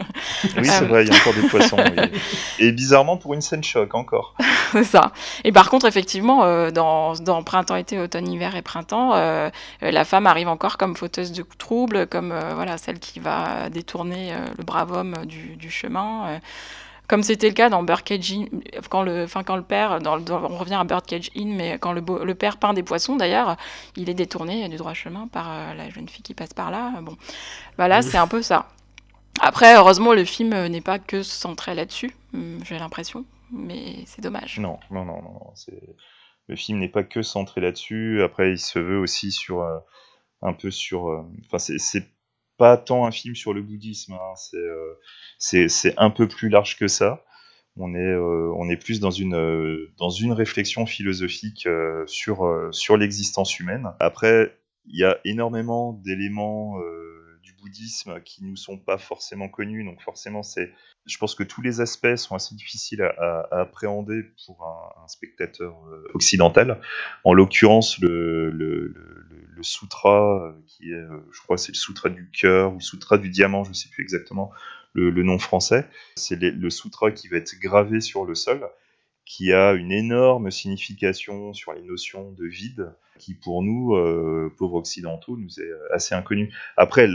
Oui, 0.55 0.65
c'est 0.65 0.83
Euh. 0.83 0.87
vrai, 0.87 1.05
il 1.05 1.09
y 1.13 1.15
a 1.15 1.19
encore 1.19 1.33
des 1.33 1.47
poissons. 1.47 1.77
oui. 1.77 2.19
Et 2.59 2.71
bizarrement, 2.71 3.17
pour 3.17 3.33
une 3.33 3.41
scène 3.41 3.63
choc 3.63 3.93
encore. 3.93 4.35
c'est 4.71 4.83
ça. 4.85 5.11
Et 5.43 5.51
par 5.51 5.69
contre, 5.69 5.85
effectivement, 5.85 6.43
euh, 6.43 6.71
dans, 6.71 7.13
dans 7.15 7.43
printemps, 7.43 7.75
été, 7.75 7.99
automne, 7.99 8.27
hiver 8.31 8.55
et 8.55 8.61
printemps, 8.61 9.13
euh, 9.15 9.49
la 9.81 10.05
femme 10.05 10.27
arrive 10.27 10.47
encore 10.47 10.77
comme 10.77 10.95
fauteuse 10.95 11.31
de 11.33 11.45
troubles, 11.57 12.07
comme 12.07 12.31
euh, 12.31 12.53
voilà 12.55 12.77
celle 12.77 12.99
qui 12.99 13.19
va 13.19 13.69
détourner 13.69 14.33
le 14.57 14.63
brave 14.63 14.91
homme 14.93 15.25
du, 15.25 15.55
du 15.57 15.69
chemin. 15.69 16.39
Comme 17.09 17.23
c'était 17.23 17.49
le 17.49 17.53
cas 17.55 17.69
dans 17.69 17.83
Birdcage 17.83 18.31
Inn, 18.31 18.47
quand 18.89 19.01
le, 19.01 19.25
quand 19.43 19.55
le 19.57 19.63
père, 19.63 19.99
on 20.05 20.57
revient 20.57 20.75
à 20.75 20.83
Birdcage 20.85 21.29
Inn, 21.35 21.53
mais 21.55 21.77
quand 21.79 21.91
le, 21.91 22.01
le 22.23 22.35
père 22.35 22.57
peint 22.57 22.73
des 22.73 22.83
poissons, 22.83 23.17
d'ailleurs, 23.17 23.57
il 23.97 24.09
est 24.09 24.13
détourné 24.13 24.69
du 24.69 24.77
droit 24.77 24.93
chemin 24.93 25.27
par 25.27 25.51
euh, 25.51 25.73
la 25.73 25.89
jeune 25.89 26.07
fille 26.07 26.23
qui 26.23 26.33
passe 26.35 26.53
par 26.53 26.71
là. 26.71 26.93
Bon, 27.01 27.17
bah 27.77 27.87
là, 27.87 28.01
c'est 28.01 28.17
un 28.17 28.27
peu 28.27 28.41
ça. 28.41 28.69
Après, 29.41 29.75
heureusement, 29.75 30.13
le 30.13 30.23
film 30.25 30.67
n'est 30.67 30.81
pas 30.81 30.99
que 30.99 31.23
centré 31.23 31.73
là-dessus, 31.75 32.15
hum, 32.33 32.59
j'ai 32.63 32.77
l'impression, 32.77 33.25
mais 33.51 33.95
c'est 34.05 34.21
dommage. 34.21 34.59
Non, 34.59 34.79
non, 34.91 35.03
non, 35.05 35.21
non. 35.21 35.53
Le 36.47 36.55
film 36.55 36.79
n'est 36.79 36.89
pas 36.89 37.03
que 37.03 37.21
centré 37.21 37.61
là-dessus. 37.61 38.21
Après, 38.23 38.51
il 38.51 38.59
se 38.59 38.79
veut 38.79 38.99
aussi 38.99 39.31
sur 39.31 39.61
euh, 39.61 39.79
un 40.41 40.53
peu 40.53 40.71
sur. 40.71 41.09
euh, 41.09 41.23
Enfin, 41.45 41.57
c'est 41.59 42.07
pas 42.59 42.77
tant 42.77 43.07
un 43.07 43.11
film 43.11 43.35
sur 43.35 43.53
le 43.53 43.63
bouddhisme. 43.63 44.13
hein, 44.13 44.33
C'est 45.39 45.65
euh, 45.87 45.93
un 45.97 46.11
peu 46.11 46.27
plus 46.27 46.49
large 46.49 46.77
que 46.77 46.87
ça. 46.87 47.25
On 47.77 47.95
est 47.95 47.99
euh, 47.99 48.51
on 48.57 48.69
est 48.69 48.75
plus 48.75 48.99
dans 48.99 49.09
une 49.09 49.35
euh, 49.35 49.91
dans 49.97 50.09
une 50.09 50.33
réflexion 50.33 50.85
philosophique 50.85 51.67
sur 52.05 52.69
sur 52.71 52.97
l'existence 52.97 53.57
humaine. 53.59 53.87
Après, 53.99 54.55
il 54.85 54.99
y 54.99 55.05
a 55.05 55.17
énormément 55.23 55.93
d'éléments 55.93 56.75
bouddhisme 57.61 58.21
qui 58.21 58.43
nous 58.43 58.55
sont 58.55 58.77
pas 58.77 58.97
forcément 58.97 59.49
connus. 59.49 59.83
Donc 59.83 60.01
forcément, 60.01 60.43
c'est 60.43 60.71
je 61.05 61.17
pense 61.17 61.35
que 61.35 61.43
tous 61.43 61.61
les 61.61 61.81
aspects 61.81 62.15
sont 62.15 62.35
assez 62.35 62.55
difficiles 62.55 63.01
à, 63.01 63.47
appréhender 63.51 64.23
pour 64.45 64.65
un, 64.65 65.07
spectateur 65.07 65.75
euh, 65.87 66.07
occidental. 66.13 66.79
En 67.23 67.33
l'occurrence, 67.33 67.99
le, 67.99 68.51
le, 68.51 68.93
sutra, 69.61 70.45
euh, 70.45 70.53
qui 70.67 70.91
est, 70.91 70.93
euh, 70.93 71.19
je 71.33 71.41
crois, 71.41 71.57
c'est 71.57 71.73
le 71.73 71.77
sutra 71.77 72.09
du 72.09 72.29
cœur 72.31 72.73
ou 72.73 72.79
sutra 72.79 73.17
du 73.17 73.29
diamant, 73.29 73.65
je 73.65 73.69
ne 73.69 73.73
sais 73.73 73.89
plus 73.89 74.03
exactement 74.03 74.51
le, 74.93 75.11
nom 75.23 75.37
français. 75.37 75.85
C'est 76.15 76.39
le 76.39 76.69
sutra 76.69 77.11
qui 77.11 77.27
va 77.27 77.37
être 77.37 77.59
gravé 77.59 78.01
sur 78.01 78.25
le 78.25 78.35
sol, 78.35 78.69
qui 79.29 79.53
a 79.53 79.73
une 79.73 79.91
énorme 79.91 80.49
signification 80.49 81.53
sur 81.53 81.73
les 81.73 81.83
notions 81.83 82.31
de 82.31 82.47
vide, 82.47 82.95
qui 83.19 83.35
pour 83.35 83.61
nous, 83.61 83.93
euh, 83.93 84.51
pauvres 84.57 84.77
occidentaux, 84.77 85.37
nous 85.37 85.59
est 85.59 85.71
assez 85.93 86.15
inconnu. 86.15 86.51
Après, 86.77 87.07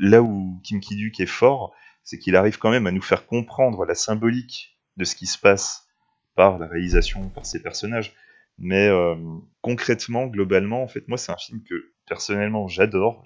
là 0.00 0.20
où 0.20 0.60
Kim 0.64 0.80
Ki-duk 0.80 1.20
est 1.20 1.26
fort, 1.26 1.72
c'est 2.02 2.18
qu'il 2.18 2.34
arrive 2.34 2.58
quand 2.58 2.72
même 2.72 2.88
à 2.88 2.90
nous 2.90 3.00
faire 3.00 3.26
comprendre 3.26 3.84
la 3.84 3.94
symbolique 3.94 4.80
de 4.96 5.04
ce 5.04 5.14
qui 5.14 5.26
se 5.26 5.38
passe 5.38 5.86
par 6.34 6.58
la 6.58 6.66
réalisation, 6.66 7.28
par 7.28 7.46
ses 7.46 7.62
personnages. 7.62 8.12
Mais 8.58 8.88
euh, 8.88 9.14
concrètement, 9.60 10.26
globalement, 10.26 10.82
en 10.82 10.88
fait, 10.88 11.06
moi, 11.06 11.18
c'est 11.18 11.30
un 11.30 11.36
film 11.36 11.62
que 11.62 11.92
personnellement 12.08 12.66
j'adore. 12.66 13.22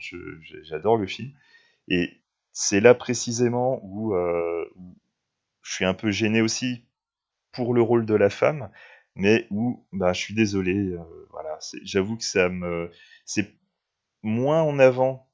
J'adore 0.65 0.99
le 0.99 1.07
film. 1.07 1.33
Et 1.89 2.11
c'est 2.53 2.81
là 2.81 2.95
précisément 2.95 3.81
où, 3.85 4.15
euh, 4.15 4.67
où 4.77 4.99
je 5.63 5.73
suis 5.73 5.87
un 5.87 5.95
peu 5.95 6.11
gêné 6.11 6.43
aussi 6.43 6.85
pour 7.55 7.75
le 7.75 7.83
rôle 7.83 8.07
de 8.07 8.15
la 8.15 8.31
femme, 8.31 8.71
mais 9.15 9.47
où 9.51 9.87
bah, 9.93 10.13
je 10.13 10.21
suis 10.21 10.35
désolé. 10.35 10.75
euh, 10.75 10.99
voilà, 11.31 11.59
j'avoue 11.83 12.17
que 12.17 12.25
ça 12.25 12.49
me. 12.49 12.91
C'est 13.25 13.55
moins 14.23 14.63
en 14.63 14.79
avant 14.79 15.29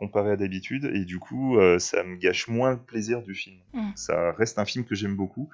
comparé 0.00 0.32
à 0.32 0.36
d'habitude, 0.36 0.90
et 0.94 1.04
du 1.04 1.18
coup, 1.18 1.58
euh, 1.58 1.78
ça 1.78 2.02
me 2.02 2.16
gâche 2.16 2.48
moins 2.48 2.70
le 2.70 2.78
plaisir 2.78 3.22
du 3.22 3.34
film. 3.34 3.58
Mm. 3.74 3.90
Ça 3.96 4.32
reste 4.32 4.58
un 4.58 4.64
film 4.64 4.86
que 4.86 4.94
j'aime 4.94 5.14
beaucoup, 5.14 5.50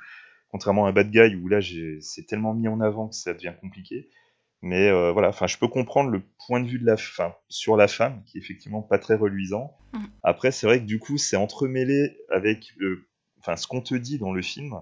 contrairement 0.51 0.87
à 0.87 0.93
Bad 0.93 1.11
Guy, 1.11 1.35
où 1.35 1.49
là, 1.49 1.59
c'est 2.01 2.27
tellement 2.27 2.55
mis 2.55 2.69
en 2.69 2.81
avant 2.81 3.09
que 3.09 3.17
ça 3.17 3.35
devient 3.35 3.55
compliqué. 3.61 4.09
Mais 4.63 4.89
euh, 4.89 5.11
voilà, 5.13 5.29
enfin, 5.29 5.49
je 5.49 5.59
peux 5.59 5.67
comprendre 5.67 6.11
le 6.11 6.23
point 6.47 6.61
de 6.61 6.69
vue 6.69 6.79
de 6.79 6.87
la 6.87 6.97
fin 6.97 7.35
sur 7.49 7.77
la 7.77 7.89
femme, 7.89 8.23
qui 8.25 8.39
est 8.39 8.41
effectivement 8.41 8.83
pas 8.83 8.99
très 8.99 9.17
reluisant. 9.17 9.77
Mm. 9.93 10.05
Après, 10.23 10.53
c'est 10.53 10.69
vrai 10.69 10.79
que 10.79 10.87
du 10.87 11.01
coup, 11.01 11.19
c'est 11.19 11.37
entremêlé 11.37 12.17
avec 12.31 12.73
le, 12.77 13.09
enfin, 13.41 13.57
ce 13.57 13.67
qu'on 13.67 13.81
te 13.81 13.97
dit 13.97 14.19
dans 14.19 14.33
le 14.33 14.43
film, 14.43 14.81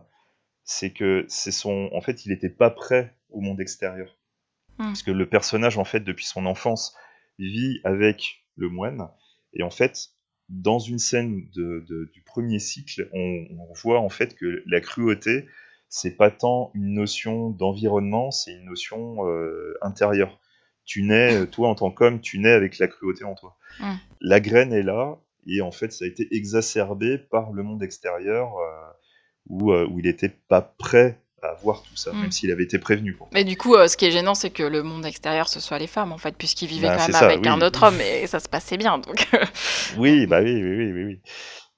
c'est 0.65 0.91
que 0.93 1.25
c'est 1.29 1.53
son, 1.53 1.91
en 1.93 2.01
fait, 2.01 2.25
il 2.27 2.33
était 2.33 2.49
pas 2.51 2.71
prêt 2.71 3.15
au 3.31 3.41
monde 3.41 3.61
extérieur, 3.61 4.17
Mm. 4.79 4.85
parce 4.87 5.03
que 5.05 5.11
le 5.13 5.29
personnage, 5.29 5.79
en 5.79 5.85
fait, 5.85 6.01
depuis 6.01 6.27
son 6.27 6.47
enfance, 6.47 6.97
vit 7.39 7.81
avec 7.85 8.45
le 8.57 8.69
moine, 8.69 9.09
et 9.53 9.63
en 9.63 9.71
fait, 9.71 10.09
dans 10.49 10.79
une 10.79 10.99
scène 10.99 11.49
de, 11.55 11.85
de- 11.89 12.11
du 12.13 12.23
premier 12.23 12.59
cycle, 12.59 13.09
on, 13.13 13.47
on 13.59 13.73
voit 13.75 14.01
en 14.01 14.09
fait 14.09 14.35
que 14.35 14.63
la 14.67 14.81
cruauté, 14.81 15.47
c'est 15.89 16.17
pas 16.17 16.31
tant 16.31 16.71
une 16.75 16.95
notion 16.95 17.51
d'environnement, 17.51 18.31
c'est 18.31 18.53
une 18.53 18.65
notion 18.65 19.27
euh, 19.29 19.75
intérieure. 19.81 20.39
Tu 20.85 21.03
nais, 21.03 21.43
euh, 21.43 21.47
toi 21.47 21.69
en 21.69 21.75
tant 21.77 21.91
qu'homme, 21.91 22.21
tu 22.21 22.39
nais 22.41 22.51
avec 22.51 22.79
la 22.79 22.89
cruauté 22.89 23.25
en 23.25 23.35
toi. 23.35 23.57
Mm. 23.81 23.95
La 24.21 24.41
graine 24.41 24.73
est 24.73 24.83
là, 24.83 25.19
et 25.47 25.61
en 25.61 25.71
fait, 25.73 25.93
ça 25.93 26.05
a 26.05 26.09
été 26.09 26.27
exacerbé 26.35 27.17
par 27.19 27.53
le 27.53 27.63
monde 27.63 27.83
extérieur, 27.83 28.57
euh, 28.59 28.91
où, 29.49 29.73
euh, 29.73 29.87
où 29.91 29.99
il 30.01 30.07
était 30.07 30.31
pas 30.49 30.61
prêt 30.63 31.19
à 31.43 31.53
voir 31.63 31.83
tout 31.83 31.95
ça, 31.97 32.11
Mm. 32.13 32.21
même 32.23 32.33
s'il 32.33 32.51
avait 32.51 32.65
été 32.65 32.79
prévenu. 32.79 33.13
Pour. 33.13 33.29
Mais 33.33 33.45
du 33.45 33.57
coup, 33.57 33.75
euh, 33.75 33.87
ce 33.87 33.97
qui 33.99 34.07
est 34.07 34.11
gênant, 34.11 34.35
c'est 34.35 34.49
que 34.51 34.63
le 34.63 34.83
monde 34.83 35.05
extérieur, 35.05 35.49
ce 35.49 35.61
soit 35.61 35.79
les 35.79 35.87
femmes, 35.87 36.11
en 36.13 36.17
fait, 36.19 36.35
puisqu'ils 36.37 36.69
vivaient 36.69 36.87
Bah, 36.89 36.97
quand 36.97 37.03
même 37.03 37.13
ça, 37.13 37.27
avec 37.27 37.41
oui. 37.43 37.49
un 37.49 37.61
autre 37.61 37.83
homme 37.87 38.01
et 38.01 38.27
ça 38.27 38.41
se 38.41 38.49
passait 38.49 38.79
bien. 38.79 38.97
Donc, 38.99 39.29
Oui, 39.99 40.27
bah 40.27 40.41
oui, 40.43 40.55
oui, 40.55 40.77
oui, 40.77 40.93
oui, 40.93 41.05
oui. 41.05 41.21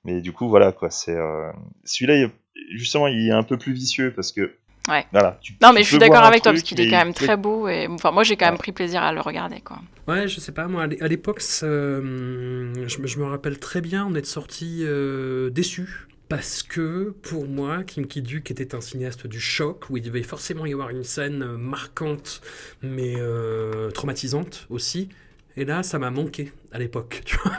Mais 0.04 0.20
du 0.20 0.32
coup, 0.32 0.48
voilà 0.48 0.70
quoi. 0.70 0.90
C'est 0.90 1.16
euh, 1.16 1.50
celui-là, 1.84 2.28
justement, 2.76 3.08
il 3.08 3.26
est 3.26 3.32
un 3.32 3.42
peu 3.42 3.56
plus 3.58 3.72
vicieux 3.72 4.12
parce 4.14 4.30
que. 4.30 4.54
Ouais. 4.88 5.04
Voilà. 5.10 5.36
tu- 5.42 5.54
non, 5.60 5.72
mais 5.72 5.80
tu 5.80 5.86
je 5.86 5.88
suis 5.88 5.98
d'accord 5.98 6.22
avec 6.22 6.44
toi, 6.44 6.52
parce 6.52 6.62
qu'il 6.62 6.80
est 6.80 6.88
quand 6.88 6.98
même 6.98 7.12
très 7.12 7.36
beau. 7.36 7.66
Et 7.66 7.88
enfin, 7.88 8.12
moi, 8.12 8.22
j'ai 8.22 8.36
quand 8.36 8.44
même 8.44 8.54
Ouais. 8.54 8.58
pris 8.58 8.70
plaisir 8.70 9.02
à 9.02 9.12
le 9.12 9.20
regarder, 9.20 9.60
quoi. 9.62 9.78
Ouais, 10.06 10.28
je 10.28 10.38
sais 10.38 10.52
pas, 10.52 10.68
moi, 10.68 10.84
à 10.84 10.86
l'é- 10.86 11.02
à 11.02 11.08
l'époque, 11.08 11.40
je, 11.42 11.66
me- 12.00 13.06
je 13.06 13.18
me 13.18 13.24
rappelle 13.24 13.58
très 13.58 13.80
bien, 13.80 14.06
on 14.08 14.14
est 14.14 14.24
sorti 14.24 14.82
euh, 14.84 15.50
déçus. 15.50 16.06
Parce 16.28 16.64
que, 16.64 17.14
pour 17.22 17.46
moi, 17.46 17.84
Kim 17.84 18.06
Ki-duk 18.06 18.50
était 18.50 18.74
un 18.74 18.80
cinéaste 18.80 19.26
du 19.28 19.38
choc, 19.38 19.88
où 19.90 19.96
il 19.96 20.02
devait 20.02 20.24
forcément 20.24 20.66
y 20.66 20.72
avoir 20.72 20.90
une 20.90 21.04
scène 21.04 21.42
euh, 21.42 21.56
marquante, 21.56 22.40
mais 22.82 23.14
euh, 23.16 23.90
traumatisante 23.92 24.66
aussi. 24.68 25.08
Et 25.56 25.64
là, 25.64 25.82
ça 25.82 25.98
m'a 25.98 26.10
manqué 26.10 26.52
à 26.72 26.78
l'époque, 26.78 27.22
tu 27.24 27.38
vois. 27.38 27.56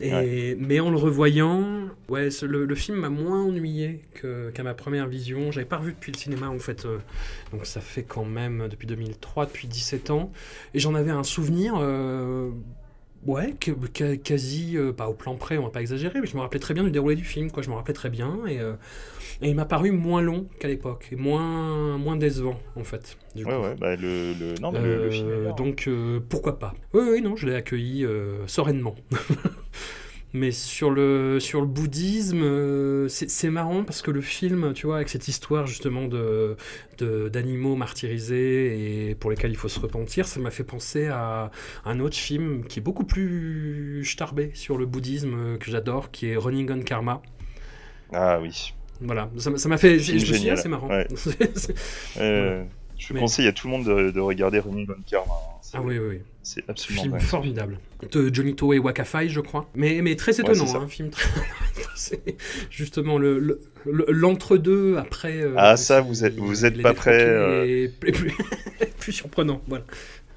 Et, 0.00 0.54
Mais 0.54 0.80
en 0.80 0.90
le 0.90 0.96
revoyant, 0.96 1.88
ouais, 2.08 2.28
le, 2.42 2.64
le 2.64 2.74
film 2.76 2.98
m'a 2.98 3.10
moins 3.10 3.42
ennuyé 3.44 4.00
qu'à 4.54 4.62
ma 4.62 4.74
première 4.74 5.08
vision. 5.08 5.50
J'avais 5.50 5.66
pas 5.66 5.78
revu 5.78 5.92
depuis 5.92 6.12
le 6.12 6.16
cinéma, 6.18 6.48
en 6.48 6.58
fait. 6.58 6.86
euh, 6.86 6.98
donc 7.52 7.66
ça 7.66 7.80
fait 7.80 8.04
quand 8.04 8.24
même 8.24 8.68
depuis 8.70 8.86
2003, 8.86 9.46
depuis 9.46 9.66
17 9.68 10.10
ans. 10.10 10.32
Et 10.72 10.78
j'en 10.78 10.94
avais 10.94 11.10
un 11.10 11.24
souvenir, 11.24 11.74
euh, 11.78 12.50
ouais, 13.26 13.54
que- 13.60 13.70
que- 13.70 14.14
quasi, 14.16 14.76
euh, 14.76 14.92
pas 14.92 15.08
au 15.08 15.14
plan 15.14 15.34
près, 15.36 15.58
on 15.58 15.64
va 15.64 15.70
pas 15.70 15.80
exagérer, 15.80 16.20
mais 16.20 16.26
je 16.26 16.36
me 16.36 16.40
rappelais 16.40 16.60
très 16.60 16.74
bien 16.74 16.84
du 16.84 16.90
déroulé 16.90 17.16
du 17.16 17.24
film, 17.24 17.50
quoi. 17.50 17.62
Je 17.62 17.70
me 17.70 17.74
rappelais 17.74 17.94
très 17.94 18.10
bien. 18.10 18.40
Et, 18.46 18.60
euh, 18.60 18.74
et 19.42 19.48
il 19.50 19.54
m'a 19.54 19.64
paru 19.64 19.90
moins 19.92 20.20
long 20.22 20.46
qu'à 20.60 20.68
l'époque, 20.68 21.08
et 21.12 21.16
moins, 21.16 21.96
moins 21.98 22.16
décevant, 22.16 22.58
en 22.76 22.84
fait. 22.84 23.16
du 23.34 23.44
Ouais, 23.44 23.52
coup. 23.54 23.60
ouais, 23.62 23.74
bah 23.78 23.94
le, 23.96 24.32
le- 24.34 24.54
non, 24.60 24.72
mais 24.72 24.80
le, 24.82 25.04
le 25.04 25.10
film 25.10 25.28
Euh, 25.28 25.52
donc 25.52 25.88
pourquoi 26.28 26.58
pas 26.58 26.74
Oui, 26.94 27.02
oui, 27.12 27.20
non, 27.22 27.36
je 27.36 27.46
l'ai 27.46 27.54
accueilli 27.54 28.06
sereinement. 28.46 28.94
Mais 30.34 30.50
sur 30.50 30.90
le, 30.90 31.40
sur 31.40 31.62
le 31.62 31.66
bouddhisme, 31.66 32.42
euh, 32.42 33.08
c'est 33.08 33.48
marrant 33.48 33.82
parce 33.84 34.02
que 34.02 34.10
le 34.10 34.20
film, 34.20 34.74
tu 34.74 34.84
vois, 34.86 34.96
avec 34.96 35.08
cette 35.08 35.26
histoire 35.26 35.66
justement 35.66 36.06
de 36.06 36.56
de- 36.98 37.28
d'animaux 37.30 37.76
martyrisés 37.76 39.08
et 39.10 39.14
pour 39.14 39.30
lesquels 39.30 39.52
il 39.52 39.56
faut 39.56 39.68
se 39.68 39.80
repentir, 39.80 40.26
ça 40.28 40.38
m'a 40.40 40.50
fait 40.50 40.64
penser 40.64 41.06
à 41.06 41.50
un 41.86 41.98
autre 42.00 42.16
film 42.16 42.64
qui 42.66 42.80
est 42.80 42.82
beaucoup 42.82 43.04
plus 43.04 44.04
starbé 44.04 44.50
sur 44.52 44.76
le 44.76 44.84
bouddhisme 44.84 45.34
euh, 45.34 45.56
que 45.56 45.70
j'adore, 45.70 46.10
qui 46.10 46.26
est 46.26 46.36
Running 46.36 46.70
on 46.72 46.80
Karma. 46.82 47.22
Ah 48.12 48.38
oui. 48.40 48.74
Voilà, 49.00 49.30
ça 49.38 49.68
m'a- 49.68 49.78
fait. 49.78 49.98
Je 49.98 50.12
me 50.14 50.18
suis 50.18 50.40
dit, 50.40 50.50
ah, 50.50 50.56
c'est 50.56 50.68
marrant. 50.68 50.88
Ouais. 50.88 51.06
Euh, 52.18 52.64
je 52.98 53.14
Mais- 53.14 53.20
conseille 53.20 53.46
à 53.46 53.52
tout 53.52 53.68
le 53.68 53.72
monde 53.72 53.86
de, 53.86 54.10
de 54.10 54.20
regarder 54.20 54.58
Running 54.58 54.88
on 54.90 55.02
Karma. 55.08 55.32
hein. 55.32 55.54
Ah 55.74 55.80
oui, 55.82 55.98
oui, 55.98 56.06
oui. 56.10 56.20
C'est 56.50 56.64
absolument 56.70 57.02
Film 57.02 57.20
formidable. 57.20 57.78
De 58.10 58.32
Johnny 58.32 58.54
Toe 58.54 58.72
et 58.72 58.78
Wakafai, 58.78 59.28
je 59.28 59.40
crois. 59.40 59.68
Mais, 59.74 60.00
mais 60.00 60.16
très 60.16 60.40
étonnant, 60.40 60.80
un 60.80 60.88
film 60.88 61.10
très... 61.10 61.28
C'est 61.94 62.22
justement 62.70 63.18
le- 63.18 63.38
le- 63.38 63.60
le- 63.84 64.06
l'entre-deux 64.08 64.96
après... 64.96 65.42
euh, 65.42 65.52
Ah, 65.58 65.76
ça, 65.76 66.00
vous 66.00 66.24
êtes- 66.24 66.36
vous 66.36 66.64
êtes 66.64 66.80
pas 66.80 66.94
euh. 67.08 67.66
Et, 67.66 67.82
et 67.82 67.88
plus, 67.88 68.32
plus 68.98 69.12
surprenant, 69.20 69.60
voilà. 69.68 69.84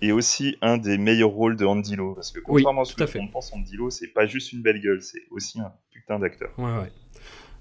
Et 0.01 0.11
aussi 0.11 0.57
un 0.61 0.77
des 0.77 0.97
meilleurs 0.97 1.29
rôles 1.29 1.55
de 1.55 1.63
Andy 1.65 1.95
Lau. 1.95 2.13
Parce 2.15 2.31
que 2.31 2.39
Oui, 2.39 2.63
contrairement 2.63 2.81
à 2.81 2.85
ce 2.85 2.95
tout 2.95 3.03
à 3.03 3.05
que 3.05 3.11
fait. 3.13 3.19
on 3.19 3.27
pense, 3.29 3.53
Andy 3.53 3.77
Lau, 3.77 3.89
c'est 3.89 4.07
pas 4.09 4.25
juste 4.25 4.51
une 4.51 4.61
belle 4.61 4.81
gueule, 4.81 5.01
c'est 5.01 5.21
aussi 5.31 5.61
un 5.61 5.71
putain 5.93 6.19
d'acteur. 6.19 6.49
Ouais, 6.57 6.65
ouais. 6.65 6.91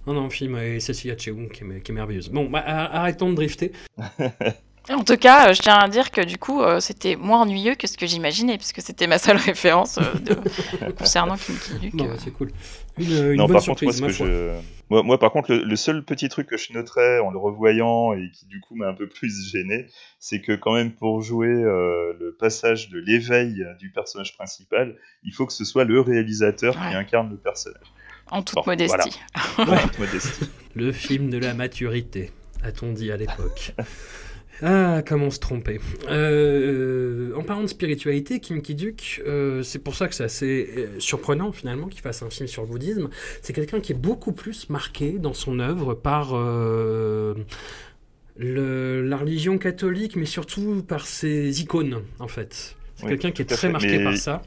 Non, 0.09 0.15
non, 0.15 0.29
film 0.31 0.57
et 0.57 0.81
Cecilia 0.81 1.17
Cheung 1.17 1.49
qui 1.53 1.63
est, 1.63 1.83
qui 1.83 1.93
est 1.93 1.95
merveilleuse. 1.95 2.31
Bon, 2.31 2.51
bah, 2.51 2.65
ar- 2.67 2.95
arrêtons 2.97 3.31
de 3.31 3.37
drifter. 3.37 3.71
En 4.91 5.05
tout 5.05 5.17
cas, 5.17 5.49
euh, 5.51 5.55
je 5.55 5.61
tiens 5.61 5.77
à 5.77 5.89
dire 5.89 6.11
que 6.11 6.21
du 6.21 6.37
coup, 6.37 6.63
euh, 6.63 6.81
c'était 6.81 7.15
moins 7.17 7.43
ennuyeux 7.43 7.75
que 7.77 7.87
ce 7.87 7.97
que 7.97 8.07
j'imaginais, 8.07 8.57
puisque 8.57 8.83
c'était 8.83 9.07
ma 9.07 9.19
seule 9.19 9.37
référence 9.51 9.99
euh, 9.99 10.15
de- 10.19 10.91
concernant 10.99 11.37
Kim 11.37 11.55
Ki-duk. 11.57 11.95
Non, 11.95 12.09
c'est 12.19 12.33
cool. 12.33 12.51
Une, 12.99 13.07
une 13.07 13.35
non, 13.35 13.47
bonne 13.47 13.57
par 13.57 13.65
contre, 13.65 13.85
moi, 13.85 13.93
ce 13.93 14.03
que 14.03 14.09
je... 14.11 14.51
moi, 14.91 15.03
moi, 15.03 15.19
par 15.19 15.31
contre, 15.31 15.53
le, 15.53 15.63
le 15.63 15.77
seul 15.77 16.05
petit 16.05 16.29
truc 16.29 16.49
que 16.49 16.57
je 16.57 16.73
noterais 16.73 17.21
en 17.21 17.31
le 17.31 17.39
revoyant 17.39 18.13
et 18.15 18.31
qui, 18.33 18.47
du 18.47 18.61
coup, 18.61 18.75
m'a 18.75 18.89
un 18.89 18.95
peu 18.95 19.09
plus 19.09 19.51
gêné, 19.51 19.87
c'est 20.19 20.41
que, 20.41 20.53
quand 20.53 20.75
même, 20.75 20.93
pour 20.93 21.23
jouer 21.23 21.49
euh, 21.49 22.13
le 22.19 22.37
passage 22.39 22.91
de 22.91 22.99
l'éveil 22.99 23.65
du 23.79 23.91
personnage 23.91 24.35
principal, 24.37 24.97
il 25.25 25.33
faut 25.33 25.47
que 25.47 25.53
ce 25.53 25.65
soit 25.65 25.85
le 25.85 26.01
réalisateur 26.01 26.75
qui 26.75 26.95
incarne 26.95 27.31
le 27.31 27.37
personnage. 27.37 27.87
En 28.33 28.43
toute 28.43 28.57
Bon, 28.57 28.63
modestie. 28.67 29.19
En 29.59 29.65
toute 29.65 29.99
modestie. 29.99 30.51
Le 30.75 30.93
film 30.93 31.31
de 31.31 31.39
la 31.39 31.55
maturité, 31.55 32.31
a-t-on 32.63 32.93
dit 32.93 33.11
à 33.11 33.17
l'époque. 33.17 33.73
Ah, 34.63 35.03
comment 35.07 35.31
se 35.31 35.39
tromper. 35.39 35.81
Euh, 36.09 37.33
en 37.35 37.43
parlant 37.43 37.63
de 37.63 37.69
spiritualité, 37.69 38.41
Kim 38.41 38.61
Ki-duk, 38.61 39.23
euh, 39.27 39.63
c'est 39.63 39.79
pour 39.79 39.95
ça 39.95 40.07
que 40.09 40.15
c'est 40.15 40.25
assez 40.25 40.69
euh, 40.77 41.01
surprenant 41.01 41.51
finalement 41.53 41.89
qu'il 41.89 42.03
fasse 42.03 42.23
un 42.23 42.31
film 42.31 42.47
sur 42.47 42.63
le 42.63 42.69
bouddhisme. 42.69 43.09
C'est 43.43 43.53
quelqu'un 43.53 43.81
qui 43.81 43.93
est 43.93 43.99
beaucoup 43.99 44.33
plus 44.33 44.69
marqué 44.69 45.13
dans 45.13 45.33
son 45.33 45.61
œuvre 45.61 45.95
par 45.95 46.33
euh, 46.35 47.35
le- 48.37 49.03
la 49.03 49.17
religion 49.17 49.57
catholique, 49.59 50.17
mais 50.17 50.27
surtout 50.27 50.83
par 50.87 51.07
ses 51.07 51.63
icônes 51.63 52.03
en 52.19 52.29
fait. 52.29 52.77
C'est 52.97 53.05
Oui, 53.05 53.11
quelqu'un 53.11 53.31
qui 53.31 53.43
est 53.43 53.47
très 53.47 53.57
fait, 53.57 53.69
marqué 53.71 53.99
mais- 53.99 54.05
par 54.05 54.17
ça. 54.17 54.43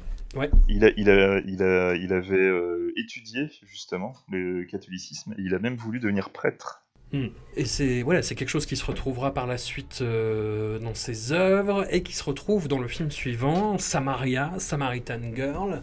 Il, 0.68 0.84
a, 0.84 0.89
il, 0.97 1.09
a, 1.11 1.39
il, 1.45 1.61
a, 1.61 1.95
il 1.95 2.11
avait 2.11 2.36
euh, 2.36 2.91
étudié, 2.97 3.49
justement, 3.68 4.14
le 4.32 4.64
catholicisme, 4.64 5.36
et 5.38 5.41
il 5.43 5.53
a 5.53 5.59
même 5.59 5.76
voulu 5.76 5.99
devenir 5.99 6.32
prêtre. 6.32 6.82
Hmm. 7.14 7.28
Et 7.55 7.66
c'est 7.66 8.01
voilà, 8.01 8.24
c'est 8.24 8.34
quelque 8.34 8.49
chose 8.49 8.66
qui 8.66 8.76
se 8.76 8.84
retrouvera 8.84 9.36
par 9.36 9.45
la 9.45 9.59
suite 9.59 9.99
euh, 10.01 10.80
dans 10.80 10.95
ses 10.95 11.32
œuvres 11.32 11.86
et 11.93 12.01
qui 12.01 12.14
se 12.14 12.24
retrouve 12.24 12.68
dans 12.68 12.80
le 12.80 12.88
film 12.88 13.11
suivant, 13.11 13.78
Samaria, 13.78 14.51
Samaritan 14.57 15.20
Girl. 15.36 15.82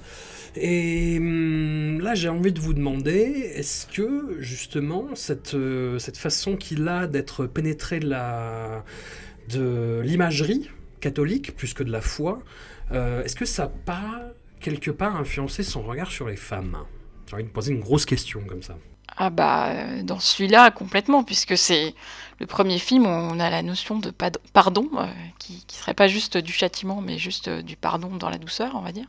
Et 0.57 1.19
hum, 1.19 2.01
là, 2.01 2.17
j'ai 2.17 2.29
envie 2.29 2.53
de 2.53 2.59
vous 2.59 2.75
demander, 2.75 3.53
est-ce 3.55 3.87
que 3.87 4.39
justement 4.41 5.15
cette, 5.15 5.55
euh, 5.55 6.01
cette 6.01 6.17
façon 6.17 6.57
qu'il 6.57 6.89
a 6.89 7.07
d'être 7.07 7.47
pénétré 7.47 8.01
de 8.01 8.09
la 8.09 8.85
de 9.49 10.01
l'imagerie 10.05 10.69
catholique 11.01 11.55
plus 11.55 11.75
que 11.75 11.85
de 11.85 11.93
la 11.93 12.01
foi, 12.01 12.41
euh, 12.91 13.23
est-ce 13.23 13.37
que 13.37 13.45
ça 13.45 13.65
n'a 13.65 13.69
pas 13.69 14.33
quelque 14.59 14.91
part 14.91 15.17
influencé 15.17 15.63
son 15.63 15.83
regard 15.83 16.11
sur 16.11 16.29
les 16.29 16.37
femmes? 16.37 16.77
J'ai 17.29 17.35
envie 17.35 17.45
de 17.45 17.49
poser 17.51 17.73
une 17.73 17.81
grosse 17.81 18.05
question 18.05 18.41
comme 18.49 18.63
ça. 18.63 18.77
Ah 19.23 19.29
bah, 19.29 19.69
euh, 19.69 20.03
dans 20.03 20.19
celui-là, 20.19 20.71
complètement, 20.71 21.25
puisque 21.25 21.59
c'est 21.59 21.95
le 22.39 22.47
premier 22.47 22.79
film 22.79 23.05
où 23.05 23.09
on 23.11 23.39
a 23.39 23.51
la 23.51 23.61
notion 23.63 23.99
de 23.99 24.11
pardon, 24.55 24.89
euh, 24.97 25.07
qui, 25.39 25.63
qui 25.67 25.77
serait 25.77 25.93
pas 25.93 26.09
juste 26.09 26.39
du 26.39 26.55
châtiment, 26.55 27.03
mais 27.03 27.19
juste 27.19 27.49
euh, 27.49 27.61
du 27.61 27.77
pardon 27.77 28.17
dans 28.17 28.31
la 28.31 28.39
douceur, 28.39 28.73
on 28.77 28.81
va 28.81 28.93
dire, 28.93 29.05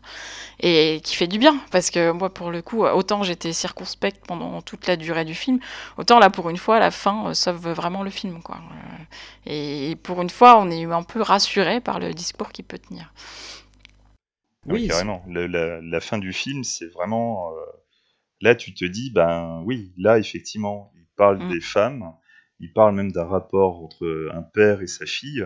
et 0.60 1.02
qui 1.04 1.16
fait 1.16 1.28
du 1.28 1.40
bien, 1.40 1.58
parce 1.72 1.92
que 1.92 2.12
moi, 2.12 2.34
pour 2.34 2.52
le 2.52 2.62
coup, 2.62 2.86
autant 2.86 3.24
j'étais 3.24 3.54
circonspecte 3.54 4.26
pendant 4.28 4.62
toute 4.62 4.88
la 4.88 4.98
durée 4.98 5.26
du 5.26 5.36
film, 5.36 5.60
autant 5.98 6.20
là, 6.20 6.30
pour 6.30 6.50
une 6.50 6.58
fois, 6.58 6.80
la 6.80 6.92
fin 6.92 7.28
euh, 7.30 7.34
sauve 7.34 7.70
vraiment 7.72 8.04
le 8.04 8.12
film, 8.12 8.42
quoi. 8.44 8.60
Et 9.46 9.98
pour 10.04 10.22
une 10.22 10.30
fois, 10.30 10.60
on 10.60 10.70
est 10.72 10.86
un 10.86 11.04
peu 11.04 11.22
rassuré 11.22 11.82
par 11.82 12.00
le 12.00 12.14
discours 12.14 12.52
qu'il 12.52 12.66
peut 12.66 12.80
tenir. 12.80 13.14
Oui, 14.66 14.82
carrément. 14.82 15.24
Le- 15.28 15.46
la, 15.46 15.82
la 15.82 16.00
fin 16.02 16.18
du 16.18 16.34
film, 16.34 16.64
c'est 16.64 16.88
vraiment. 16.88 17.54
Là, 18.42 18.56
tu 18.56 18.74
te 18.74 18.86
dis, 18.86 19.12
ben 19.12 19.62
oui, 19.66 19.94
là, 19.98 20.18
effectivement, 20.20 20.92
il 20.96 21.06
parle 21.16 21.44
Mm. 21.46 21.50
des 21.50 21.62
femmes, 21.62 22.04
il 22.60 22.72
parle 22.74 22.96
même 22.96 23.12
d'un 23.12 23.26
rapport 23.26 23.84
entre 23.84 24.30
un 24.34 24.42
père 24.42 24.82
et 24.82 24.88
sa 24.88 25.06
fille. 25.06 25.46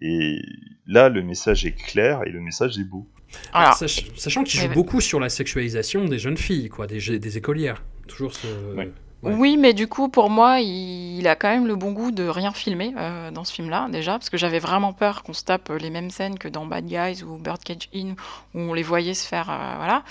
Et 0.00 0.38
là, 0.86 1.08
le 1.08 1.22
message 1.22 1.64
est 1.64 1.72
clair 1.74 2.22
et 2.26 2.30
le 2.30 2.40
message 2.40 2.78
est 2.78 2.84
beau. 2.84 3.08
Alors, 3.52 3.74
Sach- 3.74 4.10
sachant 4.16 4.44
qu'il 4.44 4.60
joue 4.60 4.68
ouais. 4.68 4.74
beaucoup 4.74 5.00
sur 5.00 5.18
la 5.20 5.28
sexualisation 5.28 6.04
des 6.06 6.18
jeunes 6.18 6.36
filles, 6.36 6.68
quoi, 6.68 6.86
des, 6.86 7.18
des 7.18 7.38
écolières. 7.38 7.82
Toujours 8.06 8.34
ce. 8.34 8.46
Ouais. 8.74 8.90
Ouais. 9.24 9.34
Oui, 9.34 9.56
mais 9.56 9.72
du 9.72 9.88
coup, 9.88 10.08
pour 10.08 10.30
moi, 10.30 10.60
il, 10.60 11.18
il 11.18 11.28
a 11.28 11.36
quand 11.36 11.48
même 11.48 11.66
le 11.66 11.76
bon 11.76 11.92
goût 11.92 12.10
de 12.10 12.28
rien 12.28 12.52
filmer 12.52 12.94
euh, 12.98 13.30
dans 13.30 13.44
ce 13.44 13.52
film-là, 13.52 13.88
déjà, 13.90 14.12
parce 14.12 14.28
que 14.28 14.36
j'avais 14.36 14.58
vraiment 14.58 14.92
peur 14.92 15.22
qu'on 15.22 15.32
se 15.32 15.42
tape 15.42 15.70
les 15.70 15.90
mêmes 15.90 16.10
scènes 16.10 16.38
que 16.38 16.48
dans 16.48 16.66
Bad 16.66 16.86
Guys 16.86 17.22
ou 17.22 17.38
Birdcage 17.38 17.88
Inn, 17.94 18.14
où 18.54 18.60
on 18.60 18.74
les 18.74 18.82
voyait 18.82 19.14
se 19.14 19.26
faire, 19.26 19.48
euh, 19.50 19.74
voilà. 19.76 20.02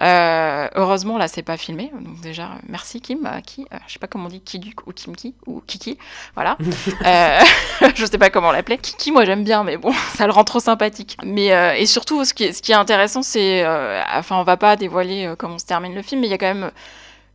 Euh, 0.00 0.68
heureusement, 0.74 1.18
là, 1.18 1.28
c'est 1.28 1.42
pas 1.42 1.56
filmé, 1.56 1.92
donc 2.00 2.20
déjà, 2.20 2.50
merci 2.68 3.00
Kim, 3.00 3.24
euh, 3.26 3.40
qui, 3.40 3.62
euh, 3.72 3.76
je 3.86 3.92
sais 3.92 3.98
pas 4.00 4.08
comment 4.08 4.26
on 4.26 4.28
dit, 4.28 4.40
Kiduk 4.40 4.86
ou 4.86 4.92
Kimki 4.92 5.34
ou 5.46 5.62
Kiki, 5.66 5.98
voilà. 6.34 6.56
Euh, 7.04 7.40
je 7.94 8.04
sais 8.06 8.18
pas 8.18 8.30
comment 8.30 8.48
on 8.48 8.52
l'appelait. 8.52 8.78
Kiki, 8.78 9.12
moi, 9.12 9.24
j'aime 9.24 9.44
bien, 9.44 9.62
mais 9.64 9.76
bon, 9.76 9.92
ça 10.14 10.26
le 10.26 10.32
rend 10.32 10.44
trop 10.44 10.60
sympathique. 10.60 11.16
Mais 11.24 11.52
euh, 11.52 11.74
et 11.74 11.86
surtout, 11.86 12.24
ce 12.24 12.34
qui 12.34 12.44
est, 12.44 12.52
ce 12.52 12.62
qui 12.62 12.72
est 12.72 12.76
intéressant, 12.76 13.22
c'est, 13.22 13.64
euh, 13.64 14.02
enfin, 14.12 14.36
on 14.38 14.42
va 14.42 14.56
pas 14.56 14.76
dévoiler 14.76 15.26
euh, 15.26 15.36
comment 15.36 15.58
se 15.58 15.66
termine 15.66 15.94
le 15.94 16.02
film, 16.02 16.20
mais 16.20 16.26
il 16.26 16.30
y 16.30 16.34
a 16.34 16.38
quand 16.38 16.52
même 16.52 16.70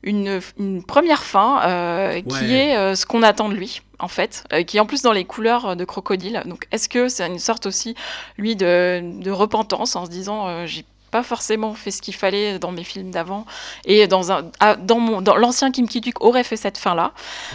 une, 0.04 0.42
une 0.58 0.84
première 0.84 1.24
fin 1.24 1.62
euh, 1.64 2.22
qui 2.22 2.56
est 2.56 2.76
euh, 2.76 2.96
ce 2.96 3.06
qu'on 3.06 3.24
attend 3.24 3.50
de 3.50 3.56
lui 3.56 3.82
en 4.00 4.08
fait, 4.08 4.44
euh, 4.52 4.64
qui 4.64 4.78
est 4.78 4.80
en 4.80 4.86
plus 4.86 5.04
dans 5.04 5.12
les 5.12 5.26
couleurs 5.26 5.76
de 5.76 5.86
crocodile. 5.86 6.42
Donc 6.46 6.68
est-ce 6.72 6.90
que 6.90 7.08
c'est 7.08 7.28
une 7.28 7.40
sorte 7.40 7.66
aussi 7.68 7.96
lui 8.38 8.56
de, 8.56 9.02
de 9.22 9.32
repentance 9.32 9.96
en 9.96 10.06
se 10.06 10.10
disant 10.10 10.48
euh, 10.48 10.66
j'ai 10.66 10.86
pas 11.12 11.24
forcément 11.24 11.74
fait 11.74 11.92
ce 11.92 12.02
qu'il 12.02 12.16
fallait 12.16 12.58
dans 12.58 12.72
mes 12.72 12.84
films 12.84 13.12
d'avant 13.12 13.46
et 13.86 14.08
dans 14.08 14.32
un 14.32 14.50
ah, 14.62 14.76
dans 14.78 14.98
mon 15.00 15.22
dans 15.22 15.36
l'ancien 15.36 15.72
Kim 15.72 15.88
Ki-duk 15.88 16.22
aurait 16.24 16.44
fait 16.46 16.58
cette 16.58 16.78
fin 16.78 16.96
là 16.96 17.12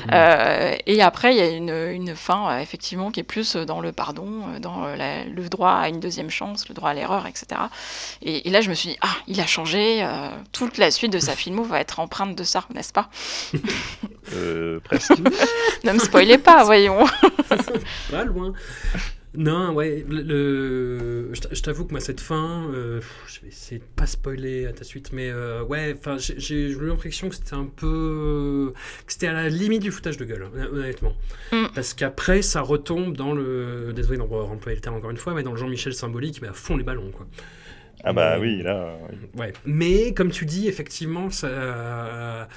Mhm. 0.06 0.76
et 0.86 1.02
après 1.02 1.34
il 1.34 1.38
y 1.38 1.40
a 1.40 1.48
une, 1.48 1.70
une 1.70 2.14
fin 2.14 2.50
euh, 2.50 2.58
effectivement 2.60 3.10
qui 3.10 3.20
est 3.20 3.24
plus 3.24 3.56
dans 3.56 3.80
le 3.80 3.92
pardon 3.92 4.28
euh, 4.54 4.58
dans 4.58 4.84
euh, 4.84 4.94
la- 4.96 5.24
le 5.24 5.48
droit 5.48 5.72
à 5.72 5.88
une 5.88 6.00
deuxième 6.00 6.30
chance 6.30 6.68
le 6.68 6.74
droit 6.74 6.90
à 6.90 6.94
l'erreur 6.94 7.26
etc 7.26 7.60
et, 8.22 8.46
et 8.46 8.50
là 8.50 8.60
je 8.60 8.68
me 8.68 8.74
suis 8.74 8.90
dit 8.90 8.98
ah 9.00 9.14
il 9.26 9.40
a 9.40 9.46
changé 9.46 10.02
euh, 10.04 10.28
toute 10.52 10.76
la 10.78 10.90
suite 10.90 11.12
de 11.12 11.18
sa 11.18 11.34
filmo 11.34 11.62
va 11.62 11.80
être 11.80 11.98
empreinte 12.00 12.36
de 12.36 12.44
ça 12.44 12.64
n'est-ce 12.74 12.92
pas? 12.92 13.08
Euh, 14.34 14.80
presque. 14.84 15.12
ne 15.84 15.92
me 15.92 15.98
spoilez 15.98 16.38
pas 16.38 16.62
voyons 16.64 17.04
Pas 18.10 18.24
loin. 18.24 18.52
Non, 19.34 19.74
ouais, 19.74 20.04
le, 20.08 20.22
le- 20.22 21.34
je 21.34 21.40
t'a- 21.42 21.48
je 21.52 21.60
t'avoue 21.60 21.84
que 21.84 21.90
moi, 21.90 22.00
cette 22.00 22.20
fin, 22.20 22.70
euh, 22.72 23.02
je 23.26 23.40
vais 23.42 23.48
essayer 23.48 23.80
de 23.80 23.84
pas 23.84 24.06
spoiler 24.06 24.64
à 24.66 24.72
ta 24.72 24.82
suite, 24.82 25.12
mais 25.12 25.28
euh, 25.30 25.62
ouais, 25.64 25.94
enfin, 25.98 26.16
j'ai- 26.18 26.70
eu 26.70 26.78
l'impression 26.86 27.28
que 27.28 27.34
c'était 27.34 27.54
un 27.54 27.66
peu. 27.66 28.72
que 29.06 29.12
c'était 29.12 29.26
à 29.26 29.34
la 29.34 29.48
limite 29.50 29.82
du 29.82 29.90
foutage 29.90 30.16
de 30.16 30.24
gueule, 30.24 30.44
hon- 30.54 30.76
honnêtement. 30.78 31.14
Mm. 31.52 31.66
Parce 31.74 31.92
qu'après, 31.92 32.40
ça 32.40 32.62
retombe 32.62 33.14
dans 33.16 33.34
le. 33.34 33.92
Désolé 33.94 34.16
d'en 34.16 34.24
employer 34.24 34.76
le 34.76 34.80
terme 34.80 34.96
encore 34.96 35.10
une 35.10 35.16
fois, 35.18 35.34
mais 35.34 35.42
dans 35.42 35.52
le 35.52 35.58
Jean-Michel 35.58 35.92
symbolique, 35.92 36.40
mais 36.40 36.48
à 36.48 36.52
fond 36.54 36.76
les 36.78 36.84
ballons, 36.84 37.10
quoi. 37.10 37.26
Ah 38.04 38.12
bah 38.14 38.36
Mais- 38.38 38.42
oui, 38.42 38.62
là. 38.62 38.96
oui. 39.10 39.16
Ouais. 39.40 39.52
Mais 39.66 40.14
comme 40.14 40.30
tu 40.30 40.46
dis, 40.46 40.66
effectivement, 40.68 41.28
ça. 41.30 42.48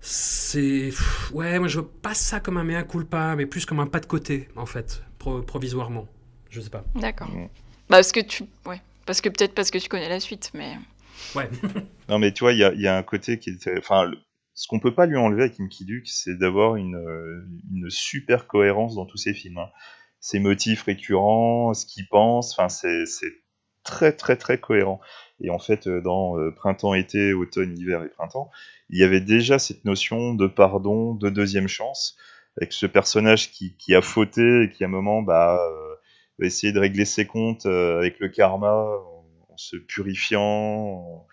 C'est. 0.00 0.90
Ouais, 1.32 1.58
moi 1.58 1.68
je 1.68 1.80
vois 1.80 1.90
pas 2.02 2.14
ça 2.14 2.40
comme 2.40 2.56
un 2.56 2.64
mea 2.64 2.82
culpa, 2.82 3.34
mais 3.36 3.46
plus 3.46 3.66
comme 3.66 3.80
un 3.80 3.86
pas 3.86 4.00
de 4.00 4.06
côté, 4.06 4.48
en 4.56 4.64
fait, 4.66 5.02
pro- 5.28 5.42
provisoirement. 5.42 6.06
Je 6.50 6.60
sais 6.60 6.70
pas. 6.70 6.84
D'accord. 6.94 7.28
Bah, 7.30 7.96
parce 7.98 8.12
que 8.12 8.20
tu. 8.20 8.44
Ouais. 8.66 8.80
Parce 9.06 9.20
que 9.20 9.28
peut-être 9.28 9.54
parce 9.54 9.70
que 9.70 9.78
tu 9.78 9.88
connais 9.88 10.08
la 10.08 10.20
suite, 10.20 10.50
mais. 10.54 10.76
Ouais. 11.34 11.48
Non, 12.08 12.18
mais 12.18 12.32
tu 12.32 12.40
vois, 12.44 12.54
il 12.54 12.58
y 12.58 12.64
a, 12.64 12.72
il 12.72 12.80
y 12.80 12.88
a 12.88 12.96
un 12.96 13.02
côté 13.02 13.38
qui 13.38 13.50
est. 13.50 13.78
Enfin, 13.78 14.04
le- 14.04 14.18
ce 14.54 14.66
qu'on 14.66 14.80
peut 14.80 14.94
pas 14.94 15.04
lui 15.06 15.16
enlever 15.18 15.44
à 15.44 15.48
Kim 15.50 15.68
Ki-duk, 15.68 16.08
c'est 16.08 16.36
d'avoir 16.38 16.76
une, 16.76 16.96
euh, 16.96 17.46
une 17.70 17.90
super 17.90 18.46
cohérence 18.46 18.94
dans 18.96 19.04
tous 19.06 19.18
ses 19.18 19.34
films. 19.34 19.58
hein. 19.58 19.68
Ses 20.20 20.40
motifs 20.40 20.82
récurrents, 20.84 21.74
ce 21.74 21.84
qu'il 21.86 22.08
pense, 22.08 22.52
enfin, 22.58 22.68
c'est 22.70 23.04
c'est 23.06 23.32
très, 23.84 24.12
très, 24.12 24.36
très 24.36 24.58
cohérent. 24.58 25.00
Et 25.40 25.50
en 25.50 25.58
fait, 25.58 25.86
euh, 25.86 26.00
dans 26.00 26.36
euh, 26.38 26.50
Printemps, 26.50 26.94
été, 26.94 27.32
automne, 27.34 27.78
hiver 27.78 28.02
et 28.02 28.08
printemps, 28.08 28.50
il 28.90 28.98
y 28.98 29.04
avait 29.04 29.20
déjà 29.20 29.58
cette 29.60 29.84
notion 29.84 30.34
de 30.34 30.46
pardon, 30.48 31.14
de 31.14 31.28
deuxième 31.30 31.68
chance, 31.68 32.16
avec 32.60 32.72
ce 32.72 32.86
personnage 32.86 33.50
qui, 33.52 33.94
a 33.94 34.02
fauté 34.02 34.64
et 34.64 34.70
qui, 34.70 34.82
à 34.82 34.88
un 34.88 34.90
moment, 34.90 35.22
bah, 35.22 35.60
euh, 35.60 35.94
va 36.38 36.46
essayer 36.46 36.72
de 36.72 36.80
régler 36.80 37.04
ses 37.04 37.24
comptes 37.24 37.66
euh, 37.66 37.98
avec 37.98 38.18
le 38.18 38.28
karma 38.28 38.72
en, 39.48 39.56
se 39.56 39.76
purifiant. 39.76 41.26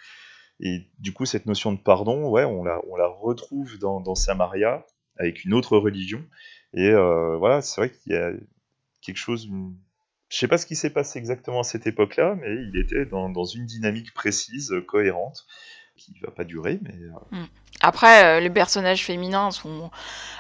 Et 0.59 0.87
du 0.99 1.13
coup, 1.13 1.25
cette 1.25 1.47
notion 1.47 1.73
de 1.73 1.79
pardon, 1.79 2.29
ouais, 2.29 2.43
on 2.43 2.63
la, 2.63 2.79
on 2.89 2.95
la 2.95 3.07
retrouve 3.07 3.77
dans, 3.79 4.15
Samaria 4.15 4.85
avec 5.17 5.43
une 5.45 5.53
autre 5.53 5.77
religion. 5.77 6.23
Et 6.73 6.89
euh, 6.89 7.37
voilà, 7.37 7.61
c'est 7.61 7.81
vrai 7.81 7.91
qu'il 7.91 8.13
y 8.13 8.15
a 8.15 8.31
quelque 9.01 9.17
chose. 9.17 9.49
Je 10.29 10.37
sais 10.37 10.47
pas 10.47 10.57
ce 10.57 10.65
qui 10.65 10.75
s'est 10.75 10.89
passé 10.91 11.19
exactement 11.19 11.61
à 11.61 11.63
cette 11.63 11.87
époque-là, 11.87 12.35
mais 12.35 12.53
il 12.53 12.79
était 12.79 13.05
dans, 13.05 13.45
une 13.45 13.65
dynamique 13.65 14.13
précise, 14.13 14.73
cohérente, 14.87 15.45
qui 15.97 16.13
va 16.21 16.31
pas 16.31 16.43
durer, 16.43 16.79
euh, 16.89 17.09
Après, 17.81 18.23
euh, 18.23 18.39
les 18.39 18.49
personnages 18.49 19.03
féminins 19.05 19.51
sont. 19.51 19.91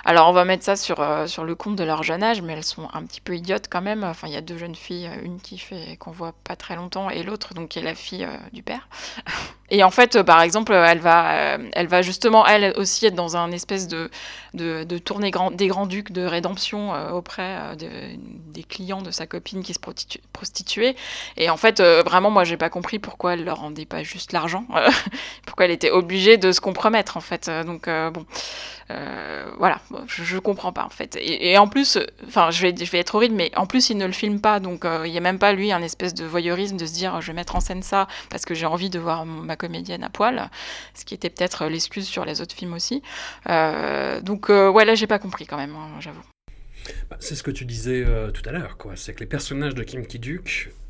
Alors, 0.05 0.29
on 0.29 0.33
va 0.33 0.45
mettre 0.45 0.63
ça 0.63 0.75
sur, 0.77 1.01
euh, 1.01 1.27
sur 1.27 1.43
le 1.43 1.55
compte 1.55 1.75
de 1.75 1.83
leur 1.83 2.03
jeune 2.03 2.23
âge, 2.23 2.41
mais 2.41 2.53
elles 2.53 2.63
sont 2.63 2.87
un 2.93 3.03
petit 3.03 3.21
peu 3.21 3.35
idiotes 3.35 3.67
quand 3.69 3.81
même. 3.81 4.03
Enfin, 4.05 4.27
il 4.27 4.33
y 4.33 4.37
a 4.37 4.41
deux 4.41 4.57
jeunes 4.57 4.75
filles, 4.75 5.09
une 5.23 5.41
qui 5.41 5.57
fait 5.57 5.97
qu'on 5.97 6.11
voit 6.11 6.33
pas 6.45 6.55
très 6.55 6.75
longtemps, 6.75 7.09
et 7.09 7.23
l'autre, 7.23 7.53
donc, 7.53 7.69
qui 7.69 7.79
est 7.79 7.83
la 7.83 7.95
fille 7.95 8.27
du 8.53 8.63
père. 8.63 8.87
Et 9.71 9.83
en 9.83 9.89
fait, 9.89 10.21
par 10.21 10.41
exemple, 10.41 10.73
elle 10.73 10.99
va, 10.99 11.57
elle 11.73 11.87
va 11.87 12.03
justement, 12.03 12.45
elle 12.45 12.73
aussi, 12.77 13.07
être 13.07 13.15
dans 13.15 13.35
un 13.35 13.51
espèce 13.51 13.87
de, 13.87 14.11
de, 14.53 14.83
de 14.83 14.97
tournée 14.99 15.31
grand, 15.31 15.49
des 15.49 15.65
grands-ducs 15.67 16.11
de 16.11 16.23
rédemption 16.23 16.91
auprès 17.11 17.75
de- 17.75 18.15
des 18.53 18.61
clients 18.63 19.01
de 19.01 19.09
sa 19.09 19.25
copine 19.25 19.63
qui 19.63 19.73
se 19.73 19.79
prostitu- 19.79 20.21
prostituait. 20.33 20.95
Et 21.37 21.49
en 21.49 21.57
fait, 21.57 21.81
vraiment, 21.81 22.29
moi, 22.29 22.43
j'ai 22.43 22.57
pas 22.57 22.69
compris 22.69 22.99
pourquoi 22.99 23.33
elle 23.33 23.43
leur 23.43 23.57
rendait 23.61 23.87
pas 23.87 24.03
juste 24.03 24.33
l'argent. 24.33 24.65
Pourquoi 25.45 25.65
elle 25.65 25.71
était 25.71 25.91
obligée 25.91 26.37
de 26.37 26.51
se 26.51 26.61
compromettre 26.61 27.17
en 27.17 27.21
fait. 27.21 27.47
Euh, 27.47 27.63
Donc 27.63 27.87
euh, 27.87 28.09
bon, 28.11 28.25
euh, 28.91 29.45
voilà, 29.57 29.79
je, 30.07 30.23
je 30.23 30.37
comprends 30.37 30.73
pas 30.73 30.83
en 30.83 30.89
fait. 30.89 31.17
Et, 31.19 31.57
en 31.57 31.67
plus, 31.67 31.97
enfin, 32.27 32.51
je 32.51 32.61
vais, 32.67 32.99
être 32.99 33.15
horrible, 33.15 33.35
mais 33.35 33.51
en 33.55 33.65
plus, 33.65 33.89
il 33.89 33.97
ne 33.97 34.05
le 34.05 34.11
filme 34.11 34.39
pas, 34.39 34.59
donc 34.59 34.85
il 35.05 35.11
y 35.11 35.17
a 35.17 35.21
même 35.21 35.39
pas 35.39 35.53
lui 35.53 35.71
un 35.71 35.81
espèce 35.81 36.13
de 36.13 36.25
voyeurisme 36.25 36.77
de 36.77 36.85
se 36.85 36.93
dire, 36.93 37.19
je 37.21 37.27
vais 37.27 37.33
mettre 37.33 37.55
en 37.55 37.59
scène 37.59 37.81
ça 37.81 38.07
parce 38.29 38.45
que 38.45 38.53
j'ai 38.53 38.65
envie 38.65 38.89
de 38.89 38.99
voir 38.99 39.25
ma 39.25 39.55
comédienne 39.55 40.03
à 40.03 40.09
poil, 40.09 40.49
ce 40.93 41.05
qui 41.05 41.13
était 41.13 41.29
peut-être 41.29 41.65
l'excuse 41.65 42.07
sur 42.07 42.25
les 42.25 42.41
autres 42.41 42.55
films 42.55 42.73
aussi. 42.73 43.01
Donc 43.45 44.49
ouais, 44.49 44.85
là, 44.85 44.95
j'ai 44.95 45.07
pas 45.07 45.19
compris 45.19 45.45
quand 45.45 45.57
même, 45.57 45.75
hein, 45.75 45.99
j'avoue. 45.99 46.23
Bah, 47.09 47.17
c'est 47.19 47.35
ce 47.35 47.41
que 47.41 47.51
tu 47.51 47.65
disais 47.65 48.05
tout 48.33 48.47
à 48.47 48.51
l'heure, 48.51 48.77
quoi. 48.77 48.93
C'est 48.95 49.13
que 49.13 49.19
les 49.21 49.25
personnages 49.25 49.73
de 49.73 49.83
Kim 49.83 50.05
Ki-duk 50.05 50.69
ne 50.69 50.84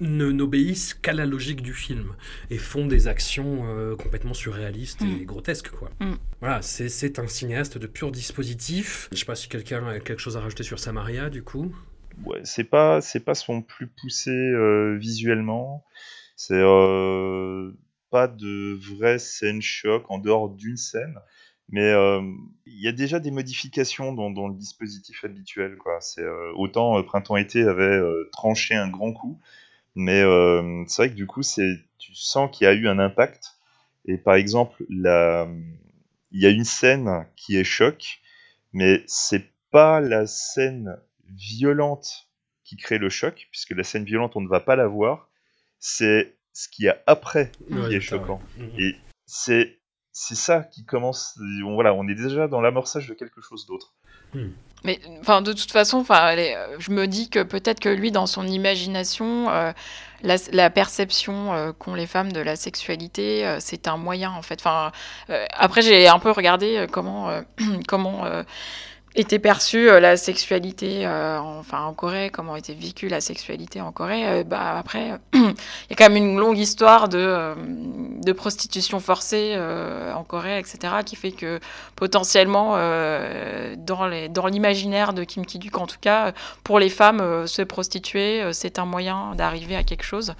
n'obéissent 0.00 0.94
qu'à 0.94 1.12
la 1.12 1.26
logique 1.26 1.62
du 1.62 1.74
film 1.74 2.14
et 2.50 2.58
font 2.58 2.86
des 2.86 3.08
actions 3.08 3.62
euh, 3.66 3.96
complètement 3.96 4.34
surréalistes 4.34 5.02
et 5.02 5.06
Mm. 5.06 5.24
grotesques, 5.24 5.70
quoi. 5.70 5.90
Mm. 6.00 6.14
Voilà, 6.40 6.62
c'est 6.62 6.88
c'est 6.88 7.18
un 7.18 7.26
cinéaste 7.26 7.78
de 7.78 7.86
pur 7.86 8.12
dispositif. 8.12 9.08
Je 9.12 9.18
sais 9.18 9.24
pas 9.24 9.34
si 9.34 9.48
quelqu'un 9.48 9.86
a 9.86 9.98
quelque 10.00 10.20
chose 10.20 10.36
à 10.36 10.40
rajouter 10.40 10.62
sur 10.62 10.78
Samaria, 10.78 11.30
du 11.30 11.42
coup. 11.42 11.74
ouais, 12.24 12.40
c'est 12.44 12.64
pas 12.64 13.00
c'est 13.00 13.20
pas 13.24 13.34
son 13.34 13.62
plus 13.62 13.88
poussé 13.88 14.30
euh, 14.30 14.96
visuellement. 14.98 15.84
C'est 16.36 16.54
euh, 16.54 17.72
pas 18.10 18.28
de 18.28 18.74
vraie 18.96 19.18
scène 19.18 19.60
choc 19.62 20.04
en 20.10 20.18
dehors 20.18 20.48
d'une 20.50 20.76
scène, 20.76 21.16
mais 21.68 21.82
euh, 21.92 22.20
il 22.66 22.80
y 22.82 22.88
a 22.88 22.92
déjà 22.92 23.18
des 23.20 23.30
modifications 23.32 24.12
dans, 24.12 24.30
dans 24.30 24.48
le 24.48 24.54
dispositif 24.54 25.24
habituel. 25.24 25.76
Quoi. 25.76 26.00
C'est 26.00 26.22
euh, 26.22 26.52
autant 26.54 26.98
euh, 26.98 27.02
printemps-été 27.02 27.62
avait 27.62 27.82
euh, 27.82 28.28
tranché 28.32 28.74
un 28.76 28.88
grand 28.88 29.12
coup, 29.12 29.40
mais 29.94 30.22
euh, 30.22 30.84
c'est 30.86 31.02
vrai 31.02 31.10
que 31.10 31.14
du 31.16 31.26
coup 31.26 31.42
c'est 31.42 31.68
tu 31.98 32.14
sens 32.14 32.50
qu'il 32.56 32.64
y 32.64 32.68
a 32.68 32.72
eu 32.74 32.88
un 32.88 32.98
impact. 32.98 33.56
Et 34.06 34.16
par 34.16 34.36
exemple, 34.36 34.84
la, 34.88 35.46
il 36.30 36.40
y 36.40 36.46
a 36.46 36.50
une 36.50 36.64
scène 36.64 37.26
qui 37.36 37.56
est 37.58 37.64
choc, 37.64 38.20
mais 38.72 39.02
c'est 39.06 39.44
pas 39.70 40.00
la 40.00 40.26
scène 40.26 40.98
violente 41.26 42.28
qui 42.64 42.76
crée 42.76 42.98
le 42.98 43.10
choc, 43.10 43.48
puisque 43.50 43.70
la 43.72 43.82
scène 43.84 44.04
violente, 44.04 44.36
on 44.36 44.40
ne 44.40 44.48
va 44.48 44.60
pas 44.60 44.76
la 44.76 44.86
voir. 44.86 45.28
C'est 45.78 46.36
ce 46.52 46.68
qu'il 46.68 46.86
y 46.86 46.88
a 46.88 46.98
après 47.06 47.52
qui 47.88 47.94
est 47.94 48.00
choquant. 48.00 48.40
ouais. 48.56 48.64
Mhm. 48.64 48.80
Et 48.80 48.94
c'est 49.26 49.78
c'est 50.12 50.34
ça 50.34 50.62
qui 50.62 50.84
commence. 50.84 51.38
on- 51.64 51.74
Voilà, 51.74 51.92
on 51.94 52.08
est 52.08 52.14
déjà 52.14 52.48
dans 52.48 52.60
l'amorçage 52.60 53.08
de 53.08 53.14
quelque 53.14 53.40
chose 53.40 53.66
d'autre. 53.66 53.94
Mais 54.84 55.00
enfin, 55.20 55.42
de 55.42 55.52
toute 55.52 55.72
façon, 55.72 55.98
enfin, 55.98 56.36
euh, 56.36 56.76
je 56.78 56.92
me 56.92 57.06
dis 57.06 57.28
que 57.28 57.42
peut-être 57.42 57.80
que 57.80 57.88
lui, 57.88 58.12
dans 58.12 58.26
son 58.26 58.46
imagination, 58.46 59.50
euh, 59.50 59.72
la, 60.22 60.70
perception 60.70 61.52
euh, 61.52 61.72
qu'ont 61.72 61.94
les 61.94 62.06
femmes 62.06 62.32
de 62.32 62.40
la 62.40 62.54
sexualité, 62.54 63.56
c'est 63.60 63.88
un 63.88 63.96
moyen 63.96 64.30
en 64.30 64.42
fait. 64.42 64.60
Enfin, 64.60 64.92
après, 65.52 65.82
j'ai 65.82 66.08
un 66.08 66.18
peu 66.18 66.30
regardé 66.30 66.86
comment 66.92 67.42
comment 67.88 68.24
était 69.20 69.38
perçue 69.38 69.88
euh, 69.90 70.00
la 70.00 70.16
sexualité 70.16 71.06
euh, 71.06 71.38
en, 71.40 71.58
enfin, 71.58 71.82
en 71.84 71.92
Corée, 71.94 72.30
comment 72.30 72.56
était 72.56 72.74
vécue 72.74 73.08
la 73.08 73.20
sexualité 73.20 73.80
en 73.80 73.92
Corée. 73.92 74.26
Euh, 74.26 74.44
bah, 74.44 74.76
après, 74.78 75.12
il 75.34 75.40
y 75.90 75.92
a 75.92 75.96
quand 75.96 76.08
même 76.08 76.16
une 76.16 76.38
longue 76.38 76.58
histoire 76.58 77.08
de, 77.08 77.54
de 78.22 78.32
prostitution 78.32 79.00
forcée 79.00 79.56
en 80.14 80.24
Corée, 80.24 80.58
etc., 80.58 80.94
qui 81.04 81.16
fait 81.16 81.32
que 81.32 81.60
potentiellement, 81.96 82.72
dans 83.76 84.06
les- 84.06 84.28
dans 84.28 84.46
l'imaginaire 84.46 85.12
de 85.12 85.24
Kim 85.24 85.44
Ki-duk, 85.44 85.76
en 85.78 85.86
tout 85.86 85.98
cas, 86.00 86.32
pour 86.64 86.78
les 86.78 86.88
femmes, 86.90 87.46
se 87.46 87.62
prostituer, 87.62 88.42
c'est 88.52 88.78
un 88.78 88.84
moyen 88.84 89.34
d'arriver 89.34 89.76
à 89.76 89.84
quelque 89.84 90.04
chose. 90.04 90.34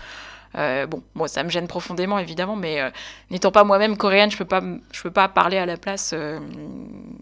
Euh, 0.55 0.87
bon, 0.87 1.03
moi, 1.15 1.29
ça 1.29 1.43
me 1.43 1.51
gêne 1.51 1.67
profondément, 1.67 2.19
évidemment, 2.19 2.57
mais 2.57 2.81
euh, 2.81 2.91
n'étant 3.31 3.51
pas 3.51 3.65
moi-même 3.65 3.97
coréenne, 3.97 4.31
je 4.31 4.37
peux 4.37 4.45
pas, 4.45 4.63
peux 5.03 5.11
pas 5.11 5.29
parler 5.29 5.59
à 5.59 5.67
la 5.67 5.77
place 5.77 6.13
euh, 6.15 6.39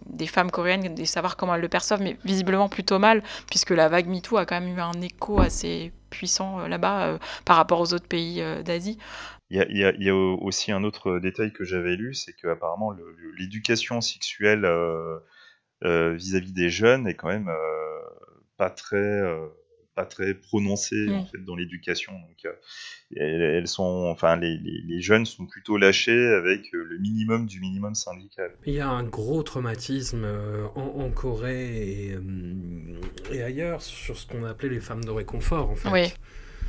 des 0.07 0.27
femmes 0.27 0.51
coréennes 0.51 0.99
et 0.99 1.07
savoir 1.07 1.37
comment 1.37 1.55
elles 1.55 1.61
le 1.61 1.69
perçoivent, 1.69 2.03
mais 2.03 2.17
visiblement 2.25 2.69
plutôt 2.69 2.99
mal, 2.99 3.23
puisque 3.49 3.71
la 3.71 3.89
vague 3.89 4.07
MeToo 4.07 4.37
a 4.37 4.47
quand 4.47 4.61
même 4.61 4.77
eu 4.77 4.81
un 4.81 5.01
écho 5.01 5.41
assez 5.41 5.93
puissant 6.11 6.67
là-bas 6.67 7.19
par 7.45 7.57
rapport 7.57 7.81
aux 7.81 7.93
autres 7.93 8.07
pays 8.07 8.43
d'Asie. 8.65 8.97
Il 9.51 9.59
y 9.77 10.09
a, 10.09 10.15
aussi 10.15 10.73
un 10.73 10.83
autre 10.85 11.19
détail 11.19 11.53
que 11.53 11.65
j'avais 11.65 11.97
lu, 11.97 12.15
c'est 12.15 12.33
qu'apparemment 12.33 12.93
l'éducation 13.37 14.01
sexuelle 14.01 14.67
vis-à-vis 15.83 16.53
des 16.53 16.71
jeunes 16.71 17.07
est 17.07 17.15
quand 17.15 17.29
même 17.29 17.51
pas 18.57 18.71
très 18.71 19.23
pas 19.97 20.05
très 20.05 20.35
prononcée 20.35 21.07
Mm. 21.09 21.13
en 21.15 21.27
fait 21.27 21.39
dans 21.45 21.57
l'éducation. 21.57 22.13
Donc 22.13 22.45
euh, 22.45 22.53
elles, 23.17 23.43
elles 23.43 23.67
sont, 23.69 24.07
enfin 24.13 24.37
les, 24.37 24.57
les, 24.59 24.83
les 24.87 25.01
jeunes 25.01 25.27
sont 25.27 25.47
plutôt 25.47 25.77
lâchés 25.79 26.27
avec 26.35 26.73
euh, 26.75 26.85
le 26.85 26.99
minimum 26.99 27.47
du 27.47 27.59
minimum 27.61 27.95
syndical. 27.95 28.51
Il 28.67 28.75
y 28.75 28.81
a 28.81 28.89
un 28.89 29.03
gros 29.05 29.43
traumatisme 29.43 30.25
euh, 30.25 30.67
en, 30.75 31.01
en 31.05 31.11
Corée 31.11 32.09
et, 32.09 32.13
euh, 32.15 33.01
et 33.33 33.43
ailleurs 33.43 33.83
sur 33.83 34.17
ce 34.17 34.27
qu'on 34.27 34.45
appelait 34.45 34.69
les 34.69 34.81
femmes 34.81 35.05
de 35.05 35.11
réconfort, 35.11 35.71
en 35.71 35.77
fait. 35.77 35.89
Oui. 35.91 36.13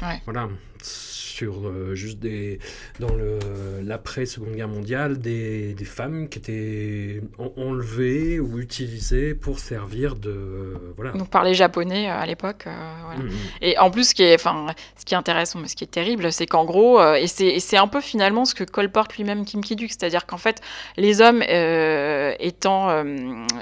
Ouais. 0.01 0.21
Voilà, 0.25 0.47
sur 0.81 1.67
euh, 1.67 1.93
juste 1.95 2.19
des. 2.19 2.59
dans 2.99 3.13
le 3.13 3.37
l'après-seconde 3.83 4.55
guerre 4.55 4.67
mondiale, 4.67 5.19
des, 5.19 5.73
des 5.75 5.85
femmes 5.85 6.29
qui 6.29 6.39
étaient 6.39 7.21
en- 7.37 7.53
enlevées 7.61 8.39
ou 8.39 8.59
utilisées 8.59 9.33
pour 9.35 9.59
servir 9.59 10.15
de. 10.15 10.75
voilà. 10.95 11.11
Donc 11.11 11.29
par 11.29 11.43
les 11.43 11.53
Japonais 11.53 12.09
euh, 12.09 12.13
à 12.17 12.25
l'époque. 12.25 12.63
euh, 12.67 12.75
voilà. 13.05 13.21
Mhm. 13.23 13.31
Et 13.61 13.77
en 13.77 13.91
plus, 13.91 14.09
ce 14.09 14.15
qui 14.15 14.23
est, 14.23 14.35
enfin, 14.35 14.67
ce 14.99 15.05
qui 15.05 15.13
est 15.13 15.17
intéressant, 15.17 15.59
mais 15.59 15.67
ce 15.67 15.75
qui 15.75 15.83
est 15.83 15.87
terrible, 15.91 16.31
c'est 16.31 16.47
qu'en 16.47 16.65
gros, 16.65 16.99
euh, 16.99 17.13
et 17.15 17.27
c'est 17.27 17.77
un 17.77 17.87
peu 17.87 18.01
finalement 18.01 18.45
ce 18.45 18.55
que 18.55 18.63
colporte 18.63 19.15
lui-même 19.15 19.45
Kim 19.45 19.61
Ki-duk, 19.63 19.89
c'est-à-dire 19.91 20.25
qu'en 20.25 20.37
fait, 20.37 20.61
les 20.97 21.21
hommes 21.21 21.43
euh, 21.47 22.33
étant, 22.39 22.89
euh, 22.89 23.03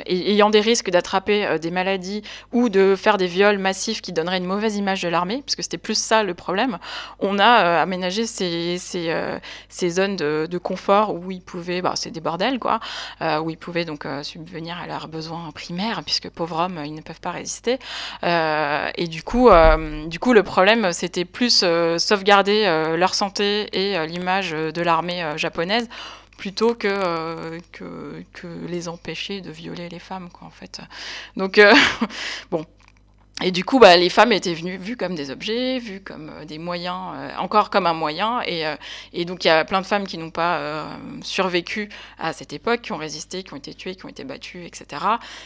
ay- 0.05 0.31
ayant 0.31 0.49
des 0.49 0.61
risques 0.61 0.89
d'attraper 0.91 1.45
euh, 1.45 1.57
des 1.57 1.71
maladies 1.71 2.21
ou 2.53 2.69
de 2.69 2.95
faire 2.95 3.17
des 3.17 3.27
viols 3.27 3.57
massifs 3.59 4.01
qui 4.01 4.13
donneraient 4.13 4.37
une 4.37 4.45
mauvaise 4.45 4.77
image 4.77 5.01
de 5.01 5.09
l'armée, 5.09 5.41
parce 5.45 5.55
que 5.55 5.61
c'était 5.61 5.77
plus 5.77 5.97
ça 5.97 6.23
le 6.25 6.33
problème, 6.33 6.77
on 7.19 7.39
a 7.39 7.63
euh, 7.63 7.81
aménager 7.81 8.25
ces, 8.25 8.77
ces, 8.77 9.09
euh, 9.09 9.39
zones 9.89 10.15
de, 10.15 10.57
confort 10.57 11.13
où 11.13 11.31
ils 11.31 11.41
pouvaient, 11.41 11.81
bah, 11.81 11.93
c'est 11.95 12.11
des 12.11 12.21
bordels 12.21 12.59
quoi, 12.59 12.79
euh, 13.21 13.39
où 13.39 13.49
ils 13.49 13.57
pouvaient 13.57 13.85
donc 13.85 14.07
subvenir 14.23 14.77
à 14.77 14.87
leurs 14.87 15.07
besoins 15.07 15.51
primaires, 15.53 16.03
puisque 16.03 16.29
pauvres 16.29 16.59
hommes, 16.59 16.81
ils 16.85 16.93
ne 16.93 17.01
peuvent 17.01 17.19
pas 17.19 17.31
résister. 17.31 17.79
Et 18.23 19.07
du 19.07 19.23
coup, 19.23 19.49
du 20.07 20.19
coup, 20.19 20.33
le 20.33 20.43
problème, 20.43 20.91
c'était 20.91 21.25
plus 21.25 21.65
sauvegarder 21.97 22.65
leur 22.97 23.13
santé 23.13 23.69
et 23.73 24.07
l'image 24.07 24.51
de 24.51 24.81
l'armée 24.81 25.33
japonaise 25.35 25.87
plutôt 26.37 26.75
que, 26.75 27.59
que, 27.71 28.65
les 28.67 28.87
empêcher 28.87 29.41
de 29.41 29.51
violer 29.51 29.87
les 29.89 29.99
femmes, 29.99 30.29
quoi, 30.29 30.47
en 30.47 30.51
fait. 30.51 30.81
Donc, 31.37 31.59
bon. 32.51 32.65
Et 33.43 33.51
du 33.51 33.65
coup, 33.65 33.79
bah, 33.79 33.97
les 33.97 34.09
femmes 34.09 34.31
étaient 34.31 34.53
vues 34.53 34.95
comme 34.95 35.13
des 35.13 35.29
objets, 35.29 35.77
vues 35.77 35.99
comme 35.99 36.29
euh, 36.29 36.45
des 36.45 36.57
moyens, 36.57 37.11
euh, 37.15 37.35
encore 37.37 37.69
comme 37.69 37.85
un 37.85 37.93
moyen. 37.93 38.41
Et, 38.45 38.65
euh, 38.65 38.77
et 39.11 39.25
donc, 39.25 39.43
il 39.43 39.49
y 39.49 39.51
a 39.51 39.65
plein 39.65 39.81
de 39.81 39.85
femmes 39.85 40.07
qui 40.07 40.17
n'ont 40.17 40.29
pas 40.29 40.87
survécu 41.21 41.89
à 42.17 42.31
cette 42.31 42.53
époque, 42.53 42.81
qui 42.81 42.93
ont 42.93 42.97
résisté, 42.97 43.43
qui 43.43 43.53
ont 43.53 43.57
été 43.57 43.73
tuées, 43.73 43.95
qui 43.95 44.05
ont 44.05 44.09
été 44.09 44.23
battues, 44.23 44.65
etc. 44.65 45.03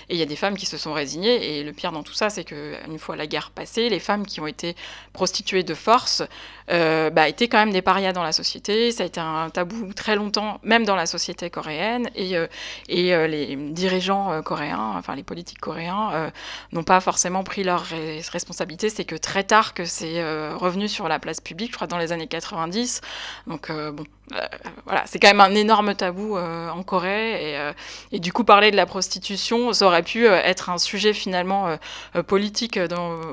Et 0.07 0.13
il 0.13 0.19
y 0.19 0.21
a 0.21 0.27
des 0.27 0.35
femmes 0.35 0.55
qui 0.55 0.67
se 0.67 0.77
sont 0.77 0.93
résignées. 0.93 1.59
Et 1.59 1.63
le 1.63 1.73
pire 1.73 1.91
dans 1.91 2.03
tout 2.03 2.13
ça, 2.13 2.29
c'est 2.29 2.43
qu'une 2.43 2.99
fois 2.99 3.15
la 3.15 3.25
guerre 3.25 3.49
passée, 3.49 3.89
les 3.89 3.99
femmes 3.99 4.25
qui 4.25 4.39
ont 4.39 4.47
été 4.47 4.75
prostituées 5.11 5.63
de 5.63 5.73
force 5.73 6.21
bah, 6.67 7.27
étaient 7.27 7.47
quand 7.47 7.57
même 7.57 7.71
des 7.71 7.81
parias 7.81 8.13
dans 8.13 8.23
la 8.23 8.31
société. 8.31 8.91
Ça 8.91 9.03
a 9.03 9.07
été 9.07 9.19
un 9.19 9.49
tabou 9.49 9.91
très 9.93 10.15
longtemps, 10.15 10.59
même 10.63 10.85
dans 10.85 10.95
la 10.95 11.07
société 11.07 11.49
coréenne. 11.49 12.09
Et, 12.15 12.35
et 12.87 13.27
les 13.27 13.55
dirigeants 13.55 14.41
coréens, 14.43 14.93
enfin 14.95 15.15
les 15.15 15.23
politiques 15.23 15.59
coréens, 15.59 16.31
n'ont 16.71 16.83
pas 16.83 16.99
forcément 16.99 17.43
pris 17.43 17.63
responsabilités. 18.31 18.89
C'est 18.89 19.05
que 19.05 19.15
très 19.15 19.43
tard 19.43 19.73
que 19.73 19.85
c'est 19.85 20.21
euh, 20.21 20.55
revenu 20.55 20.87
sur 20.87 21.07
la 21.07 21.19
place 21.19 21.41
publique, 21.41 21.71
je 21.71 21.75
crois 21.75 21.87
dans 21.87 21.97
les 21.97 22.11
années 22.11 22.27
90. 22.27 23.01
Donc 23.47 23.69
euh, 23.69 23.91
bon, 23.91 24.03
euh, 24.33 24.47
voilà, 24.85 25.03
c'est 25.05 25.19
quand 25.19 25.27
même 25.27 25.41
un 25.41 25.55
énorme 25.55 25.95
tabou 25.95 26.37
en 26.37 26.83
Corée. 26.83 27.55
Et, 28.11 28.19
du 28.19 28.31
coup, 28.33 28.43
parler 28.43 28.71
de 28.71 28.75
la 28.75 28.85
prostitution, 28.85 29.73
ça 29.73 29.85
aurait 29.85 30.03
pu 30.03 30.25
être 30.25 30.69
un 30.69 30.77
sujet 30.77 31.13
finalement 31.13 31.77
politique 32.27 32.79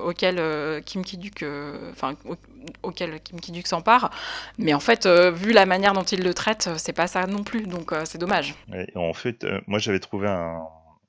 auquel 0.05 0.83
Kim 0.85 1.05
Ki-duk, 1.05 1.45
enfin 1.93 2.15
au- 2.25 2.37
auquel 2.83 3.21
Kim 3.21 3.41
Ki-duk 3.41 3.67
s'empare. 3.67 4.11
Mais 4.59 4.75
en 4.75 4.81
fait, 4.81 5.07
vu 5.07 5.53
la 5.53 5.67
manière 5.67 5.93
dont 5.93 6.03
il 6.03 6.23
le 6.23 6.35
traite, 6.35 6.71
c'est 6.77 6.93
pas 6.93 7.07
ça 7.07 7.27
non 7.27 7.43
plus. 7.43 7.67
Donc 7.67 7.93
c'est 8.05 8.19
dommage. 8.19 8.55
En 8.95 9.13
fait, 9.13 9.47
moi 9.67 9.79
j'avais 9.79 10.01
trouvé 10.01 10.29
un. 10.29 10.63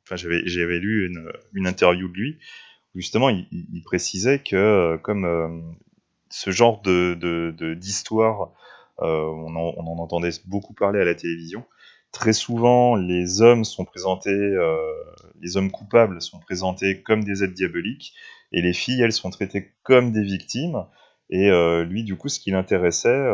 Enfin, 0.07 0.15
j'avais, 0.15 0.79
lu 0.79 1.11
une, 1.53 1.67
interview 1.67 2.07
de 2.07 2.13
lui 2.13 2.37
justement 2.95 3.29
il, 3.29 3.81
précisait 3.83 4.39
que, 4.39 4.55
euh, 4.55 4.97
comme 4.97 5.25
euh, 5.25 5.61
ce 6.29 6.51
genre 6.51 6.81
de, 6.81 7.73
d'histoire, 7.75 8.51
euh, 9.01 9.25
on, 9.25 9.55
en, 9.55 9.97
entendait 9.99 10.31
beaucoup 10.45 10.73
parler 10.73 10.99
à 10.99 11.05
la 11.05 11.15
télévision, 11.15 11.65
très 12.11 12.33
souvent 12.33 12.95
les 12.95 13.41
hommes 13.41 13.63
sont 13.63 13.85
présentés, 13.85 14.55
les 15.39 15.57
hommes 15.57 15.71
coupables 15.71 16.21
sont 16.21 16.39
présentés 16.39 17.01
comme 17.01 17.23
des 17.23 17.43
êtres 17.43 17.53
diaboliques 17.53 18.13
et 18.51 18.61
les 18.61 18.73
filles, 18.73 19.01
elles, 19.01 19.11
sont 19.11 19.29
traitées 19.29 19.73
comme 19.83 20.11
des 20.11 20.23
victimes. 20.23 20.85
Et 21.29 21.49
lui, 21.85 22.03
du 22.03 22.15
coup, 22.15 22.29
ce 22.29 22.39
qui 22.39 22.51
l'intéressait, 22.51 23.27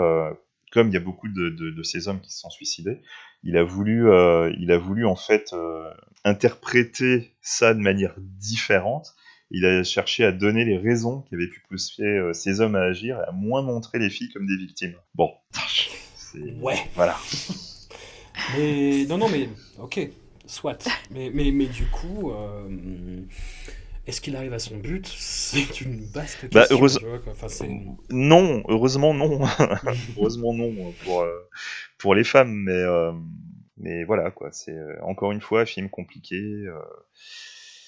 comme 0.72 0.88
il 0.90 0.94
y 0.94 0.98
a 0.98 1.00
beaucoup 1.00 1.28
de, 1.30 1.84
ces 1.84 2.08
hommes 2.08 2.20
qui 2.20 2.32
se 2.32 2.40
sont 2.40 2.50
suicidés, 2.50 3.02
il 3.44 3.58
a 3.58 3.64
voulu, 3.64 4.08
il 4.58 4.72
a 4.72 4.78
voulu 4.78 5.06
en 5.06 5.16
fait 5.16 5.56
interpréter 6.24 7.36
ça 7.42 7.74
de 7.74 7.80
manière 7.80 8.16
différente. 8.18 9.16
Il 9.54 9.66
a 9.66 9.84
cherché 9.84 10.26
à 10.26 10.32
donner 10.32 10.66
les 10.66 10.78
raisons 10.78 11.22
qui 11.30 11.36
avaient 11.36 11.48
pu 11.48 11.62
pousser 11.70 12.04
euh, 12.04 12.34
ces 12.34 12.60
hommes 12.60 12.76
à 12.76 12.82
agir 12.82 13.18
et 13.20 13.30
à 13.30 13.32
moins 13.32 13.62
montrer 13.62 14.00
les 14.00 14.10
filles 14.10 14.30
comme 14.34 14.48
des 14.48 14.58
victimes. 14.58 14.96
Bon, 15.16 15.32
Ouais. 16.60 16.78
voilà. 16.96 17.16
Mais 18.58 19.06
non, 19.06 19.18
non, 19.20 19.30
mais 19.30 19.48
ok, 19.80 20.10
soit. 20.48 20.88
Mais, 21.12 21.30
mais, 21.34 21.52
mais 21.52 21.68
du 21.68 21.86
coup, 21.86 22.32
euh, 22.32 23.22
est-ce 24.08 24.20
qu'il 24.22 24.36
arrive 24.36 24.54
à 24.54 24.60
son 24.60 24.78
but? 24.78 25.06
C'est 25.08 25.82
une 25.82 26.04
vaste 26.06 26.40
question. 26.50 26.60
Bah, 26.60 26.66
heureuse- 26.72 26.98
tu 26.98 27.06
vois. 27.06 27.20
Enfin, 27.32 27.48
Non, 28.10 28.64
heureusement 28.68 29.14
non. 29.14 29.46
heureusement 30.18 30.54
non 30.54 30.74
pour 31.06 31.22
euh, 31.22 31.48
pour 32.00 32.16
les 32.16 32.24
femmes, 32.24 32.52
mais 32.66 32.72
euh, 32.72 33.12
mais 33.78 34.04
voilà 34.04 34.32
quoi. 34.32 34.50
C'est 34.52 34.76
encore 35.04 35.32
une 35.32 35.42
fois 35.42 35.66
film 35.68 35.90
compliqué, 35.90 36.36
euh, 36.36 36.74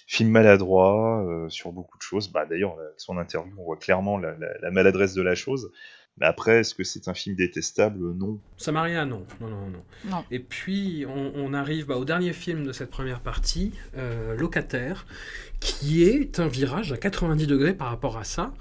film 0.08 0.30
maladroit 0.30 1.26
euh, 1.28 1.50
sur 1.50 1.72
beaucoup 1.72 1.98
de 1.98 2.04
choses. 2.04 2.30
Bah 2.32 2.46
d'ailleurs 2.46 2.78
son 2.98 3.18
interview, 3.18 3.54
on 3.58 3.64
voit 3.64 3.78
clairement 3.78 4.18
la, 4.18 4.36
la- 4.38 4.58
la 4.62 4.72
maladresse 4.72 5.14
de 5.14 5.22
la 5.22 5.36
chose. 5.36 5.72
Mais 6.18 6.26
après, 6.28 6.60
est-ce 6.60 6.74
que 6.74 6.86
c'est 6.86 7.10
un 7.10 7.14
film 7.14 7.36
détestable? 7.36 8.14
Non. 8.14 8.40
Samaria, 8.56 9.04
non. 9.04 9.26
Non, 9.42 9.50
non, 9.50 9.68
non. 9.70 9.84
Non. 10.06 10.24
Et 10.32 10.40
puis, 10.40 11.06
on, 11.10 11.34
on 11.36 11.54
arrive 11.54 11.88
bah, 11.88 11.98
au 11.98 12.06
dernier 12.06 12.32
film 12.32 12.64
de 12.66 12.72
cette 12.72 12.90
première 12.90 13.20
partie, 13.20 13.74
euh, 13.98 14.34
Locataire, 14.38 15.06
qui 15.60 16.04
est 16.06 16.40
un 16.40 16.48
virage 16.48 16.94
à 16.94 16.98
90 16.98 17.48
degrés 17.48 17.74
par 17.74 17.90
rapport 17.90 18.18
à 18.18 18.24
ça, 18.24 18.54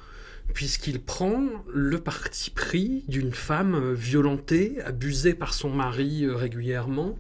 puisqu'il 0.53 1.01
prend 1.01 1.45
le 1.73 2.01
parti 2.01 2.51
pris 2.51 3.05
d'une 3.07 3.33
femme 3.33 3.77
euh, 3.77 3.95
violentée, 3.95 4.81
abusée 4.85 5.35
par 5.35 5.55
son 5.55 5.71
mari 5.71 6.25
euh, 6.25 6.35
régulièrement. 6.35 7.17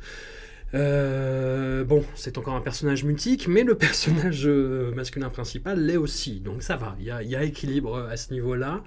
Euh, 0.73 1.85
bon, 1.85 2.05
c'est 2.15 2.37
encore 2.37 2.55
un 2.55 2.61
personnage 2.61 3.05
mutique, 3.05 3.47
mais 3.47 3.63
le 3.63 3.75
personnage 3.79 4.47
euh, 4.47 4.93
masculin 4.95 5.29
principal 5.29 5.81
l'est 5.81 5.97
aussi, 5.97 6.41
donc 6.41 6.63
ça 6.63 6.77
va, 6.77 6.97
il 6.99 7.05
y 7.05 7.29
y 7.29 7.37
a 7.37 7.45
équilibre 7.45 8.09
à 8.11 8.17
ce 8.17 8.33
niveau-là. 8.33 8.83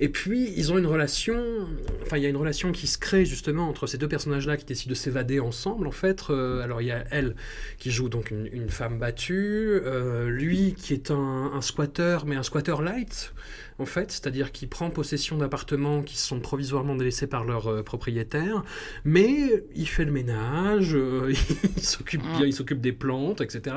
Et 0.00 0.08
puis, 0.08 0.52
ils 0.56 0.72
ont 0.72 0.78
une 0.78 0.86
relation, 0.86 1.68
enfin, 2.02 2.16
il 2.16 2.22
y 2.24 2.26
a 2.26 2.28
une 2.28 2.36
relation 2.36 2.72
qui 2.72 2.86
se 2.86 2.98
crée 2.98 3.24
justement 3.24 3.68
entre 3.68 3.86
ces 3.86 3.98
deux 3.98 4.08
personnages-là 4.08 4.56
qui 4.56 4.64
décident 4.64 4.90
de 4.90 4.96
s'évader 4.96 5.38
ensemble, 5.38 5.86
en 5.86 5.92
fait. 5.92 6.24
Euh, 6.30 6.62
alors, 6.62 6.82
il 6.82 6.88
y 6.88 6.92
a 6.92 7.04
elle 7.10 7.36
qui 7.78 7.90
joue 7.90 8.08
donc 8.08 8.30
une, 8.30 8.68
femme 8.68 8.98
battue, 8.98 9.80
lui 10.26 10.74
qui 10.76 10.92
est 10.92 11.10
un, 11.10 11.52
un 11.54 11.60
squatter, 11.60 12.18
mais 12.26 12.36
un 12.36 12.42
squatter 12.42 12.76
light, 12.82 13.32
en 13.78 13.86
fait, 13.86 14.10
c'est-à-dire 14.10 14.52
qui 14.52 14.66
prend 14.66 14.90
possession 14.90 15.38
d'appartements 15.38 16.02
qui 16.02 16.16
sont 16.16 16.40
provisoirement 16.40 16.96
délaissés 16.96 17.26
par 17.26 17.44
leurs 17.44 17.68
euh, 17.68 17.82
propriétaires, 17.82 18.64
mais 19.04 19.64
il 19.74 19.88
fait 19.88 20.04
le 20.04 20.12
ménage, 20.12 20.94
euh, 20.94 21.32
il 21.76 21.82
s'occupe 21.82 22.22
bien, 22.22 22.46
il 22.46 22.52
s'occupe 22.52 22.80
des 22.80 22.92
plantes, 22.92 23.40
etc. 23.40 23.76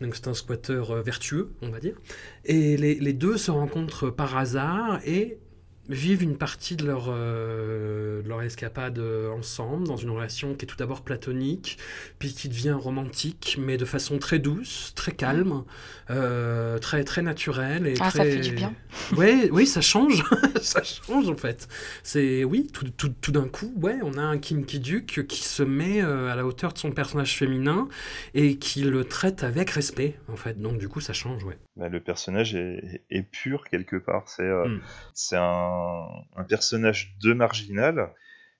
Donc 0.00 0.14
c'est 0.14 0.28
un 0.28 0.34
squatter 0.34 0.82
euh, 0.90 1.02
vertueux, 1.02 1.50
on 1.62 1.70
va 1.70 1.80
dire. 1.80 1.94
Et 2.44 2.76
les, 2.76 2.96
les 2.96 3.12
deux 3.12 3.36
se 3.36 3.50
rencontrent 3.50 4.10
par 4.10 4.36
hasard 4.36 5.00
et 5.06 5.38
vivent 5.90 6.22
une 6.22 6.36
partie 6.36 6.76
de 6.76 6.86
leur, 6.86 7.06
euh, 7.08 8.22
de 8.22 8.28
leur 8.28 8.42
escapade 8.42 8.98
euh, 8.98 9.30
ensemble, 9.30 9.86
dans 9.86 9.96
une 9.96 10.10
relation 10.10 10.54
qui 10.54 10.64
est 10.64 10.68
tout 10.68 10.76
d'abord 10.76 11.02
platonique, 11.02 11.78
puis 12.18 12.32
qui 12.32 12.48
devient 12.48 12.76
romantique, 12.78 13.58
mais 13.60 13.76
de 13.76 13.84
façon 13.84 14.18
très 14.18 14.38
douce, 14.38 14.92
très 14.94 15.12
calme, 15.12 15.64
euh, 16.10 16.78
très, 16.78 17.04
très 17.04 17.22
naturelle. 17.22 17.86
Et 17.86 17.94
Ah, 18.00 18.10
ça 18.10 18.20
très... 18.20 18.30
fait 18.32 18.40
du 18.40 18.52
bien. 18.52 18.72
Ouais, 19.16 19.48
oui, 19.50 19.66
ça 19.66 19.80
change, 19.80 20.22
ça 20.62 20.82
change 20.82 21.28
en 21.28 21.36
fait. 21.36 21.68
C'est 22.02 22.44
oui, 22.44 22.68
tout, 22.72 22.88
tout, 22.96 23.12
tout 23.20 23.32
d'un 23.32 23.48
coup, 23.48 23.72
ouais, 23.76 23.98
on 24.02 24.14
a 24.14 24.22
un 24.22 24.38
Kim 24.38 24.64
Ki-duk 24.64 25.26
qui 25.26 25.42
se 25.42 25.62
met 25.62 26.00
à 26.00 26.34
la 26.36 26.46
hauteur 26.46 26.72
de 26.72 26.78
son 26.78 26.92
personnage 26.92 27.36
féminin 27.36 27.88
et 28.34 28.56
qui 28.56 28.82
le 28.82 29.04
traite 29.04 29.42
avec 29.42 29.70
respect, 29.70 30.18
en 30.28 30.36
fait. 30.36 30.60
Donc 30.60 30.78
du 30.78 30.88
coup, 30.88 31.00
ça 31.00 31.12
change, 31.12 31.44
ouais. 31.44 31.58
Bah, 31.80 31.90
le 31.90 32.00
personnage 32.02 32.54
est, 32.56 33.04
est 33.10 33.24
pur 33.24 33.64
quelque 33.68 33.96
part. 33.96 34.28
C'est 34.28 34.42
euh, 34.44 34.68
Mm. 34.68 34.80
c'est 35.14 35.38
un, 35.38 36.08
un 36.36 36.44
personnage 36.44 37.16
de 37.22 37.32
marginal, 37.34 38.14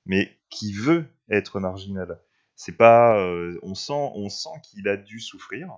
mais 0.06 0.38
qui 0.50 0.72
veut 0.74 1.06
être 1.30 1.60
marginal. 1.60 2.20
C'est 2.56 2.76
pas, 2.76 3.18
euh, 3.20 3.58
on 3.62 3.74
sent, 3.76 3.92
on 4.14 4.30
sent 4.30 4.50
qu'il 4.64 4.88
a 4.88 4.96
dû 4.98 5.20
souffrir, 5.20 5.70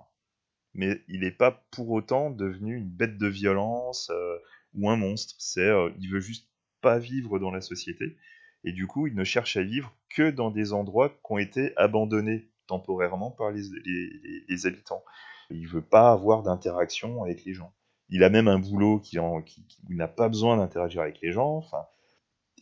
mais 0.75 1.01
il 1.07 1.21
n'est 1.21 1.31
pas 1.31 1.51
pour 1.71 1.91
autant 1.91 2.31
devenu 2.31 2.77
une 2.77 2.89
bête 2.89 3.17
de 3.17 3.27
violence 3.27 4.09
euh, 4.11 4.37
ou 4.75 4.89
un 4.89 4.95
monstre. 4.97 5.35
C'est, 5.39 5.69
il 5.99 6.09
veut 6.09 6.19
juste 6.19 6.49
pas 6.81 6.99
vivre 6.99 7.39
dans 7.39 7.51
la 7.51 7.61
société, 7.61 8.17
et 8.65 8.71
du 8.73 8.87
coup, 8.87 9.07
il 9.07 9.15
ne 9.15 9.23
cherche 9.23 9.57
à 9.57 9.63
vivre 9.63 9.95
que 10.09 10.31
dans 10.31 10.51
des 10.51 10.73
endroits 10.73 11.09
qui 11.09 11.31
ont 11.31 11.37
été 11.37 11.73
abandonnés 11.77 12.49
temporairement 12.67 13.31
par 13.31 13.51
les, 13.51 13.63
les, 13.85 14.09
les- 14.23 14.45
les 14.49 14.65
habitants. 14.67 15.03
Il 15.51 15.67
veut 15.67 15.81
pas 15.81 16.11
avoir 16.11 16.43
d'interaction 16.43 17.23
avec 17.23 17.45
les 17.45 17.53
gens. 17.53 17.73
Il 18.09 18.23
a 18.23 18.29
même 18.29 18.47
un 18.47 18.59
boulot 18.59 18.99
qui, 18.99 19.19
en, 19.19 19.41
qui, 19.41 19.65
qui- 19.67 19.79
où 19.87 19.91
il 19.91 19.97
n'a 19.97 20.07
pas 20.07 20.29
besoin 20.29 20.57
d'interagir 20.57 21.01
avec 21.01 21.19
les 21.21 21.31
gens. 21.31 21.57
Enfin, 21.57 21.85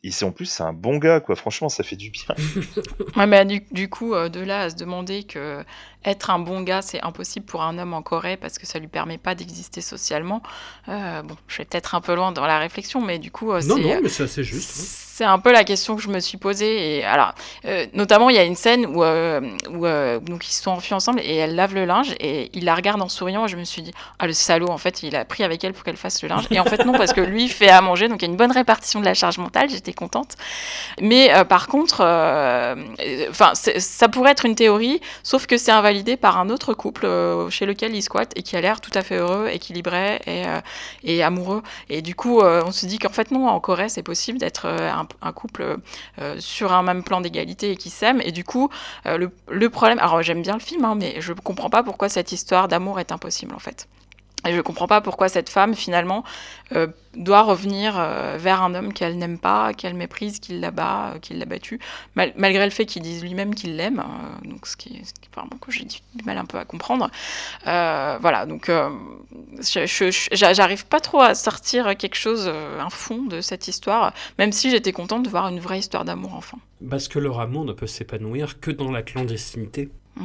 et 0.03 0.09
c'est 0.11 0.25
en 0.25 0.31
plus 0.31 0.45
c'est 0.47 0.63
un 0.63 0.73
bon 0.73 0.97
gars 0.97 1.19
quoi. 1.19 1.35
Franchement, 1.35 1.69
ça 1.69 1.83
fait 1.83 1.95
du 1.95 2.09
bien. 2.09 2.35
Ouais, 3.17 3.27
mais 3.27 3.45
du, 3.45 3.61
du 3.71 3.89
coup, 3.89 4.13
euh, 4.13 4.29
de 4.29 4.39
là 4.39 4.61
à 4.63 4.69
se 4.69 4.75
demander 4.75 5.23
que 5.23 5.63
être 6.05 6.29
un 6.29 6.39
bon 6.39 6.61
gars, 6.61 6.81
c'est 6.81 7.01
impossible 7.01 7.45
pour 7.45 7.61
un 7.61 7.77
homme 7.77 7.93
en 7.93 8.01
Corée 8.01 8.37
parce 8.37 8.57
que 8.57 8.65
ça 8.65 8.79
lui 8.79 8.87
permet 8.87 9.17
pas 9.17 9.35
d'exister 9.35 9.81
socialement. 9.81 10.41
euh, 10.87 11.21
bon, 11.23 11.35
je 11.47 11.57
vais 11.57 11.65
peut-être 11.65 11.93
un 11.95 12.01
peu 12.01 12.15
loin 12.15 12.31
dans 12.31 12.45
la 12.45 12.57
réflexion, 12.59 13.01
mais 13.01 13.19
du 13.19 13.31
coup, 13.31 13.51
euh, 13.51 13.61
Non, 13.65 13.75
c'est 13.75 13.81
non, 13.83 13.99
mais 14.01 14.09
c'est 14.09 14.23
assez 14.23 14.43
juste. 14.43 15.10
C'est 15.13 15.25
un 15.25 15.39
peu 15.39 15.51
la 15.51 15.65
question 15.65 15.97
que 15.97 16.01
je 16.01 16.07
me 16.07 16.21
suis 16.21 16.37
posée. 16.37 16.99
Et 16.99 17.03
alors, 17.03 17.33
euh, 17.65 17.85
notamment, 17.93 18.29
il 18.29 18.35
y 18.37 18.39
a 18.39 18.45
une 18.45 18.55
scène 18.55 18.85
où, 18.85 19.03
euh, 19.03 19.41
où 19.69 19.85
euh, 19.85 20.19
donc 20.19 20.47
ils 20.47 20.53
se 20.53 20.63
sont 20.63 20.71
enfuis 20.71 20.93
ensemble 20.93 21.19
et 21.19 21.35
elle 21.35 21.55
lave 21.55 21.75
le 21.75 21.83
linge 21.83 22.15
et 22.21 22.49
il 22.53 22.63
la 22.63 22.75
regarde 22.75 23.01
en 23.01 23.09
souriant. 23.09 23.45
Et 23.45 23.49
je 23.49 23.57
me 23.57 23.65
suis 23.65 23.81
dit, 23.81 23.91
ah 24.19 24.27
le 24.27 24.31
salaud, 24.31 24.69
en 24.69 24.77
fait, 24.77 25.03
il 25.03 25.17
a 25.17 25.25
pris 25.25 25.43
avec 25.43 25.63
elle 25.65 25.73
pour 25.73 25.83
qu'elle 25.83 25.97
fasse 25.97 26.23
le 26.23 26.29
linge. 26.29 26.45
Et 26.49 26.61
en 26.61 26.63
fait, 26.63 26.85
non, 26.85 26.93
parce 26.93 27.11
que 27.11 27.19
lui 27.19 27.49
fait 27.49 27.69
à 27.69 27.81
manger, 27.81 28.07
donc 28.07 28.21
il 28.21 28.25
y 28.25 28.29
a 28.29 28.31
une 28.31 28.37
bonne 28.37 28.53
répartition 28.53 29.01
de 29.01 29.05
la 29.05 29.13
charge 29.13 29.37
mentale. 29.37 29.69
J'étais 29.69 29.91
contente. 29.91 30.37
Mais 31.01 31.29
par 31.49 31.67
contre, 31.67 32.01
enfin, 33.29 33.51
ça 33.53 34.07
pourrait 34.07 34.31
être 34.31 34.45
une 34.45 34.55
théorie, 34.55 35.01
sauf 35.23 35.45
que 35.45 35.57
c'est 35.57 35.71
invalidé 35.71 36.15
par 36.15 36.37
un 36.37 36.49
autre 36.49 36.73
couple 36.73 37.05
chez 37.49 37.65
lequel 37.65 37.93
il 37.93 38.01
squatte 38.01 38.31
et 38.37 38.43
qui 38.43 38.55
a 38.55 38.61
l'air 38.61 38.79
tout 38.79 38.91
à 38.93 39.01
fait 39.01 39.17
heureux, 39.17 39.49
équilibré 39.51 40.21
et, 40.25 40.43
et 41.03 41.21
amoureux. 41.21 41.63
Et 41.89 42.01
du 42.01 42.15
coup, 42.15 42.41
on 42.41 42.71
se 42.71 42.85
dit 42.85 42.97
qu'en 42.97 43.09
fait, 43.11 43.31
non, 43.31 43.49
en 43.49 43.59
Corée, 43.59 43.89
c'est 43.89 44.03
possible 44.03 44.37
d'être 44.37 44.67
un, 44.67 45.05
un 45.21 45.31
couple 45.31 45.77
euh, 46.19 46.35
sur 46.39 46.73
un 46.73 46.83
même 46.83 47.03
plan 47.03 47.21
d'égalité 47.21 47.71
et 47.71 47.77
qui 47.77 47.89
s'aiment. 47.89 48.21
Et 48.23 48.31
du 48.31 48.43
coup, 48.43 48.69
euh, 49.05 49.29
le, 49.47 49.69
problème. 49.69 49.99
Alors, 49.99 50.21
j'aime 50.21 50.41
bien 50.41 50.53
le 50.53 50.59
film, 50.59 50.85
hein, 50.85 50.95
mais 50.95 51.21
je 51.21 51.33
comprends 51.33 51.69
pas 51.69 51.83
pourquoi 51.83 52.09
cette 52.09 52.31
histoire 52.31 52.67
d'amour 52.67 52.99
est 52.99 53.11
impossible, 53.11 53.53
en 53.55 53.59
fait. 53.59 53.87
Et 54.47 54.53
je 54.53 54.61
comprends 54.61 54.87
pas 54.87 55.01
pourquoi 55.01 55.29
cette 55.29 55.49
femme, 55.49 55.75
finalement, 55.75 56.23
euh, 56.73 56.87
doit 57.15 57.43
revenir 57.43 57.99
euh, 57.99 58.37
vers 58.39 58.63
un 58.63 58.73
homme 58.73 58.91
qu'elle 58.91 59.17
n'aime 59.17 59.37
pas, 59.37 59.73
qu'elle 59.73 59.93
méprise, 59.93 60.39
qu'il 60.39 60.59
la 60.61 60.71
bat, 60.71 61.11
euh, 61.13 61.19
qu'il 61.19 61.37
l'a 61.37 61.45
battu, 61.45 61.79
mal- 62.15 62.33
malgré 62.37 62.65
le 62.65 62.71
fait 62.71 62.85
qu'il 62.87 63.03
dise 63.03 63.21
lui-même 63.21 63.53
qu'il 63.53 63.75
l'aime. 63.75 63.99
euh, 63.99 64.49
donc, 64.49 64.65
ce 64.65 64.75
qui, 64.75 64.99
ce 65.05 65.13
qui 65.13 65.29
vraiment, 65.33 65.51
que 65.61 65.71
j'ai 65.71 65.85
du 65.85 65.99
mal 66.25 66.37
un 66.39 66.45
peu 66.45 66.57
à 66.57 66.65
comprendre. 66.65 67.09
Voilà, 67.65 68.45
donc 68.47 68.71
j'arrive 69.61 70.85
pas 70.87 70.99
trop 70.99 71.21
à 71.21 71.35
sortir 71.35 71.95
quelque 71.95 72.15
chose, 72.15 72.47
un 72.47 72.89
fond 72.89 73.23
de 73.23 73.41
cette 73.41 73.67
histoire, 73.67 74.13
même 74.39 74.51
si 74.51 74.71
j'étais 74.71 74.91
contente 74.91 75.23
de 75.23 75.29
voir 75.29 75.47
une 75.49 75.59
vraie 75.59 75.79
histoire 75.79 76.03
d'amour 76.05 76.33
enfin. 76.35 76.57
Parce 76.89 77.07
que 77.07 77.19
leur 77.19 77.39
amour 77.39 77.65
ne 77.65 77.73
peut 77.73 77.87
s'épanouir 77.87 78.59
que 78.59 78.71
dans 78.71 78.89
la 78.91 79.03
clandestinité. 79.03 79.89
Mmh. 80.15 80.23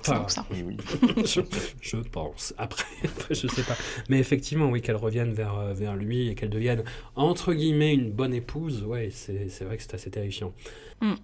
Enfin, 0.00 0.26
ça. 0.28 0.46
Oui, 0.50 0.76
je, 1.24 1.40
je 1.80 1.96
pense. 1.96 2.54
Après, 2.58 2.84
je 3.30 3.46
sais 3.48 3.62
pas. 3.62 3.76
Mais 4.08 4.18
effectivement, 4.18 4.70
oui, 4.70 4.80
qu'elle 4.82 4.96
revienne 4.96 5.32
vers, 5.32 5.58
euh, 5.58 5.72
vers 5.74 5.96
lui 5.96 6.28
et 6.28 6.34
qu'elle 6.34 6.50
devienne, 6.50 6.84
entre 7.16 7.54
guillemets, 7.54 7.94
une 7.94 8.10
bonne 8.12 8.34
épouse, 8.34 8.84
ouais, 8.84 9.10
c'est 9.10 9.64
vrai 9.64 9.76
que 9.76 9.82
c'est 9.82 9.94
assez 9.94 10.10
terrifiant. 10.10 10.52
Mm. 11.00 11.14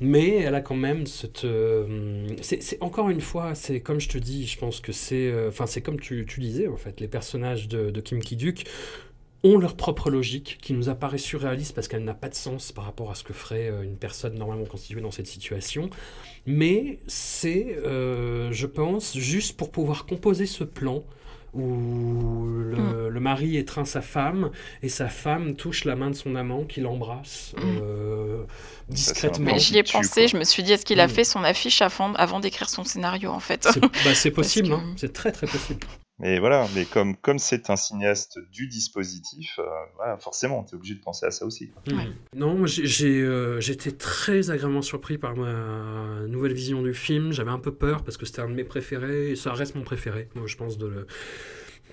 Mais 0.00 0.36
elle 0.38 0.54
a 0.56 0.60
quand 0.60 0.74
même 0.74 1.06
cette. 1.06 1.44
euh, 1.44 2.26
c'est 2.40 2.60
c'est- 2.62 2.82
encore 2.82 3.08
une 3.10 3.20
fois, 3.20 3.54
c'est 3.54 3.80
comme 3.80 4.00
je 4.00 4.08
te 4.08 4.18
dis, 4.18 4.46
je 4.46 4.58
pense 4.58 4.80
que 4.80 4.90
c'est. 4.90 5.30
euh, 5.30 5.48
Enfin, 5.48 5.66
c'est 5.66 5.80
comme 5.82 6.00
tu, 6.00 6.26
tu 6.26 6.40
disais, 6.40 6.66
en 6.66 6.76
fait. 6.76 6.98
Les 7.00 7.08
personnages 7.08 7.68
de, 7.68 7.90
de 7.90 8.00
Kim 8.00 8.18
Ki-duk 8.20 8.64
ont 9.44 9.58
leur 9.58 9.76
propre 9.76 10.10
logique 10.10 10.58
qui 10.62 10.72
nous 10.72 10.88
apparaît 10.88 11.18
surréaliste 11.18 11.74
parce 11.74 11.88
qu'elle 11.88 12.04
n'a 12.04 12.14
pas 12.14 12.28
de 12.28 12.34
sens 12.34 12.70
par 12.72 12.84
rapport 12.84 13.10
à 13.10 13.14
ce 13.16 13.24
que 13.24 13.32
ferait 13.32 13.68
euh, 13.68 13.82
une 13.82 13.96
personne 13.96 14.34
normalement 14.38 14.66
constituée 14.66 15.00
dans 15.00 15.10
cette 15.10 15.26
situation. 15.26 15.90
Mais 16.46 16.98
c'est, 17.08 17.76
euh, 17.84 18.52
je 18.52 18.66
pense, 18.66 19.16
juste 19.18 19.56
pour 19.56 19.70
pouvoir 19.72 20.06
composer 20.06 20.46
ce 20.46 20.64
plan 20.64 21.02
où 21.54 22.46
le, 22.46 23.10
le 23.10 23.20
mari 23.20 23.58
étreint 23.58 23.84
sa 23.84 24.00
femme 24.00 24.50
et 24.82 24.88
sa 24.88 25.08
femme 25.08 25.54
touche 25.54 25.84
la 25.84 25.96
main 25.96 26.08
de 26.10 26.16
son 26.16 26.34
amant 26.34 26.64
qui 26.64 26.80
l'embrasse 26.80 27.54
euh, 27.58 28.44
discrètement. 28.88 29.58
J'y 29.58 29.76
ai 29.76 29.82
pensé, 29.82 30.22
quoi. 30.22 30.26
je 30.28 30.36
me 30.38 30.44
suis 30.44 30.62
dit, 30.62 30.72
est-ce 30.72 30.86
qu'il 30.86 30.98
a 31.00 31.06
Mm. 31.08 31.10
fait 31.10 31.24
son 31.24 31.44
affiche 31.44 31.82
avant, 31.82 32.14
avant 32.14 32.40
d'écrire 32.40 32.70
son 32.70 32.84
scénario, 32.84 33.30
en 33.30 33.40
fait? 33.40 33.68
C'est 33.70 33.80
bah, 33.80 34.14
c'est 34.14 34.30
possible, 34.40 34.68
que- 34.68 34.74
hein. 34.74 34.94
c'est 34.96 35.12
très 35.12 35.30
très 35.32 35.46
possible. 35.46 35.86
Mais 36.22 36.38
voilà, 36.38 36.66
mais 36.74 36.84
comme 36.84 37.16
comme 37.16 37.38
c'est 37.40 37.68
un 37.68 37.74
cinéaste 37.76 38.38
du 38.52 38.68
dispositif, 38.68 39.58
euh, 39.58 39.64
voilà, 39.96 40.16
forcément, 40.18 40.62
tu 40.62 40.74
es 40.74 40.74
obligé 40.76 40.94
de 40.94 41.00
penser 41.00 41.26
à 41.26 41.32
ça 41.32 41.44
aussi. 41.44 41.70
Mhm. 41.88 42.14
Non, 42.36 42.54
moi, 42.54 42.68
j'ai- 42.68 42.86
j'ai 42.86 43.20
euh, 43.22 43.60
j'étais 43.60 43.90
très 43.90 44.48
agréablement 44.50 44.82
surpris 44.82 45.18
par 45.18 45.36
ma 45.36 46.20
nouvelle 46.28 46.52
vision 46.54 46.80
du 46.80 46.94
film. 46.94 47.32
J'avais 47.32 47.50
un 47.50 47.58
peu 47.58 47.74
peur 47.74 48.04
parce 48.04 48.16
que 48.16 48.24
c'était 48.24 48.40
un 48.40 48.48
de 48.48 48.54
mes 48.54 48.62
préférés 48.64 49.32
et 49.32 49.36
ça 49.36 49.52
reste 49.52 49.74
mon 49.74 49.82
préféré, 49.82 50.28
moi, 50.36 50.46
je 50.46 50.56
pense, 50.56 50.78
de 50.78 50.86
le- 50.86 51.06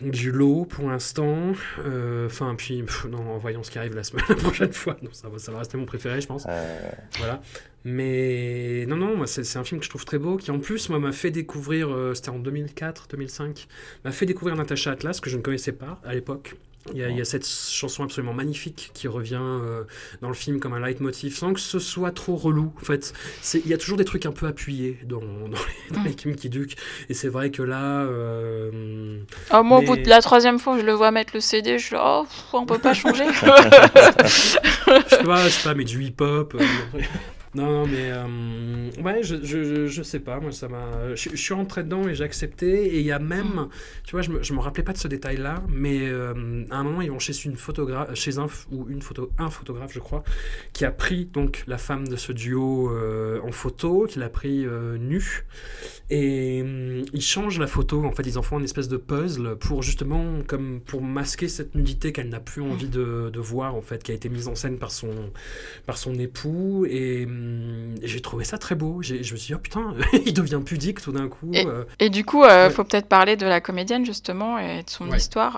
du 0.01 0.31
lot 0.31 0.65
pour 0.65 0.89
l'instant. 0.89 1.53
Euh, 1.80 2.26
Enfin, 2.27 2.55
puis 2.55 2.84
pff, 2.84 3.05
non, 3.05 3.19
en 3.34 3.38
voyant 3.38 3.63
ce 3.63 3.71
qui 3.71 3.77
arrive 3.80 3.95
la 3.95 4.03
semaine 4.03 4.26
la 4.30 4.35
prochaine 4.35 4.71
fois, 4.73 4.97
non, 5.01 5.09
ça, 5.11 5.30
va, 5.30 5.39
ça 5.39 5.51
va 5.51 5.59
rester 5.59 5.77
mon 5.77 5.85
préféré, 5.85 6.21
je 6.21 6.27
pense. 6.27 6.45
Euh, 6.47 6.89
Voilà. 7.17 7.41
Mais 7.85 8.85
non, 8.88 8.97
non, 8.97 9.15
moi, 9.15 9.26
c'est 9.26 9.57
un 9.57 9.63
film 9.63 9.80
que 9.80 9.85
je 9.85 9.89
trouve 9.89 10.05
très 10.05 10.19
beau, 10.19 10.38
qui 10.38 10.51
en 10.51 10.59
plus, 10.59 10.89
moi, 10.89 10.99
m'a 10.99 11.11
fait 11.13 11.31
découvrir, 11.31 11.89
euh, 11.89 12.13
c'était 12.13 12.30
en 12.30 12.39
2004, 12.39 13.07
2005, 13.09 13.67
m'a 14.03 14.11
fait 14.11 14.26
découvrir 14.26 14.55
Natasha 14.57 14.91
Atlas, 14.91 15.19
que 15.21 15.30
je 15.30 15.38
ne 15.38 15.41
connaissais 15.41 15.71
pas 15.71 15.99
à 16.05 16.13
l'époque. 16.13 16.55
Il 16.93 16.97
y, 16.97 17.03
a, 17.03 17.10
il 17.10 17.18
y 17.18 17.22
a 17.22 17.26
cette 17.26 17.45
chanson 17.47 18.03
absolument 18.03 18.34
magnifique 18.34 18.89
qui 18.93 19.07
revient 19.07 19.38
euh, 19.39 19.84
dans 20.22 20.30
le 20.30 20.34
film 20.34 20.60
comme 20.60 20.73
un 20.73 20.80
leitmotiv, 20.80 21.35
sans 21.35 21.53
que 21.53 21.60
ce 21.60 21.77
soit 21.77 22.11
trop 22.11 22.35
relou. 22.35 22.73
En 22.81 22.85
fait, 22.85 23.14
il 23.53 23.68
y 23.68 23.73
a 23.73 23.77
toujours 23.77 23.97
des 23.97 24.06
trucs 24.06 24.26
un 24.26 24.31
peu 24.31 24.47
appuyés 24.47 24.97
dans, 25.03 25.19
dans 25.19 25.57
les, 25.91 25.95
dans 25.95 26.03
les 26.03 26.15
Kim 26.15 26.35
Ki-duk. 26.35 26.76
Et 27.10 27.14
c'est 27.14 27.27
vrai 27.27 27.51
que 27.51 27.61
là, 27.61 28.03
euh, 28.06 29.19
Oh, 29.53 29.61
moi, 29.61 29.80
au 29.80 29.81
bout 29.81 29.97
de 29.97 30.10
la 30.10 30.22
troisième 30.22 30.57
fois 30.57 30.76
que 30.76 30.81
je 30.81 30.85
le 30.85 30.93
vois 30.93 31.11
mettre 31.11 31.34
le 31.35 31.41
CD, 31.41 31.77
je 31.77 31.85
suis 31.85 31.95
là, 31.95 32.22
oh, 32.22 32.23
pff, 32.23 32.53
on 32.53 32.65
peut 32.65 32.80
pas 32.80 32.93
changer. 32.93 33.26
je 33.34 34.30
sais 34.30 35.23
pas, 35.23 35.43
je 35.43 35.49
sais 35.49 35.64
pas, 35.64 35.76
mais 35.76 35.84
du 35.84 36.03
hip-hop. 36.03 36.56
euh, 36.56 36.99
non, 37.55 37.65
non, 37.71 37.88
mais 37.88 38.11
euh, 38.11 38.91
ouais, 39.03 39.23
je, 39.23 39.38
je, 39.43 39.88
je- 39.88 40.03
sais 40.03 40.19
pas, 40.19 40.39
moi 40.39 40.51
ça 40.51 40.67
m'a. 40.67 41.15
Je, 41.15 41.35
suis 41.35 41.53
rentré 41.53 41.84
dedans 41.84 42.07
et 42.07 42.13
j'ai 42.13 42.23
accepté. 42.23 42.95
Et 42.95 42.99
il 42.99 43.05
y 43.05 43.11
a 43.11 43.17
même, 43.17 43.69
tu 44.03 44.11
vois, 44.11 44.21
je 44.21 44.30
me, 44.30 44.43
je 44.43 44.53
me 44.53 44.59
rappelais 44.59 44.84
pas 44.84 44.93
de 44.93 44.99
ce 44.99 45.07
détail-là, 45.07 45.63
mais 45.67 46.07
euh, 46.07 46.63
à 46.69 46.77
un 46.77 46.84
moment 46.84 47.01
ils 47.01 47.09
vont 47.09 47.17
chez 47.19 47.34
une 47.45 47.55
photographe, 47.57 48.13
chez 48.13 48.38
un 48.38 48.45
ou 48.71 48.88
une 48.89 49.01
photo, 49.01 49.31
un 49.39 49.49
photographe, 49.49 49.91
je 49.93 49.99
crois, 49.99 50.23
qui 50.73 50.85
a 50.85 50.91
pris 50.91 51.26
donc 51.26 51.63
la 51.65 51.80
femme 51.80 52.07
de 52.07 52.15
ce 52.17 52.31
duo 52.31 52.91
euh, 52.91 53.39
en 53.41 53.51
photo, 53.51 54.05
qui 54.07 54.19
l'a 54.19 54.30
pris 54.30 54.65
nue. 54.99 55.45
Et 56.11 56.59
ils 57.13 57.21
changent 57.21 57.59
la 57.59 57.67
photo, 57.67 58.03
en 58.03 58.11
fait, 58.11 58.23
ils 58.26 58.38
en 58.39 58.41
font 58.41 58.57
une 58.57 58.65
espèce 58.65 58.88
de 58.88 58.97
puzzle 58.97 59.55
pour 59.57 59.84
justement, 59.84 60.41
comme 60.47 60.81
pour 60.81 61.01
masquer 61.03 61.47
cette 61.47 61.76
nudité 61.76 62.11
qu'elle 62.11 62.30
n'a 62.30 62.39
plus 62.39 62.61
envie 62.63 62.89
de, 62.89 63.30
de 63.31 63.39
voir, 63.39 63.76
en 63.76 63.81
fait, 63.81 64.01
qui 64.01 64.11
a 64.11 64.15
été 64.15 64.27
mise 64.30 64.47
en 64.47 64.55
scène 64.55 64.80
par 64.80 64.91
son, 64.91 65.31
par 65.85 65.97
son 65.97 66.15
époux. 66.15 66.85
Et 66.89 67.27
j'ai 68.03 68.20
trouvé 68.22 68.44
ça 68.45 68.57
très 68.57 68.76
beau. 68.76 69.02
Je 69.02 69.16
me 69.16 69.24
suis 69.24 69.36
dit, 69.38 69.53
oh 69.53 69.60
putain, 69.60 69.94
il 70.26 70.34
devient 70.34 70.61
pudique 70.66 71.02
tout 71.02 71.11
d'un 71.11 71.28
coup. 71.28 71.52
euh. 71.53 71.84
Et 71.99 72.10
du 72.10 72.24
coup, 72.26 72.44
euh, 72.44 72.68
Ouais. 72.68 72.74
faut 72.74 72.84
peut-être 72.84 73.07
parler 73.07 73.36
de 73.36 73.45
la 73.45 73.61
comédienne, 73.61 74.06
justement, 74.06 74.57
et 74.60 74.84
de 74.84 74.90
son 74.90 75.10
Ouais. 75.10 75.18
histoire. 75.18 75.57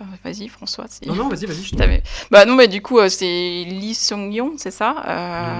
euh, 0.00 0.04
Vas-y, 0.24 0.48
François. 0.48 0.86
Non, 1.06 1.14
non, 1.14 1.28
vas-y, 1.28 1.46
vas-y. 1.46 1.62
je 1.62 1.76
Bah 2.30 2.44
non, 2.44 2.54
mais 2.56 2.68
du 2.68 2.82
coup, 2.82 2.98
euh, 2.98 3.08
c'est 3.08 3.26
Lee 3.26 3.94
Sung-yeon, 3.94 4.54
c'est 4.58 4.70
ça 4.70 4.90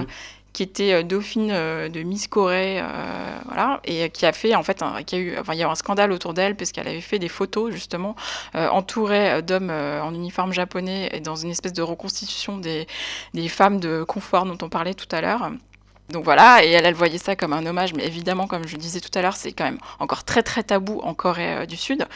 Mhm. 0.01 0.05
Qui 0.53 0.63
était 0.63 0.93
euh, 0.93 1.03
dauphine 1.03 1.49
euh, 1.51 1.89
de 1.89 2.01
Miss 2.01 2.27
Corée, 2.27 2.79
euh, 2.81 3.39
voilà, 3.45 3.79
et 3.85 4.09
qui 4.09 4.25
a 4.25 4.33
fait 4.33 4.55
en 4.55 4.63
fait, 4.63 4.81
un, 4.81 5.03
qui 5.03 5.15
a 5.15 5.19
eu, 5.19 5.37
il 5.53 5.55
y 5.55 5.63
a 5.63 5.67
eu 5.67 5.69
un 5.69 5.75
scandale 5.75 6.11
autour 6.11 6.33
d'elle 6.33 6.55
parce 6.55 6.71
qu'elle 6.71 6.87
avait 6.87 7.01
fait 7.01 7.19
des 7.19 7.29
photos 7.29 7.71
justement 7.71 8.15
euh, 8.55 8.67
entourée 8.69 9.41
d'hommes 9.41 9.69
en 9.69 10.13
uniforme 10.13 10.53
japonais 10.53 11.09
et 11.13 11.19
dans 11.19 11.35
une 11.35 11.51
espèce 11.51 11.73
de 11.73 11.81
reconstitution 11.81 12.57
des 12.57 12.87
femmes 13.49 13.79
de 13.79 14.03
confort 14.03 14.45
dont 14.45 14.57
on 14.61 14.69
parlait 14.69 14.93
tout 14.93 15.07
à 15.11 15.21
l'heure. 15.21 15.51
Donc 16.09 16.23
voilà, 16.23 16.63
et 16.63 16.71
elle, 16.71 16.85
elle 16.85 16.93
voyait 16.93 17.17
ça 17.17 17.35
comme 17.35 17.51
un 17.51 17.65
hommage, 17.65 17.93
mais 17.93 18.05
évidemment, 18.05 18.47
comme 18.47 18.65
je 18.65 18.77
disais 18.77 19.01
tout 19.01 19.11
à 19.19 19.21
l'heure, 19.21 19.35
c'est 19.35 19.51
quand 19.51 19.65
même 19.65 19.79
encore 19.99 20.23
très 20.23 20.41
très 20.41 20.63
tabou 20.63 21.01
en 21.03 21.13
Corée 21.13 21.57
euh, 21.57 21.65
du 21.65 21.75
Sud. 21.75 22.07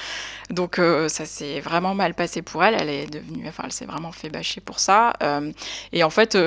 Donc 0.49 0.79
euh, 0.79 1.09
ça 1.09 1.25
s'est 1.25 1.59
vraiment 1.59 1.93
mal 1.93 2.13
passé 2.13 2.41
pour 2.41 2.63
elle. 2.63 2.75
Elle 2.79 2.87
est 2.87 3.07
devenue, 3.07 3.45
enfin, 3.49 3.63
elle 3.65 3.73
s'est 3.73 3.85
vraiment 3.85 4.13
fait 4.13 4.29
bâcher 4.29 4.61
pour 4.61 4.79
ça. 4.79 5.11
Euh, 5.21 5.51
et 5.91 6.05
en 6.05 6.09
fait, 6.09 6.37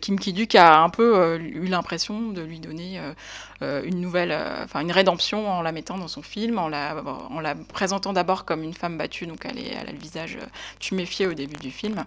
Kim 0.00 0.18
Ki-duk 0.18 0.54
a 0.54 0.80
un 0.80 0.88
peu 0.88 1.38
eu 1.38 1.66
l'impression 1.66 2.30
de 2.30 2.40
lui 2.40 2.58
donner 2.58 3.00
une 3.60 4.00
nouvelle, 4.00 4.34
enfin 4.62 4.80
une 4.80 4.92
rédemption 4.92 5.50
en 5.50 5.62
la 5.62 5.72
mettant 5.72 5.98
dans 5.98 6.08
son 6.08 6.22
film, 6.22 6.58
en 6.58 6.68
la, 6.68 6.96
en 7.30 7.40
la 7.40 7.54
présentant 7.54 8.12
d'abord 8.12 8.44
comme 8.46 8.62
une 8.62 8.74
femme 8.74 8.96
battue. 8.96 9.26
Donc 9.26 9.44
elle, 9.44 9.58
a 9.76 9.90
le 9.90 9.98
visage 9.98 10.38
tuméfié 10.78 11.26
au 11.26 11.34
début 11.34 11.56
du 11.56 11.70
film. 11.70 12.04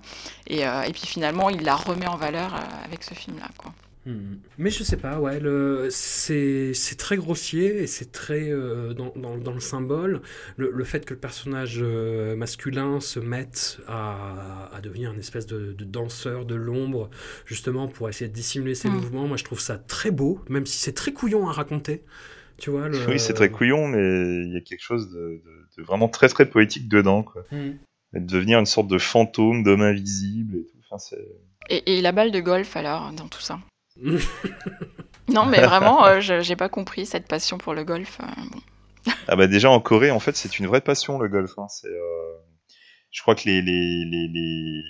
Et, 0.47 0.61
et 0.61 0.93
puis 0.93 1.05
finalement, 1.05 1.49
il 1.49 1.63
la 1.63 1.75
remet 1.75 2.07
en 2.07 2.17
valeur 2.17 2.55
avec 2.85 3.03
ce 3.03 3.13
film-là. 3.13 3.49
Quoi. 3.57 3.71
Hmm. 4.07 4.37
Mais 4.57 4.69
je 4.69 4.83
sais 4.83 4.95
pas, 4.95 5.19
ouais, 5.19 5.41
c'est, 5.89 6.71
très 6.97 7.17
grossier 7.17 7.83
et 7.83 7.87
c'est 7.87 8.13
très 8.13 8.49
euh, 8.49 8.93
dans, 8.93 9.11
dans, 9.17 9.37
dans 9.37 9.53
le 9.53 9.59
symbole. 9.59 10.21
Le, 10.55 10.71
le 10.71 10.83
fait 10.85 11.03
que 11.03 11.13
le 11.13 11.19
personnage 11.19 11.79
euh, 11.81 12.33
masculin 12.37 13.01
se 13.01 13.19
mette 13.19 13.81
à, 13.85 14.69
à 14.73 14.79
devenir 14.79 15.11
une 15.11 15.19
espèce 15.19 15.45
de, 15.45 15.73
de 15.73 15.83
danseur 15.83 16.45
de 16.45 16.55
l'ombre, 16.55 17.09
justement 17.45 17.89
pour 17.89 18.07
essayer 18.07 18.29
de 18.29 18.33
dissimuler 18.33 18.75
ses 18.75 18.87
Mm. 18.87 18.93
mouvements, 18.93 19.27
moi 19.27 19.35
je 19.35 19.43
trouve 19.43 19.59
ça 19.59 19.77
très 19.77 20.11
beau, 20.11 20.39
même 20.47 20.65
si 20.65 20.77
c'est 20.77 20.93
très 20.93 21.11
couillon 21.11 21.49
à 21.49 21.51
raconter. 21.51 22.05
Tu 22.57 22.69
vois, 22.69 22.87
le... 22.87 22.97
Oui, 23.09 23.19
c'est 23.19 23.33
très 23.33 23.51
couillon, 23.51 23.89
mais 23.89 24.45
il 24.45 24.53
y 24.53 24.57
a 24.57 24.61
quelque 24.61 24.83
chose 24.83 25.11
de, 25.11 25.41
de- 25.43 25.67
de 25.77 25.83
vraiment 25.83 26.07
très 26.07 26.29
très 26.29 26.49
poétique 26.49 26.87
dedans, 26.87 27.23
quoi. 27.23 27.43
Et 27.51 28.21
de 28.21 28.25
devenir 28.25 28.57
une 28.57 28.65
sorte 28.65 28.87
de 28.87 28.97
fantôme, 28.99 29.63
d'homme 29.63 29.81
invisible 29.81 30.55
et 30.55 30.63
tout. 30.63 30.77
Enfin, 30.85 30.97
c'est... 30.97 31.27
Et, 31.69 31.97
et 31.97 32.01
la 32.01 32.13
balle 32.13 32.31
de 32.31 32.39
golf 32.39 32.77
alors 32.77 33.11
dans 33.11 33.27
tout 33.27 33.41
ça? 33.41 33.59
Non, 35.29 35.45
mais 35.45 35.61
vraiment, 35.61 36.05
euh, 36.05 36.19
j'ai 36.21 36.55
pas 36.55 36.69
compris 36.69 37.05
cette 37.05 37.27
passion 37.27 37.57
pour 37.57 37.73
le 37.73 37.83
golf. 37.83 38.19
euh. 38.21 39.11
Ah 39.27 39.35
bah 39.35 39.47
déjà 39.47 39.69
en 39.69 39.79
Corée, 39.79 40.11
en 40.11 40.19
fait, 40.19 40.35
c'est 40.35 40.59
une 40.59 40.67
vraie 40.67 40.81
passion 40.81 41.19
le 41.19 41.27
golf. 41.27 41.51
hein. 41.57 41.67
Euh, 41.85 42.33
je 43.11 43.21
crois 43.21 43.35
que 43.35 43.43
les, 43.45 43.61
les, 43.61 44.05
les, 44.05 44.27
les 44.27 44.83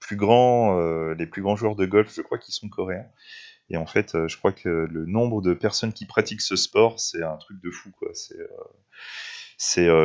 plus 0.00 0.16
grands, 0.16 0.78
euh, 0.78 1.14
les 1.14 1.26
plus 1.26 1.42
grands 1.42 1.56
joueurs 1.56 1.74
de 1.76 1.86
golf, 1.86 2.12
je 2.14 2.20
crois 2.22 2.38
qu'ils 2.38 2.54
sont 2.54 2.68
coréens. 2.68 3.06
Et 3.70 3.76
en 3.76 3.86
fait, 3.86 4.16
je 4.28 4.36
crois 4.38 4.52
que 4.52 4.68
le 4.68 5.04
nombre 5.06 5.42
de 5.42 5.52
personnes 5.52 5.92
qui 5.92 6.06
pratiquent 6.06 6.40
ce 6.40 6.56
sport, 6.56 6.98
c'est 7.00 7.22
un 7.22 7.36
truc 7.36 7.60
de 7.62 7.70
fou, 7.70 7.90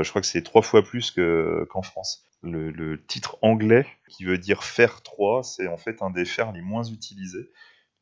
je 0.04 0.10
crois 0.10 0.22
que 0.22 0.28
c'est 0.28 0.44
trois 0.44 0.62
fois 0.62 0.84
plus 0.84 1.12
que, 1.12 1.66
qu'en 1.70 1.82
France. 1.82 2.26
Le, 2.42 3.02
titre 3.08 3.38
anglais, 3.42 3.88
qui 4.10 4.26
veut 4.26 4.38
dire 4.38 4.66
fer 4.66 5.02
3, 5.02 5.44
c'est 5.44 5.68
en 5.68 5.78
fait 5.78 6.02
un 6.02 6.10
des 6.10 6.26
fers 6.26 6.52
les 6.52 6.62
moins 6.62 6.84
utilisés. 6.84 7.50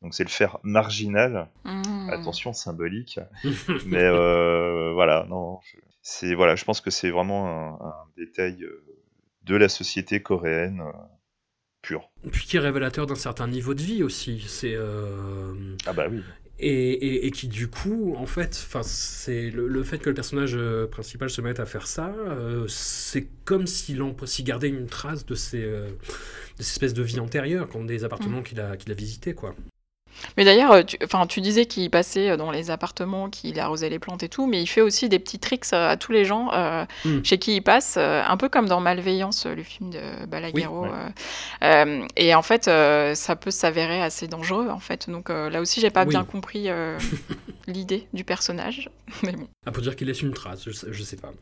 Donc 0.02 0.14
c'est 0.14 0.24
le 0.24 0.28
fer 0.30 0.58
marginal. 0.62 1.48
Mmh. 1.64 2.10
Attention 2.10 2.52
symbolique. 2.52 3.20
Mais 3.86 4.02
euh, 4.02 4.92
voilà, 4.94 5.26
non, 5.30 5.60
je, 5.64 5.76
c'est 6.02 6.34
voilà, 6.34 6.56
je 6.56 6.64
pense 6.64 6.80
que 6.80 6.90
c'est 6.90 7.10
vraiment 7.10 7.46
un, 7.80 7.86
un 7.86 7.94
détail 8.16 8.62
euh, 8.64 8.84
de 9.44 9.56
la 9.56 9.68
société 9.68 10.20
coréenne 10.20 10.80
euh, 10.80 10.90
pure. 11.82 12.10
Puis 12.30 12.46
qui 12.46 12.56
est 12.56 12.60
révélateur 12.60 13.06
d'un 13.06 13.14
certain 13.14 13.46
niveau 13.48 13.74
de 13.74 13.82
vie 13.82 14.02
aussi. 14.02 14.44
C'est 14.46 14.74
euh, 14.74 15.76
Ah 15.86 15.92
bah 15.92 16.06
oui. 16.10 16.22
et, 16.58 16.92
et- 16.92 17.26
et 17.26 17.30
qui 17.30 17.48
du 17.48 17.68
coup, 17.68 18.14
en 18.16 18.26
fait, 18.26 18.50
enfin, 18.66 18.82
c'est 18.84 19.50
le, 19.50 19.66
le 19.68 19.82
fait 19.84 19.98
que 19.98 20.08
le 20.10 20.14
personnage 20.14 20.54
euh, 20.56 20.86
principal 20.86 21.30
se 21.30 21.40
mette 21.40 21.58
à 21.60 21.66
faire 21.66 21.86
ça, 21.86 22.12
euh, 22.28 22.66
c'est 22.68 23.26
comme 23.44 23.66
s'il 23.66 24.00
s'il 24.26 24.44
gardait 24.44 24.68
une 24.68 24.86
trace 24.86 25.26
de 25.26 25.34
ces, 25.34 25.62
euh, 25.64 25.88
de 26.58 26.62
ces 26.62 26.70
espèces 26.72 26.94
de 26.94 27.02
vie 27.02 27.18
antérieure, 27.20 27.68
comme 27.68 27.86
des 27.86 28.04
appartements 28.04 28.42
qu'il 28.42 28.60
a, 28.60 28.76
qu'il 28.76 28.90
a 28.92 28.94
visités, 28.94 29.34
quoi. 29.34 29.54
Mais 30.36 30.44
d'ailleurs, 30.44 30.72
euh, 30.72 30.82
tu, 30.82 30.96
enfin, 31.04 31.26
tu 31.26 31.40
disais 31.40 31.66
qu'il 31.66 31.90
passait 31.90 32.30
euh, 32.30 32.36
dans 32.36 32.50
les 32.50 32.70
appartements, 32.70 33.28
qu'il 33.30 33.58
arrosait 33.60 33.88
les 33.90 33.98
plantes 33.98 34.22
et 34.22 34.28
tout, 34.28 34.46
mais 34.46 34.62
il 34.62 34.66
fait 34.66 34.80
aussi 34.80 35.08
des 35.08 35.18
petits 35.18 35.38
tricks 35.38 35.66
euh, 35.72 35.90
à 35.90 35.96
tous 35.96 36.12
les 36.12 36.24
gens 36.24 36.50
euh, 36.52 36.84
Mm. 37.04 37.24
chez 37.24 37.38
qui 37.38 37.56
il 37.56 37.60
passe, 37.62 37.96
un 37.96 38.36
peu 38.36 38.48
comme 38.48 38.68
dans 38.68 38.80
Malveillance, 38.80 39.46
le 39.46 39.62
film 39.62 39.90
de 39.90 40.26
Balaguerro. 40.26 40.84
Oui, 40.84 40.88
ouais. 40.88 40.96
euh, 41.64 42.06
et 42.16 42.34
en 42.34 42.42
fait, 42.42 42.68
euh, 42.68 43.14
ça 43.14 43.36
peut 43.36 43.50
s'avérer 43.50 44.00
assez 44.02 44.28
dangereux, 44.28 44.68
en 44.68 44.78
fait. 44.78 45.10
Donc 45.10 45.28
là 45.28 45.60
aussi, 45.60 45.80
j'ai 45.80 45.90
pas 45.90 46.04
Oui. 46.04 46.10
bien 46.10 46.24
compris 46.24 46.68
l'idée 47.66 48.06
du 48.12 48.24
personnage. 48.24 48.90
Mais 49.22 49.32
bon. 49.32 49.48
Ah, 49.66 49.72
pour 49.72 49.82
dire 49.82 49.96
qu'il 49.96 50.06
laisse 50.08 50.22
une 50.22 50.32
trace, 50.32 50.62
je 50.66 50.70
sais, 50.72 50.86
je 50.90 51.02
sais 51.02 51.16
pas. 51.16 51.32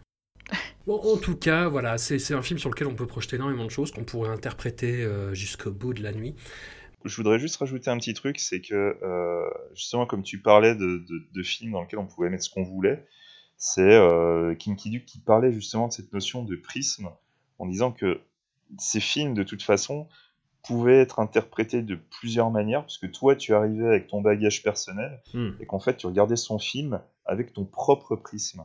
Bon, 0.87 1.01
en 1.01 1.17
tout 1.17 1.37
cas, 1.37 1.69
voilà, 1.69 1.99
c'est 1.99 2.33
un 2.35 2.43
film 2.43 2.59
sur 2.59 2.71
lequel 2.71 2.87
on 2.89 2.95
peut 2.95 3.07
projeter 3.07 3.37
énormément 3.37 3.65
de 3.65 3.71
choses 3.71 3.93
qu'on 3.93 4.05
pourrait 4.05 4.31
interpréter 4.31 5.07
jusqu'au 5.33 5.71
bout 5.71 5.93
de 5.95 6.03
la 6.03 6.13
nuit. 6.13 6.35
Je 7.05 7.17
voudrais 7.17 7.39
juste 7.39 7.57
rajouter 7.57 7.91
un 7.91 7.97
petit 7.99 8.15
truc, 8.15 8.39
c'est 8.39 8.61
que 8.61 8.99
euh, 9.03 9.49
justement 9.75 10.07
comme 10.07 10.23
tu 10.23 10.41
parlais 10.41 10.75
de, 10.75 10.99
de, 11.09 11.23
de 11.33 11.43
films 11.43 11.73
dans 11.73 11.83
lesquels 11.83 11.99
on 11.99 12.07
pouvait 12.07 12.29
mettre 12.31 12.45
ce 12.45 12.51
qu'on 12.51 12.63
voulait, 12.65 13.07
c'est 13.57 13.81
euh, 13.83 14.55
Kim 14.55 14.77
Ki-duk 14.77 15.05
qui 15.05 15.19
parlait 15.21 15.53
justement 15.53 15.89
de 15.89 15.93
cette 15.93 16.13
notion 16.13 16.43
de 16.45 16.57
prisme 16.57 17.11
en 17.59 17.67
disant 17.67 17.93
que 17.93 18.21
ces 18.79 19.01
films 19.01 19.35
de 19.35 19.43
toute 19.43 19.63
façon 19.63 20.09
pouvaient 20.63 21.01
être 21.01 21.21
interprétés 21.21 21.81
de 21.83 21.95
plusieurs 21.97 22.51
manières, 22.51 22.85
puisque 22.85 23.11
toi 23.13 23.35
tu 23.35 23.55
arrivais 23.55 23.87
avec 23.87 24.07
ton 24.09 24.21
bagage 24.21 24.63
personnel 24.63 25.23
Hmm. 25.33 25.51
et 25.59 25.67
qu'en 25.67 25.81
fait 25.81 25.97
tu 25.97 26.07
regardais 26.07 26.37
son 26.37 26.59
film 26.59 27.01
avec 27.25 27.53
ton 27.55 27.65
propre 27.65 28.15
prisme. 28.17 28.65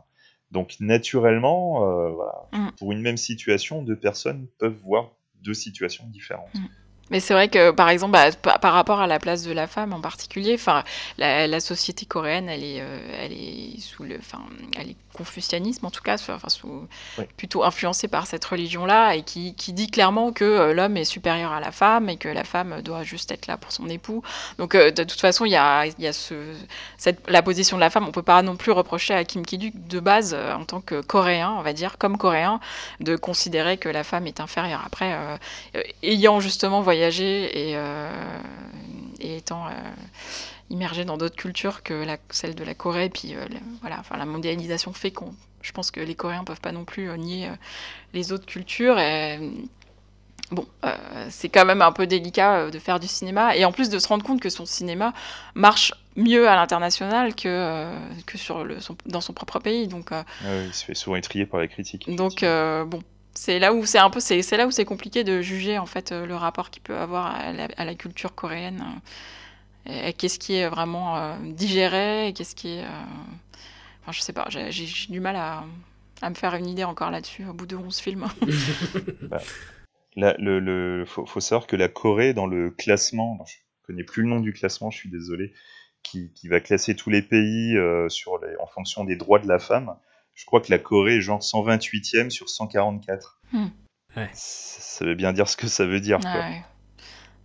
Donc 0.51 0.75
naturellement, 0.81 1.83
euh, 1.89 2.09
voilà, 2.09 2.49
Mm. 2.53 2.69
pour 2.77 2.91
une 2.91 3.01
même 3.01 3.17
situation, 3.17 3.81
deux 3.81 3.95
personnes 3.99 4.47
peuvent 4.59 4.77
voir 4.83 5.11
deux 5.41 5.53
situations 5.53 6.05
différentes. 6.07 6.53
Mais 7.11 7.19
c'est 7.19 7.33
vrai 7.35 7.49
que, 7.49 7.71
par 7.71 7.89
exemple, 7.89 8.13
bah, 8.13 8.31
pa- 8.31 8.57
par 8.57 8.73
rapport 8.73 8.99
à 8.99 9.07
la 9.07 9.19
place 9.19 9.43
de 9.43 9.51
la 9.51 9.67
femme 9.67 9.93
en 9.93 10.01
particulier, 10.01 10.55
enfin, 10.55 10.83
la, 11.19 11.47
la 11.47 11.59
société 11.59 12.05
coréenne, 12.05 12.49
elle 12.49 12.63
est, 12.63 12.81
euh, 12.81 12.99
elle 13.21 13.31
est 13.33 13.79
sous 13.79 14.03
le, 14.03 14.17
enfin, 14.17 14.39
elle 14.77 14.89
est 14.89 14.95
confucianisme 15.13 15.85
en 15.85 15.91
tout 15.91 16.01
cas, 16.01 16.15
enfin, 16.15 16.49
sous, 16.49 16.87
plutôt 17.37 17.63
influencée 17.63 18.09
par 18.09 18.27
cette 18.27 18.43
religion-là 18.43 19.15
et 19.15 19.21
qui, 19.23 19.55
qui 19.55 19.71
dit 19.71 19.87
clairement 19.89 20.33
que 20.33 20.43
euh, 20.43 20.73
l'homme 20.73 20.97
est 20.97 21.05
supérieur 21.05 21.51
à 21.53 21.59
la 21.61 21.71
femme 21.71 22.09
et 22.09 22.17
que 22.17 22.27
la 22.27 22.43
femme 22.43 22.81
doit 22.81 23.03
juste 23.03 23.31
être 23.31 23.45
là 23.47 23.55
pour 23.55 23.71
son 23.71 23.87
époux. 23.87 24.23
Donc, 24.57 24.73
euh, 24.73 24.89
de 24.91 25.03
toute 25.03 25.21
façon, 25.21 25.45
il 25.45 25.51
y 25.51 25.55
a, 25.55 25.85
y 25.85 26.07
a 26.07 26.11
ce, 26.11 26.33
cette, 26.97 27.29
la 27.29 27.43
position 27.43 27.77
de 27.77 27.81
la 27.81 27.91
femme. 27.91 28.05
On 28.07 28.11
peut 28.11 28.23
pas 28.23 28.41
non 28.41 28.55
plus 28.57 28.71
reprocher 28.71 29.13
à 29.13 29.23
Kim 29.23 29.45
Ki-duk 29.45 29.87
de 29.87 29.99
base, 29.99 30.33
euh, 30.33 30.53
en 30.53 30.65
tant 30.65 30.81
que 30.81 31.01
coréen, 31.01 31.53
on 31.57 31.61
va 31.61 31.71
dire, 31.73 31.97
comme 31.99 32.17
coréen, 32.17 32.59
de 32.99 33.15
considérer 33.15 33.77
que 33.77 33.89
la 33.89 34.03
femme 34.03 34.25
est 34.25 34.39
inférieure. 34.39 34.81
Après, 34.85 35.15
ayant 36.03 36.39
justement 36.39 36.81
voyagé 36.81 36.94
et, 37.03 37.73
euh, 37.75 38.39
et 39.19 39.37
étant 39.37 39.67
euh, 39.67 39.71
immergé 40.69 41.05
dans 41.05 41.17
d'autres 41.17 41.35
cultures 41.35 41.83
que 41.83 41.93
la, 41.93 42.17
celle 42.29 42.55
de 42.55 42.63
la 42.63 42.73
Corée, 42.73 43.09
puis 43.09 43.35
euh, 43.35 43.45
le- 43.49 43.57
voilà, 43.81 43.99
enfin 43.99 44.17
la 44.17 44.25
mondialisation 44.25 44.93
fait 44.93 45.11
qu'on, 45.11 45.33
je 45.61 45.71
pense 45.71 45.91
que 45.91 45.99
les 45.99 46.15
Coréens 46.15 46.43
peuvent 46.43 46.61
pas 46.61 46.71
non 46.71 46.85
plus 46.85 47.09
euh, 47.09 47.17
nier 47.17 47.47
euh, 47.49 47.53
les 48.13 48.31
autres 48.31 48.45
cultures. 48.47 48.99
Et, 48.99 49.39
Bon, 50.51 50.67
c'est 51.29 51.49
quand 51.49 51.65
même 51.65 51.81
un 51.81 51.91
peu 51.91 52.05
délicat 52.05 52.69
de 52.69 52.77
faire 52.79 52.99
du 52.99 53.07
cinéma 53.07 53.55
et 53.55 53.65
en 53.65 53.71
plus 53.71 53.89
de 53.89 53.97
se 53.97 54.07
rendre 54.07 54.23
compte 54.23 54.39
que 54.41 54.49
son 54.49 54.65
cinéma 54.65 55.11
marche 55.55 55.91
mieux 56.15 56.47
à 56.47 56.55
l'international 56.55 57.33
que, 57.35 57.91
que 58.27 58.37
sur 58.37 58.63
le, 58.63 58.79
son- 58.79 58.95
dans 59.07 59.21
son 59.21 59.33
propre 59.33 59.59
pays. 59.59 59.87
Donc, 59.87 60.11
Ah 60.39 60.55
oui, 60.55 60.67
il 60.67 60.73
se 60.73 60.85
fait 60.85 60.93
souvent 60.93 61.17
étrier 61.17 61.45
par 61.45 61.59
la 61.59 61.67
critique. 61.67 62.07
donc 62.07 62.41
bon, 62.41 62.99
c'est 63.35 63.59
là 63.59 63.73
où 63.73 63.85
c'est 63.85 63.99
un 63.99 64.09
peu 64.09 64.19
c'est 64.19 64.57
là 64.57 64.67
où 64.67 64.71
c'est 64.71 64.85
compliqué 64.85 65.23
de 65.23 65.41
juger 65.41 65.77
en 65.77 65.85
fait 65.85 66.11
euh, 66.11 66.25
le 66.25 66.35
rapport 66.35 66.69
qu'il 66.71 66.81
peut 66.81 66.97
avoir 66.97 67.27
à 67.27 67.51
la, 67.53 67.67
à 67.77 67.85
la 67.85 67.95
culture 67.95 68.35
coréenne. 68.35 68.83
euh, 69.87 70.07
et 70.07 70.13
qu'est-ce 70.13 70.39
qui 70.39 70.55
est 70.55 70.67
vraiment 70.67 71.17
euh, 71.17 71.35
digéré 71.43 72.27
et 72.27 72.33
qu'est-ce 72.33 72.55
qui 72.55 72.69
est 72.77 72.83
euh, 72.83 72.87
enfin 74.01 74.11
je 74.11 74.21
sais 74.21 74.33
pas, 74.33 74.45
j'ai 74.49 74.85
du 75.09 75.19
mal 75.19 75.35
à, 75.35 75.63
à 76.21 76.29
me 76.29 76.35
faire 76.35 76.55
une 76.55 76.67
idée 76.67 76.83
encore 76.83 77.11
là-dessus 77.11 77.45
au 77.45 77.53
bout 77.53 77.65
de 77.67 77.75
11 77.75 77.99
films. 77.99 78.25
La- 80.15 80.35
le, 80.39 80.59
le- 80.59 81.05
faut, 81.05 81.25
faut 81.25 81.41
savoir 81.41 81.67
que 81.67 81.75
la 81.75 81.89
Corée, 81.89 82.33
dans 82.33 82.47
le 82.47 82.71
classement, 82.71 83.37
je 83.45 83.55
connais 83.83 84.03
plus 84.03 84.23
le 84.23 84.29
nom 84.29 84.39
du 84.39 84.53
classement, 84.53 84.89
je 84.89 84.97
suis 84.97 85.09
désolé, 85.09 85.53
qui, 86.03 86.31
qui 86.33 86.47
va 86.47 86.61
classer 86.61 86.95
tous 86.95 87.09
les 87.09 87.21
pays 87.21 87.75
euh, 87.75 88.07
sur 88.07 88.37
les, 88.39 88.55
en 88.61 88.67
fonction 88.67 89.03
des 89.03 89.17
droits 89.17 89.39
de 89.39 89.47
la 89.47 89.59
femme, 89.59 89.95
je 90.35 90.45
crois 90.45 90.61
que 90.61 90.69
la 90.71 90.79
Corée 90.79 91.15
est 91.17 91.21
genre 91.21 91.41
128e 91.41 92.29
sur 92.29 92.49
144. 92.49 93.39
Hmm. 93.53 93.67
Ouais. 94.15 94.29
Ça, 94.33 94.79
ça 94.81 95.05
veut 95.05 95.15
bien 95.15 95.33
dire 95.33 95.49
ce 95.49 95.57
que 95.57 95.67
ça 95.67 95.85
veut 95.85 95.99
dire. 95.99 96.19
quoi. 96.19 96.31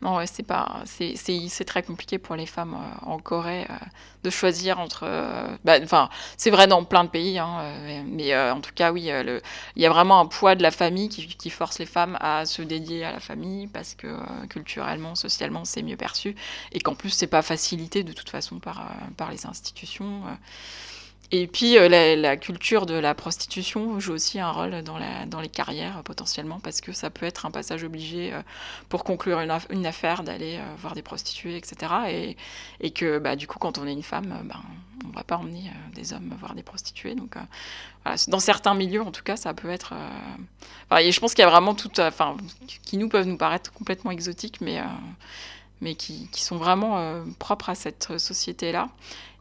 Non, 0.02 0.16
ouais, 0.16 0.26
c'est 0.26 0.42
pas, 0.44 0.80
c'est, 0.86 1.14
c'est, 1.14 1.48
c'est 1.48 1.66
très 1.66 1.82
compliqué 1.82 2.16
pour 2.16 2.34
les 2.34 2.46
femmes 2.46 2.72
euh, 2.72 3.06
en 3.06 3.18
Corée 3.18 3.66
euh, 3.68 3.74
de 4.22 4.30
choisir 4.30 4.80
entre. 4.80 5.02
euh, 5.04 5.54
bah, 5.62 5.74
Enfin, 5.82 6.08
c'est 6.38 6.48
vrai 6.50 6.66
dans 6.66 6.82
plein 6.84 7.04
de 7.04 7.10
pays, 7.10 7.38
hein, 7.38 8.02
mais 8.06 8.32
euh, 8.32 8.54
en 8.54 8.62
tout 8.62 8.70
cas, 8.74 8.92
oui, 8.92 9.10
euh, 9.10 9.40
il 9.76 9.82
y 9.82 9.84
a 9.84 9.90
vraiment 9.90 10.18
un 10.18 10.24
poids 10.24 10.54
de 10.54 10.62
la 10.62 10.70
famille 10.70 11.10
qui, 11.10 11.26
qui 11.26 11.50
force 11.50 11.78
les 11.78 11.84
femmes 11.84 12.16
à 12.20 12.46
se 12.46 12.62
dédier 12.62 13.04
à 13.04 13.12
la 13.12 13.20
famille 13.20 13.66
parce 13.66 13.94
que 13.94 14.06
euh, 14.06 14.46
culturellement, 14.48 15.14
socialement, 15.14 15.66
c'est 15.66 15.82
mieux 15.82 15.98
perçu 15.98 16.34
et 16.72 16.80
qu'en 16.80 16.94
plus, 16.94 17.10
c'est 17.10 17.26
pas 17.26 17.42
facilité 17.42 18.02
de 18.02 18.14
toute 18.14 18.30
façon 18.30 18.58
par, 18.58 18.80
euh, 18.80 18.84
par 19.18 19.30
les 19.30 19.44
institutions. 19.44 20.22
Et 21.32 21.46
puis, 21.46 21.78
euh, 21.78 21.88
la, 21.88 22.36
culture 22.36 22.86
de 22.86 22.94
la 22.94 23.14
prostitution 23.14 24.00
joue 24.00 24.12
aussi 24.14 24.40
un 24.40 24.50
rôle 24.50 24.82
dans, 24.82 24.98
les 25.40 25.48
carrières 25.48 25.98
euh, 25.98 26.02
potentiellement 26.02 26.58
parce 26.58 26.80
que 26.80 26.92
ça 26.92 27.08
peut 27.08 27.24
être 27.24 27.46
un 27.46 27.52
passage 27.52 27.84
obligé 27.84 28.32
euh, 28.32 28.42
pour 28.88 29.04
conclure 29.04 29.38
une, 29.38 29.50
aff- 29.50 29.70
une 29.70 29.86
affaire 29.86 30.24
d'aller 30.24 30.58
voir 30.78 30.94
des 30.94 31.02
prostituées, 31.02 31.56
etc. 31.56 32.36
Et, 32.80 32.90
que 32.90 33.18
bah, 33.18 33.36
du 33.36 33.46
coup, 33.46 33.60
quand 33.60 33.78
on 33.78 33.86
est 33.86 33.92
une 33.92 34.02
femme, 34.02 34.40
ben, 34.44 34.60
on 35.06 35.10
va 35.10 35.22
pas 35.22 35.36
emmener 35.36 35.70
des 35.94 36.12
hommes 36.12 36.34
voir 36.40 36.54
des 36.56 36.64
prostituées. 36.64 37.14
Donc, 37.14 37.36
dans 38.26 38.40
certains 38.40 38.74
milieux, 38.74 39.02
en 39.02 39.12
tout 39.12 39.22
cas, 39.22 39.36
ça 39.36 39.54
peut 39.54 39.70
être. 39.70 39.94
et 40.98 41.12
je 41.12 41.20
pense 41.20 41.34
qu'il 41.34 41.42
y 41.42 41.46
a 41.46 41.50
vraiment 41.50 41.74
tout, 41.74 41.90
enfin, 42.00 42.36
qui 42.82 42.96
nous 42.96 43.08
peuvent 43.08 43.26
nous 43.26 43.36
paraître 43.36 43.72
complètement 43.72 44.10
exotiques, 44.10 44.60
mais, 44.60 44.80
mais 45.80 45.94
qui, 45.94 46.28
qui 46.30 46.42
sont 46.42 46.56
vraiment 46.56 46.98
euh, 46.98 47.22
propres 47.38 47.70
à 47.70 47.74
cette 47.74 48.18
société-là. 48.18 48.88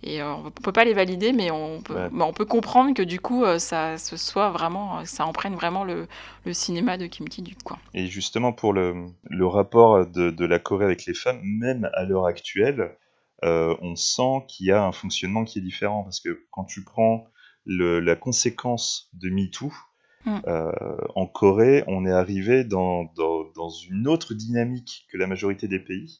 Et 0.02 0.22
euh, 0.22 0.34
on 0.34 0.50
peut 0.52 0.72
pas 0.72 0.86
les 0.86 0.94
valider, 0.94 1.34
mais 1.34 1.52
on 1.52 1.82
peut, 1.82 1.94
Ouais. 1.96 2.10
mais 2.12 2.24
on 2.24 2.32
peut 2.32 2.46
comprendre 2.46 2.94
que 2.94 3.02
du 3.02 3.20
coup, 3.20 3.44
euh, 3.44 3.60
ça, 3.60 3.98
ce 3.98 4.16
soit 4.16 4.50
vraiment, 4.50 5.04
ça 5.06 5.26
emprunte 5.26 5.56
vraiment 5.56 5.84
le, 5.84 6.08
le 6.46 6.54
cinéma 6.54 6.98
de 6.98 7.06
Kim 7.08 7.28
Ki-duk, 7.28 7.62
quoi. 7.64 7.78
Et 7.94 8.08
justement, 8.08 8.54
pour 8.54 8.72
le, 8.72 9.08
le 9.30 9.46
rapport 9.46 10.06
de, 10.08 10.30
de 10.32 10.46
la 10.46 10.60
Corée 10.60 10.86
avec 10.86 11.06
les 11.06 11.14
femmes, 11.14 11.42
même 11.44 11.90
à 11.94 12.06
l'heure 12.06 12.26
actuelle, 12.26 12.96
euh, 13.44 13.76
on 13.82 13.96
sent 13.96 14.46
qu'il 14.48 14.68
y 14.68 14.72
a 14.72 14.84
un 14.84 14.94
fonctionnement 14.94 15.44
qui 15.44 15.60
est 15.60 15.62
différent. 15.62 16.04
Parce 16.04 16.22
que 16.22 16.46
quand 16.52 16.64
tu 16.64 16.84
prends 16.86 17.28
le- 17.66 18.00
la 18.00 18.16
conséquence 18.16 19.10
de 19.14 19.30
MeToo, 19.30 19.72
Mm. 20.26 20.40
euh, 20.48 20.72
en 21.16 21.28
Corée, 21.28 21.84
on 21.88 22.06
est 22.06 22.12
arrivé 22.12 22.66
dans, 22.66 23.06
dans, 23.16 23.46
dans 23.56 23.70
une 23.70 24.06
autre 24.08 24.34
dynamique 24.34 25.08
que 25.10 25.18
la 25.18 25.28
majorité 25.28 25.68
des 25.70 25.80
pays, 25.80 26.20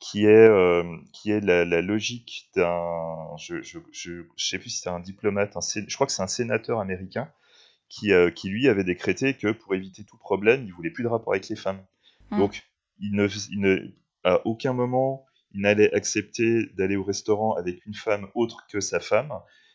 qui 0.00 0.26
est, 0.26 0.48
euh, 0.48 0.84
qui 1.12 1.30
est 1.30 1.40
la, 1.40 1.64
la 1.64 1.82
logique 1.82 2.50
d'un... 2.54 3.36
Je, 3.38 3.62
je, 3.62 3.78
je, 3.92 4.22
je 4.36 4.46
sais 4.46 4.58
plus 4.58 4.70
si 4.70 4.80
c'est 4.80 4.90
un 4.90 5.00
diplomate, 5.00 5.56
un 5.56 5.60
je 5.60 5.94
crois 5.94 6.06
que 6.06 6.12
c'est 6.12 6.22
un 6.22 6.28
sénateur 6.28 6.80
américain, 6.80 7.30
qui, 7.88 8.12
euh, 8.12 8.30
qui 8.30 8.48
lui 8.48 8.68
avait 8.68 8.84
décrété 8.84 9.34
que 9.34 9.50
pour 9.50 9.74
éviter 9.74 10.04
tout 10.04 10.18
problème, 10.18 10.64
il 10.64 10.72
voulait 10.72 10.90
plus 10.90 11.04
de 11.04 11.08
rapport 11.08 11.32
avec 11.32 11.48
les 11.48 11.56
femmes. 11.56 11.84
Mm. 12.30 12.38
Donc, 12.38 12.62
il 13.00 13.12
ne, 13.12 13.26
il 13.50 13.60
ne, 13.60 13.78
à 14.24 14.46
aucun 14.46 14.72
moment, 14.72 15.24
il 15.52 15.62
n'allait 15.62 15.92
accepter 15.94 16.66
d'aller 16.76 16.96
au 16.96 17.04
restaurant 17.04 17.54
avec 17.54 17.84
une 17.86 17.94
femme 17.94 18.28
autre 18.34 18.66
que 18.70 18.80
sa 18.80 19.00
femme. 19.00 19.32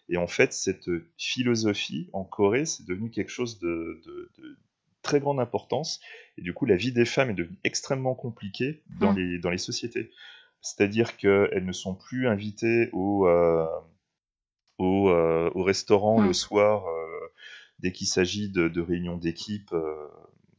Et 0.09 0.17
en 0.17 0.27
fait, 0.27 0.53
cette 0.53 0.89
philosophie 1.17 2.09
en 2.13 2.23
Corée, 2.23 2.65
c'est 2.65 2.85
devenu 2.85 3.09
quelque 3.09 3.31
chose 3.31 3.59
de, 3.59 4.01
de, 4.05 4.31
de- 4.37 4.57
très 5.03 5.19
grande 5.19 5.39
importance. 5.39 5.99
Et 6.37 6.41
du 6.41 6.53
coup, 6.53 6.65
la 6.65 6.75
vie 6.75 6.91
des 6.91 7.05
femmes 7.05 7.29
est 7.29 7.35
devenue 7.35 7.59
extrêmement 7.63 8.15
compliquée 8.15 8.81
dans, 8.99 9.13
Mm. 9.13 9.17
les, 9.17 9.39
dans 9.39 9.51
les 9.51 9.57
sociétés. 9.59 10.09
C'est-à-dire 10.61 11.17
qu'elles 11.17 11.65
ne 11.65 11.71
sont 11.73 11.93
plus 11.93 12.27
invitées 12.27 12.89
au, 12.93 13.27
euh, 13.27 13.67
au, 14.77 15.09
euh, 15.09 15.49
au 15.55 15.63
restaurant 15.63 16.19
Mm. 16.21 16.27
le 16.27 16.33
soir 16.33 16.87
euh, 16.87 17.31
dès 17.79 17.91
qu'il 17.91 18.07
s'agit 18.07 18.49
de, 18.49 18.67
de 18.67 18.81
réunions 18.81 19.17
d'équipe 19.17 19.71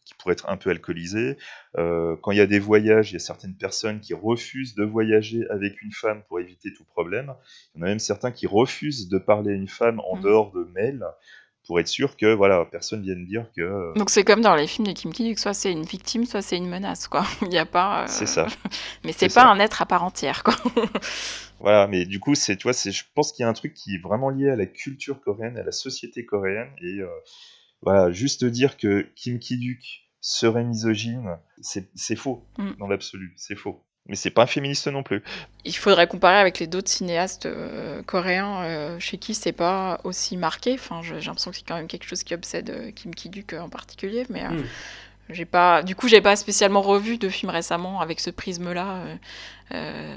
qui 0.05 0.13
pourraient 0.19 0.35
être 0.35 0.51
un 0.51 0.59
peu 0.59 0.69
alcoolisées. 0.69 1.39
Quand 1.75 2.31
il 2.31 2.37
y 2.37 2.41
a 2.43 2.47
des 2.47 2.59
voyages, 2.59 3.11
il 3.11 3.15
y 3.15 3.17
a 3.17 3.21
certaines 3.21 3.57
personnes 3.57 4.01
qui 4.01 4.13
refusent 4.13 4.75
de 4.75 4.85
voyager 4.85 5.49
avec 5.49 5.81
une 5.81 5.93
femme 5.93 6.23
pour 6.29 6.39
éviter 6.41 6.75
tout 6.75 6.85
problème. 6.85 7.35
Il 7.75 7.79
y 7.79 7.81
en 7.83 7.87
a 7.87 7.89
même 7.89 7.99
certains 7.99 8.31
qui 8.31 8.47
refusent 8.47 9.09
de 9.09 9.17
parler 9.17 9.53
à 9.53 9.55
une 9.55 9.69
femme 9.69 10.01
en 10.01 10.17
Mm. 10.17 10.21
dehors 10.21 10.53
de 10.53 10.65
mail 10.75 11.03
pour 11.67 11.81
être 11.81 11.89
sûr 11.89 12.17
que 12.17 12.33
voilà, 12.35 12.65
personne 12.71 13.03
vienne 13.03 13.25
dire 13.27 13.47
que 13.57 13.63
euh, 13.63 13.93
Donc 13.95 14.11
c'est 14.11 14.25
comme 14.25 14.41
dans 14.43 14.55
les 14.55 14.67
films 14.67 14.87
de 14.87 14.93
Kim 14.93 15.13
Ki-duk, 15.13 15.39
soit 15.39 15.55
c'est 15.55 15.73
une 15.73 15.85
victime, 15.85 16.27
soit 16.27 16.43
c'est 16.43 16.57
une 16.57 16.69
menace, 16.69 17.09
quoi. 17.09 17.25
Il 17.43 17.49
n'y 17.49 17.59
a 17.59 17.67
pas. 17.67 18.03
euh, 18.03 18.07
c'est 18.09 18.27
ça. 18.27 18.47
Mais 19.05 19.13
c'est 19.13 19.27
pas 19.29 19.43
ça. 19.43 19.49
un 19.51 19.59
être 19.61 19.81
à 19.83 19.87
part 19.87 20.05
entière, 20.05 20.43
quoi. 20.43 20.55
Voilà, 21.61 21.87
mais 21.87 22.05
du 22.05 22.21
coup, 22.21 22.35
c'est, 22.35 22.57
tu 22.57 22.65
vois, 22.65 22.73
c'est, 22.75 22.91
je 22.93 23.05
pense 23.15 23.33
qu'il 23.33 23.43
y 23.43 23.47
a 23.47 23.49
un 23.49 23.53
truc 23.55 23.73
qui 23.75 23.95
est 23.95 24.03
vraiment 24.03 24.29
lié 24.29 24.51
à 24.51 24.57
la 24.57 24.67
culture 24.67 25.21
coréenne, 25.23 25.57
à 25.57 25.63
la 25.63 25.73
société 25.73 26.27
coréenne, 26.27 26.69
et 26.83 26.99
euh, 27.01 27.07
voilà, 27.81 28.11
juste 28.11 28.45
dire 28.45 28.77
que 28.77 29.09
Kim 29.17 29.39
Ki-duk 29.39 29.81
serait 30.21 30.65
misogyne, 30.65 31.39
c'est, 31.63 31.89
c'est 31.95 32.17
faux 32.17 32.45
Mm. 32.59 32.73
dans 32.79 32.87
l'absolu, 32.89 33.33
c'est 33.37 33.57
faux. 33.57 33.83
Mais 34.07 34.17
c'est 34.17 34.31
pas 34.31 34.43
un 34.43 34.47
féministe 34.47 34.87
non 34.89 35.03
plus. 35.03 35.23
Il 35.65 35.75
faudrait 35.75 36.07
comparer 36.07 36.37
avec 36.37 36.59
les 36.59 36.67
d'autres 36.67 36.91
cinéastes 36.91 37.47
euh, 37.47 38.03
coréens 38.03 38.63
euh, 38.65 38.99
chez 39.01 39.17
qui 39.17 39.35
c'est 39.35 39.53
pas 39.53 40.01
aussi 40.05 40.37
marqué. 40.37 40.75
Enfin, 40.75 41.01
j'ai 41.03 41.15
l'impression 41.21 41.51
que 41.51 41.57
c'est 41.57 41.67
quand 41.67 41.77
même 41.77 41.87
quelque 41.87 42.05
chose 42.07 42.23
qui 42.23 42.35
obsède 42.35 42.69
euh, 42.69 42.91
Kim 42.91 43.15
Ki-duk 43.15 43.55
euh, 43.55 43.61
en 43.61 43.71
particulier, 43.71 44.27
mais 44.29 44.45
euh, 44.45 44.51
Mm. 44.51 44.65
j'ai 45.31 45.45
pas. 45.47 45.83
Du 45.83 45.97
coup, 45.97 46.07
j'ai 46.09 46.21
pas 46.21 46.37
spécialement 46.37 46.83
revu 46.83 47.17
de 47.17 47.31
films 47.31 47.51
récemment 47.51 48.01
avec 48.01 48.21
ce 48.21 48.29
prisme-là. 48.31 49.05
Euh, 49.73 49.75
euh, 49.75 50.17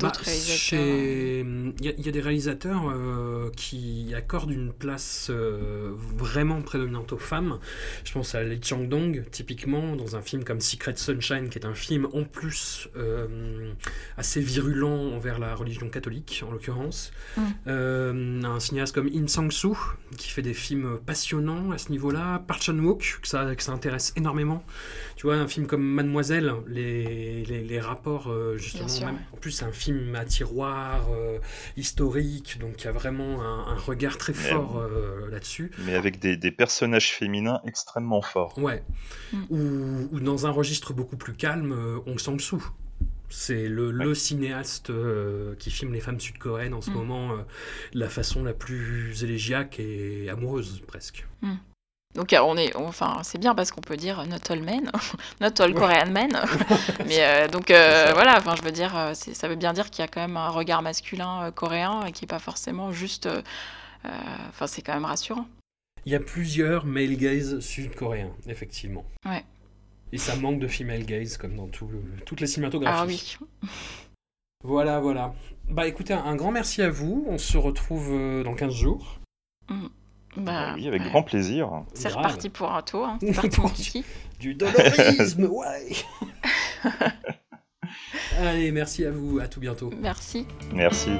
Bah, 0.00 0.08
d'autres 0.08 0.24
réalisateurs. 0.24 0.56
chez- 0.58 1.40
Il 1.78 1.84
y, 1.84 1.88
a- 1.88 1.92
il 1.96 2.04
y 2.04 2.08
a 2.08 2.12
des 2.12 2.20
réalisateurs 2.20 2.82
euh, 2.90 3.48
qui 3.56 4.12
accordent 4.16 4.50
une 4.50 4.72
place 4.72 5.28
euh, 5.30 5.92
vraiment 6.16 6.62
prédominante 6.62 7.12
aux 7.12 7.18
femmes. 7.18 7.58
Je 8.04 8.12
pense 8.12 8.34
à 8.34 8.42
Lee 8.42 8.60
Chang-dong, 8.62 9.24
typiquement, 9.30 9.94
dans 9.96 10.16
un 10.16 10.20
film 10.22 10.42
comme 10.44 10.60
Secret 10.60 10.94
Sunshine, 10.96 11.48
qui 11.48 11.58
est 11.58 11.64
un 11.66 11.74
film 11.74 12.08
en 12.12 12.24
plus 12.24 12.88
euh, 12.96 13.72
assez 14.16 14.40
virulent 14.40 15.12
envers 15.14 15.38
la 15.38 15.54
religion 15.54 15.88
catholique, 15.88 16.42
en 16.46 16.50
l'occurrence. 16.50 17.12
Mm. 17.36 17.42
Euh, 17.68 18.42
un 18.44 18.60
cinéaste 18.60 18.94
comme 18.94 19.08
In 19.14 19.28
Sang-soo, 19.28 19.76
qui 20.16 20.28
fait 20.28 20.42
des 20.42 20.54
films 20.54 20.98
passionnants 21.06 21.70
à 21.70 21.78
ce 21.78 21.90
niveau-là. 21.90 22.42
Park 22.46 22.62
Chan-wook, 22.62 23.20
que 23.22 23.28
ça, 23.28 23.54
que 23.54 23.62
ça 23.62 23.72
intéresse 23.72 24.12
énormément. 24.16 24.64
Tu 25.16 25.26
vois, 25.26 25.36
un 25.36 25.46
film 25.48 25.66
comme 25.68 25.84
Mademoiselle, 25.84 26.52
les, 26.66 27.44
les, 27.44 27.62
les 27.62 27.80
rapports, 27.80 28.28
euh, 28.30 28.56
sûr, 28.88 29.06
ouais. 29.06 29.12
en 29.32 29.36
plus, 29.36 29.50
c'est 29.50 29.64
un 29.64 29.72
film 29.72 30.14
à 30.14 30.24
tiroir, 30.24 31.06
euh, 31.10 31.38
historique, 31.76 32.58
donc 32.60 32.82
il 32.82 32.84
y 32.84 32.88
a 32.88 32.92
vraiment 32.92 33.42
un, 33.42 33.72
un 33.72 33.76
regard 33.76 34.18
très 34.18 34.32
Mais- 34.32 34.38
fort 34.50 34.78
euh, 34.78 35.28
là-dessus. 35.30 35.70
Mais 35.86 35.94
avec 35.94 36.18
des, 36.18 36.36
des 36.36 36.50
personnages 36.50 37.12
féminins 37.12 37.60
extrêmement 37.66 38.22
forts. 38.22 38.58
Ouais. 38.58 38.82
Mm. 39.32 39.42
Ou, 39.50 40.08
ou 40.12 40.20
dans 40.20 40.46
un 40.46 40.50
registre 40.50 40.92
beaucoup 40.92 41.16
plus 41.16 41.34
calme, 41.34 41.72
euh, 41.72 41.98
Hong 42.06 42.18
Sang-soo. 42.18 42.62
C'est 43.30 43.66
le, 43.68 43.90
le 43.90 44.14
cinéaste 44.14 44.90
euh, 44.90 45.56
qui 45.58 45.70
filme 45.70 45.92
les 45.92 46.00
femmes 46.00 46.20
sud-coréennes 46.20 46.74
en 46.74 46.80
ce 46.80 46.90
Mm. 46.90 46.94
moment 46.94 47.32
euh, 47.32 47.36
de 47.92 47.98
la 47.98 48.08
façon 48.08 48.44
la 48.44 48.52
plus 48.52 49.24
élégiaque 49.24 49.80
et 49.80 50.28
amoureuse, 50.30 50.82
presque. 50.86 51.26
Donc 52.14 52.32
euh, 52.32 52.38
on 52.42 52.56
est, 52.56 52.74
enfin 52.76 53.18
c'est 53.24 53.38
bien 53.38 53.54
parce 53.54 53.72
qu'on 53.72 53.80
peut 53.80 53.96
dire 53.96 54.24
not 54.26 54.36
all 54.48 54.62
men, 54.62 54.90
not 55.40 55.60
all 55.60 55.74
Korean 55.74 56.10
men. 56.10 56.30
Mais 57.06 57.18
euh, 57.20 57.48
donc 57.48 57.70
euh, 57.70 58.10
voilà, 58.14 58.36
enfin 58.38 58.54
je 58.56 58.62
veux 58.62 58.70
dire, 58.72 58.96
euh, 58.96 59.14
ça 59.14 59.48
veut 59.48 59.56
bien 59.56 59.72
dire 59.72 59.90
qu'il 59.90 60.02
y 60.02 60.04
a 60.04 60.08
quand 60.08 60.20
même 60.20 60.36
un 60.36 60.48
regard 60.50 60.80
masculin 60.82 61.44
euh, 61.44 61.50
coréen 61.50 62.02
euh, 62.06 62.10
qui 62.10 62.24
est 62.24 62.28
pas 62.28 62.38
forcément 62.38 62.92
juste. 62.92 63.26
euh, 63.26 63.42
euh, 64.04 64.10
Enfin 64.50 64.66
c'est 64.66 64.82
quand 64.82 64.94
même 64.94 65.04
rassurant. 65.06 65.46
Il 66.06 66.12
y 66.12 66.14
a 66.14 66.20
plusieurs 66.20 66.84
male 66.84 67.16
gaze 67.16 67.58
sud-coréens, 67.60 68.30
effectivement. 68.46 69.04
Ouais. 69.26 69.42
Et 70.12 70.18
ça 70.18 70.36
manque 70.36 70.60
de 70.60 70.68
female 70.68 71.04
gaze, 71.06 71.38
comme 71.38 71.56
dans 71.56 71.66
tout 71.66 71.88
le- 71.88 72.04
toutes 72.26 72.40
les 72.42 72.46
cinématographies. 72.46 73.36
Ah 73.40 73.44
oui. 73.62 73.68
Voilà, 74.66 74.98
voilà. 75.00 75.34
Bah 75.68 75.86
écoutez, 75.86 76.14
un 76.14 76.36
grand 76.36 76.50
merci 76.50 76.80
à 76.80 76.88
vous. 76.88 77.24
On 77.28 77.36
se 77.36 77.58
retrouve 77.58 78.08
euh, 78.12 78.42
dans 78.44 78.54
15 78.54 78.72
jours. 78.72 79.18
Bah, 80.36 80.72
oui, 80.74 80.88
avec 80.88 81.02
ouais. 81.02 81.08
grand 81.08 81.22
plaisir. 81.22 81.84
C'est 81.94 82.08
reparti 82.08 82.48
pour 82.48 82.72
un 82.72 82.82
tour. 82.82 83.06
Hein. 83.06 83.18
C'est 83.40 83.56
parti. 83.56 84.04
Du 84.40 84.54
dolorisme, 84.54 85.44
ouais 85.50 85.92
Allez, 88.38 88.72
merci 88.72 89.04
à 89.04 89.10
vous. 89.10 89.38
À 89.38 89.46
tout 89.46 89.60
bientôt. 89.60 89.92
Merci. 90.00 90.46
Merci. 90.72 91.10